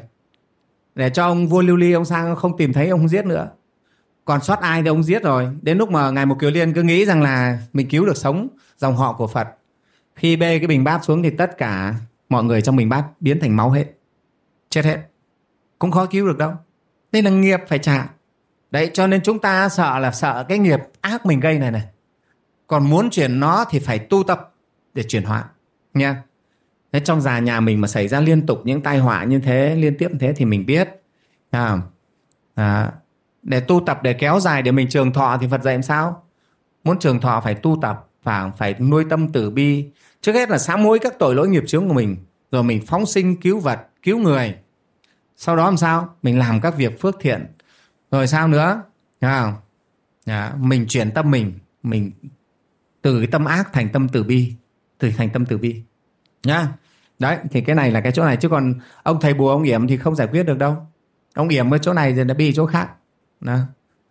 để 0.98 1.10
cho 1.10 1.24
ông 1.24 1.48
vua 1.48 1.62
lưu 1.62 1.76
ly, 1.76 1.92
ông 1.92 2.04
sang 2.04 2.36
không 2.36 2.56
tìm 2.56 2.72
thấy 2.72 2.88
ông 2.88 3.00
không 3.00 3.08
giết 3.08 3.24
nữa. 3.24 3.48
Còn 4.24 4.42
sót 4.42 4.60
ai 4.60 4.82
thì 4.82 4.88
ông 4.88 5.02
giết 5.02 5.22
rồi. 5.22 5.48
Đến 5.62 5.78
lúc 5.78 5.90
mà 5.90 6.10
ngài 6.10 6.26
một 6.26 6.36
kiều 6.40 6.50
liên 6.50 6.72
cứ 6.72 6.82
nghĩ 6.82 7.04
rằng 7.04 7.22
là 7.22 7.58
mình 7.72 7.88
cứu 7.88 8.06
được 8.06 8.16
sống 8.16 8.48
dòng 8.76 8.96
họ 8.96 9.12
của 9.12 9.26
phật, 9.26 9.48
khi 10.14 10.36
bê 10.36 10.58
cái 10.58 10.66
bình 10.66 10.84
bát 10.84 11.04
xuống 11.04 11.22
thì 11.22 11.30
tất 11.30 11.58
cả 11.58 11.94
mọi 12.28 12.44
người 12.44 12.62
trong 12.62 12.76
bình 12.76 12.88
bát 12.88 13.04
biến 13.20 13.40
thành 13.40 13.56
máu 13.56 13.70
hết, 13.70 13.84
chết 14.70 14.84
hết. 14.84 14.98
Cũng 15.78 15.90
khó 15.90 16.06
cứu 16.06 16.26
được 16.26 16.38
đâu. 16.38 16.52
Nên 17.12 17.24
là 17.24 17.30
nghiệp 17.30 17.60
phải 17.68 17.78
trả. 17.78 18.08
Đấy, 18.70 18.90
cho 18.94 19.06
nên 19.06 19.20
chúng 19.22 19.38
ta 19.38 19.68
sợ 19.68 19.98
là 19.98 20.12
sợ 20.12 20.44
cái 20.48 20.58
nghiệp 20.58 20.80
ác 21.00 21.26
mình 21.26 21.40
gây 21.40 21.58
này 21.58 21.70
này. 21.70 21.84
Còn 22.66 22.90
muốn 22.90 23.10
chuyển 23.10 23.40
nó 23.40 23.64
thì 23.70 23.78
phải 23.78 23.98
tu 23.98 24.22
tập 24.22 24.54
để 24.94 25.02
chuyển 25.02 25.22
hóa. 25.22 25.44
Nha. 25.94 26.22
Thế 26.92 27.00
trong 27.00 27.20
già 27.20 27.38
nhà 27.38 27.60
mình 27.60 27.80
mà 27.80 27.88
xảy 27.88 28.08
ra 28.08 28.20
liên 28.20 28.46
tục 28.46 28.60
những 28.64 28.80
tai 28.80 28.98
họa 28.98 29.24
như 29.24 29.38
thế 29.38 29.74
liên 29.74 29.98
tiếp 29.98 30.08
như 30.12 30.18
thế 30.18 30.32
thì 30.32 30.44
mình 30.44 30.66
biết. 30.66 30.88
À, 31.50 31.78
à, 32.54 32.92
để 33.42 33.60
tu 33.60 33.82
tập 33.86 34.02
để 34.02 34.12
kéo 34.12 34.40
dài 34.40 34.62
để 34.62 34.70
mình 34.70 34.88
trường 34.88 35.12
thọ 35.12 35.38
thì 35.40 35.46
Phật 35.50 35.62
dạy 35.62 35.74
làm 35.74 35.82
sao? 35.82 36.24
Muốn 36.84 36.98
trường 36.98 37.20
thọ 37.20 37.40
phải 37.40 37.54
tu 37.54 37.78
tập 37.82 38.06
và 38.22 38.50
phải 38.58 38.74
nuôi 38.78 39.04
tâm 39.10 39.32
tử 39.32 39.50
bi. 39.50 39.90
Trước 40.20 40.32
hết 40.32 40.50
là 40.50 40.58
sám 40.58 40.84
hối 40.84 40.98
các 40.98 41.18
tội 41.18 41.34
lỗi 41.34 41.48
nghiệp 41.48 41.64
chướng 41.66 41.88
của 41.88 41.94
mình. 41.94 42.16
Rồi 42.52 42.62
mình 42.62 42.86
phóng 42.86 43.06
sinh 43.06 43.36
cứu 43.36 43.60
vật 43.60 43.80
cứu 44.02 44.18
người. 44.18 44.54
Sau 45.36 45.56
đó 45.56 45.64
làm 45.64 45.76
sao? 45.76 46.14
Mình 46.22 46.38
làm 46.38 46.60
các 46.60 46.76
việc 46.76 47.00
phước 47.00 47.16
thiện. 47.20 47.46
Rồi 48.10 48.26
sao 48.26 48.48
nữa? 48.48 48.82
À, 49.20 49.52
à, 50.24 50.52
mình 50.58 50.86
chuyển 50.88 51.10
tâm 51.10 51.30
mình. 51.30 51.52
Mình 51.82 52.10
từ 53.02 53.18
cái 53.18 53.26
tâm 53.26 53.44
ác 53.44 53.72
thành 53.72 53.88
tâm 53.88 54.08
từ 54.08 54.22
bi. 54.22 54.52
Từ 54.98 55.10
thành 55.16 55.30
tâm 55.30 55.46
từ 55.46 55.58
bi 55.58 55.82
nhá. 56.44 56.68
Đấy 57.18 57.38
thì 57.50 57.60
cái 57.60 57.76
này 57.76 57.90
là 57.90 58.00
cái 58.00 58.12
chỗ 58.12 58.24
này. 58.24 58.36
Chứ 58.36 58.48
còn 58.48 58.74
ông 59.02 59.20
thầy 59.20 59.34
bùa 59.34 59.50
ông 59.50 59.62
yểm 59.62 59.86
thì 59.86 59.96
không 59.96 60.14
giải 60.14 60.28
quyết 60.32 60.42
được 60.42 60.58
đâu. 60.58 60.76
Ông 61.34 61.48
yểm 61.48 61.70
ở 61.74 61.78
chỗ 61.78 61.92
này 61.92 62.14
rồi 62.14 62.24
đã 62.24 62.34
bị 62.34 62.52
chỗ 62.54 62.66
khác. 62.66 62.90
Đó. 63.40 63.58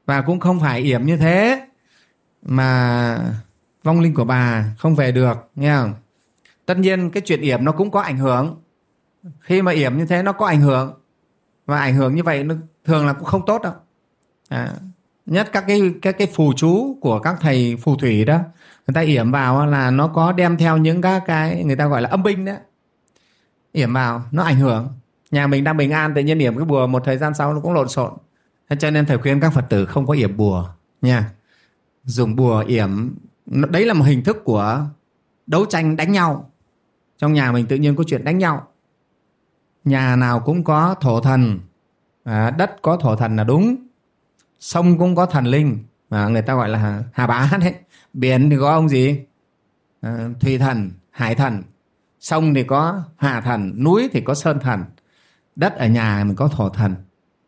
và 0.05 0.21
cũng 0.21 0.39
không 0.39 0.59
phải 0.59 0.82
yểm 0.82 1.05
như 1.05 1.17
thế 1.17 1.67
mà 2.41 3.19
vong 3.84 3.99
linh 3.99 4.13
của 4.13 4.25
bà 4.25 4.65
không 4.78 4.95
về 4.95 5.11
được 5.11 5.49
nghe 5.55 5.75
không? 5.75 5.93
Tất 6.65 6.78
nhiên 6.78 7.11
cái 7.11 7.21
chuyện 7.25 7.41
yểm 7.41 7.65
nó 7.65 7.71
cũng 7.71 7.91
có 7.91 8.01
ảnh 8.01 8.17
hưởng. 8.17 8.61
Khi 9.39 9.61
mà 9.61 9.71
yểm 9.71 9.97
như 9.97 10.05
thế 10.05 10.23
nó 10.23 10.32
có 10.32 10.45
ảnh 10.45 10.61
hưởng. 10.61 10.93
Và 11.65 11.80
ảnh 11.80 11.95
hưởng 11.95 12.15
như 12.15 12.23
vậy 12.23 12.43
nó 12.43 12.55
thường 12.86 13.05
là 13.05 13.13
cũng 13.13 13.23
không 13.23 13.45
tốt 13.45 13.61
đâu. 13.61 13.73
À, 14.49 14.73
nhất 15.28 15.49
các 15.53 15.63
cái 15.67 15.93
các 16.01 16.17
cái 16.17 16.28
phù 16.28 16.53
chú 16.53 16.97
của 17.01 17.19
các 17.19 17.36
thầy 17.41 17.78
phù 17.82 17.95
thủy 17.95 18.25
đó 18.25 18.39
người 18.88 18.93
ta 18.93 19.01
yểm 19.01 19.32
vào 19.32 19.65
là 19.65 19.91
nó 19.91 20.07
có 20.07 20.32
đem 20.32 20.57
theo 20.57 20.78
những 20.78 21.01
các 21.01 21.23
cái 21.25 21.63
người 21.63 21.75
ta 21.75 21.88
gọi 21.88 22.01
là 22.01 22.09
âm 22.09 22.23
binh 22.23 22.45
đấy. 22.45 22.57
Yểm 23.71 23.93
vào 23.93 24.23
nó 24.32 24.43
ảnh 24.43 24.59
hưởng. 24.59 24.89
Nhà 25.32 25.47
mình 25.47 25.63
đang 25.63 25.78
bình 25.78 25.91
an 25.91 26.13
tự 26.13 26.21
nhiên 26.21 26.39
yểm 26.39 26.57
cái 26.57 26.65
bùa 26.65 26.88
một 26.88 27.03
thời 27.05 27.17
gian 27.17 27.34
sau 27.34 27.53
nó 27.53 27.59
cũng 27.59 27.73
lộn 27.73 27.89
xộn. 27.89 28.13
Cho 28.80 28.91
nên 28.91 29.05
thầy 29.05 29.17
khuyên 29.17 29.39
các 29.39 29.53
phật 29.53 29.65
tử 29.69 29.86
không 29.86 30.07
có 30.07 30.13
yểm 30.13 30.38
bùa 30.38 30.69
nha. 31.01 31.32
Dùng 32.03 32.36
bùa 32.36 32.63
yểm 32.67 33.15
đấy 33.45 33.86
là 33.86 33.93
một 33.93 34.05
hình 34.05 34.23
thức 34.23 34.38
của 34.43 34.86
đấu 35.47 35.65
tranh 35.65 35.95
đánh 35.95 36.11
nhau. 36.11 36.51
Trong 37.17 37.34
nhà 37.34 37.51
mình 37.51 37.65
tự 37.65 37.75
nhiên 37.75 37.95
có 37.95 38.03
chuyện 38.07 38.23
đánh 38.23 38.38
nhau. 38.38 38.67
Nhà 39.84 40.15
nào 40.15 40.39
cũng 40.39 40.63
có 40.63 40.95
thổ 41.01 41.21
thần. 41.21 41.59
À, 42.23 42.49
đất 42.49 42.82
có 42.82 42.97
thổ 42.97 43.15
thần 43.15 43.36
là 43.36 43.43
đúng 43.43 43.87
sông 44.60 44.97
cũng 44.97 45.16
có 45.16 45.26
thần 45.26 45.45
linh 45.45 45.84
mà 46.10 46.28
người 46.28 46.41
ta 46.41 46.55
gọi 46.55 46.70
là 46.70 47.03
hà 47.14 47.28
bá 47.28 47.49
đấy 47.62 47.74
biển 48.14 48.49
thì 48.49 48.58
có 48.60 48.72
ông 48.72 48.89
gì? 48.89 49.20
À, 50.01 50.30
thủy 50.39 50.58
thần 50.58 50.91
hải 51.12 51.36
thần. 51.36 51.64
Sông 52.20 52.53
thì 52.53 52.64
có 52.64 53.03
hà 53.18 53.41
thần 53.41 53.84
núi 53.84 54.10
thì 54.14 54.22
có 54.22 54.34
sơn 54.34 54.60
thần. 54.60 54.84
Đất 55.55 55.78
ở 55.78 55.88
nhà 55.88 56.24
mình 56.24 56.36
có 56.36 56.47
thổ 56.47 56.70
thần. 56.70 56.95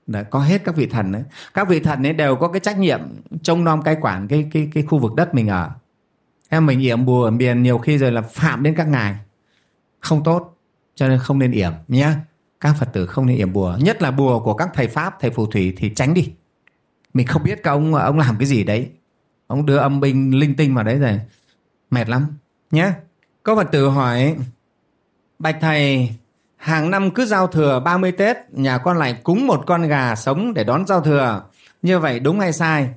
Đã 0.08 0.24
có 0.24 0.40
hết 0.40 0.62
các 0.66 0.76
vị 0.76 0.86
thần 0.86 1.12
đấy. 1.12 1.24
Các 1.54 1.68
vị 1.68 1.80
thần 1.80 2.06
ấy 2.06 2.14
đều 2.14 2.36
có 2.36 2.48
cái 2.48 2.60
trách 2.60 2.80
nhiệm 2.80 3.00
trông 3.44 3.64
nom 3.64 3.82
cai 3.82 3.98
quản 4.02 4.28
cái 4.28 4.50
cái 4.52 4.70
cái 4.74 4.84
khu 4.84 5.00
vực 5.00 5.16
đất 5.16 5.34
mình 5.34 5.48
ở. 5.48 5.70
Em 6.50 6.66
mình 6.66 6.80
yểm 6.80 7.06
bùa 7.06 7.24
ở 7.24 7.32
biển 7.32 7.64
nhiều 7.64 7.78
khi 7.78 7.98
rồi 7.98 8.12
là 8.12 8.22
phạm 8.22 8.64
đến 8.64 8.76
các 8.76 8.88
ngài. 8.88 9.16
Không 10.00 10.24
tốt 10.24 10.58
cho 10.96 11.08
nên 11.08 11.20
không 11.20 11.40
nên 11.40 11.52
yểm 11.52 11.72
nhé 11.88 12.14
các 12.60 12.76
phật 12.80 12.90
tử 12.94 13.06
không 13.06 13.26
nên 13.26 13.38
yểm 13.38 13.54
bùa. 13.54 13.78
Nhất 13.82 14.02
là 14.02 14.12
bùa 14.12 14.40
của 14.40 14.54
các 14.54 14.70
thầy 14.74 14.88
pháp 14.88 15.18
thầy 15.20 15.32
phù 15.32 15.46
thủy 15.46 15.74
thì 15.78 15.92
tránh 15.96 16.14
đi 16.14 16.34
mình 17.20 17.28
không 17.28 17.44
biết 17.44 17.64
các 17.64 17.72
ông 17.72 17.96
ông 17.96 18.18
làm 18.18 18.38
cái 18.40 18.48
gì 18.48 18.64
đấy. 18.64 18.90
Ông 19.48 19.66
đưa 19.66 19.78
âm 19.78 20.00
binh 20.00 20.40
linh 20.40 20.56
tinh 20.56 20.76
vào 20.76 20.84
đấy 20.84 21.00
rồi. 21.00 21.20
Mệt 21.92 22.10
lắm. 22.10 22.28
Nhé 22.72 22.92
có 23.44 23.56
phật 23.56 23.72
tử 23.72 23.90
hỏi 23.90 24.36
bạch 25.40 25.58
thầy 25.62 26.10
hàng 26.58 26.92
năm 26.92 27.12
cứ 27.12 27.26
giao 27.26 27.48
thừa 27.48 27.80
30 27.80 28.12
Tết 28.12 28.38
nhà 28.52 28.78
con 28.78 28.98
lại 28.98 29.20
cúng 29.24 29.48
một 29.48 29.64
con 29.68 29.88
gà 29.88 30.16
sống 30.16 30.54
để 30.54 30.64
đón 30.64 30.88
giao 30.88 31.02
thừa. 31.02 31.44
Như 31.82 32.00
vậy 32.00 32.20
đúng 32.20 32.40
hay 32.40 32.54
sai? 32.54 32.90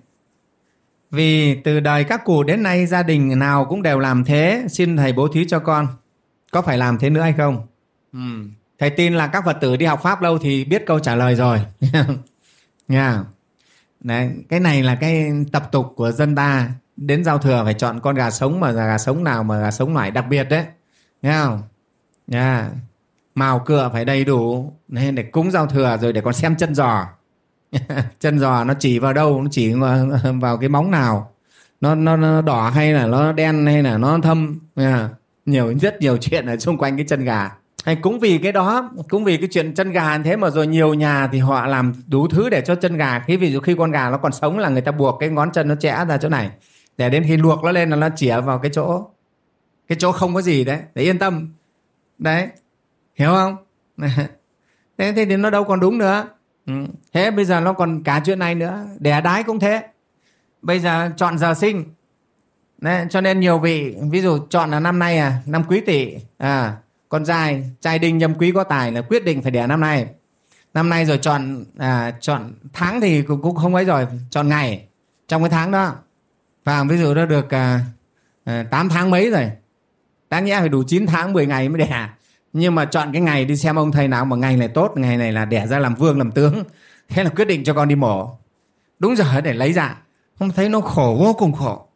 Vì 1.10 1.54
từ 1.54 1.80
đời 1.80 2.04
các 2.04 2.24
cụ 2.24 2.42
đến 2.42 2.62
nay 2.62 2.86
gia 2.86 3.02
đình 3.02 3.38
nào 3.38 3.64
cũng 3.64 3.82
đều 3.82 3.98
làm 3.98 4.24
thế. 4.24 4.66
Xin 4.68 4.96
thầy 4.96 5.12
bố 5.12 5.28
thí 5.28 5.44
cho 5.48 5.58
con. 5.58 5.86
Có 6.50 6.62
phải 6.62 6.78
làm 6.78 6.98
thế 6.98 7.10
nữa 7.10 7.20
hay 7.20 7.32
không? 7.32 7.66
Ừ. 8.12 8.18
thầy 8.78 8.90
tin 8.90 9.14
là 9.14 9.26
các 9.26 9.44
phật 9.44 9.56
tử 9.60 9.76
đi 9.76 9.86
học 9.86 10.00
pháp 10.02 10.22
lâu 10.22 10.38
thì 10.38 10.64
biết 10.64 10.82
câu 10.86 10.98
trả 10.98 11.14
lời 11.14 11.34
rồi. 11.34 11.60
Nha 12.88 13.24
Đấy, 14.02 14.30
cái 14.48 14.60
này 14.60 14.82
là 14.82 14.94
cái 14.94 15.32
tập 15.52 15.68
tục 15.72 15.92
của 15.96 16.10
dân 16.12 16.34
ta. 16.34 16.70
Đến 16.96 17.24
giao 17.24 17.38
thừa 17.38 17.62
phải 17.64 17.74
chọn 17.74 18.00
con 18.00 18.14
gà 18.14 18.30
sống 18.30 18.60
mà 18.60 18.70
gà 18.70 18.98
sống 18.98 19.24
nào 19.24 19.42
mà 19.42 19.60
gà 19.60 19.70
sống 19.70 19.94
loại 19.94 20.10
đặc 20.10 20.24
biệt 20.28 20.44
đấy. 20.44 20.64
Nghe 21.22 21.32
không? 21.32 21.62
Nha. 22.26 22.70
Màu 23.34 23.58
cựa 23.58 23.90
phải 23.92 24.04
đầy 24.04 24.24
đủ. 24.24 24.72
Nên 24.88 25.14
để 25.14 25.22
cúng 25.22 25.50
giao 25.50 25.66
thừa 25.66 25.96
rồi 26.00 26.12
để 26.12 26.20
còn 26.20 26.34
xem 26.34 26.56
chân 26.56 26.74
giò. 26.74 27.06
Chân 28.20 28.38
giò 28.38 28.64
nó 28.64 28.74
chỉ 28.78 28.98
vào 28.98 29.12
đâu? 29.12 29.42
Nó 29.42 29.48
chỉ 29.50 29.72
vào 30.40 30.56
cái 30.56 30.68
móng 30.68 30.90
nào? 30.90 31.32
Nó 31.80 31.94
nó, 31.94 32.16
nó 32.16 32.42
đỏ 32.42 32.70
hay 32.70 32.92
là 32.92 33.06
nó 33.06 33.32
đen 33.32 33.66
hay 33.66 33.82
là 33.82 33.98
nó 33.98 34.18
thâm? 34.22 34.58
Nha. 34.76 35.08
Nhiều 35.46 35.74
rất 35.78 36.00
nhiều 36.00 36.16
chuyện 36.20 36.46
ở 36.46 36.56
xung 36.56 36.78
quanh 36.78 36.96
cái 36.96 37.06
chân 37.08 37.24
gà 37.24 37.50
hay 37.84 37.96
cũng 37.96 38.20
vì 38.20 38.38
cái 38.38 38.52
đó 38.52 38.90
cũng 39.08 39.24
vì 39.24 39.36
cái 39.36 39.48
chuyện 39.52 39.74
chân 39.74 39.92
gà 39.92 40.18
thế 40.18 40.36
mà 40.36 40.50
rồi 40.50 40.66
nhiều 40.66 40.94
nhà 40.94 41.28
thì 41.32 41.38
họ 41.38 41.66
làm 41.66 41.92
đủ 42.06 42.28
thứ 42.28 42.48
để 42.48 42.62
cho 42.66 42.74
chân 42.74 42.96
gà. 42.96 43.18
Khi 43.26 43.36
ví 43.36 43.52
dụ 43.52 43.60
khi 43.60 43.74
con 43.78 43.90
gà 43.90 44.10
nó 44.10 44.16
còn 44.16 44.32
sống 44.32 44.58
là 44.58 44.68
người 44.68 44.80
ta 44.80 44.92
buộc 44.92 45.20
cái 45.20 45.28
ngón 45.28 45.52
chân 45.52 45.68
nó 45.68 45.74
chẽ 45.74 46.04
ra 46.08 46.18
chỗ 46.18 46.28
này 46.28 46.50
để 46.96 47.10
đến 47.10 47.24
khi 47.26 47.36
luộc 47.36 47.64
nó 47.64 47.72
lên 47.72 47.90
là 47.90 47.96
nó 47.96 48.08
chĩa 48.16 48.40
vào 48.40 48.58
cái 48.58 48.70
chỗ 48.74 49.06
cái 49.88 49.96
chỗ 50.00 50.12
không 50.12 50.34
có 50.34 50.42
gì 50.42 50.64
đấy. 50.64 50.78
Để 50.94 51.02
yên 51.02 51.18
tâm. 51.18 51.48
Đấy 52.18 52.48
hiểu 53.14 53.30
không? 53.30 53.56
Thế 54.98 55.12
thì 55.16 55.36
nó 55.36 55.50
đâu 55.50 55.64
còn 55.64 55.80
đúng 55.80 55.98
nữa. 55.98 56.28
Ừ. 56.66 56.72
thế 57.12 57.30
bây 57.30 57.44
giờ 57.44 57.60
nó 57.60 57.72
còn 57.72 58.02
cả 58.02 58.20
chuyện 58.24 58.38
này 58.38 58.54
nữa. 58.54 58.86
Đẻ 58.98 59.20
đái 59.20 59.42
cũng 59.42 59.60
thế. 59.60 59.82
Bây 60.62 60.78
giờ 60.78 61.10
chọn 61.16 61.38
giờ 61.38 61.54
sinh. 61.54 61.84
Đấy, 62.78 63.06
cho 63.10 63.20
nên 63.20 63.40
nhiều 63.40 63.58
vị 63.58 63.94
ví 64.10 64.20
dụ 64.20 64.38
chọn 64.50 64.70
là 64.70 64.80
năm 64.80 64.98
nay 64.98 65.18
à 65.18 65.42
năm 65.46 65.64
quý 65.68 65.80
tỵ 65.80 66.16
à 66.38 66.76
con 67.12 67.24
trai 67.24 67.64
trai 67.80 67.98
đinh 67.98 68.18
nhâm 68.18 68.34
quý 68.34 68.52
có 68.52 68.64
tài 68.64 68.92
là 68.92 69.02
quyết 69.02 69.24
định 69.24 69.42
phải 69.42 69.50
đẻ 69.50 69.66
năm 69.66 69.80
nay. 69.80 70.06
Năm 70.74 70.88
nay 70.88 71.04
rồi 71.04 71.18
chọn 71.18 71.64
à, 71.78 72.12
chọn 72.20 72.52
tháng 72.72 73.00
thì 73.00 73.22
cũng, 73.22 73.42
cũng 73.42 73.56
không 73.56 73.74
ấy 73.74 73.84
rồi 73.84 74.06
chọn 74.30 74.48
ngày. 74.48 74.86
Trong 75.28 75.42
cái 75.42 75.50
tháng 75.50 75.70
đó 75.70 75.94
và 76.64 76.84
ví 76.84 76.98
dụ 76.98 77.14
nó 77.14 77.26
được 77.26 77.54
à, 77.54 77.80
à, 78.44 78.64
8 78.70 78.88
tháng 78.88 79.10
mấy 79.10 79.30
rồi 79.30 79.50
đáng 80.30 80.44
nhẽ 80.44 80.60
phải 80.60 80.68
đủ 80.68 80.82
9 80.86 81.06
tháng 81.06 81.32
10 81.32 81.46
ngày 81.46 81.68
mới 81.68 81.78
đẻ. 81.78 82.08
Nhưng 82.52 82.74
mà 82.74 82.84
chọn 82.84 83.12
cái 83.12 83.22
ngày 83.22 83.44
đi 83.44 83.56
xem 83.56 83.76
ông 83.76 83.92
thầy 83.92 84.08
nào 84.08 84.24
mà 84.24 84.36
ngày 84.36 84.56
này 84.56 84.68
tốt 84.68 84.92
ngày 84.96 85.16
này 85.16 85.32
là 85.32 85.44
đẻ 85.44 85.66
ra 85.66 85.78
làm 85.78 85.94
vương 85.94 86.18
làm 86.18 86.30
tướng 86.30 86.64
thế 87.08 87.24
là 87.24 87.30
quyết 87.30 87.44
định 87.44 87.64
cho 87.64 87.74
con 87.74 87.88
đi 87.88 87.94
mổ. 87.94 88.38
Đúng 88.98 89.16
giờ 89.16 89.40
để 89.40 89.52
lấy 89.52 89.72
dạ, 89.72 90.02
không 90.38 90.50
thấy 90.50 90.68
nó 90.68 90.80
khổ 90.80 91.16
vô 91.20 91.32
cùng 91.32 91.52
khổ. 91.52 91.86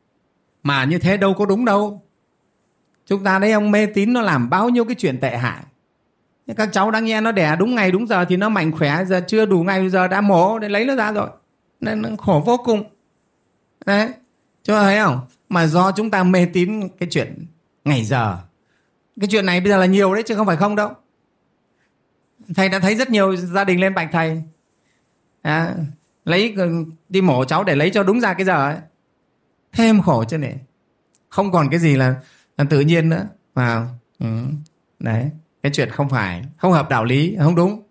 Mà 0.63 0.85
như 0.85 0.99
thế 0.99 1.17
đâu 1.17 1.35
có 1.35 1.47
đúng 1.47 1.65
đâu 1.65 2.06
chúng 3.07 3.25
ta 3.25 3.41
thấy 3.41 3.53
ông 3.53 3.71
mê 3.71 3.87
tín 3.87 4.13
nó 4.13 4.21
làm 4.21 4.51
bao 4.51 4.69
nhiêu 4.69 4.85
cái 4.85 4.95
chuyện 4.95 5.21
tệ 5.21 5.37
hại. 5.37 5.63
Các 6.57 6.69
cháu 6.73 6.91
đang 6.91 7.05
nghe 7.05 7.21
nó 7.21 7.33
đẻ 7.33 7.57
đúng 7.57 7.75
ngày 7.75 7.93
đúng 7.93 8.07
giờ 8.07 8.25
thì 8.25 8.37
nó 8.37 8.49
mạnh 8.49 8.73
khỏe 8.73 9.05
giờ 9.05 9.25
chưa 9.29 9.47
đủ 9.47 9.63
ngày 9.63 9.89
giờ 9.91 10.09
đã 10.09 10.21
mổ 10.21 10.59
để 10.59 10.69
lấy 10.69 10.85
nó 10.85 10.95
ra 10.95 11.13
rồi. 11.13 11.29
Nên 11.81 12.03
nó 12.03 12.09
khổ 12.19 12.43
vô 12.47 12.57
cùng. 12.65 12.85
Đấy 13.87 14.09
cho 14.63 14.83
thấy 14.83 14.99
không? 14.99 15.21
Mà 15.49 15.67
do 15.67 15.93
chúng 15.93 16.11
ta 16.11 16.23
mê 16.23 16.47
tín 16.53 16.89
cái 16.89 17.09
chuyện 17.11 17.47
ngày 17.85 18.05
giờ. 18.05 18.39
Cái 19.21 19.29
chuyện 19.31 19.47
này 19.47 19.61
bây 19.61 19.71
giờ 19.71 19.79
là 19.79 19.87
nhiều 19.87 20.15
đấy 20.15 20.23
chứ 20.23 20.35
không 20.35 20.47
phải 20.47 20.57
không 20.57 20.77
đâu. 20.77 20.91
Thầy 22.55 22.69
đã 22.69 22.79
thấy 22.79 22.95
rất 22.95 23.11
nhiều 23.11 23.37
gia 23.37 23.65
đình 23.65 23.81
lên 23.81 23.95
bạch 23.95 24.09
thầy. 24.13 24.43
À, 25.43 25.75
lấy 26.25 26.55
đi 27.09 27.21
mổ 27.21 27.45
cháu 27.45 27.65
để 27.65 27.77
lấy 27.77 27.91
cho 27.91 28.03
đúng 28.03 28.21
ra 28.21 28.35
cái 28.35 28.45
giờ 28.45 28.67
ấy. 28.67 28.77
Thêm 29.73 30.03
khổ 30.03 30.25
chứ 30.25 30.39
này 30.39 30.57
không 31.29 31.53
còn 31.53 31.69
cái 31.71 31.81
gì 31.81 31.97
là, 31.97 32.15
là 32.59 32.65
tự 32.71 32.81
nhiên 32.81 33.09
nữa. 33.09 33.27
Vào. 33.55 33.89
Ừ. 34.19 34.27
đấy. 34.99 35.31
Cái 35.63 35.73
chuyện 35.75 35.91
không 35.91 36.09
phải 36.09 36.45
không 36.59 36.73
hợp 36.73 36.89
đạo 36.89 37.05
lý 37.05 37.37
không 37.41 37.55
đúng. 37.55 37.83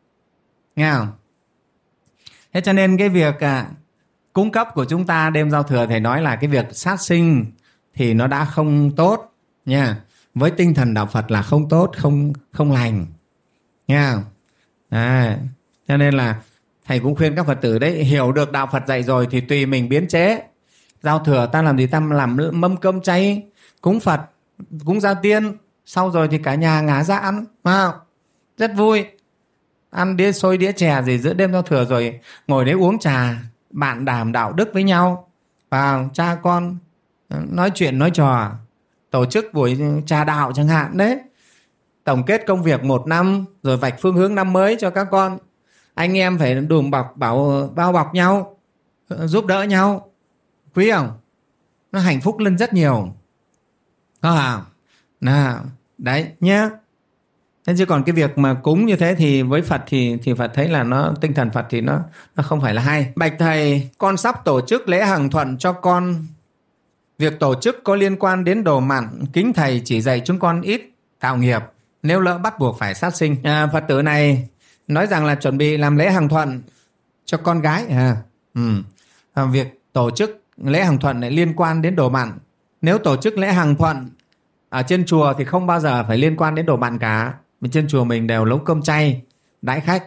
Nghe 0.76 0.92
không? 0.92 1.08
Thế 2.54 2.62
cho 2.62 2.74
nên 2.74 2.98
cái 2.98 3.10
việc 3.10 3.40
à, 3.40 3.68
cung 4.34 4.52
cấp 4.52 4.68
của 4.74 4.86
chúng 4.86 5.06
ta 5.06 5.30
đêm 5.30 5.52
giao 5.52 5.64
thừa 5.64 5.86
thầy 5.86 6.00
nói 6.00 6.22
là 6.22 6.36
cái 6.36 6.50
việc 6.50 6.66
sát 6.72 7.02
sinh 7.02 7.46
thì 7.94 8.14
nó 8.14 8.28
đã 8.28 8.46
không 8.46 8.96
tốt 8.96 9.34
nha. 9.66 10.02
Với 10.34 10.52
tinh 10.52 10.74
thần 10.74 10.94
đạo 10.94 11.06
Phật 11.06 11.32
là 11.32 11.42
không 11.42 11.70
tốt 11.70 11.92
không 11.98 12.34
không 12.52 12.72
lành. 12.72 13.06
Nha 13.88 14.24
à, 14.90 15.38
cho 15.88 15.98
nên 15.98 16.14
là 16.14 16.42
thầy 16.86 17.00
cũng 17.00 17.16
khuyên 17.16 17.36
các 17.36 17.46
Phật 17.46 17.58
tử 17.62 17.80
đấy 17.80 18.04
hiểu 18.04 18.32
được 18.32 18.52
đạo 18.52 18.68
Phật 18.72 18.88
dạy 18.88 19.04
rồi 19.04 19.28
thì 19.32 19.42
tùy 19.42 19.66
mình 19.66 19.90
biến 19.90 20.08
chế. 20.08 20.44
Giao 21.02 21.20
thừa 21.20 21.50
ta 21.52 21.62
làm 21.62 21.78
gì? 21.78 21.88
Ta 21.88 22.00
làm 22.00 22.38
mâm 22.52 22.78
cơm 22.78 23.02
chay 23.02 23.44
cúng 23.82 24.00
phật 24.00 24.22
cúng 24.86 25.02
gia 25.02 25.14
tiên. 25.14 25.58
Sau 25.86 26.12
rồi 26.12 26.28
thì 26.28 26.38
cả 26.38 26.56
nhà 26.56 26.82
ngả 26.82 27.04
ra 27.04 27.18
ăn. 27.18 27.46
Mà, 27.64 27.92
rất 28.58 28.72
vui. 28.76 29.06
Ăn 29.90 30.18
đĩa 30.18 30.32
xôi, 30.32 30.58
đĩa 30.58 30.72
chè 30.72 31.02
gì, 31.06 31.18
giữa 31.20 31.34
đêm 31.34 31.52
giao 31.52 31.62
thừa 31.62 31.86
rồi 31.86 32.20
ngồi 32.48 32.66
đấy 32.66 32.74
uống 32.74 33.00
trà, 33.00 33.36
bạn 33.70 34.06
đàm 34.06 34.32
đạo 34.32 34.54
đức 34.54 34.70
với 34.74 34.84
nhau. 34.84 35.30
Và 35.70 36.08
cha 36.14 36.38
con 36.44 36.78
ờ, 37.28 37.40
nói 37.50 37.72
chuyện, 37.76 38.00
nói 38.00 38.12
trò, 38.12 38.52
tổ 39.10 39.26
chức 39.26 39.54
buổi 39.54 39.78
trà 40.06 40.24
đạo 40.24 40.52
chẳng 40.56 40.68
hạn 40.68 40.98
đấy. 40.98 41.20
Tổng 42.04 42.24
kết 42.26 42.44
công 42.48 42.64
việc 42.64 42.84
một 42.84 43.08
năm, 43.08 43.46
rồi 43.64 43.78
vạch 43.78 43.96
phương 44.02 44.16
hướng 44.16 44.36
năm 44.36 44.54
mới 44.54 44.76
cho 44.80 44.90
các 44.90 45.08
con. 45.12 45.38
Anh 45.94 46.18
em 46.18 46.38
phải 46.38 46.56
đùm 46.56 46.92
bọc, 46.92 47.18
bảo, 47.18 47.70
bao 47.76 47.92
bọc 47.92 48.14
nhau 48.14 48.58
ờ, 49.08 49.28
giúp 49.28 49.46
đỡ 49.46 49.64
nhau. 49.64 50.12
Quý 50.76 50.92
không 50.92 51.12
nó 51.92 52.00
hạnh 52.00 52.22
phúc 52.22 52.40
lên 52.40 52.58
rất 52.58 52.74
nhiều 52.74 53.14
có 54.26 54.36
không? 54.42 54.64
Nào 55.22 55.66
đấy 55.98 56.28
nhé 56.40 56.70
thế 57.68 57.74
chứ 57.78 57.86
còn 57.86 58.04
cái 58.04 58.14
việc 58.14 58.38
mà 58.38 58.54
cúng 58.54 58.86
như 58.86 58.96
thế 58.96 59.16
thì 59.16 59.42
với 59.42 59.62
Phật 59.62 59.82
thì 59.88 60.18
thì 60.24 60.34
Phật 60.34 60.52
thấy 60.54 60.68
là 60.68 60.84
nó 60.84 61.14
tinh 61.22 61.34
thần 61.34 61.52
Phật 61.52 61.66
thì 61.70 61.82
nó 61.82 62.00
nó 62.36 62.44
không 62.44 62.62
phải 62.62 62.74
là 62.74 62.82
hay. 62.82 63.14
Bạch 63.16 63.34
thầy 63.40 63.90
con 63.98 64.18
sắp 64.18 64.46
tổ 64.46 64.62
chức 64.62 64.90
lễ 64.90 65.06
hàng 65.06 65.30
thuận 65.30 65.58
cho 65.58 65.74
con. 65.74 66.26
Việc 67.18 67.40
tổ 67.40 67.56
chức 67.62 67.84
có 67.84 67.96
liên 67.96 68.16
quan 68.16 68.44
đến 68.44 68.64
đồ 68.64 68.80
mặn 68.80 69.26
kính 69.34 69.54
thầy 69.54 69.82
chỉ 69.86 70.02
dạy 70.02 70.22
chúng 70.26 70.40
con 70.40 70.62
ít 70.62 70.82
tạo 71.20 71.38
nghiệp 71.38 71.62
nếu 72.04 72.20
lỡ 72.20 72.38
bắt 72.38 72.60
buộc 72.60 72.80
phải 72.80 72.96
sát 72.96 73.16
sinh. 73.16 73.36
À, 73.44 73.68
Phật 73.74 73.84
tử 73.88 74.02
này 74.02 74.50
nói 74.88 75.08
rằng 75.08 75.26
là 75.26 75.36
chuẩn 75.36 75.58
bị 75.58 75.78
làm 75.78 75.98
lễ 75.98 76.12
hàng 76.12 76.30
thuận 76.30 76.62
cho 77.26 77.38
con 77.38 77.62
gái. 77.62 77.86
À, 77.90 78.18
ừ. 78.54 78.62
à 79.34 79.46
việc 79.46 79.80
tổ 79.94 80.12
chức 80.12 80.42
lễ 80.58 80.84
hàng 80.84 81.00
thuận 81.00 81.22
lại 81.22 81.32
liên 81.32 81.54
quan 81.56 81.82
đến 81.82 81.96
đồ 81.96 82.10
mặn. 82.10 82.38
Nếu 82.82 82.98
tổ 82.98 83.16
chức 83.16 83.38
lễ 83.38 83.52
hàng 83.52 83.76
thuận 83.76 84.10
ở 84.76 84.84
trên 84.84 85.06
chùa 85.06 85.34
thì 85.34 85.46
không 85.46 85.68
bao 85.68 85.80
giờ 85.80 86.04
phải 86.08 86.18
liên 86.18 86.36
quan 86.38 86.56
đến 86.56 86.66
đồ 86.66 86.78
mặn 86.78 87.00
cả. 87.00 87.34
Bên 87.62 87.72
trên 87.72 87.88
chùa 87.88 88.04
mình 88.04 88.28
đều 88.28 88.46
nấu 88.46 88.58
cơm 88.58 88.82
chay, 88.82 89.22
đãi 89.62 89.80
khách. 89.80 90.04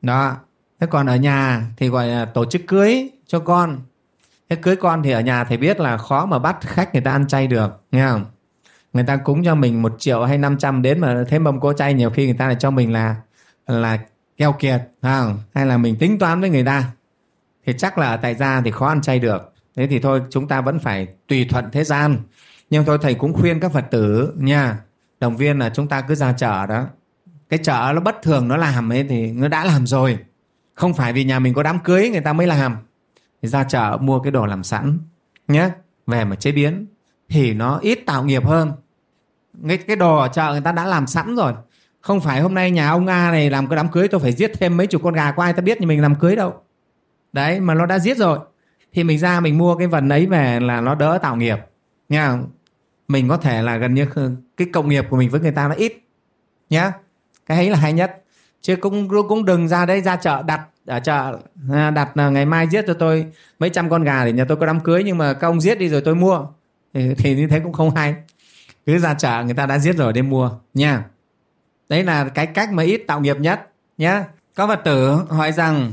Đó. 0.00 0.36
Thế 0.80 0.86
còn 0.90 1.06
ở 1.06 1.16
nhà 1.16 1.62
thì 1.76 1.88
gọi 1.88 2.06
là 2.06 2.24
tổ 2.24 2.44
chức 2.44 2.62
cưới 2.66 3.10
cho 3.26 3.38
con. 3.38 3.78
Thế 4.48 4.56
cưới 4.56 4.76
con 4.76 5.02
thì 5.02 5.10
ở 5.10 5.20
nhà 5.20 5.44
thầy 5.44 5.56
biết 5.56 5.80
là 5.80 5.96
khó 5.96 6.26
mà 6.26 6.38
bắt 6.38 6.56
khách 6.60 6.92
người 6.92 7.02
ta 7.02 7.12
ăn 7.12 7.26
chay 7.26 7.46
được, 7.46 7.82
nghe 7.92 8.08
không? 8.08 8.24
Người 8.92 9.04
ta 9.04 9.16
cúng 9.16 9.44
cho 9.44 9.54
mình 9.54 9.82
một 9.82 9.94
triệu 9.98 10.24
hay 10.24 10.38
năm 10.38 10.58
trăm 10.58 10.82
đến 10.82 11.00
mà 11.00 11.24
thế 11.28 11.38
mâm 11.38 11.60
cỗ 11.60 11.72
chay 11.72 11.94
nhiều 11.94 12.10
khi 12.10 12.24
người 12.24 12.36
ta 12.38 12.46
lại 12.46 12.56
cho 12.58 12.70
mình 12.70 12.92
là 12.92 13.16
là 13.66 13.98
keo 14.36 14.52
kiệt 14.52 14.80
không? 15.02 15.38
hay 15.54 15.66
là 15.66 15.76
mình 15.76 15.96
tính 15.96 16.18
toán 16.18 16.40
với 16.40 16.50
người 16.50 16.64
ta. 16.64 16.84
Thì 17.66 17.72
chắc 17.78 17.98
là 17.98 18.16
tại 18.16 18.34
gia 18.34 18.60
thì 18.60 18.70
khó 18.70 18.88
ăn 18.88 19.02
chay 19.02 19.18
được. 19.18 19.52
Thế 19.76 19.86
thì 19.86 19.98
thôi, 19.98 20.22
chúng 20.30 20.48
ta 20.48 20.60
vẫn 20.60 20.78
phải 20.78 21.08
tùy 21.28 21.46
thuận 21.50 21.70
thế 21.72 21.84
gian 21.84 22.16
nhưng 22.72 22.84
thôi 22.84 22.98
thầy 23.02 23.14
cũng 23.14 23.32
khuyên 23.32 23.60
các 23.60 23.72
phật 23.72 23.84
tử 23.90 24.32
nha 24.36 24.78
đồng 25.20 25.36
viên 25.36 25.58
là 25.58 25.70
chúng 25.70 25.88
ta 25.88 26.00
cứ 26.00 26.14
ra 26.14 26.32
chợ 26.32 26.66
đó. 26.66 26.84
Cái 27.48 27.58
chợ 27.62 27.92
nó 27.94 28.00
bất 28.00 28.22
thường 28.22 28.48
nó 28.48 28.56
làm 28.56 28.92
ấy 28.92 29.06
thì 29.08 29.32
nó 29.32 29.48
đã 29.48 29.64
làm 29.64 29.86
rồi. 29.86 30.18
Không 30.74 30.94
phải 30.94 31.12
vì 31.12 31.24
nhà 31.24 31.38
mình 31.38 31.54
có 31.54 31.62
đám 31.62 31.78
cưới 31.78 32.08
người 32.08 32.20
ta 32.20 32.32
mới 32.32 32.46
làm. 32.46 32.76
Thì 33.42 33.48
ra 33.48 33.64
chợ 33.64 33.98
mua 34.00 34.20
cái 34.20 34.30
đồ 34.30 34.46
làm 34.46 34.64
sẵn 34.64 34.98
nhé 35.48 35.70
về 36.06 36.24
mà 36.24 36.36
chế 36.36 36.52
biến 36.52 36.86
thì 37.28 37.54
nó 37.54 37.78
ít 37.78 37.98
tạo 38.06 38.24
nghiệp 38.24 38.44
hơn. 38.44 38.72
Cái, 39.68 39.76
cái 39.76 39.96
đồ 39.96 40.16
ở 40.16 40.28
chợ 40.28 40.52
người 40.52 40.60
ta 40.60 40.72
đã 40.72 40.86
làm 40.86 41.06
sẵn 41.06 41.36
rồi. 41.36 41.52
Không 42.00 42.20
phải 42.20 42.40
hôm 42.40 42.54
nay 42.54 42.70
nhà 42.70 42.90
ông 42.90 43.04
nga 43.04 43.30
này 43.30 43.50
làm 43.50 43.66
cái 43.66 43.76
đám 43.76 43.88
cưới 43.88 44.08
tôi 44.08 44.20
phải 44.20 44.32
giết 44.32 44.52
thêm 44.58 44.76
mấy 44.76 44.86
chục 44.86 45.02
con 45.04 45.14
gà 45.14 45.32
có 45.32 45.42
ai 45.42 45.52
ta 45.52 45.62
biết 45.62 45.80
như 45.80 45.86
mình 45.86 46.02
làm 46.02 46.14
cưới 46.14 46.36
đâu. 46.36 46.54
Đấy 47.32 47.60
mà 47.60 47.74
nó 47.74 47.86
đã 47.86 47.98
giết 47.98 48.16
rồi. 48.16 48.38
Thì 48.92 49.04
mình 49.04 49.18
ra 49.18 49.40
mình 49.40 49.58
mua 49.58 49.76
cái 49.76 49.86
vần 49.86 50.08
ấy 50.08 50.26
về 50.26 50.60
là 50.60 50.80
nó 50.80 50.94
đỡ 50.94 51.18
tạo 51.22 51.36
nghiệp 51.36 51.58
nha 52.08 52.38
mình 53.12 53.28
có 53.28 53.36
thể 53.36 53.62
là 53.62 53.76
gần 53.76 53.94
như 53.94 54.06
cái 54.56 54.66
cộng 54.72 54.88
nghiệp 54.88 55.04
của 55.10 55.16
mình 55.16 55.30
với 55.30 55.40
người 55.40 55.52
ta 55.52 55.68
nó 55.68 55.74
ít 55.74 55.92
nhá. 56.70 56.92
Cái 57.46 57.56
ấy 57.56 57.70
là 57.70 57.78
hay 57.78 57.92
nhất. 57.92 58.22
Chứ 58.60 58.76
cũng 58.76 59.08
cũng 59.28 59.44
đừng 59.44 59.68
ra 59.68 59.86
đây 59.86 60.00
ra 60.00 60.16
chợ 60.16 60.42
đặt 60.42 60.60
ở 60.86 61.00
chợ 61.00 61.38
à, 61.72 61.90
đặt 61.90 62.16
là 62.16 62.28
ngày 62.28 62.46
mai 62.46 62.68
giết 62.68 62.84
cho 62.86 62.94
tôi 62.94 63.26
mấy 63.58 63.70
trăm 63.70 63.90
con 63.90 64.04
gà 64.04 64.24
để 64.24 64.32
nhà 64.32 64.44
tôi 64.44 64.56
có 64.56 64.66
đám 64.66 64.80
cưới 64.80 65.02
nhưng 65.04 65.18
mà 65.18 65.32
các 65.32 65.46
ông 65.46 65.60
giết 65.60 65.78
đi 65.78 65.88
rồi 65.88 66.00
tôi 66.00 66.14
mua. 66.14 66.46
Thì, 66.94 67.14
thì 67.14 67.36
như 67.36 67.46
thế 67.46 67.60
cũng 67.60 67.72
không 67.72 67.94
hay. 67.94 68.14
Cứ 68.86 68.98
ra 68.98 69.14
chợ 69.14 69.42
người 69.44 69.54
ta 69.54 69.66
đã 69.66 69.78
giết 69.78 69.96
rồi 69.96 70.12
để 70.12 70.22
mua 70.22 70.50
nha. 70.74 71.04
Đấy 71.88 72.04
là 72.04 72.28
cái 72.28 72.46
cách 72.46 72.72
mà 72.72 72.82
ít 72.82 73.04
tạo 73.06 73.20
nghiệp 73.20 73.36
nhất 73.36 73.70
nhé 73.98 74.22
có 74.54 74.66
phật 74.66 74.80
tử 74.84 75.14
hỏi 75.28 75.52
rằng 75.52 75.92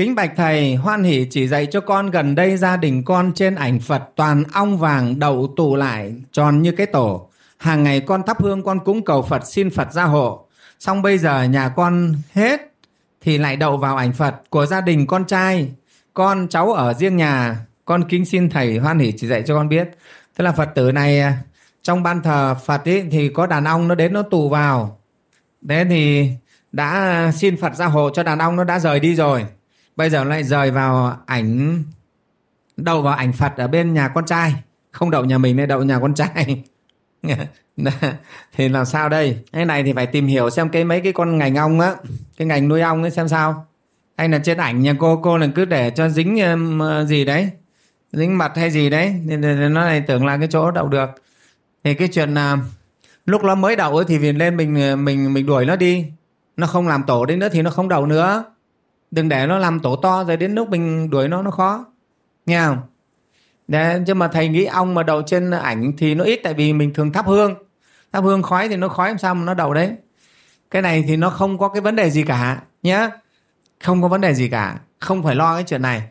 kính 0.00 0.14
bạch 0.14 0.32
thầy, 0.36 0.74
hoan 0.74 1.02
hỷ 1.02 1.26
chỉ 1.30 1.48
dạy 1.48 1.66
cho 1.66 1.80
con 1.80 2.10
gần 2.10 2.34
đây 2.34 2.56
gia 2.56 2.76
đình 2.76 3.04
con 3.04 3.32
trên 3.34 3.54
ảnh 3.54 3.80
phật 3.80 4.02
toàn 4.16 4.44
ong 4.52 4.78
vàng 4.78 5.18
đậu 5.18 5.54
tụ 5.56 5.76
lại, 5.76 6.14
tròn 6.32 6.62
như 6.62 6.72
cái 6.72 6.86
tổ. 6.86 7.28
Hàng 7.58 7.82
ngày 7.82 8.00
con 8.00 8.22
thắp 8.26 8.42
hương, 8.42 8.62
con 8.62 8.78
cúng 8.84 9.04
cầu 9.04 9.22
phật, 9.22 9.46
xin 9.46 9.70
phật 9.70 9.92
gia 9.92 10.04
hộ. 10.04 10.46
Xong 10.78 11.02
bây 11.02 11.18
giờ 11.18 11.42
nhà 11.42 11.68
con 11.68 12.14
hết, 12.32 12.60
thì 13.20 13.38
lại 13.38 13.56
đậu 13.56 13.76
vào 13.76 13.96
ảnh 13.96 14.12
phật 14.12 14.34
của 14.50 14.66
gia 14.66 14.80
đình 14.80 15.06
con 15.06 15.24
trai. 15.24 15.68
Con, 16.14 16.48
cháu 16.48 16.72
ở 16.72 16.94
riêng 16.94 17.16
nhà. 17.16 17.56
Con 17.84 18.08
kính 18.08 18.24
xin 18.24 18.50
thầy 18.50 18.78
hoan 18.78 18.98
hỷ 18.98 19.12
chỉ 19.16 19.26
dạy 19.26 19.42
cho 19.46 19.54
con 19.54 19.68
biết. 19.68 19.90
Tức 20.36 20.44
là 20.44 20.52
phật 20.52 20.68
tử 20.74 20.92
này, 20.92 21.22
trong 21.82 22.02
ban 22.02 22.22
thờ 22.22 22.54
phật 22.64 22.88
ấy 22.88 23.04
thì 23.10 23.28
có 23.28 23.46
đàn 23.46 23.64
ong 23.64 23.88
nó 23.88 23.94
đến 23.94 24.12
nó 24.12 24.22
tụ 24.22 24.48
vào. 24.48 25.00
Thế 25.68 25.84
thì 25.90 26.30
đã 26.72 27.32
xin 27.36 27.56
phật 27.56 27.74
gia 27.74 27.86
hộ 27.86 28.10
cho 28.10 28.22
đàn 28.22 28.38
ong 28.38 28.56
nó 28.56 28.64
đã 28.64 28.78
rời 28.78 29.00
đi 29.00 29.14
rồi 29.14 29.46
bây 29.96 30.10
giờ 30.10 30.24
lại 30.24 30.44
rời 30.44 30.70
vào 30.70 31.16
ảnh, 31.26 31.82
đậu 32.76 33.02
vào 33.02 33.14
ảnh 33.14 33.32
phật 33.32 33.56
ở 33.56 33.68
bên 33.68 33.94
nhà 33.94 34.08
con 34.08 34.26
trai. 34.26 34.54
Không 34.90 35.10
đậu 35.10 35.24
nhà 35.24 35.38
mình 35.38 35.56
nên 35.56 35.68
đậu 35.68 35.82
nhà 35.82 35.98
con 35.98 36.14
trai. 36.14 36.64
Thì 38.56 38.68
làm 38.68 38.84
sao 38.84 39.08
đây? 39.08 39.38
Cái 39.52 39.64
này 39.64 39.82
thì 39.82 39.92
phải 39.92 40.06
tìm 40.06 40.26
hiểu 40.26 40.50
xem 40.50 40.68
cái 40.68 40.84
mấy 40.84 41.00
cái 41.00 41.12
con 41.12 41.38
ngành 41.38 41.54
ong 41.54 41.80
á, 41.80 41.94
cái 42.36 42.46
ngành 42.46 42.68
nuôi 42.68 42.80
ong 42.80 43.02
ấy 43.02 43.10
xem 43.10 43.28
sao. 43.28 43.66
Hay 44.16 44.28
là 44.28 44.38
trên 44.38 44.58
ảnh 44.58 44.82
nhà 44.82 44.94
cô 44.98 45.20
cô 45.22 45.38
là 45.38 45.48
cứ 45.54 45.64
để 45.64 45.90
cho 45.90 46.08
dính 46.08 46.40
um, 46.40 46.82
gì 47.06 47.24
đấy, 47.24 47.50
dính 48.12 48.38
mặt 48.38 48.52
hay 48.56 48.70
gì 48.70 48.90
đấy. 48.90 49.14
Nên 49.24 49.74
nó 49.74 49.84
này 49.84 50.00
tưởng 50.06 50.26
là 50.26 50.36
cái 50.36 50.48
chỗ 50.50 50.70
đậu 50.70 50.88
được. 50.88 51.10
Thì 51.84 51.94
cái 51.94 52.08
chuyện 52.08 52.34
là 52.34 52.58
lúc 53.26 53.44
nó 53.44 53.54
mới 53.54 53.76
đậu 53.76 53.96
ấy 53.96 54.04
thì 54.08 54.18
vì 54.18 54.32
lên 54.32 54.56
mình 54.56 55.04
mình 55.04 55.34
mình 55.34 55.46
đuổi 55.46 55.66
nó 55.66 55.76
đi. 55.76 56.06
Nó 56.56 56.66
không 56.66 56.88
làm 56.88 57.02
tổ 57.02 57.24
đến 57.24 57.38
nữa 57.38 57.48
thì 57.52 57.62
nó 57.62 57.70
không 57.70 57.88
đậu 57.88 58.06
nữa 58.06 58.44
đừng 59.10 59.28
để 59.28 59.46
nó 59.46 59.58
làm 59.58 59.80
tổ 59.80 59.96
to 59.96 60.24
rồi 60.24 60.36
đến 60.36 60.54
lúc 60.54 60.68
mình 60.68 61.10
đuổi 61.10 61.28
nó 61.28 61.42
nó 61.42 61.50
khó. 61.50 61.86
Nghe 62.46 62.60
không? 62.60 62.78
Đấy, 63.68 64.00
chứ 64.06 64.14
mà 64.14 64.28
thầy 64.28 64.48
nghĩ 64.48 64.64
ong 64.64 64.94
mà 64.94 65.02
đầu 65.02 65.22
trên 65.22 65.50
ảnh 65.50 65.92
thì 65.98 66.14
nó 66.14 66.24
ít 66.24 66.40
tại 66.44 66.54
vì 66.54 66.72
mình 66.72 66.94
thường 66.94 67.12
thắp 67.12 67.26
hương. 67.26 67.54
Thắp 68.12 68.20
hương 68.20 68.42
khói 68.42 68.68
thì 68.68 68.76
nó 68.76 68.88
khói 68.88 69.08
làm 69.08 69.18
sao 69.18 69.34
mà 69.34 69.44
nó 69.44 69.54
đầu 69.54 69.74
đấy? 69.74 69.92
Cái 70.70 70.82
này 70.82 71.04
thì 71.08 71.16
nó 71.16 71.30
không 71.30 71.58
có 71.58 71.68
cái 71.68 71.80
vấn 71.80 71.96
đề 71.96 72.10
gì 72.10 72.22
cả 72.22 72.62
nhé 72.82 73.10
không 73.80 74.02
có 74.02 74.08
vấn 74.08 74.20
đề 74.20 74.34
gì 74.34 74.48
cả. 74.48 74.78
Không 74.98 75.22
phải 75.22 75.34
lo 75.34 75.54
cái 75.54 75.64
chuyện 75.66 75.82
này. 75.82 76.02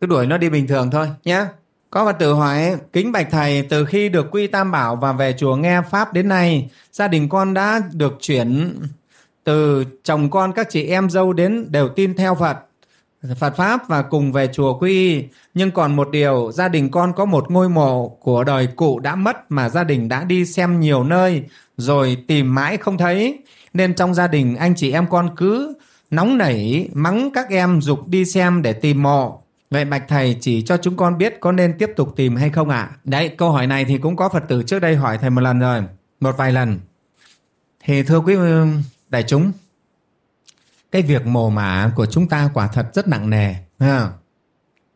Cứ 0.00 0.06
đuổi 0.06 0.26
nó 0.26 0.38
đi 0.38 0.50
bình 0.50 0.66
thường 0.66 0.90
thôi 0.90 1.10
nhé 1.24 1.46
có 1.90 2.04
Phật 2.04 2.18
tử 2.18 2.32
hỏi, 2.32 2.76
kính 2.92 3.12
bạch 3.12 3.28
thầy, 3.30 3.62
từ 3.62 3.84
khi 3.84 4.08
được 4.08 4.26
quy 4.30 4.46
tam 4.46 4.70
bảo 4.70 4.96
và 4.96 5.12
về 5.12 5.34
chùa 5.38 5.56
nghe 5.56 5.82
Pháp 5.90 6.12
đến 6.12 6.28
nay, 6.28 6.70
gia 6.92 7.08
đình 7.08 7.28
con 7.28 7.54
đã 7.54 7.80
được 7.92 8.16
chuyển 8.20 8.78
từ 9.46 9.84
chồng 10.04 10.30
con 10.30 10.52
các 10.52 10.66
chị 10.70 10.82
em 10.82 11.10
dâu 11.10 11.32
đến 11.32 11.66
đều 11.70 11.88
tin 11.88 12.14
theo 12.14 12.34
Phật. 12.34 12.58
Phật 13.38 13.56
Pháp 13.56 13.88
và 13.88 14.02
cùng 14.02 14.32
về 14.32 14.48
chùa 14.52 14.78
quy 14.78 14.90
y. 14.90 15.24
Nhưng 15.54 15.70
còn 15.70 15.96
một 15.96 16.10
điều, 16.10 16.50
gia 16.52 16.68
đình 16.68 16.90
con 16.90 17.12
có 17.12 17.24
một 17.24 17.50
ngôi 17.50 17.68
mộ 17.68 18.08
của 18.08 18.44
đời 18.44 18.68
cụ 18.76 18.98
đã 18.98 19.14
mất 19.14 19.36
mà 19.48 19.68
gia 19.68 19.84
đình 19.84 20.08
đã 20.08 20.24
đi 20.24 20.46
xem 20.46 20.80
nhiều 20.80 21.04
nơi 21.04 21.42
rồi 21.76 22.16
tìm 22.28 22.54
mãi 22.54 22.76
không 22.76 22.98
thấy. 22.98 23.38
Nên 23.72 23.94
trong 23.94 24.14
gia 24.14 24.26
đình 24.26 24.56
anh 24.56 24.74
chị 24.74 24.92
em 24.92 25.06
con 25.10 25.36
cứ 25.36 25.78
nóng 26.10 26.38
nảy 26.38 26.88
mắng 26.92 27.30
các 27.34 27.50
em 27.50 27.80
dục 27.80 28.08
đi 28.08 28.24
xem 28.24 28.62
để 28.62 28.72
tìm 28.72 29.02
mộ. 29.02 29.42
Vậy 29.70 29.84
Bạch 29.84 30.08
Thầy 30.08 30.36
chỉ 30.40 30.62
cho 30.62 30.76
chúng 30.76 30.96
con 30.96 31.18
biết 31.18 31.40
có 31.40 31.52
nên 31.52 31.78
tiếp 31.78 31.90
tục 31.96 32.12
tìm 32.16 32.36
hay 32.36 32.50
không 32.50 32.68
ạ? 32.68 32.90
À? 32.92 32.96
Đấy, 33.04 33.28
câu 33.28 33.50
hỏi 33.50 33.66
này 33.66 33.84
thì 33.84 33.98
cũng 33.98 34.16
có 34.16 34.28
Phật 34.28 34.44
tử 34.48 34.62
trước 34.62 34.78
đây 34.78 34.96
hỏi 34.96 35.18
Thầy 35.18 35.30
một 35.30 35.40
lần 35.40 35.58
rồi, 35.58 35.82
một 36.20 36.36
vài 36.36 36.52
lần. 36.52 36.78
Thì 37.84 38.02
thưa 38.02 38.20
quý 38.20 38.36
đại 39.08 39.22
chúng, 39.22 39.52
cái 40.92 41.02
việc 41.02 41.26
mồ 41.26 41.50
mả 41.50 41.92
của 41.96 42.06
chúng 42.06 42.28
ta 42.28 42.50
quả 42.54 42.66
thật 42.66 42.90
rất 42.94 43.08
nặng 43.08 43.30
nề. 43.30 43.54
Ha? 43.78 44.10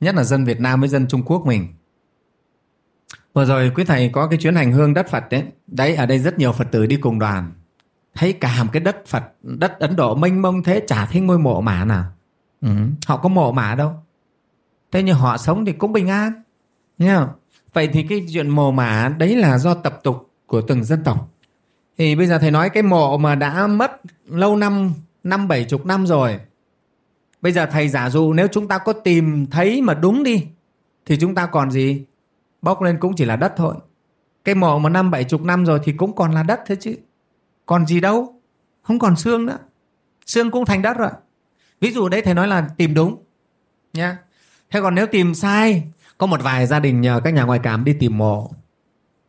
Nhất 0.00 0.14
là 0.14 0.24
dân 0.24 0.44
Việt 0.44 0.60
Nam 0.60 0.80
với 0.80 0.88
dân 0.88 1.08
Trung 1.08 1.22
Quốc 1.22 1.46
mình. 1.46 1.74
Vừa 3.34 3.44
rồi 3.44 3.72
quý 3.74 3.84
thầy 3.84 4.10
có 4.12 4.28
cái 4.28 4.38
chuyến 4.38 4.54
hành 4.54 4.72
hương 4.72 4.94
đất 4.94 5.08
Phật 5.08 5.24
đấy. 5.30 5.44
Đấy, 5.66 5.94
ở 5.94 6.06
đây 6.06 6.18
rất 6.18 6.38
nhiều 6.38 6.52
Phật 6.52 6.68
tử 6.70 6.86
đi 6.86 6.96
cùng 6.96 7.18
đoàn. 7.18 7.52
Thấy 8.14 8.32
cả 8.32 8.62
một 8.64 8.70
cái 8.72 8.80
đất 8.80 9.06
Phật, 9.06 9.22
đất 9.42 9.78
Ấn 9.78 9.96
Độ 9.96 10.14
mênh 10.14 10.42
mông 10.42 10.62
thế 10.62 10.84
chả 10.86 11.06
thấy 11.06 11.20
ngôi 11.20 11.38
mộ 11.38 11.60
mả 11.60 11.84
nào. 11.84 12.04
Ừ. 12.60 12.68
Họ 13.06 13.16
có 13.16 13.28
mộ 13.28 13.52
mả 13.52 13.74
đâu 13.74 13.94
thế 14.92 15.02
nhưng 15.02 15.16
họ 15.16 15.36
sống 15.36 15.64
thì 15.64 15.72
cũng 15.72 15.92
bình 15.92 16.08
an 16.08 16.32
nghe 16.98 17.14
không? 17.14 17.28
vậy 17.72 17.88
thì 17.92 18.06
cái 18.08 18.26
chuyện 18.32 18.48
mồ 18.48 18.70
mả 18.70 19.14
đấy 19.18 19.36
là 19.36 19.58
do 19.58 19.74
tập 19.74 20.00
tục 20.02 20.30
của 20.46 20.60
từng 20.60 20.84
dân 20.84 21.04
tộc 21.04 21.32
thì 22.00 22.14
bây 22.14 22.26
giờ 22.26 22.38
thầy 22.38 22.50
nói 22.50 22.70
cái 22.70 22.82
mộ 22.82 23.18
mà 23.18 23.34
đã 23.34 23.66
mất 23.66 24.00
lâu 24.26 24.56
năm 24.56 24.92
năm 25.24 25.48
bảy 25.48 25.64
chục 25.64 25.86
năm 25.86 26.06
rồi. 26.06 26.40
Bây 27.40 27.52
giờ 27.52 27.66
thầy 27.66 27.88
giả 27.88 28.10
dụ 28.10 28.32
nếu 28.32 28.46
chúng 28.52 28.68
ta 28.68 28.78
có 28.78 28.92
tìm 28.92 29.46
thấy 29.46 29.82
mà 29.82 29.94
đúng 29.94 30.22
đi, 30.22 30.46
thì 31.06 31.16
chúng 31.20 31.34
ta 31.34 31.46
còn 31.46 31.70
gì? 31.70 32.04
Bóc 32.62 32.82
lên 32.82 32.98
cũng 33.00 33.16
chỉ 33.16 33.24
là 33.24 33.36
đất 33.36 33.52
thôi. 33.56 33.74
Cái 34.44 34.54
mộ 34.54 34.78
mà 34.78 34.88
năm 34.88 35.10
bảy 35.10 35.24
chục 35.24 35.42
năm 35.42 35.66
rồi 35.66 35.80
thì 35.84 35.92
cũng 35.92 36.14
còn 36.14 36.32
là 36.32 36.42
đất 36.42 36.60
thế 36.66 36.76
chứ. 36.80 36.94
Còn 37.66 37.86
gì 37.86 38.00
đâu, 38.00 38.40
không 38.82 38.98
còn 38.98 39.16
xương 39.16 39.46
nữa. 39.46 39.58
Xương 40.26 40.50
cũng 40.50 40.64
thành 40.64 40.82
đất 40.82 40.96
rồi. 40.98 41.10
Ví 41.80 41.92
dụ 41.92 42.08
đấy 42.08 42.22
thầy 42.22 42.34
nói 42.34 42.48
là 42.48 42.68
tìm 42.76 42.94
đúng 42.94 43.24
nha 43.92 44.18
thế 44.70 44.80
còn 44.80 44.94
nếu 44.94 45.06
tìm 45.06 45.34
sai, 45.34 45.84
có 46.18 46.26
một 46.26 46.42
vài 46.42 46.66
gia 46.66 46.80
đình 46.80 47.00
nhờ 47.00 47.20
các 47.24 47.34
nhà 47.34 47.42
ngoại 47.42 47.60
cảm 47.62 47.84
đi 47.84 47.92
tìm 47.92 48.18
mộ. 48.18 48.50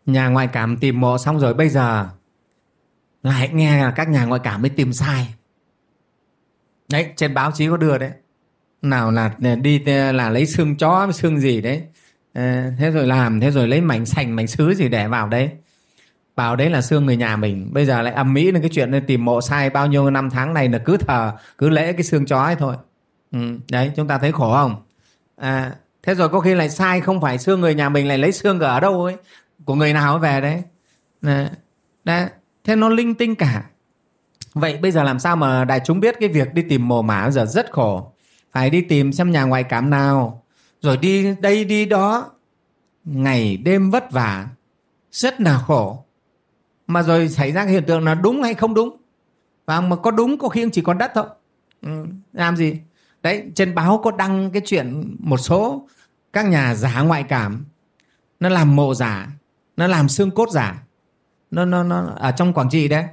Nhà 0.06 0.28
ngoại 0.28 0.48
cảm 0.48 0.78
tìm 0.78 1.02
mộ 1.02 1.18
xong 1.18 1.40
rồi 1.40 1.54
bây 1.54 1.70
giờ 1.70 2.10
lại 3.24 3.50
nghe 3.54 3.84
là 3.84 3.92
các 3.92 4.10
nhà 4.10 4.26
ngoại 4.26 4.42
cảm 4.44 4.62
mới 4.62 4.70
tìm 4.70 4.94
sai. 4.94 5.34
Đấy 6.92 7.08
trên 7.16 7.34
báo 7.34 7.52
chí 7.52 7.68
có 7.70 7.78
đưa 7.78 7.98
đấy. 7.98 8.12
Nào 8.82 9.12
là 9.12 9.32
đi 9.62 9.80
là 10.14 10.30
lấy 10.30 10.46
xương 10.46 10.78
chó 10.78 11.12
xương 11.12 11.40
gì 11.40 11.62
đấy. 11.62 11.84
Ờ, 12.34 12.72
thế 12.80 12.92
rồi 12.92 13.08
làm 13.08 13.40
thế 13.40 13.52
rồi 13.52 13.68
lấy 13.68 13.82
mảnh 13.82 14.06
sành 14.06 14.36
mảnh 14.36 14.48
sứ 14.48 14.74
gì 14.74 14.90
để 14.90 15.08
vào 15.08 15.28
đấy. 15.28 15.50
Vào 16.36 16.56
đấy 16.56 16.70
là 16.70 16.82
xương 16.82 17.06
người 17.06 17.18
nhà 17.18 17.36
mình. 17.36 17.70
Bây 17.74 17.86
giờ 17.86 18.02
lại 18.02 18.14
âm 18.14 18.34
mỹ 18.34 18.52
lên 18.52 18.62
cái 18.62 18.70
chuyện 18.74 18.92
này 18.92 19.02
tìm 19.02 19.26
mộ 19.26 19.42
sai 19.42 19.70
bao 19.70 19.88
nhiêu 19.88 20.10
năm 20.10 20.30
tháng 20.30 20.54
này 20.54 20.70
là 20.70 20.78
cứ 20.78 20.98
thờ 20.98 21.32
cứ 21.58 21.70
lễ 21.70 21.94
cái 21.94 22.04
xương 22.04 22.26
chó 22.26 22.44
ấy 22.44 22.56
thôi. 22.56 22.76
Ừ, 23.32 23.40
đấy 23.72 23.92
chúng 23.96 24.08
ta 24.08 24.18
thấy 24.18 24.32
khổ 24.32 24.54
không? 24.54 24.76
À, 25.36 25.76
thế 26.04 26.16
rồi 26.16 26.30
có 26.30 26.40
khi 26.40 26.54
lại 26.54 26.70
sai 26.70 27.02
không 27.02 27.22
phải 27.22 27.38
xương 27.38 27.62
người 27.62 27.76
nhà 27.76 27.90
mình 27.90 28.08
lại 28.08 28.18
lấy 28.18 28.32
xương 28.32 28.60
ở 28.60 28.80
đâu 28.80 29.04
ấy 29.04 29.16
của 29.66 29.76
người 29.76 29.94
nào 29.94 30.20
về 30.20 30.42
đấy. 30.42 30.64
Đấy, 31.22 31.50
đấy 32.04 32.28
thế 32.64 32.76
nó 32.76 32.90
linh 32.90 33.16
tinh 33.16 33.36
cả. 33.36 33.64
Vậy 34.54 34.78
bây 34.78 34.92
giờ 34.92 35.04
làm 35.04 35.20
sao 35.20 35.36
mà 35.36 35.66
đại 35.66 35.82
chúng 35.86 36.00
biết 36.00 36.16
cái 36.20 36.30
việc 36.30 36.54
đi 36.54 36.62
tìm 36.70 36.88
mồ 36.88 37.02
mả 37.02 37.32
giờ 37.32 37.46
rất 37.46 37.72
khổ? 37.72 38.14
Phải 38.52 38.70
đi 38.70 38.82
tìm 38.82 39.14
xem 39.14 39.32
nhà 39.32 39.44
ngoại 39.44 39.64
cảm 39.64 39.90
nào 39.90 40.44
rồi 40.82 40.98
đi 40.98 41.36
đây 41.36 41.66
đi 41.66 41.86
đó. 41.86 42.32
Ngày 43.04 43.58
đêm 43.58 43.92
vất 43.92 44.12
vả 44.12 44.48
rất 45.12 45.42
là 45.42 45.58
khổ. 45.58 46.06
Mà 46.88 47.04
rồi 47.04 47.30
xảy 47.30 47.52
ra 47.52 47.64
cái 47.64 47.74
hiện 47.74 47.86
tượng 47.86 48.06
là 48.06 48.16
đúng 48.16 48.44
hay 48.44 48.54
không 48.54 48.74
đúng? 48.74 48.98
Và 49.66 49.82
mà 49.82 49.96
có 49.96 50.12
đúng 50.12 50.38
có 50.38 50.50
khi 50.50 50.70
chỉ 50.74 50.82
còn 50.82 50.98
đất 50.98 51.12
thôi. 51.16 51.26
Ừ, 51.82 52.06
làm 52.34 52.58
gì? 52.58 52.80
Đấy 53.24 53.44
trên 53.56 53.76
báo 53.76 54.02
có 54.04 54.12
đăng 54.12 54.52
cái 54.52 54.62
chuyện 54.66 55.16
một 55.20 55.38
số 55.38 55.88
các 56.34 56.46
nhà 56.46 56.76
giả 56.76 57.02
ngoại 57.02 57.24
cảm. 57.24 57.66
Nó 58.40 58.50
làm 58.50 58.76
mộ 58.76 58.94
giả 58.94 59.28
nó 59.78 59.88
làm 59.88 60.10
xương 60.10 60.32
cốt 60.32 60.50
giả 60.50 60.84
nó 61.52 61.66
nó 61.66 61.84
nó 61.84 62.08
ở 62.16 62.32
trong 62.32 62.54
quảng 62.54 62.70
trị 62.70 62.88
đấy. 62.88 63.04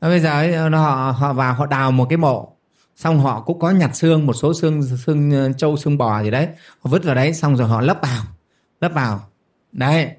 Bây 0.00 0.20
giờ 0.20 0.68
nó, 0.68 0.82
họ 0.82 1.10
họ 1.10 1.32
vào, 1.32 1.54
họ 1.54 1.66
đào 1.66 1.92
một 1.92 2.06
cái 2.10 2.16
mộ. 2.16 2.56
Xong 2.96 3.20
họ 3.20 3.40
cũng 3.40 3.58
có 3.58 3.70
nhặt 3.70 3.96
xương, 3.96 4.26
một 4.26 4.32
số 4.32 4.54
xương 4.54 4.82
xương 4.82 5.30
ờ, 5.30 5.52
trâu, 5.52 5.76
xương 5.76 5.98
bò 5.98 6.22
gì 6.22 6.30
đấy. 6.30 6.48
Họ 6.80 6.90
vứt 6.90 7.04
vào 7.04 7.14
đấy, 7.14 7.34
xong 7.34 7.56
rồi 7.56 7.68
họ 7.68 7.80
lấp 7.80 7.98
vào 8.02 8.22
lấp 8.80 8.92
vào. 8.94 9.20
Đấy. 9.72 10.10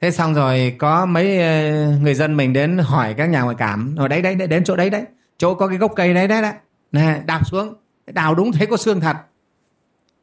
Thế 0.00 0.10
xong 0.10 0.34
rồi 0.34 0.76
có 0.78 1.06
mấy 1.06 1.40
ờ, 1.40 1.90
người 2.00 2.14
dân 2.14 2.36
mình 2.36 2.52
đến 2.52 2.78
hỏi 2.78 3.14
các 3.14 3.26
nhà 3.26 3.42
ngoại 3.42 3.56
cảm. 3.58 3.94
Rồi 3.94 4.08
đấy 4.08 4.22
đấy, 4.22 4.34
đến 4.34 4.64
chỗ 4.64 4.76
đấy 4.76 4.90
đấy. 4.90 5.04
Chỗ 5.38 5.54
có 5.54 5.68
cái 5.68 5.78
gốc 5.78 5.92
cây 5.96 6.14
đấy 6.14 6.28
đấy 6.28 6.42
đấy. 6.42 6.52
Nè, 6.92 7.20
đào 7.26 7.44
xuống. 7.44 7.74
Đào 8.06 8.34
đúng 8.34 8.52
thấy 8.52 8.66
có 8.66 8.76
xương 8.76 9.00
thật. 9.00 9.16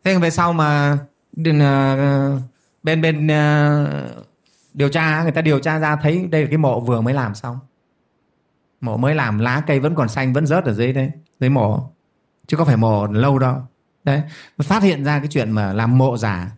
Thế 0.04 0.18
về 0.18 0.30
sau 0.30 0.54
mà 0.54 0.98
ờ, 1.60 2.40
bên 2.84 3.02
bên 3.02 3.28
điều 4.78 4.90
tra 4.90 5.24
người 5.24 5.32
ta 5.32 5.42
điều 5.42 5.60
tra 5.60 5.80
ra 5.80 5.96
thấy 5.96 6.28
đây 6.32 6.42
là 6.42 6.48
cái 6.50 6.58
mộ 6.58 6.80
vừa 6.80 7.02
mới 7.02 7.14
làm 7.14 7.36
xong. 7.36 7.60
Mộ 8.82 8.98
mới 8.98 9.16
làm 9.16 9.40
lá 9.40 9.64
cây 9.68 9.80
vẫn 9.80 9.96
còn 9.96 10.10
xanh 10.10 10.34
vẫn 10.34 10.46
rớt 10.46 10.66
ở 10.66 10.74
dưới 10.74 10.94
đấy 10.94 11.12
dưới 11.40 11.50
mộ. 11.50 11.92
Chứ 12.48 12.58
có 12.58 12.66
phải 12.66 12.78
mộ 12.78 13.08
lâu 13.08 13.40
đâu. 13.40 13.56
Đấy 14.04 14.22
phát 14.58 14.84
hiện 14.84 15.04
ra 15.04 15.20
cái 15.20 15.28
chuyện 15.28 15.52
mà 15.52 15.74
làm 15.74 15.98
mộ 15.98 16.18
giả 16.18 16.52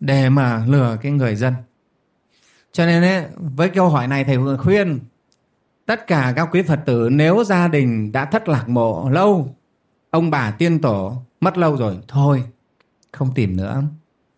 để 0.00 0.28
mà 0.28 0.64
lừa 0.66 0.96
cái 1.02 1.12
người 1.12 1.36
dân. 1.36 1.54
Cho 2.72 2.86
nên 2.86 3.02
ấy, 3.02 3.24
với 3.36 3.68
câu 3.68 3.88
hỏi 3.88 4.08
này 4.08 4.24
thầy 4.24 4.38
khuyên 4.58 5.00
tất 5.86 6.06
cả 6.06 6.32
các 6.36 6.48
quý 6.52 6.62
phật 6.62 6.80
tử 6.86 7.08
nếu 7.12 7.44
gia 7.44 7.68
đình 7.68 8.12
đã 8.12 8.24
thất 8.24 8.48
lạc 8.48 8.68
mộ 8.68 9.10
lâu 9.10 9.56
ông 10.10 10.30
bà 10.30 10.50
tiên 10.50 10.80
tổ 10.80 11.22
mất 11.40 11.58
lâu 11.58 11.76
rồi 11.76 11.98
thôi 12.08 12.44
không 13.12 13.34
tìm 13.34 13.56
nữa 13.56 13.82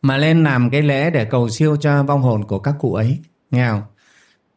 mà 0.02 0.16
lên 0.16 0.44
làm 0.44 0.70
cái 0.70 0.82
lễ 0.82 1.10
để 1.10 1.24
cầu 1.24 1.48
siêu 1.48 1.76
cho 1.76 2.02
vong 2.02 2.22
hồn 2.22 2.44
của 2.44 2.58
các 2.58 2.74
cụ 2.80 2.94
ấy. 2.94 3.18
Nghe 3.50 3.68
không? 3.68 3.82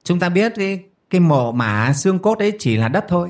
Chúng 0.04 0.20
ta 0.20 0.30
biết 0.30 0.54
cái, 0.56 0.84
cái 1.10 1.22
mộ 1.22 1.52
mả 1.52 1.94
xương 1.94 2.20
cốt 2.20 2.39
ấy 2.39 2.54
chỉ 2.60 2.78
là 2.78 2.88
đất 2.88 3.06
thôi. 3.08 3.30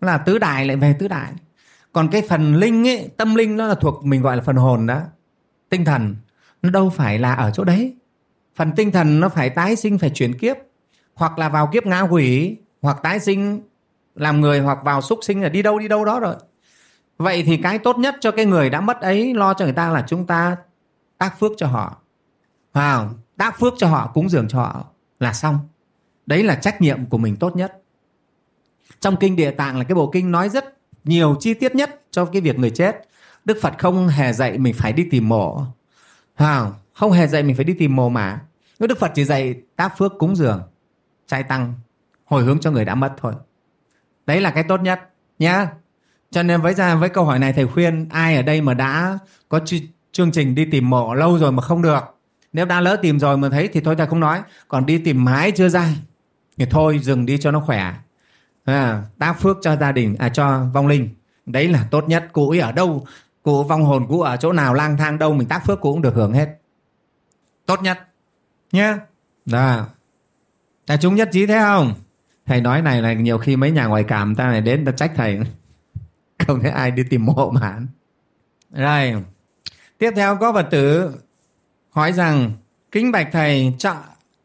Là 0.00 0.18
tứ 0.18 0.38
đại 0.38 0.66
lại 0.66 0.76
về 0.76 0.96
tứ 0.98 1.08
đại. 1.08 1.32
Còn 1.92 2.08
cái 2.08 2.22
phần 2.28 2.54
linh 2.54 2.88
ấy 2.88 3.08
tâm 3.16 3.34
linh 3.34 3.56
nó 3.56 3.66
là 3.66 3.74
thuộc 3.74 4.04
mình 4.04 4.22
gọi 4.22 4.36
là 4.36 4.42
phần 4.42 4.56
hồn 4.56 4.86
đó. 4.86 5.00
Tinh 5.68 5.84
thần 5.84 6.16
nó 6.62 6.70
đâu 6.70 6.90
phải 6.90 7.18
là 7.18 7.34
ở 7.34 7.50
chỗ 7.50 7.64
đấy. 7.64 7.96
Phần 8.56 8.72
tinh 8.76 8.92
thần 8.92 9.20
nó 9.20 9.28
phải 9.28 9.50
tái 9.50 9.76
sinh 9.76 9.98
phải 9.98 10.10
chuyển 10.10 10.38
kiếp. 10.38 10.56
Hoặc 11.14 11.38
là 11.38 11.48
vào 11.48 11.66
kiếp 11.66 11.86
ngã 11.86 12.00
quỷ 12.00 12.56
hoặc 12.82 12.96
tái 13.02 13.20
sinh 13.20 13.60
làm 14.14 14.40
người 14.40 14.60
hoặc 14.60 14.78
vào 14.84 15.00
súc 15.00 15.18
sinh 15.22 15.42
là 15.42 15.48
đi 15.48 15.62
đâu 15.62 15.78
đi 15.78 15.88
đâu 15.88 16.04
đó 16.04 16.20
rồi. 16.20 16.34
Vậy 17.18 17.42
thì 17.46 17.56
cái 17.56 17.78
tốt 17.78 17.98
nhất 17.98 18.14
cho 18.20 18.30
cái 18.30 18.44
người 18.44 18.70
đã 18.70 18.80
mất 18.80 19.00
ấy 19.00 19.34
lo 19.34 19.54
cho 19.54 19.64
người 19.64 19.74
ta 19.74 19.90
là 19.90 20.04
chúng 20.06 20.26
ta 20.26 20.56
tác 21.22 21.38
phước 21.38 21.52
cho 21.56 21.66
họ. 21.66 21.96
Vào 22.72 23.14
tác 23.36 23.58
phước 23.60 23.74
cho 23.78 23.88
họ, 23.88 24.10
cúng 24.14 24.28
dường 24.28 24.48
cho 24.48 24.58
họ 24.58 24.86
là 25.20 25.32
xong. 25.32 25.58
Đấy 26.26 26.42
là 26.42 26.54
trách 26.54 26.80
nhiệm 26.80 27.06
của 27.06 27.18
mình 27.18 27.36
tốt 27.36 27.56
nhất. 27.56 27.82
Trong 29.00 29.16
kinh 29.16 29.36
địa 29.36 29.50
tạng 29.50 29.78
là 29.78 29.84
cái 29.84 29.94
bộ 29.94 30.10
kinh 30.12 30.30
nói 30.30 30.48
rất 30.48 30.78
nhiều 31.04 31.36
chi 31.40 31.54
tiết 31.54 31.74
nhất 31.74 32.02
cho 32.10 32.24
cái 32.24 32.42
việc 32.42 32.58
người 32.58 32.70
chết. 32.70 33.08
Đức 33.44 33.58
phật 33.62 33.74
không 33.78 34.08
hề 34.08 34.32
dạy 34.32 34.58
mình 34.58 34.74
phải 34.74 34.92
đi 34.92 35.08
tìm 35.10 35.28
mộ. 35.28 35.66
Vào 36.36 36.74
không? 36.92 37.12
Hề 37.12 37.26
dạy 37.26 37.42
mình 37.42 37.56
phải 37.56 37.64
đi 37.64 37.74
tìm 37.74 37.96
mồ 37.96 38.08
mả 38.08 38.40
đức 38.78 38.98
phật 38.98 39.12
chỉ 39.14 39.24
dạy 39.24 39.54
tác 39.76 39.98
phước, 39.98 40.12
cúng 40.18 40.36
dường, 40.36 40.62
trai 41.26 41.42
tăng, 41.42 41.74
hồi 42.24 42.42
hướng 42.42 42.60
cho 42.60 42.70
người 42.70 42.84
đã 42.84 42.94
mất 42.94 43.12
thôi. 43.16 43.34
Đấy 44.26 44.40
là 44.40 44.50
cái 44.50 44.64
tốt 44.68 44.80
nhất 44.80 45.00
nhá. 45.38 45.68
Cho 46.30 46.42
nên 46.42 46.60
với 46.60 46.74
ra, 46.74 46.94
với 46.94 47.08
câu 47.08 47.24
hỏi 47.24 47.38
này 47.38 47.52
thầy 47.52 47.66
khuyên 47.66 48.08
ai 48.08 48.36
ở 48.36 48.42
đây 48.42 48.60
mà 48.60 48.74
đã 48.74 49.18
có 49.48 49.60
chương 50.12 50.32
trình 50.32 50.54
đi 50.54 50.64
tìm 50.64 50.90
mộ 50.90 51.14
lâu 51.14 51.38
rồi 51.38 51.52
mà 51.52 51.62
không 51.62 51.82
được. 51.82 52.00
Nếu 52.52 52.66
đã 52.66 52.80
lỡ 52.80 52.96
tìm 53.02 53.18
rồi 53.18 53.36
mà 53.36 53.48
thấy 53.48 53.68
thì 53.68 53.80
thôi 53.80 53.96
thầy 53.96 54.06
không 54.06 54.20
nói. 54.20 54.42
Còn 54.68 54.86
đi 54.86 54.98
tìm 54.98 55.24
mãi 55.24 55.50
chưa 55.50 55.68
ra 55.68 55.88
thì 56.56 56.66
thôi 56.70 56.98
dừng 56.98 57.26
đi 57.26 57.38
cho 57.38 57.50
nó 57.50 57.60
khỏe. 57.60 57.94
À, 58.64 59.02
tác 59.18 59.40
phước 59.40 59.56
cho 59.62 59.76
gia 59.76 59.92
đình 59.92 60.16
à 60.18 60.28
cho 60.28 60.66
vong 60.74 60.86
linh. 60.86 61.08
Đấy 61.46 61.68
là 61.68 61.86
tốt 61.90 62.08
nhất. 62.08 62.28
Cụ 62.32 62.50
ấy 62.50 62.60
ở 62.60 62.72
đâu? 62.72 63.06
Cụ 63.42 63.62
vong 63.62 63.82
hồn 63.84 64.06
cụ 64.08 64.20
ở 64.20 64.36
chỗ 64.36 64.52
nào? 64.52 64.74
Lang 64.74 64.96
thang 64.96 65.18
đâu? 65.18 65.34
Mình 65.34 65.48
tác 65.48 65.66
phước 65.66 65.80
cụ 65.80 65.92
cũng 65.92 66.02
được 66.02 66.14
hưởng 66.14 66.32
hết. 66.32 66.48
Tốt 67.66 67.82
nhất. 67.82 67.98
Nhé 68.72 68.96
đó. 69.44 69.86
Đại 70.86 70.98
chúng 71.00 71.14
nhất 71.14 71.28
trí 71.32 71.46
thế 71.46 71.58
không? 71.60 71.94
Thầy 72.46 72.60
nói 72.60 72.82
này 72.82 73.02
là 73.02 73.12
nhiều 73.12 73.38
khi 73.38 73.56
mấy 73.56 73.70
nhà 73.70 73.86
ngoại 73.86 74.04
cảm 74.04 74.34
ta 74.34 74.46
này 74.46 74.60
đến 74.60 74.84
ta 74.84 74.92
trách 74.92 75.12
thầy. 75.16 75.40
Không 76.46 76.60
thấy 76.60 76.70
ai 76.70 76.90
đi 76.90 77.02
tìm 77.10 77.26
mộ 77.26 77.50
mà. 77.50 77.78
Rồi 78.70 79.22
tiếp 80.02 80.12
theo 80.16 80.36
có 80.36 80.52
phật 80.52 80.66
tử 80.70 81.10
hỏi 81.90 82.12
rằng 82.12 82.52
kính 82.92 83.12
bạch 83.12 83.28
thầy 83.32 83.74
cho, 83.78 83.94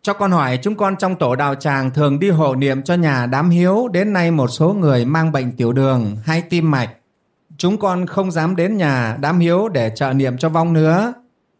cho 0.02 0.14
con 0.14 0.32
hỏi 0.32 0.60
chúng 0.62 0.76
con 0.76 0.96
trong 0.96 1.16
tổ 1.16 1.36
đạo 1.36 1.56
tràng 1.56 1.92
thường 1.92 2.20
đi 2.20 2.30
hộ 2.30 2.56
niệm 2.56 2.84
cho 2.84 2.94
nhà 2.94 3.26
đám 3.26 3.50
hiếu 3.50 3.88
đến 3.88 4.14
nay 4.14 4.32
một 4.32 4.48
số 4.48 4.74
người 4.74 5.06
mang 5.06 5.32
bệnh 5.32 5.52
tiểu 5.52 5.74
đường 5.74 6.18
hay 6.24 6.42
tim 6.42 6.72
mạch. 6.72 6.90
Chúng 7.58 7.78
con 7.78 8.06
không 8.06 8.32
dám 8.32 8.56
đến 8.56 8.78
nhà 8.78 9.18
đám 9.20 9.40
hiếu 9.40 9.70
để 9.70 9.92
trợ 9.96 10.14
niệm 10.14 10.38
cho 10.38 10.50
vong 10.50 10.74
nữa 10.74 11.14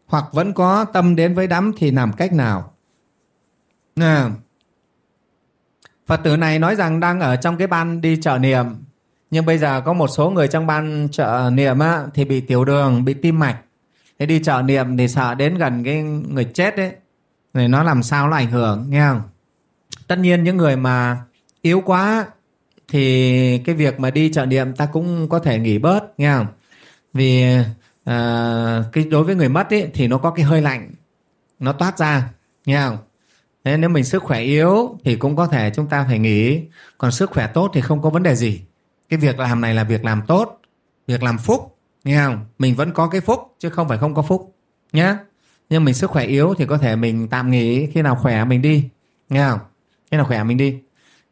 hoặc 0.06 0.24
vẫn 0.32 0.52
có 0.52 0.84
tâm 0.84 1.16
đến 1.16 1.34
với 1.34 1.46
đám 1.46 1.72
thì 1.76 1.90
làm 1.90 2.12
cách 2.12 2.32
nào? 2.32 2.72
À, 3.96 4.30
Phật 6.06 6.20
tử 6.24 6.36
này 6.36 6.58
nói 6.58 6.76
rằng 6.76 7.00
đang 7.00 7.20
ở 7.20 7.36
trong 7.36 7.56
cái 7.56 7.66
ban 7.66 8.00
đi 8.00 8.18
trợ 8.22 8.38
niệm 8.38 8.66
nhưng 9.30 9.46
bây 9.46 9.58
giờ 9.58 9.80
có 9.80 9.92
một 9.92 10.08
số 10.08 10.30
người 10.30 10.48
trong 10.48 10.66
ban 10.66 11.08
trợ 11.12 11.50
niệm 11.52 11.78
á, 11.78 12.04
thì 12.14 12.24
bị 12.24 12.40
tiểu 12.40 12.64
đường 12.64 13.04
bị 13.04 13.14
tim 13.14 13.38
mạch 13.38 13.58
thế 14.18 14.26
đi 14.26 14.38
chợ 14.38 14.62
niệm 14.64 14.96
thì 14.96 15.08
sợ 15.08 15.34
đến 15.34 15.58
gần 15.58 15.84
cái 15.84 16.02
người 16.02 16.44
chết 16.44 16.76
đấy, 16.76 16.92
này 17.54 17.68
nó 17.68 17.82
làm 17.82 18.02
sao 18.02 18.28
nó 18.28 18.36
ảnh 18.36 18.50
hưởng 18.50 18.86
nghe 18.90 19.00
không? 19.00 19.22
Tất 20.06 20.18
nhiên 20.18 20.44
những 20.44 20.56
người 20.56 20.76
mà 20.76 21.20
yếu 21.62 21.82
quá 21.86 22.26
thì 22.88 23.58
cái 23.58 23.74
việc 23.74 24.00
mà 24.00 24.10
đi 24.10 24.32
chợ 24.32 24.46
niệm 24.46 24.72
ta 24.72 24.86
cũng 24.86 25.28
có 25.28 25.38
thể 25.38 25.58
nghỉ 25.58 25.78
bớt 25.78 26.20
nghe 26.20 26.32
không? 26.32 26.46
Vì 27.12 27.44
à, 28.04 28.84
cái 28.92 29.04
đối 29.04 29.24
với 29.24 29.34
người 29.34 29.48
mất 29.48 29.70
ấy, 29.70 29.90
thì 29.94 30.08
nó 30.08 30.18
có 30.18 30.30
cái 30.30 30.44
hơi 30.44 30.62
lạnh 30.62 30.90
nó 31.58 31.72
toát 31.72 31.98
ra 31.98 32.30
nghe 32.66 32.80
không? 32.80 32.98
Thế 33.64 33.76
nếu 33.76 33.90
mình 33.90 34.04
sức 34.04 34.22
khỏe 34.22 34.40
yếu 34.40 34.98
thì 35.04 35.16
cũng 35.16 35.36
có 35.36 35.46
thể 35.46 35.70
chúng 35.74 35.86
ta 35.86 36.04
phải 36.08 36.18
nghỉ 36.18 36.62
còn 36.98 37.12
sức 37.12 37.30
khỏe 37.30 37.46
tốt 37.46 37.70
thì 37.74 37.80
không 37.80 38.02
có 38.02 38.10
vấn 38.10 38.22
đề 38.22 38.34
gì. 38.34 38.60
Cái 39.08 39.18
việc 39.18 39.38
làm 39.38 39.60
này 39.60 39.74
là 39.74 39.84
việc 39.84 40.04
làm 40.04 40.22
tốt 40.26 40.60
việc 41.06 41.22
làm 41.22 41.38
phúc 41.38 41.77
nghe 42.08 42.24
không? 42.24 42.44
Mình 42.58 42.74
vẫn 42.74 42.92
có 42.92 43.08
cái 43.08 43.20
phúc, 43.20 43.54
chứ 43.58 43.70
không 43.70 43.88
phải 43.88 43.98
không 43.98 44.14
có 44.14 44.22
phúc. 44.22 44.54
Nhá. 44.92 45.18
Nhưng 45.70 45.84
mình 45.84 45.94
sức 45.94 46.10
khỏe 46.10 46.24
yếu 46.24 46.54
thì 46.58 46.66
có 46.66 46.78
thể 46.78 46.96
mình 46.96 47.28
tạm 47.28 47.50
nghỉ, 47.50 47.86
khi 47.86 48.02
nào 48.02 48.16
khỏe 48.16 48.44
mình 48.44 48.62
đi. 48.62 48.88
Nghe 49.28 49.48
không? 49.48 49.58
Khi 50.10 50.16
nào 50.16 50.26
khỏe 50.26 50.44
mình 50.44 50.56
đi. 50.56 50.78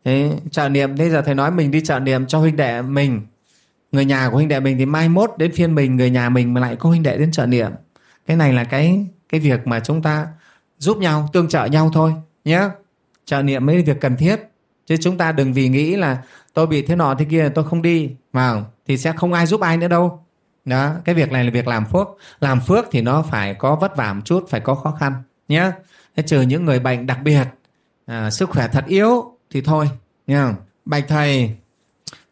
Thế 0.04 0.32
chợ 0.50 0.68
niệm 0.68 0.94
bây 0.94 1.10
giờ 1.10 1.22
thầy 1.22 1.34
nói 1.34 1.50
mình 1.50 1.70
đi 1.70 1.80
chợ 1.80 2.00
niệm 2.00 2.26
cho 2.26 2.38
huynh 2.38 2.56
đệ 2.56 2.82
mình. 2.82 3.20
Người 3.92 4.04
nhà 4.04 4.28
của 4.28 4.36
huynh 4.36 4.48
đệ 4.48 4.60
mình 4.60 4.78
thì 4.78 4.86
mai 4.86 5.08
mốt 5.08 5.30
đến 5.38 5.52
phiên 5.52 5.74
mình, 5.74 5.96
người 5.96 6.10
nhà 6.10 6.28
mình 6.28 6.54
mà 6.54 6.60
lại 6.60 6.76
có 6.76 6.88
huynh 6.88 7.02
đệ 7.02 7.18
đến 7.18 7.30
chợ 7.30 7.46
niệm. 7.46 7.70
Cái 8.26 8.36
này 8.36 8.52
là 8.52 8.64
cái 8.64 9.06
cái 9.28 9.40
việc 9.40 9.66
mà 9.66 9.80
chúng 9.80 10.02
ta 10.02 10.26
giúp 10.78 10.98
nhau, 10.98 11.28
tương 11.32 11.48
trợ 11.48 11.64
nhau 11.64 11.90
thôi. 11.94 12.12
Nhé 12.44 12.68
trợ 13.24 13.42
niệm 13.42 13.66
mới 13.66 13.82
việc 13.82 14.00
cần 14.00 14.16
thiết. 14.16 14.36
Chứ 14.86 14.96
chúng 14.96 15.18
ta 15.18 15.32
đừng 15.32 15.52
vì 15.52 15.68
nghĩ 15.68 15.96
là 15.96 16.22
tôi 16.54 16.66
bị 16.66 16.82
thế 16.82 16.96
nọ 16.96 17.14
thế 17.14 17.24
kia, 17.24 17.48
tôi 17.54 17.64
không 17.64 17.82
đi. 17.82 18.10
Mà 18.32 18.64
thì 18.86 18.98
sẽ 18.98 19.12
không 19.16 19.32
ai 19.32 19.46
giúp 19.46 19.60
ai 19.60 19.76
nữa 19.76 19.88
đâu 19.88 20.25
đó 20.66 20.92
cái 21.04 21.14
việc 21.14 21.32
này 21.32 21.44
là 21.44 21.50
việc 21.50 21.68
làm 21.68 21.84
phước 21.84 22.08
làm 22.40 22.60
phước 22.60 22.86
thì 22.90 23.00
nó 23.02 23.22
phải 23.30 23.54
có 23.54 23.76
vất 23.76 23.96
vả 23.96 24.12
một 24.12 24.22
chút 24.24 24.46
phải 24.48 24.60
có 24.60 24.74
khó 24.74 24.90
khăn 24.90 25.12
nhé 25.48 25.70
thế 26.16 26.22
trừ 26.26 26.40
những 26.40 26.64
người 26.64 26.78
bệnh 26.78 27.06
đặc 27.06 27.18
biệt 27.24 27.44
à, 28.06 28.30
sức 28.30 28.50
khỏe 28.50 28.68
thật 28.72 28.84
yếu 28.86 29.32
thì 29.50 29.60
thôi 29.60 29.90
nha 30.26 30.54
bạch 30.84 31.04
thầy 31.08 31.56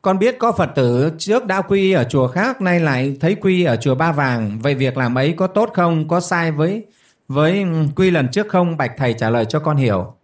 con 0.04 0.18
biết 0.18 0.38
có 0.38 0.52
Phật 0.52 0.70
tử 0.74 1.12
trước 1.18 1.46
đã 1.46 1.60
quy 1.60 1.92
ở 1.92 2.04
chùa 2.04 2.28
khác 2.28 2.60
nay 2.60 2.80
lại 2.80 3.16
thấy 3.20 3.34
quy 3.34 3.64
ở 3.64 3.76
chùa 3.76 3.94
Ba 3.94 4.12
Vàng. 4.12 4.58
Vậy 4.58 4.74
việc 4.74 4.96
làm 4.96 5.18
ấy 5.18 5.34
có 5.36 5.46
tốt 5.46 5.70
không? 5.74 6.08
Có 6.08 6.20
sai 6.20 6.52
với 6.52 6.86
với 7.28 7.64
quy 7.96 8.10
lần 8.10 8.28
trước 8.28 8.48
không? 8.48 8.76
Bạch 8.76 8.92
Thầy 8.96 9.14
trả 9.14 9.30
lời 9.30 9.44
cho 9.44 9.58
con 9.58 9.76
hiểu. 9.76 10.14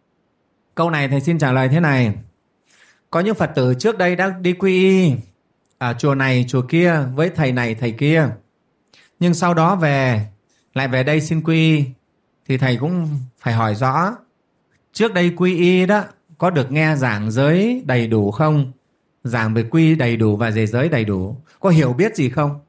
Câu 0.75 0.91
này 0.91 1.09
Thầy 1.09 1.21
xin 1.21 1.39
trả 1.39 1.53
lời 1.53 1.69
thế 1.69 1.81
này. 1.81 2.13
Có 3.11 3.21
những 3.21 3.35
Phật 3.35 3.51
tử 3.55 3.75
trước 3.79 3.99
đây 3.99 4.17
đã 4.17 4.35
đi 4.41 4.53
quy 4.53 4.73
y 4.73 5.13
ở 5.81 5.95
chùa 5.99 6.14
này, 6.14 6.45
chùa 6.49 6.62
kia, 6.62 6.95
với 7.14 7.31
thầy 7.31 7.53
này, 7.53 7.74
thầy 7.74 7.93
kia. 7.93 8.28
Nhưng 9.20 9.35
sau 9.35 9.55
đó 9.55 9.76
về, 9.76 10.26
lại 10.74 10.89
về 10.89 11.03
đây 11.03 11.20
xin 11.20 11.43
quy 11.43 11.76
y 11.76 11.85
thì 12.49 12.59
thầy 12.59 12.76
cũng 12.76 13.09
phải 13.39 13.55
hỏi 13.55 13.74
rõ. 13.74 14.16
Trước 14.93 15.14
đây 15.14 15.33
quy 15.37 15.57
y 15.57 15.87
đó, 15.87 16.05
có 16.39 16.51
được 16.51 16.72
nghe 16.72 16.97
giảng 16.97 17.31
giới 17.31 17.83
đầy 17.87 18.07
đủ 18.07 18.31
không? 18.31 18.72
giảng 19.24 19.55
về 19.55 19.62
quy 19.70 19.95
đầy 19.95 20.16
đủ 20.16 20.37
và 20.37 20.51
về 20.51 20.66
giới 20.66 20.89
đầy 20.89 21.05
đủ 21.05 21.37
có 21.61 21.70
hiểu 21.70 21.93
biết 21.93 22.16
gì 22.16 22.28
không 22.28 22.61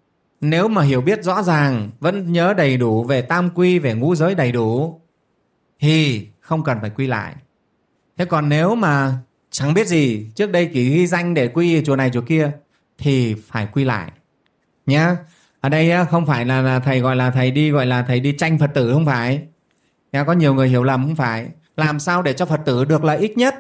nếu 0.42 0.68
mà 0.68 0.82
hiểu 0.82 1.02
biết 1.02 1.24
rõ 1.24 1.44
ràng, 1.44 1.92
vẫn 2.00 2.32
nhớ 2.32 2.54
đầy 2.58 2.78
đủ 2.78 3.04
về 3.04 3.22
tam 3.22 3.50
quy, 3.50 3.80
về 3.80 3.94
ngũ 3.94 4.16
giới 4.16 4.36
đầy 4.36 4.52
đủ, 4.52 5.02
thì 5.80 6.28
không 6.40 6.64
cần 6.64 6.78
phải 6.82 6.90
quy 6.90 7.08
lại 7.08 7.36
thế 8.18 8.26
còn 8.26 8.50
nếu 8.50 8.76
mà 8.76 9.14
chẳng 9.52 9.74
biết 9.74 9.88
gì, 9.88 10.32
trước 10.36 10.52
đây 10.52 10.70
chỉ 10.74 10.90
ghi 10.90 11.08
danh 11.08 11.34
để 11.34 11.48
quy 11.48 11.84
chùa 11.86 11.96
này, 11.96 12.10
chùa 12.14 12.22
kia 12.22 12.52
thì 13.02 13.36
phải 13.48 13.68
quy 13.74 13.84
lại. 13.84 14.12
Nhé 14.86 15.08
ở 15.62 15.70
đây 15.70 15.92
không 16.12 16.26
phải 16.26 16.46
là, 16.46 16.62
là 16.62 16.80
thầy 16.80 17.00
gọi 17.00 17.16
là 17.16 17.32
thầy 17.32 17.52
đi 17.52 17.72
gọi 17.72 17.86
là 17.86 18.04
thầy 18.04 18.20
đi 18.20 18.32
tranh 18.38 18.60
phật 18.60 18.72
tử 18.74 18.94
không 18.94 19.06
phải? 19.06 19.42
Có 20.28 20.34
nhiều 20.34 20.54
người 20.54 20.70
hiểu 20.70 20.84
lầm 20.84 21.06
không 21.06 21.16
phải? 21.16 21.48
Làm 21.78 22.00
sao 22.00 22.22
để 22.22 22.34
cho 22.34 22.46
phật 22.46 22.62
tử 22.66 22.86
được 22.86 23.04
lợi 23.04 23.18
ích 23.18 23.38
nhất? 23.38 23.56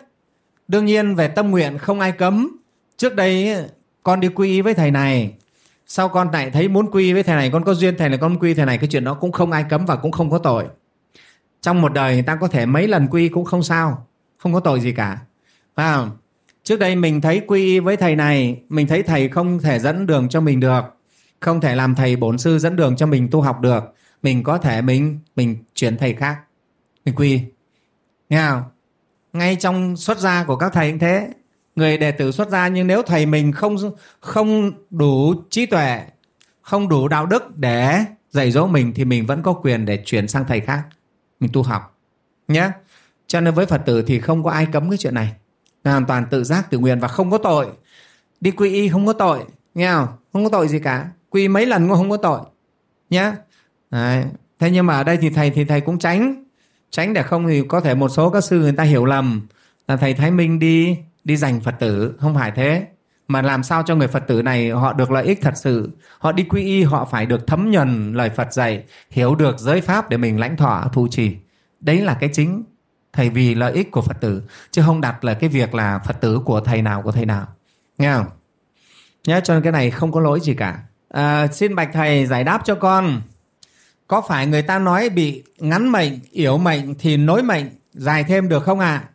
Đương 0.68 0.86
nhiên 0.86 1.16
về 1.16 1.28
tâm 1.28 1.52
nguyện 1.52 1.78
không 1.78 2.00
ai 2.00 2.12
cấm. 2.12 2.58
Trước 2.98 3.16
đây 3.16 3.56
con 4.04 4.20
đi 4.20 4.28
quy 4.28 4.50
y 4.50 4.62
với 4.62 4.74
thầy 4.74 4.92
này. 4.92 5.34
Sau 5.88 6.10
con 6.10 6.32
lại 6.32 6.52
thấy 6.52 6.68
muốn 6.68 6.92
quy 6.92 7.14
với 7.14 7.24
thầy 7.24 7.36
này 7.36 7.50
con 7.50 7.64
có 7.64 7.74
duyên 7.74 7.96
thầy 7.98 8.10
này 8.10 8.18
con 8.18 8.40
quy 8.40 8.54
thầy 8.54 8.66
này 8.66 8.78
cái 8.78 8.90
chuyện 8.92 9.04
đó 9.04 9.14
cũng 9.14 9.32
không 9.32 9.52
ai 9.52 9.66
cấm 9.70 9.86
và 9.86 9.96
cũng 9.96 10.12
không 10.12 10.30
có 10.32 10.38
tội. 10.38 10.66
Trong 11.62 11.82
một 11.82 11.94
đời 11.94 12.14
người 12.14 12.24
ta 12.24 12.36
có 12.36 12.48
thể 12.48 12.66
mấy 12.66 12.88
lần 12.88 13.08
quy 13.08 13.30
cũng 13.30 13.46
không 13.46 13.64
sao 13.64 14.08
không 14.38 14.54
có 14.54 14.60
tội 14.60 14.80
gì 14.80 14.92
cả. 14.92 15.20
À, 15.76 16.06
trước 16.64 16.80
đây 16.80 16.96
mình 16.96 17.22
thấy 17.22 17.42
quy 17.48 17.80
với 17.80 17.98
thầy 17.98 18.16
này, 18.16 18.62
mình 18.70 18.88
thấy 18.88 19.04
thầy 19.04 19.30
không 19.30 19.60
thể 19.60 19.80
dẫn 19.80 20.08
đường 20.08 20.30
cho 20.30 20.42
mình 20.42 20.60
được, 20.60 20.82
không 21.40 21.62
thể 21.62 21.76
làm 21.76 21.96
thầy 21.96 22.16
bổn 22.16 22.38
sư 22.38 22.60
dẫn 22.60 22.76
đường 22.76 22.96
cho 22.96 23.06
mình 23.06 23.28
tu 23.32 23.42
học 23.42 23.62
được. 23.62 23.84
Mình 24.24 24.44
có 24.44 24.58
thể 24.58 24.82
mình 24.82 25.20
mình 25.36 25.58
chuyển 25.76 25.98
thầy 25.98 26.14
khác. 26.14 26.40
Mình 27.06 27.16
quy 27.16 27.42
nghe 28.30 28.48
không? 28.50 28.64
Ngay 29.34 29.56
trong 29.56 29.98
xuất 29.98 30.20
gia 30.20 30.44
của 30.44 30.56
các 30.56 30.74
thầy 30.74 30.90
cũng 30.92 31.00
thế. 31.00 31.30
Người 31.76 31.98
đệ 31.98 32.12
tử 32.12 32.32
xuất 32.32 32.50
gia, 32.50 32.68
nhưng 32.68 32.88
nếu 32.88 33.02
thầy 33.02 33.26
mình 33.26 33.52
không 33.52 33.76
không 34.20 34.72
đủ 34.90 35.34
trí 35.50 35.66
tuệ, 35.66 36.02
không 36.62 36.90
đủ 36.90 37.08
đạo 37.08 37.26
đức 37.26 37.58
để 37.58 38.00
dạy 38.30 38.52
dỗ 38.52 38.68
mình, 38.68 38.94
thì 38.96 39.06
mình 39.06 39.26
vẫn 39.26 39.44
có 39.44 39.54
quyền 39.54 39.86
để 39.86 40.04
chuyển 40.06 40.28
sang 40.28 40.46
thầy 40.48 40.60
khác. 40.60 40.84
Mình 41.40 41.50
tu 41.54 41.64
học. 41.64 41.98
Nhé 42.48 42.72
cho 43.28 43.42
nên 43.42 43.54
với 43.54 43.66
phật 43.66 43.82
tử 43.86 44.02
thì 44.02 44.20
không 44.20 44.44
có 44.44 44.52
ai 44.52 44.68
cấm 44.72 44.90
cái 44.90 44.98
chuyện 44.98 45.14
này 45.14 45.34
hoàn 45.84 46.06
toàn 46.06 46.26
tự 46.32 46.44
giác, 46.44 46.70
tự 46.70 46.78
nguyện 46.78 47.00
và 47.00 47.08
không 47.08 47.32
có 47.32 47.38
tội. 47.38 47.68
Đi 48.42 48.52
quy 48.52 48.74
y 48.74 48.90
không 48.90 49.06
có 49.06 49.14
tội, 49.14 49.44
nghe 49.74 49.92
không? 49.94 50.08
Không 50.34 50.44
có 50.44 50.50
tội 50.50 50.68
gì 50.68 50.80
cả. 50.80 51.10
Quy 51.30 51.48
mấy 51.48 51.66
lần 51.66 51.88
cũng 51.88 51.98
không 51.98 52.10
có 52.10 52.18
tội 52.18 52.42
nhé 53.10 53.32
Đấy. 53.92 54.26
thế 54.60 54.72
nhưng 54.72 54.86
mà 54.86 54.98
ở 54.98 55.04
đây 55.04 55.18
thì 55.18 55.30
thầy 55.30 55.50
thì 55.50 55.66
thầy 55.66 55.82
cũng 55.82 56.00
tránh. 56.00 56.44
Tránh 56.92 57.14
để 57.14 57.24
không 57.24 57.48
thì 57.48 57.64
có 57.68 57.82
thể 57.82 57.96
một 57.96 58.10
số 58.10 58.30
các 58.30 58.44
sư 58.44 58.60
người 58.60 58.72
ta 58.72 58.84
hiểu 58.84 59.06
lầm 59.06 59.48
là 59.88 59.98
thầy 59.98 60.14
thái 60.14 60.32
minh 60.32 60.60
đi 60.60 60.98
đi 61.24 61.38
giành 61.38 61.62
phật 61.62 61.76
tử. 61.80 62.16
Không 62.20 62.36
phải 62.36 62.52
thế. 62.52 62.88
Mà 63.28 63.42
làm 63.42 63.64
sao 63.64 63.84
cho 63.84 63.96
người 63.96 64.08
phật 64.08 64.24
tử 64.28 64.42
này 64.42 64.70
họ 64.70 64.94
được 64.94 65.12
lợi 65.12 65.26
ích 65.26 65.40
thật 65.42 65.54
sự? 65.56 65.90
Họ 66.20 66.32
đi 66.32 66.44
quy 66.44 66.64
y, 66.64 66.84
họ 66.84 67.06
phải 67.06 67.26
được 67.26 67.48
thấm 67.48 67.72
nhuần 67.72 68.14
lời 68.14 68.30
phật 68.30 68.54
dạy, 68.54 68.84
hiểu 69.10 69.36
được 69.36 69.60
giới 69.60 69.82
pháp 69.82 70.10
để 70.10 70.18
mình 70.18 70.40
lãnh 70.40 70.58
thọ 70.58 70.90
thu 70.94 71.08
trì. 71.12 71.36
Đấy 71.80 72.02
là 72.02 72.18
cái 72.20 72.30
chính 72.34 72.64
thầy 73.14 73.30
vì 73.30 73.56
lợi 73.56 73.74
ích 73.74 73.92
của 73.92 74.02
phật 74.02 74.18
tử 74.22 74.44
chứ 74.72 74.82
không 74.86 75.02
đặt 75.02 75.24
là 75.24 75.34
cái 75.34 75.50
việc 75.50 75.76
là 75.76 76.00
phật 76.00 76.22
tử 76.22 76.40
của 76.46 76.62
thầy 76.62 76.82
nào 76.82 77.02
của 77.02 77.12
thầy 77.12 77.26
nào. 77.26 77.48
Nghe 77.98 78.14
không? 78.14 78.26
Nhé 79.28 79.40
cho 79.44 79.54
nên 79.54 79.64
cái 79.64 79.72
này 79.72 79.92
không 79.92 80.12
có 80.12 80.20
lỗi 80.20 80.40
gì 80.40 80.54
cả. 80.54 80.80
À, 81.10 81.48
xin 81.48 81.76
bạch 81.76 81.90
thầy 81.94 82.26
giải 82.26 82.44
đáp 82.44 82.62
cho 82.66 82.76
con. 82.76 83.22
Có 84.08 84.22
phải 84.22 84.48
người 84.48 84.62
ta 84.62 84.80
nói 84.80 85.10
bị 85.10 85.44
ngắn 85.60 85.92
mệnh 85.92 86.20
yếu 86.32 86.58
mệnh 86.58 86.96
thì 87.00 87.18
nối 87.18 87.44
mệnh 87.44 87.66
dài 87.94 88.24
thêm 88.24 88.50
được 88.50 88.64
không 88.64 88.80
ạ? 88.80 88.88
À? 88.88 89.10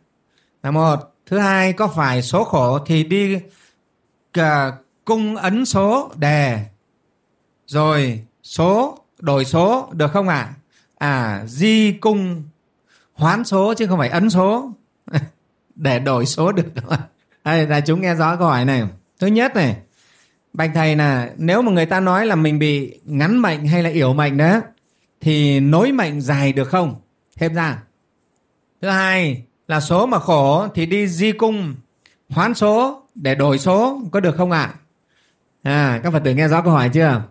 là 0.63 0.71
một. 0.71 0.95
Thứ 1.25 1.39
hai 1.39 1.73
có 1.73 1.87
phải 1.87 2.21
số 2.21 2.43
khổ 2.43 2.79
thì 2.85 3.03
đi 3.03 3.39
cả 4.33 4.71
cung 5.05 5.35
ấn 5.35 5.65
số 5.65 6.11
đề? 6.15 6.65
Rồi 7.67 8.21
số 8.43 8.99
đổi 9.19 9.45
số 9.45 9.89
được 9.91 10.11
không 10.11 10.27
ạ? 10.27 10.53
À? 10.97 11.37
à 11.39 11.45
di 11.45 11.91
cung 11.91 12.43
hoán 13.17 13.43
số 13.43 13.73
chứ 13.73 13.87
không 13.87 13.99
phải 13.99 14.09
ấn 14.09 14.29
số. 14.29 14.71
Để 15.75 15.99
đổi 15.99 16.25
số 16.25 16.51
được 16.51 16.65
đây, 17.43 17.67
là 17.67 17.79
chúng 17.79 18.01
nghe 18.01 18.15
rõ 18.15 18.35
câu 18.35 18.47
hỏi 18.47 18.65
này. 18.65 18.83
Thứ 19.19 19.27
nhất 19.27 19.55
này, 19.55 19.77
bạch 20.53 20.71
thầy 20.73 20.95
là 20.95 21.31
nếu 21.37 21.61
mà 21.61 21.71
người 21.71 21.85
ta 21.85 21.99
nói 21.99 22.25
là 22.25 22.35
mình 22.35 22.59
bị 22.59 22.99
ngắn 23.05 23.39
mệnh 23.41 23.67
hay 23.67 23.83
là 23.83 23.89
yểu 23.89 24.13
mệnh 24.13 24.37
đó, 24.37 24.61
thì 25.21 25.59
nối 25.59 25.91
mệnh 25.91 26.21
dài 26.21 26.53
được 26.53 26.69
không? 26.69 26.95
Thêm 27.35 27.53
ra. 27.53 27.83
Thứ 28.81 28.89
hai, 28.89 29.43
là 29.67 29.79
số 29.79 30.05
mà 30.05 30.19
khổ 30.19 30.67
thì 30.75 30.85
đi 30.85 31.07
di 31.07 31.31
cung, 31.31 31.75
hoán 32.29 32.53
số 32.53 33.03
để 33.15 33.35
đổi 33.35 33.59
số, 33.59 34.01
có 34.11 34.19
được 34.19 34.35
không 34.37 34.51
ạ? 34.51 34.73
À? 35.63 35.71
à 35.71 35.99
các 36.03 36.13
phật 36.13 36.21
tử 36.23 36.33
nghe 36.33 36.47
rõ 36.47 36.61
câu 36.61 36.73
hỏi 36.73 36.89
chưa? 36.89 37.21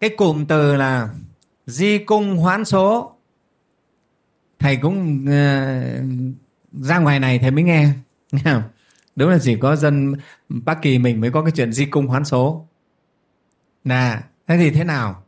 Cái 0.00 0.10
cụm 0.16 0.44
từ 0.44 0.76
là 0.76 1.08
di 1.66 1.98
cung 1.98 2.36
hoán 2.36 2.64
số 2.64 3.15
thầy 4.66 4.76
cũng 4.76 5.24
uh, 5.24 6.84
ra 6.84 6.98
ngoài 6.98 7.20
này 7.20 7.38
thầy 7.38 7.50
mới 7.50 7.64
nghe. 7.64 7.88
Đúng 9.16 9.30
là 9.30 9.38
chỉ 9.42 9.56
có 9.56 9.76
dân 9.76 10.14
bắc 10.48 10.82
kỳ 10.82 10.98
mình 10.98 11.20
mới 11.20 11.30
có 11.30 11.42
cái 11.42 11.52
chuyện 11.54 11.72
di 11.72 11.84
cung 11.86 12.06
hoán 12.06 12.24
số. 12.24 12.66
Nè 13.84 14.20
thế 14.46 14.56
thì 14.56 14.70
thế 14.70 14.84
nào? 14.84 15.22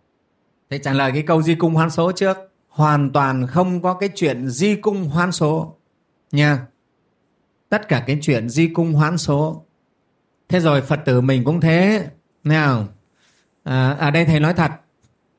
Thầy 0.71 0.79
trả 0.79 0.93
lời 0.93 1.13
cái 1.13 1.23
câu 1.23 1.43
di 1.43 1.55
cung 1.55 1.75
hoán 1.75 1.91
số 1.91 2.13
trước. 2.13 2.37
Hoàn 2.69 3.11
toàn 3.11 3.47
không 3.47 3.83
có 3.83 3.95
cái 3.95 4.09
chuyện 4.15 4.49
di 4.49 4.75
cung 4.75 5.05
hoán 5.05 5.33
số. 5.33 5.77
Nha. 6.33 6.67
Tất 7.69 7.89
cả 7.89 8.05
cái 8.07 8.19
chuyện 8.23 8.49
di 8.49 8.69
cung 8.69 8.93
hoán 8.93 9.19
số. 9.19 9.65
Thế 10.49 10.61
rồi 10.61 10.83
phật 10.83 11.01
tử 11.05 11.21
mình 11.21 11.45
cũng 11.45 11.61
thế. 11.61 12.07
Nào 12.45 12.89
à, 13.65 13.91
ở 13.91 14.11
đây 14.11 14.25
thầy 14.25 14.41
nói 14.41 14.55
thật. 14.55 14.71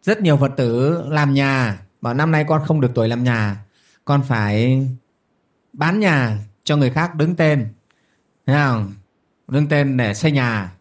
Rất 0.04 0.22
nhiều 0.22 0.38
phật 0.38 0.52
tử 0.58 1.02
làm 1.10 1.34
nhà. 1.34 1.80
Bảo 2.02 2.14
năm 2.14 2.32
nay 2.32 2.46
con 2.48 2.62
không 2.66 2.82
được 2.82 2.92
tuổi 2.96 3.08
làm 3.08 3.24
nhà 3.24 3.66
con 4.10 4.24
phải 4.24 4.88
bán 5.74 6.00
nhà 6.00 6.38
cho 6.64 6.78
người 6.78 6.90
khác 6.90 7.16
đứng 7.16 7.36
tên. 7.36 7.68
Thấy 8.46 8.56
không? 8.56 8.94
Đứng 9.48 9.68
tên 9.68 9.98
để 9.98 10.14
xây 10.14 10.32
nhà. 10.32 10.72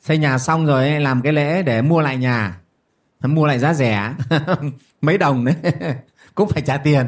Xây 0.00 0.18
nhà 0.18 0.38
xong 0.38 0.66
rồi 0.66 1.00
làm 1.00 1.22
cái 1.22 1.32
lễ 1.32 1.62
để 1.62 1.82
mua 1.82 2.00
lại 2.00 2.16
nhà. 2.16 2.60
Mua 3.22 3.46
lại 3.46 3.58
giá 3.58 3.74
rẻ. 3.74 4.14
Mấy 5.00 5.18
đồng 5.18 5.44
đấy. 5.44 5.54
Cũng 6.34 6.48
phải 6.48 6.62
trả 6.62 6.76
tiền. 6.76 7.06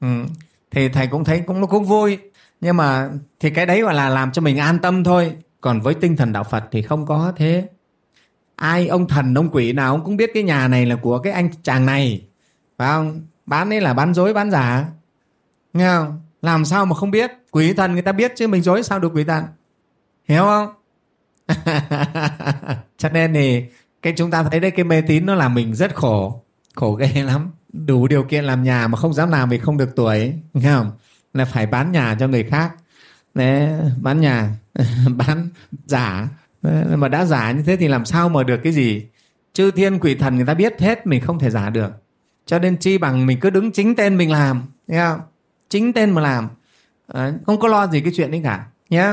Ừ. 0.00 0.24
thì 0.70 0.88
thầy 0.88 1.06
cũng 1.06 1.24
thấy 1.24 1.42
cũng 1.46 1.60
nó 1.60 1.66
cũng 1.66 1.84
vui. 1.84 2.18
Nhưng 2.60 2.76
mà 2.76 3.10
thì 3.40 3.50
cái 3.50 3.66
đấy 3.66 3.82
gọi 3.82 3.94
là 3.94 4.08
làm 4.08 4.32
cho 4.32 4.42
mình 4.42 4.58
an 4.58 4.78
tâm 4.78 5.04
thôi. 5.04 5.36
Còn 5.60 5.80
với 5.80 5.94
tinh 5.94 6.16
thần 6.16 6.32
đạo 6.32 6.44
phật 6.44 6.64
thì 6.70 6.82
không 6.82 7.06
có 7.06 7.32
thế. 7.36 7.68
Ai 8.56 8.88
ông 8.88 9.08
thần, 9.08 9.34
ông 9.34 9.50
quỷ 9.52 9.72
nào 9.72 9.92
ông 9.92 10.04
cũng 10.04 10.16
biết 10.16 10.30
cái 10.34 10.42
nhà 10.42 10.68
này 10.68 10.86
là 10.86 10.96
của 10.96 11.18
cái 11.18 11.32
anh 11.32 11.50
chàng 11.62 11.86
này. 11.86 12.26
Phải 12.78 12.88
không? 12.88 13.20
Bán 13.46 13.72
ấy 13.72 13.80
là 13.80 13.94
bán 13.94 14.14
dối 14.14 14.32
bán 14.32 14.50
giả. 14.50 14.86
Nghe 15.72 15.88
không? 15.88 16.20
Làm 16.42 16.64
sao 16.64 16.86
mà 16.86 16.94
không 16.94 17.10
biết? 17.10 17.30
Quỷ 17.50 17.72
thần 17.72 17.92
người 17.92 18.02
ta 18.02 18.12
biết 18.12 18.32
chứ 18.36 18.48
mình 18.48 18.62
dối 18.62 18.82
sao 18.82 18.98
được 18.98 19.12
quỷ 19.14 19.24
thần? 19.24 19.44
Hiểu 20.28 20.42
không? 20.42 20.68
Cho 22.98 23.08
nên 23.08 23.34
thì 23.34 23.64
cái 24.02 24.12
chúng 24.16 24.30
ta 24.30 24.42
thấy 24.42 24.60
đấy 24.60 24.70
cái 24.70 24.84
mê 24.84 25.00
tín 25.00 25.26
nó 25.26 25.34
làm 25.34 25.54
mình 25.54 25.74
rất 25.74 25.94
khổ. 25.94 26.42
Khổ 26.74 26.92
ghê 26.92 27.22
lắm. 27.22 27.50
Đủ 27.72 28.06
điều 28.08 28.22
kiện 28.22 28.44
làm 28.44 28.62
nhà 28.62 28.88
mà 28.88 28.98
không 28.98 29.14
dám 29.14 29.30
làm 29.30 29.48
vì 29.48 29.58
không 29.58 29.76
được 29.76 29.96
tuổi. 29.96 30.32
Nghe 30.54 30.72
không? 30.74 30.92
Là 31.34 31.44
phải 31.44 31.66
bán 31.66 31.92
nhà 31.92 32.16
cho 32.20 32.28
người 32.28 32.44
khác. 32.44 32.72
Đấy, 33.34 33.68
bán 34.02 34.20
nhà. 34.20 34.50
Bán 35.16 35.48
giả. 35.86 36.28
Mà 36.94 37.08
đã 37.08 37.24
giả 37.24 37.52
như 37.52 37.62
thế 37.62 37.76
thì 37.76 37.88
làm 37.88 38.04
sao 38.04 38.28
mà 38.28 38.42
được 38.42 38.60
cái 38.62 38.72
gì? 38.72 39.06
Chư 39.52 39.70
thiên 39.70 39.98
quỷ 39.98 40.14
thần 40.14 40.36
người 40.36 40.46
ta 40.46 40.54
biết 40.54 40.80
hết 40.80 41.06
mình 41.06 41.20
không 41.20 41.38
thể 41.38 41.50
giả 41.50 41.70
được 41.70 41.90
cho 42.46 42.58
nên 42.58 42.76
chi 42.76 42.98
bằng 42.98 43.26
mình 43.26 43.40
cứ 43.40 43.50
đứng 43.50 43.72
chính 43.72 43.94
tên 43.94 44.16
mình 44.16 44.30
làm 44.30 44.62
nghe 44.86 45.00
không? 45.08 45.20
Chính 45.68 45.92
tên 45.92 46.10
mà 46.10 46.22
làm. 46.22 46.48
À, 47.06 47.32
không 47.46 47.60
có 47.60 47.68
lo 47.68 47.86
gì 47.86 48.00
cái 48.00 48.12
chuyện 48.16 48.30
đấy 48.30 48.40
cả 48.44 48.66
nhé 48.90 49.12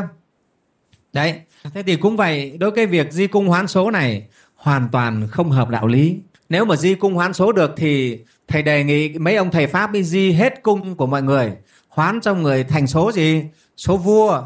đấy 1.14 1.42
thế 1.74 1.84
thì 1.84 1.96
cũng 1.96 2.18
vậy 2.18 2.58
đối 2.60 2.72
với 2.72 2.76
cái 2.76 2.86
việc 2.86 3.12
di 3.12 3.28
cung 3.28 3.48
hoán 3.48 3.68
số 3.68 3.92
này 3.92 4.28
hoàn 4.56 4.90
toàn 4.92 5.28
không 5.28 5.52
hợp 5.52 5.70
đạo 5.70 5.88
lý. 5.88 6.20
Nếu 6.50 6.66
mà 6.66 6.76
di 6.76 6.96
cung 6.96 7.14
hoán 7.14 7.34
số 7.34 7.52
được 7.52 7.74
thì 7.78 8.20
thầy 8.48 8.62
đề 8.64 8.84
nghị 8.84 9.18
mấy 9.18 9.36
ông 9.36 9.52
thầy 9.52 9.68
pháp 9.68 9.92
đi 9.92 10.04
di 10.04 10.32
hết 10.32 10.64
cung 10.64 10.96
của 10.96 11.08
mọi 11.08 11.22
người. 11.22 11.54
Hoán 11.88 12.22
cho 12.22 12.34
người 12.34 12.64
thành 12.64 12.88
số 12.88 13.12
gì? 13.12 13.44
Số 13.78 13.98
vua 13.98 14.44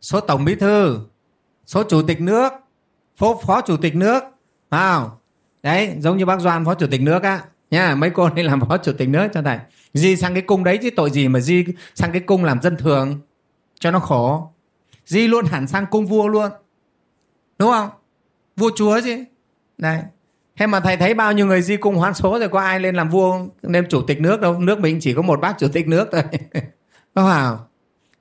số 0.00 0.20
tổng 0.20 0.44
bí 0.44 0.54
thư 0.54 1.00
số 1.66 1.82
chủ 1.82 2.02
tịch 2.02 2.20
nước 2.20 2.52
phó 3.16 3.38
phó 3.46 3.60
chủ 3.60 3.76
tịch 3.76 3.94
nước 3.94 4.22
à, 4.68 5.00
đấy 5.62 5.94
giống 5.98 6.16
như 6.16 6.26
bác 6.26 6.40
doan 6.40 6.64
phó 6.64 6.74
chủ 6.74 6.86
tịch 6.90 7.00
nước 7.00 7.22
á 7.22 7.40
nha, 7.70 7.94
mấy 7.94 8.10
cô 8.10 8.30
đi 8.30 8.42
làm 8.42 8.60
phó 8.60 8.78
chủ 8.78 8.92
tịch 8.92 9.08
nước 9.08 9.28
cho 9.34 9.42
thầy. 9.42 9.58
Di 9.94 10.16
sang 10.16 10.34
cái 10.34 10.42
cung 10.42 10.64
đấy 10.64 10.78
chứ 10.82 10.90
tội 10.96 11.10
gì 11.10 11.28
mà 11.28 11.40
di 11.40 11.64
sang 11.94 12.12
cái 12.12 12.20
cung 12.20 12.44
làm 12.44 12.62
dân 12.62 12.76
thường? 12.76 13.20
Cho 13.80 13.90
nó 13.90 13.98
khổ. 13.98 14.52
Di 15.06 15.28
luôn 15.28 15.44
hẳn 15.44 15.66
sang 15.66 15.86
cung 15.86 16.06
vua 16.06 16.28
luôn. 16.28 16.50
Đúng 17.58 17.70
không? 17.70 17.88
Vua 18.56 18.70
chúa 18.76 19.00
chứ. 19.04 19.24
Đấy 19.78 20.02
thế 20.60 20.66
mà 20.66 20.80
thầy 20.80 20.96
thấy 20.96 21.14
bao 21.14 21.32
nhiêu 21.32 21.46
người 21.46 21.62
di 21.62 21.76
cung 21.76 21.94
hoán 21.94 22.14
số 22.14 22.38
rồi, 22.38 22.48
có 22.48 22.60
ai 22.60 22.80
lên 22.80 22.94
làm 22.94 23.08
vua 23.08 23.46
lên 23.62 23.86
chủ 23.88 24.02
tịch 24.02 24.20
nước 24.20 24.40
đâu? 24.40 24.60
Nước 24.60 24.80
mình 24.80 24.98
chỉ 25.00 25.14
có 25.14 25.22
một 25.22 25.40
bác 25.40 25.58
chủ 25.58 25.68
tịch 25.68 25.88
nước 25.88 26.08
thôi. 26.12 26.22
Có 27.14 27.32
không? 27.32 27.66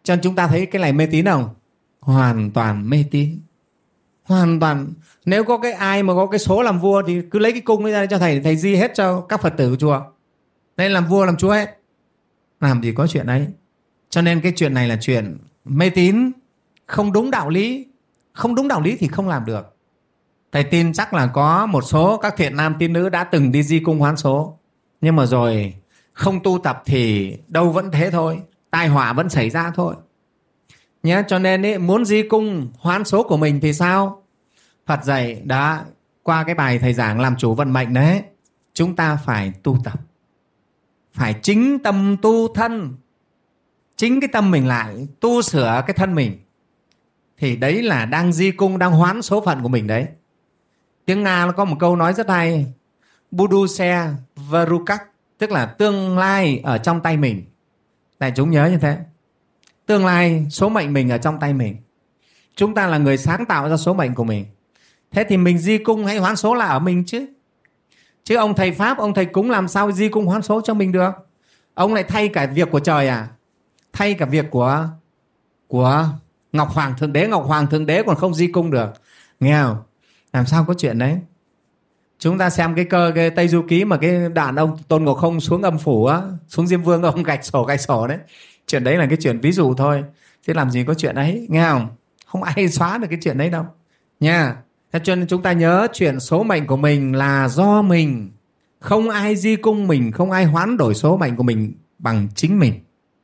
Cho 0.03 0.15
nên 0.15 0.21
chúng 0.23 0.35
ta 0.35 0.47
thấy 0.47 0.65
cái 0.65 0.81
này 0.81 0.93
mê 0.93 1.05
tín 1.05 1.25
không? 1.25 1.49
Hoàn 1.99 2.51
toàn 2.51 2.89
mê 2.89 3.05
tín 3.11 3.39
hoàn 4.29 4.59
toàn. 4.59 4.93
Nếu 5.25 5.43
có 5.43 5.57
cái 5.57 5.71
ai 5.71 6.03
mà 6.03 6.13
có 6.13 6.27
cái 6.27 6.39
số 6.39 6.61
làm 6.61 6.79
vua 6.79 7.03
thì 7.07 7.21
cứ 7.31 7.39
lấy 7.39 7.51
cái 7.51 7.61
cung 7.61 7.83
ấy 7.83 7.91
ra 7.91 8.05
cho 8.05 8.19
thầy 8.19 8.39
thầy 8.39 8.55
di 8.55 8.75
hết 8.75 8.91
cho 8.95 9.21
các 9.21 9.41
phật 9.41 9.53
tử 9.57 9.69
của 9.69 9.75
chùa. 9.75 10.01
Nên 10.77 10.91
làm 10.91 11.05
vua, 11.05 11.25
làm 11.25 11.37
chúa 11.37 11.51
hết 11.51 11.79
làm 12.61 12.81
gì 12.83 12.93
có 12.93 13.07
chuyện 13.07 13.27
ấy. 13.27 13.47
Cho 14.09 14.21
nên 14.21 14.41
cái 14.41 14.53
chuyện 14.55 14.73
này 14.73 14.87
là 14.87 14.97
chuyện 15.01 15.37
mê 15.65 15.89
tín, 15.89 16.31
không 16.85 17.13
đúng 17.13 17.31
đạo 17.31 17.49
lý. 17.49 17.87
Không 18.33 18.55
đúng 18.55 18.67
đạo 18.67 18.81
lý 18.81 18.97
thì 18.99 19.07
không 19.07 19.27
làm 19.27 19.45
được. 19.45 19.75
Thầy 20.51 20.63
tin 20.63 20.93
chắc 20.93 21.13
là 21.13 21.27
có 21.27 21.65
một 21.65 21.81
số 21.81 22.17
các 22.17 22.33
thiện 22.37 22.55
nam, 22.55 22.75
tín 22.79 22.93
nữ 22.93 23.09
đã 23.09 23.23
từng 23.23 23.51
đi 23.51 23.63
di 23.63 23.79
cung 23.79 23.99
hoán 23.99 24.17
số. 24.17 24.59
Nhưng 25.01 25.15
mà 25.15 25.25
rồi 25.25 25.73
không 26.13 26.43
tu 26.43 26.59
tập 26.63 26.83
thì 26.85 27.33
đâu 27.47 27.71
vẫn 27.71 27.91
thế 27.91 28.11
thôi. 28.11 28.39
Tai 28.71 28.87
họa 28.87 29.13
vẫn 29.13 29.29
xảy 29.29 29.49
ra 29.49 29.71
thôi 29.75 29.95
nhé 31.03 31.23
cho 31.27 31.39
nên 31.39 31.61
ý, 31.61 31.77
muốn 31.77 32.05
di 32.05 32.27
cung 32.27 32.71
hoán 32.79 33.03
số 33.03 33.23
của 33.23 33.37
mình 33.37 33.59
thì 33.59 33.73
sao? 33.73 34.23
Phật 34.85 35.03
dạy 35.03 35.41
đã 35.43 35.85
qua 36.23 36.43
cái 36.43 36.55
bài 36.55 36.79
thầy 36.79 36.93
giảng 36.93 37.19
làm 37.19 37.35
chủ 37.35 37.53
vận 37.53 37.73
mệnh 37.73 37.93
đấy. 37.93 38.23
Chúng 38.73 38.95
ta 38.95 39.19
phải 39.25 39.53
tu 39.63 39.77
tập. 39.83 39.99
Phải 41.13 41.35
chính 41.41 41.79
tâm 41.79 42.17
tu 42.21 42.53
thân. 42.53 42.93
Chính 43.95 44.21
cái 44.21 44.27
tâm 44.33 44.51
mình 44.51 44.67
lại 44.67 45.07
tu 45.19 45.41
sửa 45.41 45.83
cái 45.87 45.93
thân 45.93 46.15
mình. 46.15 46.39
Thì 47.37 47.55
đấy 47.55 47.83
là 47.83 48.05
đang 48.05 48.33
di 48.33 48.51
cung 48.51 48.79
đang 48.79 48.91
hoán 48.91 49.21
số 49.21 49.41
phận 49.45 49.61
của 49.61 49.69
mình 49.69 49.87
đấy. 49.87 50.07
Tiếng 51.05 51.23
nga 51.23 51.45
nó 51.45 51.51
có 51.51 51.65
một 51.65 51.75
câu 51.79 51.95
nói 51.95 52.13
rất 52.13 52.29
hay. 52.29 52.73
Buduse 53.31 54.07
varukak 54.35 55.03
tức 55.37 55.51
là 55.51 55.65
tương 55.65 56.17
lai 56.17 56.61
ở 56.63 56.77
trong 56.77 57.01
tay 57.01 57.17
mình. 57.17 57.45
Đại 58.19 58.31
chúng 58.35 58.49
nhớ 58.51 58.65
như 58.65 58.77
thế 58.77 58.97
tương 59.89 60.05
lai, 60.05 60.45
số 60.49 60.69
mệnh 60.69 60.93
mình 60.93 61.09
ở 61.09 61.17
trong 61.17 61.39
tay 61.39 61.53
mình. 61.53 61.77
Chúng 62.55 62.75
ta 62.75 62.87
là 62.87 62.97
người 62.97 63.17
sáng 63.17 63.45
tạo 63.45 63.69
ra 63.69 63.77
số 63.77 63.93
mệnh 63.93 64.15
của 64.15 64.23
mình. 64.23 64.45
Thế 65.11 65.23
thì 65.23 65.37
mình 65.37 65.57
di 65.57 65.77
cung 65.77 66.05
hay 66.05 66.17
hoán 66.17 66.35
số 66.35 66.53
là 66.53 66.65
ở 66.65 66.79
mình 66.79 67.03
chứ. 67.05 67.25
Chứ 68.23 68.35
ông 68.35 68.55
thầy 68.55 68.71
pháp, 68.71 68.97
ông 68.97 69.13
thầy 69.13 69.25
cúng 69.25 69.49
làm 69.49 69.67
sao 69.67 69.91
di 69.91 70.09
cung 70.09 70.25
hoán 70.25 70.41
số 70.41 70.61
cho 70.61 70.73
mình 70.73 70.91
được? 70.91 71.11
Ông 71.73 71.93
lại 71.93 72.03
thay 72.03 72.27
cả 72.27 72.45
việc 72.45 72.71
của 72.71 72.79
trời 72.79 73.07
à? 73.07 73.27
Thay 73.93 74.13
cả 74.13 74.25
việc 74.25 74.45
của 74.51 74.87
của 75.67 76.09
ngọc 76.51 76.69
hoàng 76.69 76.93
thượng 76.97 77.13
đế. 77.13 77.27
Ngọc 77.27 77.45
hoàng 77.45 77.67
thượng 77.67 77.85
đế 77.85 78.03
còn 78.03 78.15
không 78.15 78.33
di 78.33 78.47
cung 78.47 78.71
được. 78.71 78.89
Nghe 79.39 79.61
không? 79.61 79.77
Làm 80.33 80.45
sao 80.45 80.65
có 80.67 80.73
chuyện 80.73 80.99
đấy? 80.99 81.17
Chúng 82.19 82.37
ta 82.37 82.49
xem 82.49 82.75
cái 82.75 82.85
cơ, 82.85 83.11
cái 83.15 83.29
tây 83.29 83.47
du 83.47 83.61
ký 83.67 83.85
mà 83.85 83.97
cái 83.97 84.29
đàn 84.29 84.55
ông 84.55 84.77
tôn 84.87 85.03
ngộ 85.03 85.13
không 85.13 85.39
xuống 85.39 85.61
âm 85.61 85.77
phủ 85.77 86.05
á, 86.05 86.21
xuống 86.47 86.67
diêm 86.67 86.81
vương, 86.81 87.03
ông 87.03 87.23
gạch 87.23 87.45
sổ 87.45 87.63
gạch 87.63 87.81
sổ 87.81 88.07
đấy 88.07 88.17
chuyện 88.69 88.83
đấy 88.83 88.97
là 88.97 89.05
cái 89.05 89.17
chuyện 89.21 89.39
ví 89.39 89.51
dụ 89.51 89.73
thôi. 89.73 90.03
Chứ 90.47 90.53
làm 90.53 90.71
gì 90.71 90.83
có 90.83 90.93
chuyện 90.93 91.15
ấy, 91.15 91.47
nghe 91.49 91.65
không? 91.69 91.87
Không 92.25 92.43
ai 92.43 92.69
xóa 92.77 92.97
được 92.97 93.07
cái 93.09 93.19
chuyện 93.21 93.37
đấy 93.37 93.49
đâu. 93.49 93.65
Nha. 94.19 94.55
Thế 94.91 94.99
cho 95.03 95.15
nên 95.15 95.27
chúng 95.27 95.41
ta 95.41 95.51
nhớ 95.51 95.87
chuyện 95.93 96.19
số 96.19 96.43
mệnh 96.43 96.67
của 96.67 96.77
mình 96.77 97.15
là 97.15 97.47
do 97.47 97.81
mình. 97.81 98.31
Không 98.79 99.09
ai 99.09 99.35
di 99.35 99.55
cung 99.55 99.87
mình, 99.87 100.11
không 100.11 100.31
ai 100.31 100.45
hoán 100.45 100.77
đổi 100.77 100.95
số 100.95 101.17
mệnh 101.17 101.35
của 101.35 101.43
mình 101.43 101.73
bằng 101.99 102.27
chính 102.35 102.59
mình. 102.59 102.73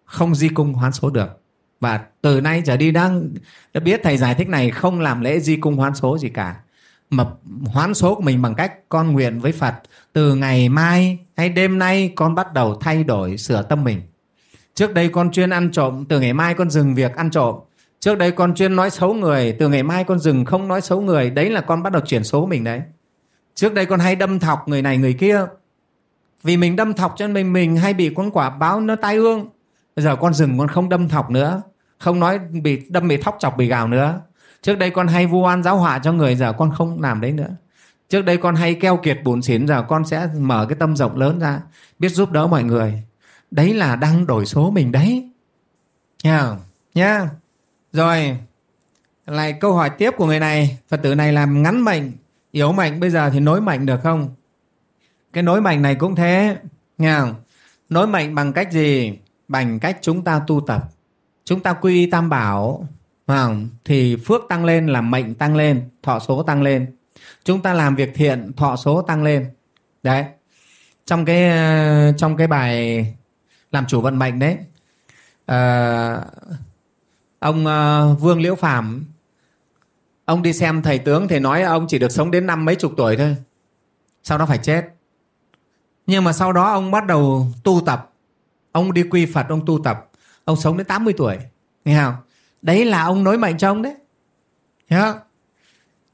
Không 0.06 0.36
di 0.36 0.50
cung 0.50 0.74
hoán 0.74 0.91
số 0.91 1.10
được. 1.10 1.41
Và 1.80 2.02
từ 2.22 2.41
nay 2.41 2.62
trở 2.66 2.78
đi 2.78 2.91
đang 2.91 3.30
đã 3.74 3.80
biết 3.80 4.02
thầy 4.04 4.18
giải 4.18 4.36
thích 4.36 4.50
này, 4.50 4.72
không 4.72 5.00
làm 5.00 5.22
lễ 5.22 5.39
di 5.39 5.56
cung 5.56 5.76
hoán 5.76 5.96
số 5.96 6.18
gì 6.18 6.30
cả. 6.30 6.56
Mà 7.10 7.26
hoán 7.66 7.93
số 7.93 8.16
của 8.16 8.22
mình 8.22 8.41
bằng 8.41 8.56
cách 8.56 8.89
con 8.89 9.12
nguyện 9.12 9.39
với 9.39 9.52
Phật, 9.52 9.74
từ 10.14 10.36
ngày 10.36 10.70
mai 10.70 11.20
hay 11.38 11.50
đêm 11.50 11.80
nay 11.80 12.14
con 12.16 12.36
bắt 12.36 12.54
đầu 12.54 12.76
thay 12.76 13.04
đổi 13.04 13.38
sửa 13.38 13.62
tâm 13.62 13.84
mình 13.84 14.02
trước 14.76 14.93
đây 14.93 15.09
con 15.09 15.32
chuyên 15.32 15.49
ăn 15.49 15.71
trộm, 15.71 16.05
từ 16.09 16.19
ngày 16.19 16.34
mai 16.34 16.53
con 16.53 16.69
dừng 16.69 16.95
việc 16.95 17.15
ăn 17.15 17.30
trộm. 17.30 17.55
Trước 17.99 18.17
đây 18.17 18.32
con 18.32 18.55
chuyên 18.55 18.76
nói 18.76 18.89
xấu 18.89 19.13
người, 19.13 19.55
từ 19.59 19.69
ngày 19.69 19.84
mai 19.84 20.03
con 20.03 20.19
dừng 20.19 20.45
không 20.45 20.67
nói 20.67 20.82
xấu 20.82 21.01
người. 21.01 21.30
Đấy 21.30 21.49
là 21.49 21.61
con 21.61 21.84
bắt 21.84 21.93
đầu 21.93 22.01
chuyển 22.05 22.23
số 22.23 22.45
mình 22.45 22.63
đấy. 22.63 22.82
Trước 23.55 23.73
đây 23.73 23.86
con 23.86 23.99
hay 23.99 24.15
đâm 24.15 24.39
thọc 24.39 24.67
người 24.67 24.82
này, 24.82 24.97
người 24.97 25.13
kia. 25.13 25.41
Vì 26.43 26.57
mình 26.57 26.76
đâm 26.76 26.93
thọc 26.93 27.13
cho 27.17 27.28
mình 27.28 27.53
mình 27.53 27.78
hay 27.78 27.93
bị 27.93 28.13
con 28.15 28.32
quả 28.32 28.49
báo 28.49 28.82
nó 28.82 28.95
tai 28.95 29.15
ương. 29.15 29.49
Bây 29.95 30.03
giờ 30.05 30.15
con 30.15 30.34
dừng, 30.34 30.57
con 30.57 30.67
không 30.67 30.89
đâm 30.89 31.09
thọc 31.09 31.32
nữa. 31.32 31.61
Không 31.97 32.19
nói 32.19 32.39
bị, 32.39 32.82
đâm 32.89 33.07
bị 33.07 33.17
thóc 33.17 33.36
chọc, 33.39 33.57
bị 33.57 33.67
gào 33.67 33.88
nữa. 33.88 34.21
Trước 34.61 34.78
đây 34.78 34.89
con 34.89 35.07
hay 35.07 35.28
vu 35.28 35.41
oan 35.41 35.63
giáo 35.63 35.78
họa 35.78 35.99
cho 35.99 36.13
người, 36.13 36.36
giờ 36.36 36.53
con 36.53 36.71
không 36.71 37.01
làm 37.01 37.21
đấy 37.21 37.32
nữa. 37.32 37.49
Trước 38.09 38.21
đây 38.21 38.38
con 38.38 38.55
hay 38.55 38.73
keo 38.73 38.97
kiệt 38.97 39.17
bùn 39.23 39.41
xỉn, 39.41 39.67
giờ 39.67 39.84
con 39.88 40.05
sẽ 40.05 40.28
mở 40.39 40.65
cái 40.69 40.76
tâm 40.80 40.95
rộng 40.95 41.17
lớn 41.17 41.39
ra, 41.39 41.59
biết 41.99 42.09
giúp 42.09 42.32
đỡ 42.32 42.47
mọi 42.47 42.63
người 42.63 43.03
đấy 43.52 43.74
là 43.74 43.96
đang 43.96 44.28
đổi 44.28 44.46
số 44.46 44.72
mình 44.72 44.91
đấy. 44.91 45.30
Nha 46.24 46.56
nha. 46.93 47.30
Rồi, 47.91 48.38
lại 49.26 49.54
câu 49.54 49.74
hỏi 49.74 49.89
tiếp 49.89 50.12
của 50.18 50.26
người 50.26 50.39
này. 50.39 50.78
Phật 50.89 50.98
tử 51.04 51.16
này 51.16 51.34
làm 51.34 51.64
ngắn 51.64 51.84
mệnh, 51.84 52.12
yếu 52.52 52.72
mệnh, 52.72 53.00
bây 53.00 53.10
giờ 53.10 53.30
thì 53.30 53.39
nối 53.39 53.62
mệnh 53.62 53.86
được 53.86 54.00
không? 54.04 54.36
Cái 55.34 55.43
nối 55.43 55.62
mệnh 55.62 55.82
này 55.82 55.96
cũng 55.96 56.16
thế, 56.16 56.58
nha. 56.98 57.34
Nối 57.89 58.08
mệnh 58.08 58.36
bằng 58.36 58.54
cách 58.54 58.72
gì? 58.72 59.18
Bằng 59.48 59.80
cách 59.80 59.98
chúng 60.02 60.24
ta 60.24 60.41
tu 60.48 60.62
tập. 60.68 60.84
Chúng 61.46 61.60
ta 61.60 61.74
quy 61.74 62.10
tam 62.12 62.30
bảo 62.30 62.88
không? 63.28 63.70
thì 63.86 64.16
phước 64.16 64.41
tăng 64.50 64.66
lên 64.66 64.88
là 64.88 65.02
mệnh 65.02 65.36
tăng 65.36 65.56
lên, 65.56 65.89
thọ 66.04 66.20
số 66.20 66.43
tăng 66.43 66.62
lên. 66.62 66.96
Chúng 67.43 67.62
ta 67.62 67.74
làm 67.74 67.96
việc 67.96 68.12
thiện, 68.16 68.52
thọ 68.58 68.76
số 68.76 69.02
tăng 69.02 69.24
lên. 69.24 69.46
Đấy. 70.04 70.26
Trong 71.06 71.26
cái 71.26 71.50
ờ, 71.50 72.14
trong 72.18 72.38
cái 72.38 72.48
bài 72.48 73.06
làm 73.76 73.86
chủ 73.88 74.01
vận 74.01 74.19
mệnh 74.19 74.39
đấy. 74.39 74.57
À, 75.45 76.21
ông 77.39 77.65
uh, 77.65 78.21
vương 78.21 78.41
liễu 78.41 78.55
phàm 78.55 79.05
ông 80.26 80.41
đi 80.41 80.53
xem 80.53 80.82
thầy 80.82 80.99
tướng 80.99 81.28
thì 81.28 81.39
nói 81.39 81.61
ông 81.61 81.86
chỉ 81.88 81.99
được 81.99 82.11
sống 82.11 82.32
đến 82.32 82.45
năm 82.45 82.65
mấy 82.65 82.76
chục 82.76 82.93
tuổi 82.97 83.17
thôi. 83.17 83.36
Sau 84.23 84.38
đó 84.38 84.45
phải 84.45 84.57
chết. 84.57 84.86
Nhưng 86.07 86.23
mà 86.23 86.34
sau 86.34 86.53
đó 86.53 86.71
ông 86.71 86.91
bắt 86.91 87.05
đầu 87.05 87.47
tu 87.63 87.82
tập. 87.86 88.11
Ông 88.71 88.93
đi 88.93 89.03
quy 89.03 89.26
phật 89.26 89.45
ông 89.49 89.65
tu 89.65 89.80
tập. 89.84 90.09
Ông 90.45 90.55
sống 90.55 90.78
đến 90.78 90.88
80 90.88 91.13
tuổi. 91.17 91.38
Nghe 91.86 92.03
không? 92.03 92.15
Đấy 92.61 92.86
là 92.86 93.03
ông 93.03 93.23
nối 93.23 93.38
mệnh 93.38 93.57
cho 93.57 93.71
ông 93.71 93.82
đấy. 93.82 93.95
Hiểu 94.89 94.99
không? 94.99 95.17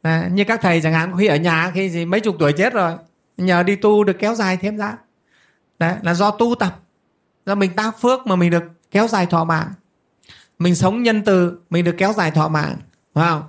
À, 0.02 0.30
như 0.32 0.44
các 0.44 0.62
thầy 0.62 0.82
chẳng 0.82 0.94
hạn 0.94 1.18
khi 1.18 1.28
ở 1.28 1.36
nhà 1.36 1.72
khi 1.74 1.90
gì 1.90 2.06
mấy 2.06 2.20
chục 2.20 2.36
tuổi 2.40 2.54
chết 2.54 2.74
rồi 2.74 2.94
nhờ 3.38 3.64
đi 3.64 3.76
tu 3.76 4.04
được 4.04 4.16
kéo 4.20 4.36
dài 4.36 4.58
thêm 4.58 4.78
ra 4.78 4.98
đấy 5.80 5.96
là 6.02 6.14
do 6.14 6.32
tu 6.32 6.56
tập 6.60 6.80
do 7.46 7.56
mình 7.56 7.74
tác 7.76 8.02
phước 8.02 8.28
mà 8.28 8.36
mình 8.36 8.52
được 8.52 8.64
kéo 8.92 9.08
dài 9.08 9.26
thọ 9.26 9.44
mạng. 9.44 9.74
Mình 10.60 10.76
sống 10.76 11.04
nhân 11.04 11.22
từ, 11.26 11.60
mình 11.70 11.86
được 11.86 11.96
kéo 11.98 12.14
dài 12.14 12.32
thọ 12.32 12.48
mạng, 12.48 12.76
phải 13.14 13.30
không? 13.30 13.44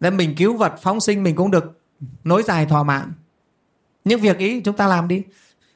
Nên 0.00 0.16
mình 0.16 0.34
cứu 0.36 0.56
vật 0.56 0.74
phóng 0.82 1.00
sinh 1.00 1.22
mình 1.22 1.36
cũng 1.36 1.50
được 1.50 1.80
nối 2.24 2.42
dài 2.42 2.66
thọ 2.66 2.82
mạng. 2.82 3.12
Những 4.04 4.20
việc 4.20 4.38
ý 4.38 4.60
chúng 4.60 4.76
ta 4.76 4.86
làm 4.86 5.08
đi. 5.08 5.22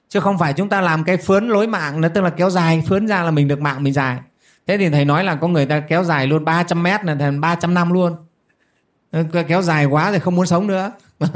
Chứ 0.08 0.20
không 0.20 0.38
phải 0.38 0.52
chúng 0.52 0.68
ta 0.68 0.80
làm 0.80 1.04
cái 1.04 1.16
phướn 1.16 1.48
lối 1.48 1.66
mạng 1.66 2.00
nó 2.00 2.08
tức 2.08 2.20
là 2.20 2.30
kéo 2.30 2.50
dài, 2.50 2.82
phướn 2.88 3.08
ra 3.08 3.22
là 3.22 3.30
mình 3.30 3.48
được 3.48 3.60
mạng, 3.60 3.82
mình 3.82 3.92
dài. 3.92 4.18
Thế 4.66 4.78
thì 4.78 4.88
thầy 4.90 5.04
nói 5.04 5.24
là 5.24 5.34
có 5.34 5.48
người 5.48 5.66
ta 5.66 5.80
kéo 5.80 6.04
dài 6.04 6.26
luôn 6.26 6.44
300 6.44 6.82
mét 6.82 7.04
là 7.04 7.14
thành 7.14 7.40
300 7.40 7.74
năm 7.74 7.92
luôn. 7.92 8.16
Kéo 9.48 9.62
dài 9.62 9.84
quá 9.84 10.12
thì 10.12 10.18
không 10.18 10.34
muốn 10.34 10.46
sống 10.46 10.66
nữa. 10.66 10.92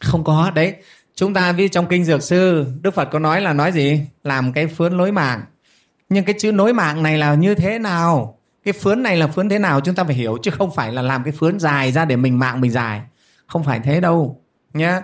Không 0.00 0.24
có, 0.24 0.50
đấy 0.54 0.74
chúng 1.20 1.34
ta 1.34 1.52
ví 1.52 1.68
trong 1.68 1.86
kinh 1.86 2.04
dược 2.04 2.22
sư, 2.22 2.66
đức 2.82 2.94
phật 2.94 3.04
có 3.04 3.18
nói 3.18 3.40
là 3.40 3.52
nói 3.52 3.72
gì? 3.72 4.06
Làm 4.24 4.52
cái 4.52 4.66
phướn 4.66 4.92
lối 4.92 5.12
mạng. 5.12 5.42
Nhưng 6.08 6.24
cái 6.24 6.34
chữ 6.38 6.52
nối 6.52 6.72
mạng 6.72 7.02
này 7.02 7.18
là 7.18 7.34
như 7.34 7.54
thế 7.54 7.78
nào? 7.78 8.38
Cái 8.64 8.72
phướn 8.72 9.02
này 9.02 9.16
là 9.16 9.26
phướn 9.26 9.48
thế 9.48 9.58
nào? 9.58 9.80
Chúng 9.80 9.94
ta 9.94 10.04
phải 10.04 10.14
hiểu, 10.14 10.38
chứ 10.42 10.50
không 10.50 10.74
phải 10.74 10.92
là 10.92 11.02
làm 11.02 11.24
cái 11.24 11.32
phướn 11.32 11.60
dài 11.60 11.92
ra 11.92 12.04
để 12.04 12.16
mình 12.16 12.38
mạng 12.38 12.60
mình 12.60 12.70
dài. 12.70 13.02
Không 13.46 13.64
phải 13.64 13.80
thế 13.80 14.00
đâu 14.00 14.40
nhé 14.74 15.00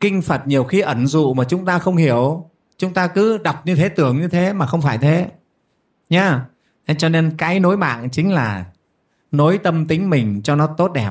kinh 0.00 0.22
phật 0.22 0.46
nhiều 0.46 0.64
khi 0.64 0.80
ẩn 0.80 1.06
dụ 1.06 1.34
mà 1.34 1.44
chúng 1.44 1.66
ta 1.66 1.78
không 1.78 1.96
hiểu. 1.96 2.50
Chúng 2.78 2.94
ta 2.94 3.06
cứ 3.06 3.38
đọc 3.38 3.62
như 3.66 3.74
thế, 3.74 3.88
tưởng 3.88 4.20
như 4.20 4.28
thế 4.28 4.52
mà 4.52 4.66
không 4.66 4.82
phải 4.82 4.98
thế, 4.98 5.26
nhá. 6.10 6.40
Cho 6.98 7.08
nên 7.08 7.36
cái 7.38 7.60
nối 7.60 7.76
mạng 7.76 8.08
chính 8.12 8.32
là 8.32 8.64
nối 9.30 9.58
tâm 9.58 9.86
tính 9.86 10.10
mình 10.10 10.40
cho 10.44 10.56
nó 10.56 10.66
tốt 10.66 10.92
đẹp. 10.92 11.10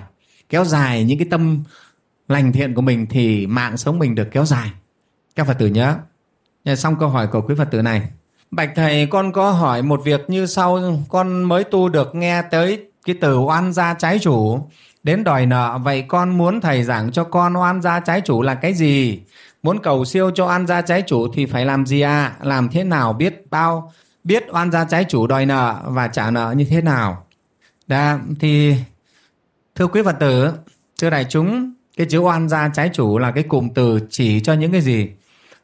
Kéo 0.49 0.65
dài 0.65 1.03
những 1.03 1.17
cái 1.17 1.27
tâm 1.31 1.63
lành 2.27 2.51
thiện 2.51 2.73
của 2.73 2.81
mình 2.81 3.05
thì 3.09 3.47
mạng 3.47 3.77
sống 3.77 3.99
mình 3.99 4.15
được 4.15 4.27
kéo 4.31 4.45
dài. 4.45 4.71
Các 5.35 5.47
phật 5.47 5.53
tử 5.53 5.67
nhớ. 5.67 5.95
Xong 6.77 6.95
câu 6.99 7.09
hỏi 7.09 7.27
của 7.27 7.41
quý 7.41 7.55
phật 7.57 7.71
tử 7.71 7.81
này. 7.81 8.01
Bạch 8.51 8.69
thầy 8.75 9.05
con 9.05 9.31
có 9.31 9.51
hỏi 9.51 9.81
một 9.81 10.01
việc 10.03 10.29
như 10.29 10.45
sau. 10.45 10.79
Con 11.09 11.43
mới 11.43 11.63
tu 11.63 11.89
được 11.89 12.15
nghe 12.15 12.41
tới 12.41 12.85
cái 13.05 13.15
từ 13.21 13.37
oan 13.37 13.73
gia 13.73 13.93
trái 13.93 14.19
chủ. 14.19 14.59
Đến 15.03 15.23
đòi 15.23 15.45
nợ 15.45 15.79
vậy 15.83 16.05
con 16.07 16.37
muốn 16.37 16.61
thầy 16.61 16.83
giảng 16.83 17.11
cho 17.11 17.23
con 17.23 17.57
oan 17.57 17.81
gia 17.81 17.99
trái 17.99 18.21
chủ 18.21 18.41
là 18.41 18.55
cái 18.55 18.73
gì? 18.73 19.19
Muốn 19.63 19.79
cầu 19.79 20.05
siêu 20.05 20.31
cho 20.35 20.47
oan 20.47 20.67
gia 20.67 20.81
trái 20.81 21.01
chủ 21.01 21.27
thì 21.33 21.45
phải 21.45 21.65
làm 21.65 21.85
gì 21.85 22.01
à? 22.01 22.35
Làm 22.41 22.69
thế 22.69 22.83
nào 22.83 23.13
biết 23.13 23.43
bao? 23.49 23.93
Biết 24.23 24.43
oan 24.51 24.71
gia 24.71 24.85
trái 24.85 25.05
chủ 25.09 25.27
đòi 25.27 25.45
nợ 25.45 25.81
và 25.85 26.07
trả 26.07 26.31
nợ 26.31 26.53
như 26.57 26.65
thế 26.69 26.81
nào? 26.81 27.25
Đã, 27.87 28.19
thì 28.39 28.75
thưa 29.75 29.87
quý 29.87 30.01
phật 30.05 30.15
tử 30.19 30.53
thưa 31.01 31.09
đại 31.09 31.25
chúng 31.29 31.73
cái 31.97 32.07
chữ 32.09 32.19
oan 32.19 32.49
gia 32.49 32.69
trái 32.69 32.89
chủ 32.93 33.17
là 33.17 33.31
cái 33.31 33.43
cụm 33.43 33.69
từ 33.69 33.99
chỉ 34.09 34.39
cho 34.39 34.53
những 34.53 34.71
cái 34.71 34.81
gì? 34.81 35.09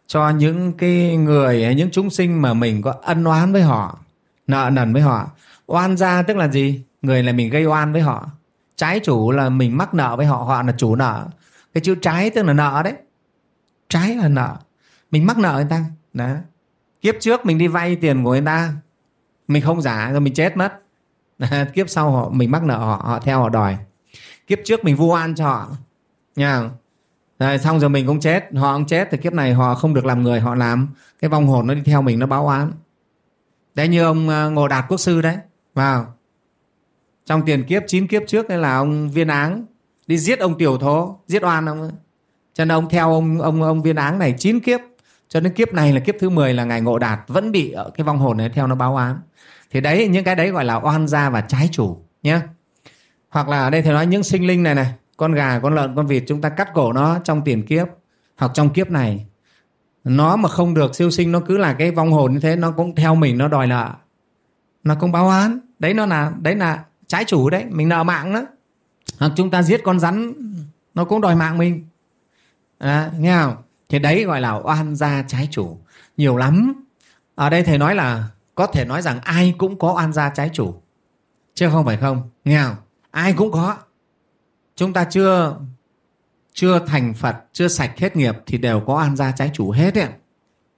Cho 0.08 0.30
những 0.30 0.74
cái 0.74 1.18
người 1.18 1.76
những 1.76 1.90
chúng 1.92 2.10
sinh 2.10 2.42
mà 2.42 2.54
mình 2.54 2.82
có 2.82 2.94
ân 3.02 3.24
oán 3.24 3.54
với 3.54 3.62
họ, 3.62 4.00
nợ 4.48 4.70
nần 4.74 4.94
với 4.94 5.02
họ. 5.02 5.32
Oan 5.68 5.98
gia 5.98 6.22
tức 6.22 6.38
là 6.38 6.48
gì? 6.48 6.82
Người 7.02 7.24
là 7.24 7.32
mình 7.32 7.50
gây 7.50 7.66
oan 7.66 7.94
với 7.94 8.02
họ. 8.02 8.30
Trái 8.76 9.00
chủ 9.00 9.32
là 9.32 9.50
mình 9.50 9.78
mắc 9.78 9.94
nợ 9.94 10.16
với 10.16 10.26
họ 10.26 10.38
họ 10.38 10.64
là 10.64 10.74
chủ 10.78 10.96
nợ. 10.96 11.28
Cái 11.74 11.82
chữ 11.82 11.96
trái 11.96 12.30
tức 12.30 12.44
là 12.44 12.54
nợ 12.54 12.82
đấy. 12.84 12.94
Trái 13.90 14.16
là 14.16 14.28
nợ. 14.28 14.56
Mình 15.12 15.26
mắc 15.26 15.38
nợ 15.38 15.54
người 15.54 15.68
ta. 15.70 15.86
Đó 16.14 16.30
kiếp 17.02 17.16
trước 17.20 17.46
mình 17.46 17.58
đi 17.58 17.68
vay 17.68 17.96
tiền 17.96 18.24
của 18.24 18.32
người 18.32 18.42
ta. 18.46 18.74
Mình 19.48 19.64
không 19.64 19.82
giả, 19.82 20.12
rồi 20.12 20.20
mình 20.20 20.34
chết 20.34 20.58
mất. 20.58 20.74
Kiếp 21.74 21.90
sau 21.90 22.12
họ, 22.12 22.30
mình 22.30 22.52
mắc 22.52 22.64
nợ 22.64 22.78
họ 22.78 23.02
họ 23.06 23.20
theo 23.20 23.40
họ 23.40 23.50
đòi. 23.50 23.78
Kiếp 24.48 24.60
trước 24.66 24.84
mình 24.84 24.96
vu 24.96 25.12
oan 25.12 25.36
cho 25.36 25.46
họ 25.46 25.70
nha. 26.36 26.70
Rồi 27.40 27.58
xong 27.58 27.80
rồi 27.80 27.90
mình 27.90 28.08
cũng 28.08 28.20
chết. 28.20 28.44
Họ 28.56 28.78
cũng 28.78 28.86
chết. 28.86 29.08
Thì 29.12 29.18
kiếp 29.18 29.34
này 29.34 29.54
họ 29.54 29.76
không 29.76 29.94
được 29.94 30.06
làm 30.06 30.24
người 30.24 30.40
họ 30.40 30.56
làm 30.56 30.88
cái 31.22 31.30
vong 31.30 31.48
hồn 31.48 31.68
nó 31.68 31.74
đi 31.74 31.82
theo 31.86 32.02
mình 32.02 32.20
nó 32.20 32.26
báo 32.26 32.48
oán 32.48 32.72
đấy 33.80 33.88
như 33.88 34.04
ông 34.04 34.30
ờ, 34.30 34.50
ngộ 34.50 34.68
đạt 34.68 34.86
quốc 34.90 34.98
sư 34.98 35.22
đấy. 35.22 35.38
Vào. 35.74 36.14
Trong 37.26 37.46
tiền 37.46 37.64
kiếp 37.64 37.84
chín 37.88 38.08
kiếp 38.08 38.22
trước 38.28 38.48
đấy 38.48 38.58
là 38.58 38.78
ông 38.78 39.10
viên 39.10 39.28
áng 39.28 39.66
đi 40.08 40.18
giết 40.18 40.40
ông 40.40 40.58
tiểu 40.58 40.78
thố 40.78 41.20
giết 41.28 41.44
oan 41.44 41.66
ông 41.66 41.82
ấy. 41.82 41.92
cho 42.54 42.66
nên 42.66 42.76
ông 42.76 42.90
theo 42.90 43.14
ông 43.14 43.42
ông 43.42 43.62
ông 43.62 43.82
viên 43.82 43.96
áng 43.96 44.20
này 44.20 44.36
chín 44.38 44.60
kiếp. 44.60 44.80
Cho 45.30 45.40
đến 45.40 45.54
kiếp 45.54 45.74
này 45.74 45.94
là 45.94 46.00
kiếp 46.00 46.16
thứ 46.20 46.30
10 46.30 46.54
là 46.54 46.64
ngày 46.64 46.82
ngộ 46.82 47.00
đạt 47.00 47.20
vẫn 47.28 47.52
bị 47.52 47.72
ở 47.72 47.92
cái 47.96 48.04
vong 48.04 48.20
hồn 48.20 48.38
này 48.38 48.50
theo 48.50 48.68
nó 48.68 48.76
báo 48.76 48.96
án. 48.96 49.20
Thì 49.72 49.82
đấy 49.82 50.08
những 50.08 50.24
cái 50.24 50.36
đấy 50.36 50.50
gọi 50.50 50.66
là 50.66 50.76
oan 50.76 51.08
gia 51.08 51.30
và 51.30 51.42
trái 51.42 51.70
chủ 51.72 51.98
nhé 52.24 52.40
hoặc 53.30 53.50
là 53.50 53.60
ở 53.60 53.70
đây 53.70 53.82
thầy 53.82 53.94
nói 53.94 54.06
những 54.06 54.24
sinh 54.24 54.48
linh 54.48 54.64
này 54.64 54.76
này 54.76 54.94
con 55.20 55.34
gà 55.34 55.60
con 55.60 55.76
lợn 55.76 55.96
con 55.96 56.08
vịt 56.08 56.24
chúng 56.28 56.42
ta 56.42 56.50
cắt 56.50 56.74
cổ 56.74 56.94
nó 56.94 57.20
trong 57.24 57.42
tiền 57.42 57.66
kiếp 57.66 57.88
hoặc 58.38 58.52
trong 58.54 58.70
kiếp 58.70 58.90
này. 58.90 59.26
Nó 60.04 60.36
mà 60.36 60.50
không 60.50 60.74
được 60.74 60.96
siêu 60.96 61.12
sinh 61.12 61.32
nó 61.32 61.40
cứ 61.40 61.58
là 61.58 61.74
cái 61.74 61.92
vong 61.92 62.12
hồn 62.12 62.34
như 62.34 62.40
thế 62.40 62.56
nó 62.56 62.72
cũng 62.72 62.96
theo 62.96 63.16
mình 63.16 63.38
nó 63.38 63.48
đòi 63.48 63.68
nợ. 63.68 63.90
Nó 64.84 64.96
cũng 65.00 65.12
báo 65.12 65.30
án. 65.30 65.60
Đấy 65.80 65.94
nó 65.94 66.06
là 66.06 66.32
đấy 66.42 66.56
là 66.56 66.84
trái 67.08 67.26
chủ 67.26 67.50
đấy 67.50 67.66
mình 67.70 67.90
nợ 67.90 68.04
mạng 68.04 68.34
đó. 68.34 68.46
Hoặc 69.20 69.32
chúng 69.36 69.52
ta 69.52 69.64
giết 69.64 69.82
con 69.84 70.00
rắn 70.00 70.34
nó 70.94 71.06
cũng 71.06 71.22
đòi 71.22 71.36
mạng 71.36 71.58
mình. 71.58 71.88
À, 72.78 73.12
nghe 73.20 73.38
không? 73.38 73.56
Thì 73.90 74.00
đấy 74.00 74.24
gọi 74.24 74.42
là 74.42 74.52
oan 74.52 74.96
gia 74.96 75.24
trái 75.28 75.48
chủ. 75.52 75.78
Nhiều 76.18 76.38
lắm. 76.38 76.74
Ở 77.36 77.50
đây 77.50 77.64
thầy 77.64 77.78
nói 77.78 77.96
là 77.96 78.24
có 78.56 78.68
thể 78.68 78.86
nói 78.86 79.02
rằng 79.02 79.20
ai 79.22 79.56
cũng 79.58 79.80
có 79.80 79.94
oan 79.94 80.14
gia 80.14 80.30
trái 80.30 80.50
chủ. 80.54 80.82
Chứ 81.54 81.70
không 81.70 81.86
phải 81.86 81.98
không. 81.98 82.30
Nghe 82.46 82.64
không? 82.64 82.76
Ai 83.12 83.34
cũng 83.34 83.52
có 83.52 83.78
chúng 84.80 84.94
ta 84.94 85.04
chưa 85.04 85.58
chưa 86.54 86.80
thành 86.88 87.14
phật, 87.14 87.36
chưa 87.54 87.68
sạch 87.68 88.00
hết 88.00 88.16
nghiệp 88.16 88.36
thì 88.46 88.58
đều 88.58 88.80
có 88.80 88.98
ăn 88.98 89.16
gia 89.16 89.32
trái 89.32 89.52
chủ 89.54 89.72
hết 89.72 89.96
ấy. 89.96 90.08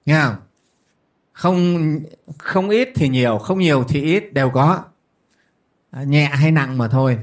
nghe 0.06 0.20
không? 0.22 0.34
Không 1.32 1.78
không 2.38 2.68
ít 2.68 2.88
thì 2.94 3.08
nhiều, 3.08 3.38
không 3.38 3.58
nhiều 3.58 3.84
thì 3.88 4.02
ít, 4.02 4.32
đều 4.32 4.50
có. 4.50 4.80
Nhẹ 5.92 6.24
hay 6.24 6.50
nặng 6.50 6.78
mà 6.78 6.88
thôi. 6.88 7.18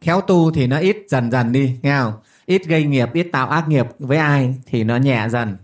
Khéo 0.00 0.20
tu 0.20 0.52
thì 0.52 0.66
nó 0.66 0.78
ít 0.78 0.96
dần 1.08 1.30
dần 1.30 1.52
đi, 1.52 1.78
nghe 1.82 1.98
không? 1.98 2.12
Ít 2.46 2.62
gây 2.66 2.84
nghiệp, 2.84 3.08
ít 3.12 3.26
tạo 3.32 3.48
ác 3.48 3.68
nghiệp 3.68 3.86
với 3.98 4.18
ai 4.18 4.54
thì 4.66 4.84
nó 4.84 4.96
nhẹ 4.96 5.28
dần. 5.28 5.56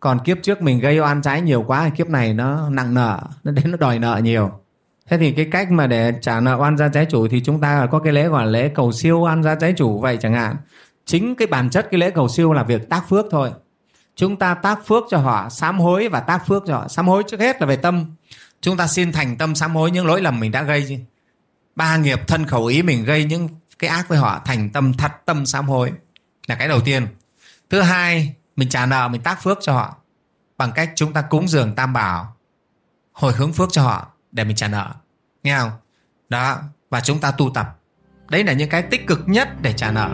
Còn 0.00 0.18
kiếp 0.24 0.38
trước 0.42 0.62
mình 0.62 0.80
gây 0.80 1.00
oan 1.00 1.22
trái 1.22 1.40
nhiều 1.40 1.64
quá, 1.66 1.88
kiếp 1.88 2.08
này 2.08 2.34
nó 2.34 2.70
nặng 2.70 2.94
nợ, 2.94 3.22
nó 3.44 3.52
đến 3.52 3.70
nó 3.70 3.76
đòi 3.76 3.98
nợ 3.98 4.20
nhiều 4.24 4.50
thế 5.08 5.18
thì 5.18 5.32
cái 5.32 5.48
cách 5.50 5.70
mà 5.70 5.86
để 5.86 6.12
trả 6.20 6.40
nợ 6.40 6.56
oan 6.56 6.76
gia 6.76 6.88
trái 6.88 7.06
chủ 7.10 7.28
thì 7.28 7.40
chúng 7.44 7.60
ta 7.60 7.86
có 7.90 7.98
cái 7.98 8.12
lễ 8.12 8.28
gọi 8.28 8.44
là 8.44 8.50
lễ 8.50 8.68
cầu 8.74 8.92
siêu 8.92 9.20
oan 9.20 9.42
gia 9.42 9.54
trái 9.54 9.72
chủ 9.76 10.00
vậy 10.00 10.18
chẳng 10.20 10.34
hạn. 10.34 10.56
Chính 11.04 11.34
cái 11.34 11.46
bản 11.46 11.70
chất 11.70 11.88
cái 11.90 12.00
lễ 12.00 12.10
cầu 12.10 12.28
siêu 12.28 12.52
là 12.52 12.62
việc 12.62 12.88
tác 12.88 13.08
phước 13.08 13.26
thôi. 13.30 13.50
Chúng 14.16 14.36
ta 14.36 14.54
tác 14.54 14.86
phước 14.86 15.04
cho 15.10 15.18
họ, 15.18 15.48
sám 15.48 15.80
hối 15.80 16.08
và 16.08 16.20
tác 16.20 16.46
phước 16.46 16.62
cho 16.66 16.74
họ. 16.74 16.88
Sám 16.88 17.08
hối 17.08 17.22
trước 17.28 17.40
hết 17.40 17.60
là 17.60 17.66
về 17.66 17.76
tâm. 17.76 18.14
Chúng 18.60 18.76
ta 18.76 18.86
xin 18.86 19.12
thành 19.12 19.36
tâm 19.36 19.54
sám 19.54 19.74
hối 19.74 19.90
những 19.90 20.06
lỗi 20.06 20.22
lầm 20.22 20.40
mình 20.40 20.52
đã 20.52 20.62
gây 20.62 21.06
ba 21.76 21.96
nghiệp 21.96 22.20
thân 22.28 22.46
khẩu 22.46 22.66
ý 22.66 22.82
mình 22.82 23.04
gây 23.04 23.24
những 23.24 23.48
cái 23.78 23.90
ác 23.90 24.08
với 24.08 24.18
họ, 24.18 24.40
thành 24.44 24.70
tâm 24.70 24.92
thật 24.92 25.12
tâm 25.24 25.46
sám 25.46 25.68
hối. 25.68 25.92
Là 26.46 26.54
cái 26.54 26.68
đầu 26.68 26.80
tiên. 26.80 27.06
Thứ 27.70 27.80
hai, 27.80 28.34
mình 28.56 28.68
trả 28.68 28.86
nợ, 28.86 29.08
mình 29.08 29.22
tác 29.22 29.42
phước 29.42 29.58
cho 29.60 29.72
họ. 29.72 29.96
Bằng 30.58 30.72
cách 30.74 30.92
chúng 30.94 31.12
ta 31.12 31.22
cúng 31.22 31.48
dường 31.48 31.74
tam 31.74 31.92
bảo, 31.92 32.36
hồi 33.12 33.32
hướng 33.32 33.52
phước 33.52 33.72
cho 33.72 33.82
họ 33.82 34.12
để 34.36 34.44
mình 34.44 34.56
trả 34.56 34.68
nợ. 34.68 34.94
Nghe 35.42 35.58
không? 35.58 35.70
Đó, 36.28 36.58
và 36.90 37.00
chúng 37.00 37.20
ta 37.20 37.30
tu 37.30 37.50
tập. 37.54 37.66
Đấy 38.30 38.44
là 38.44 38.52
những 38.52 38.68
cái 38.68 38.82
tích 38.82 39.06
cực 39.06 39.20
nhất 39.26 39.48
để 39.62 39.72
trả 39.72 39.90
nợ. 39.90 40.10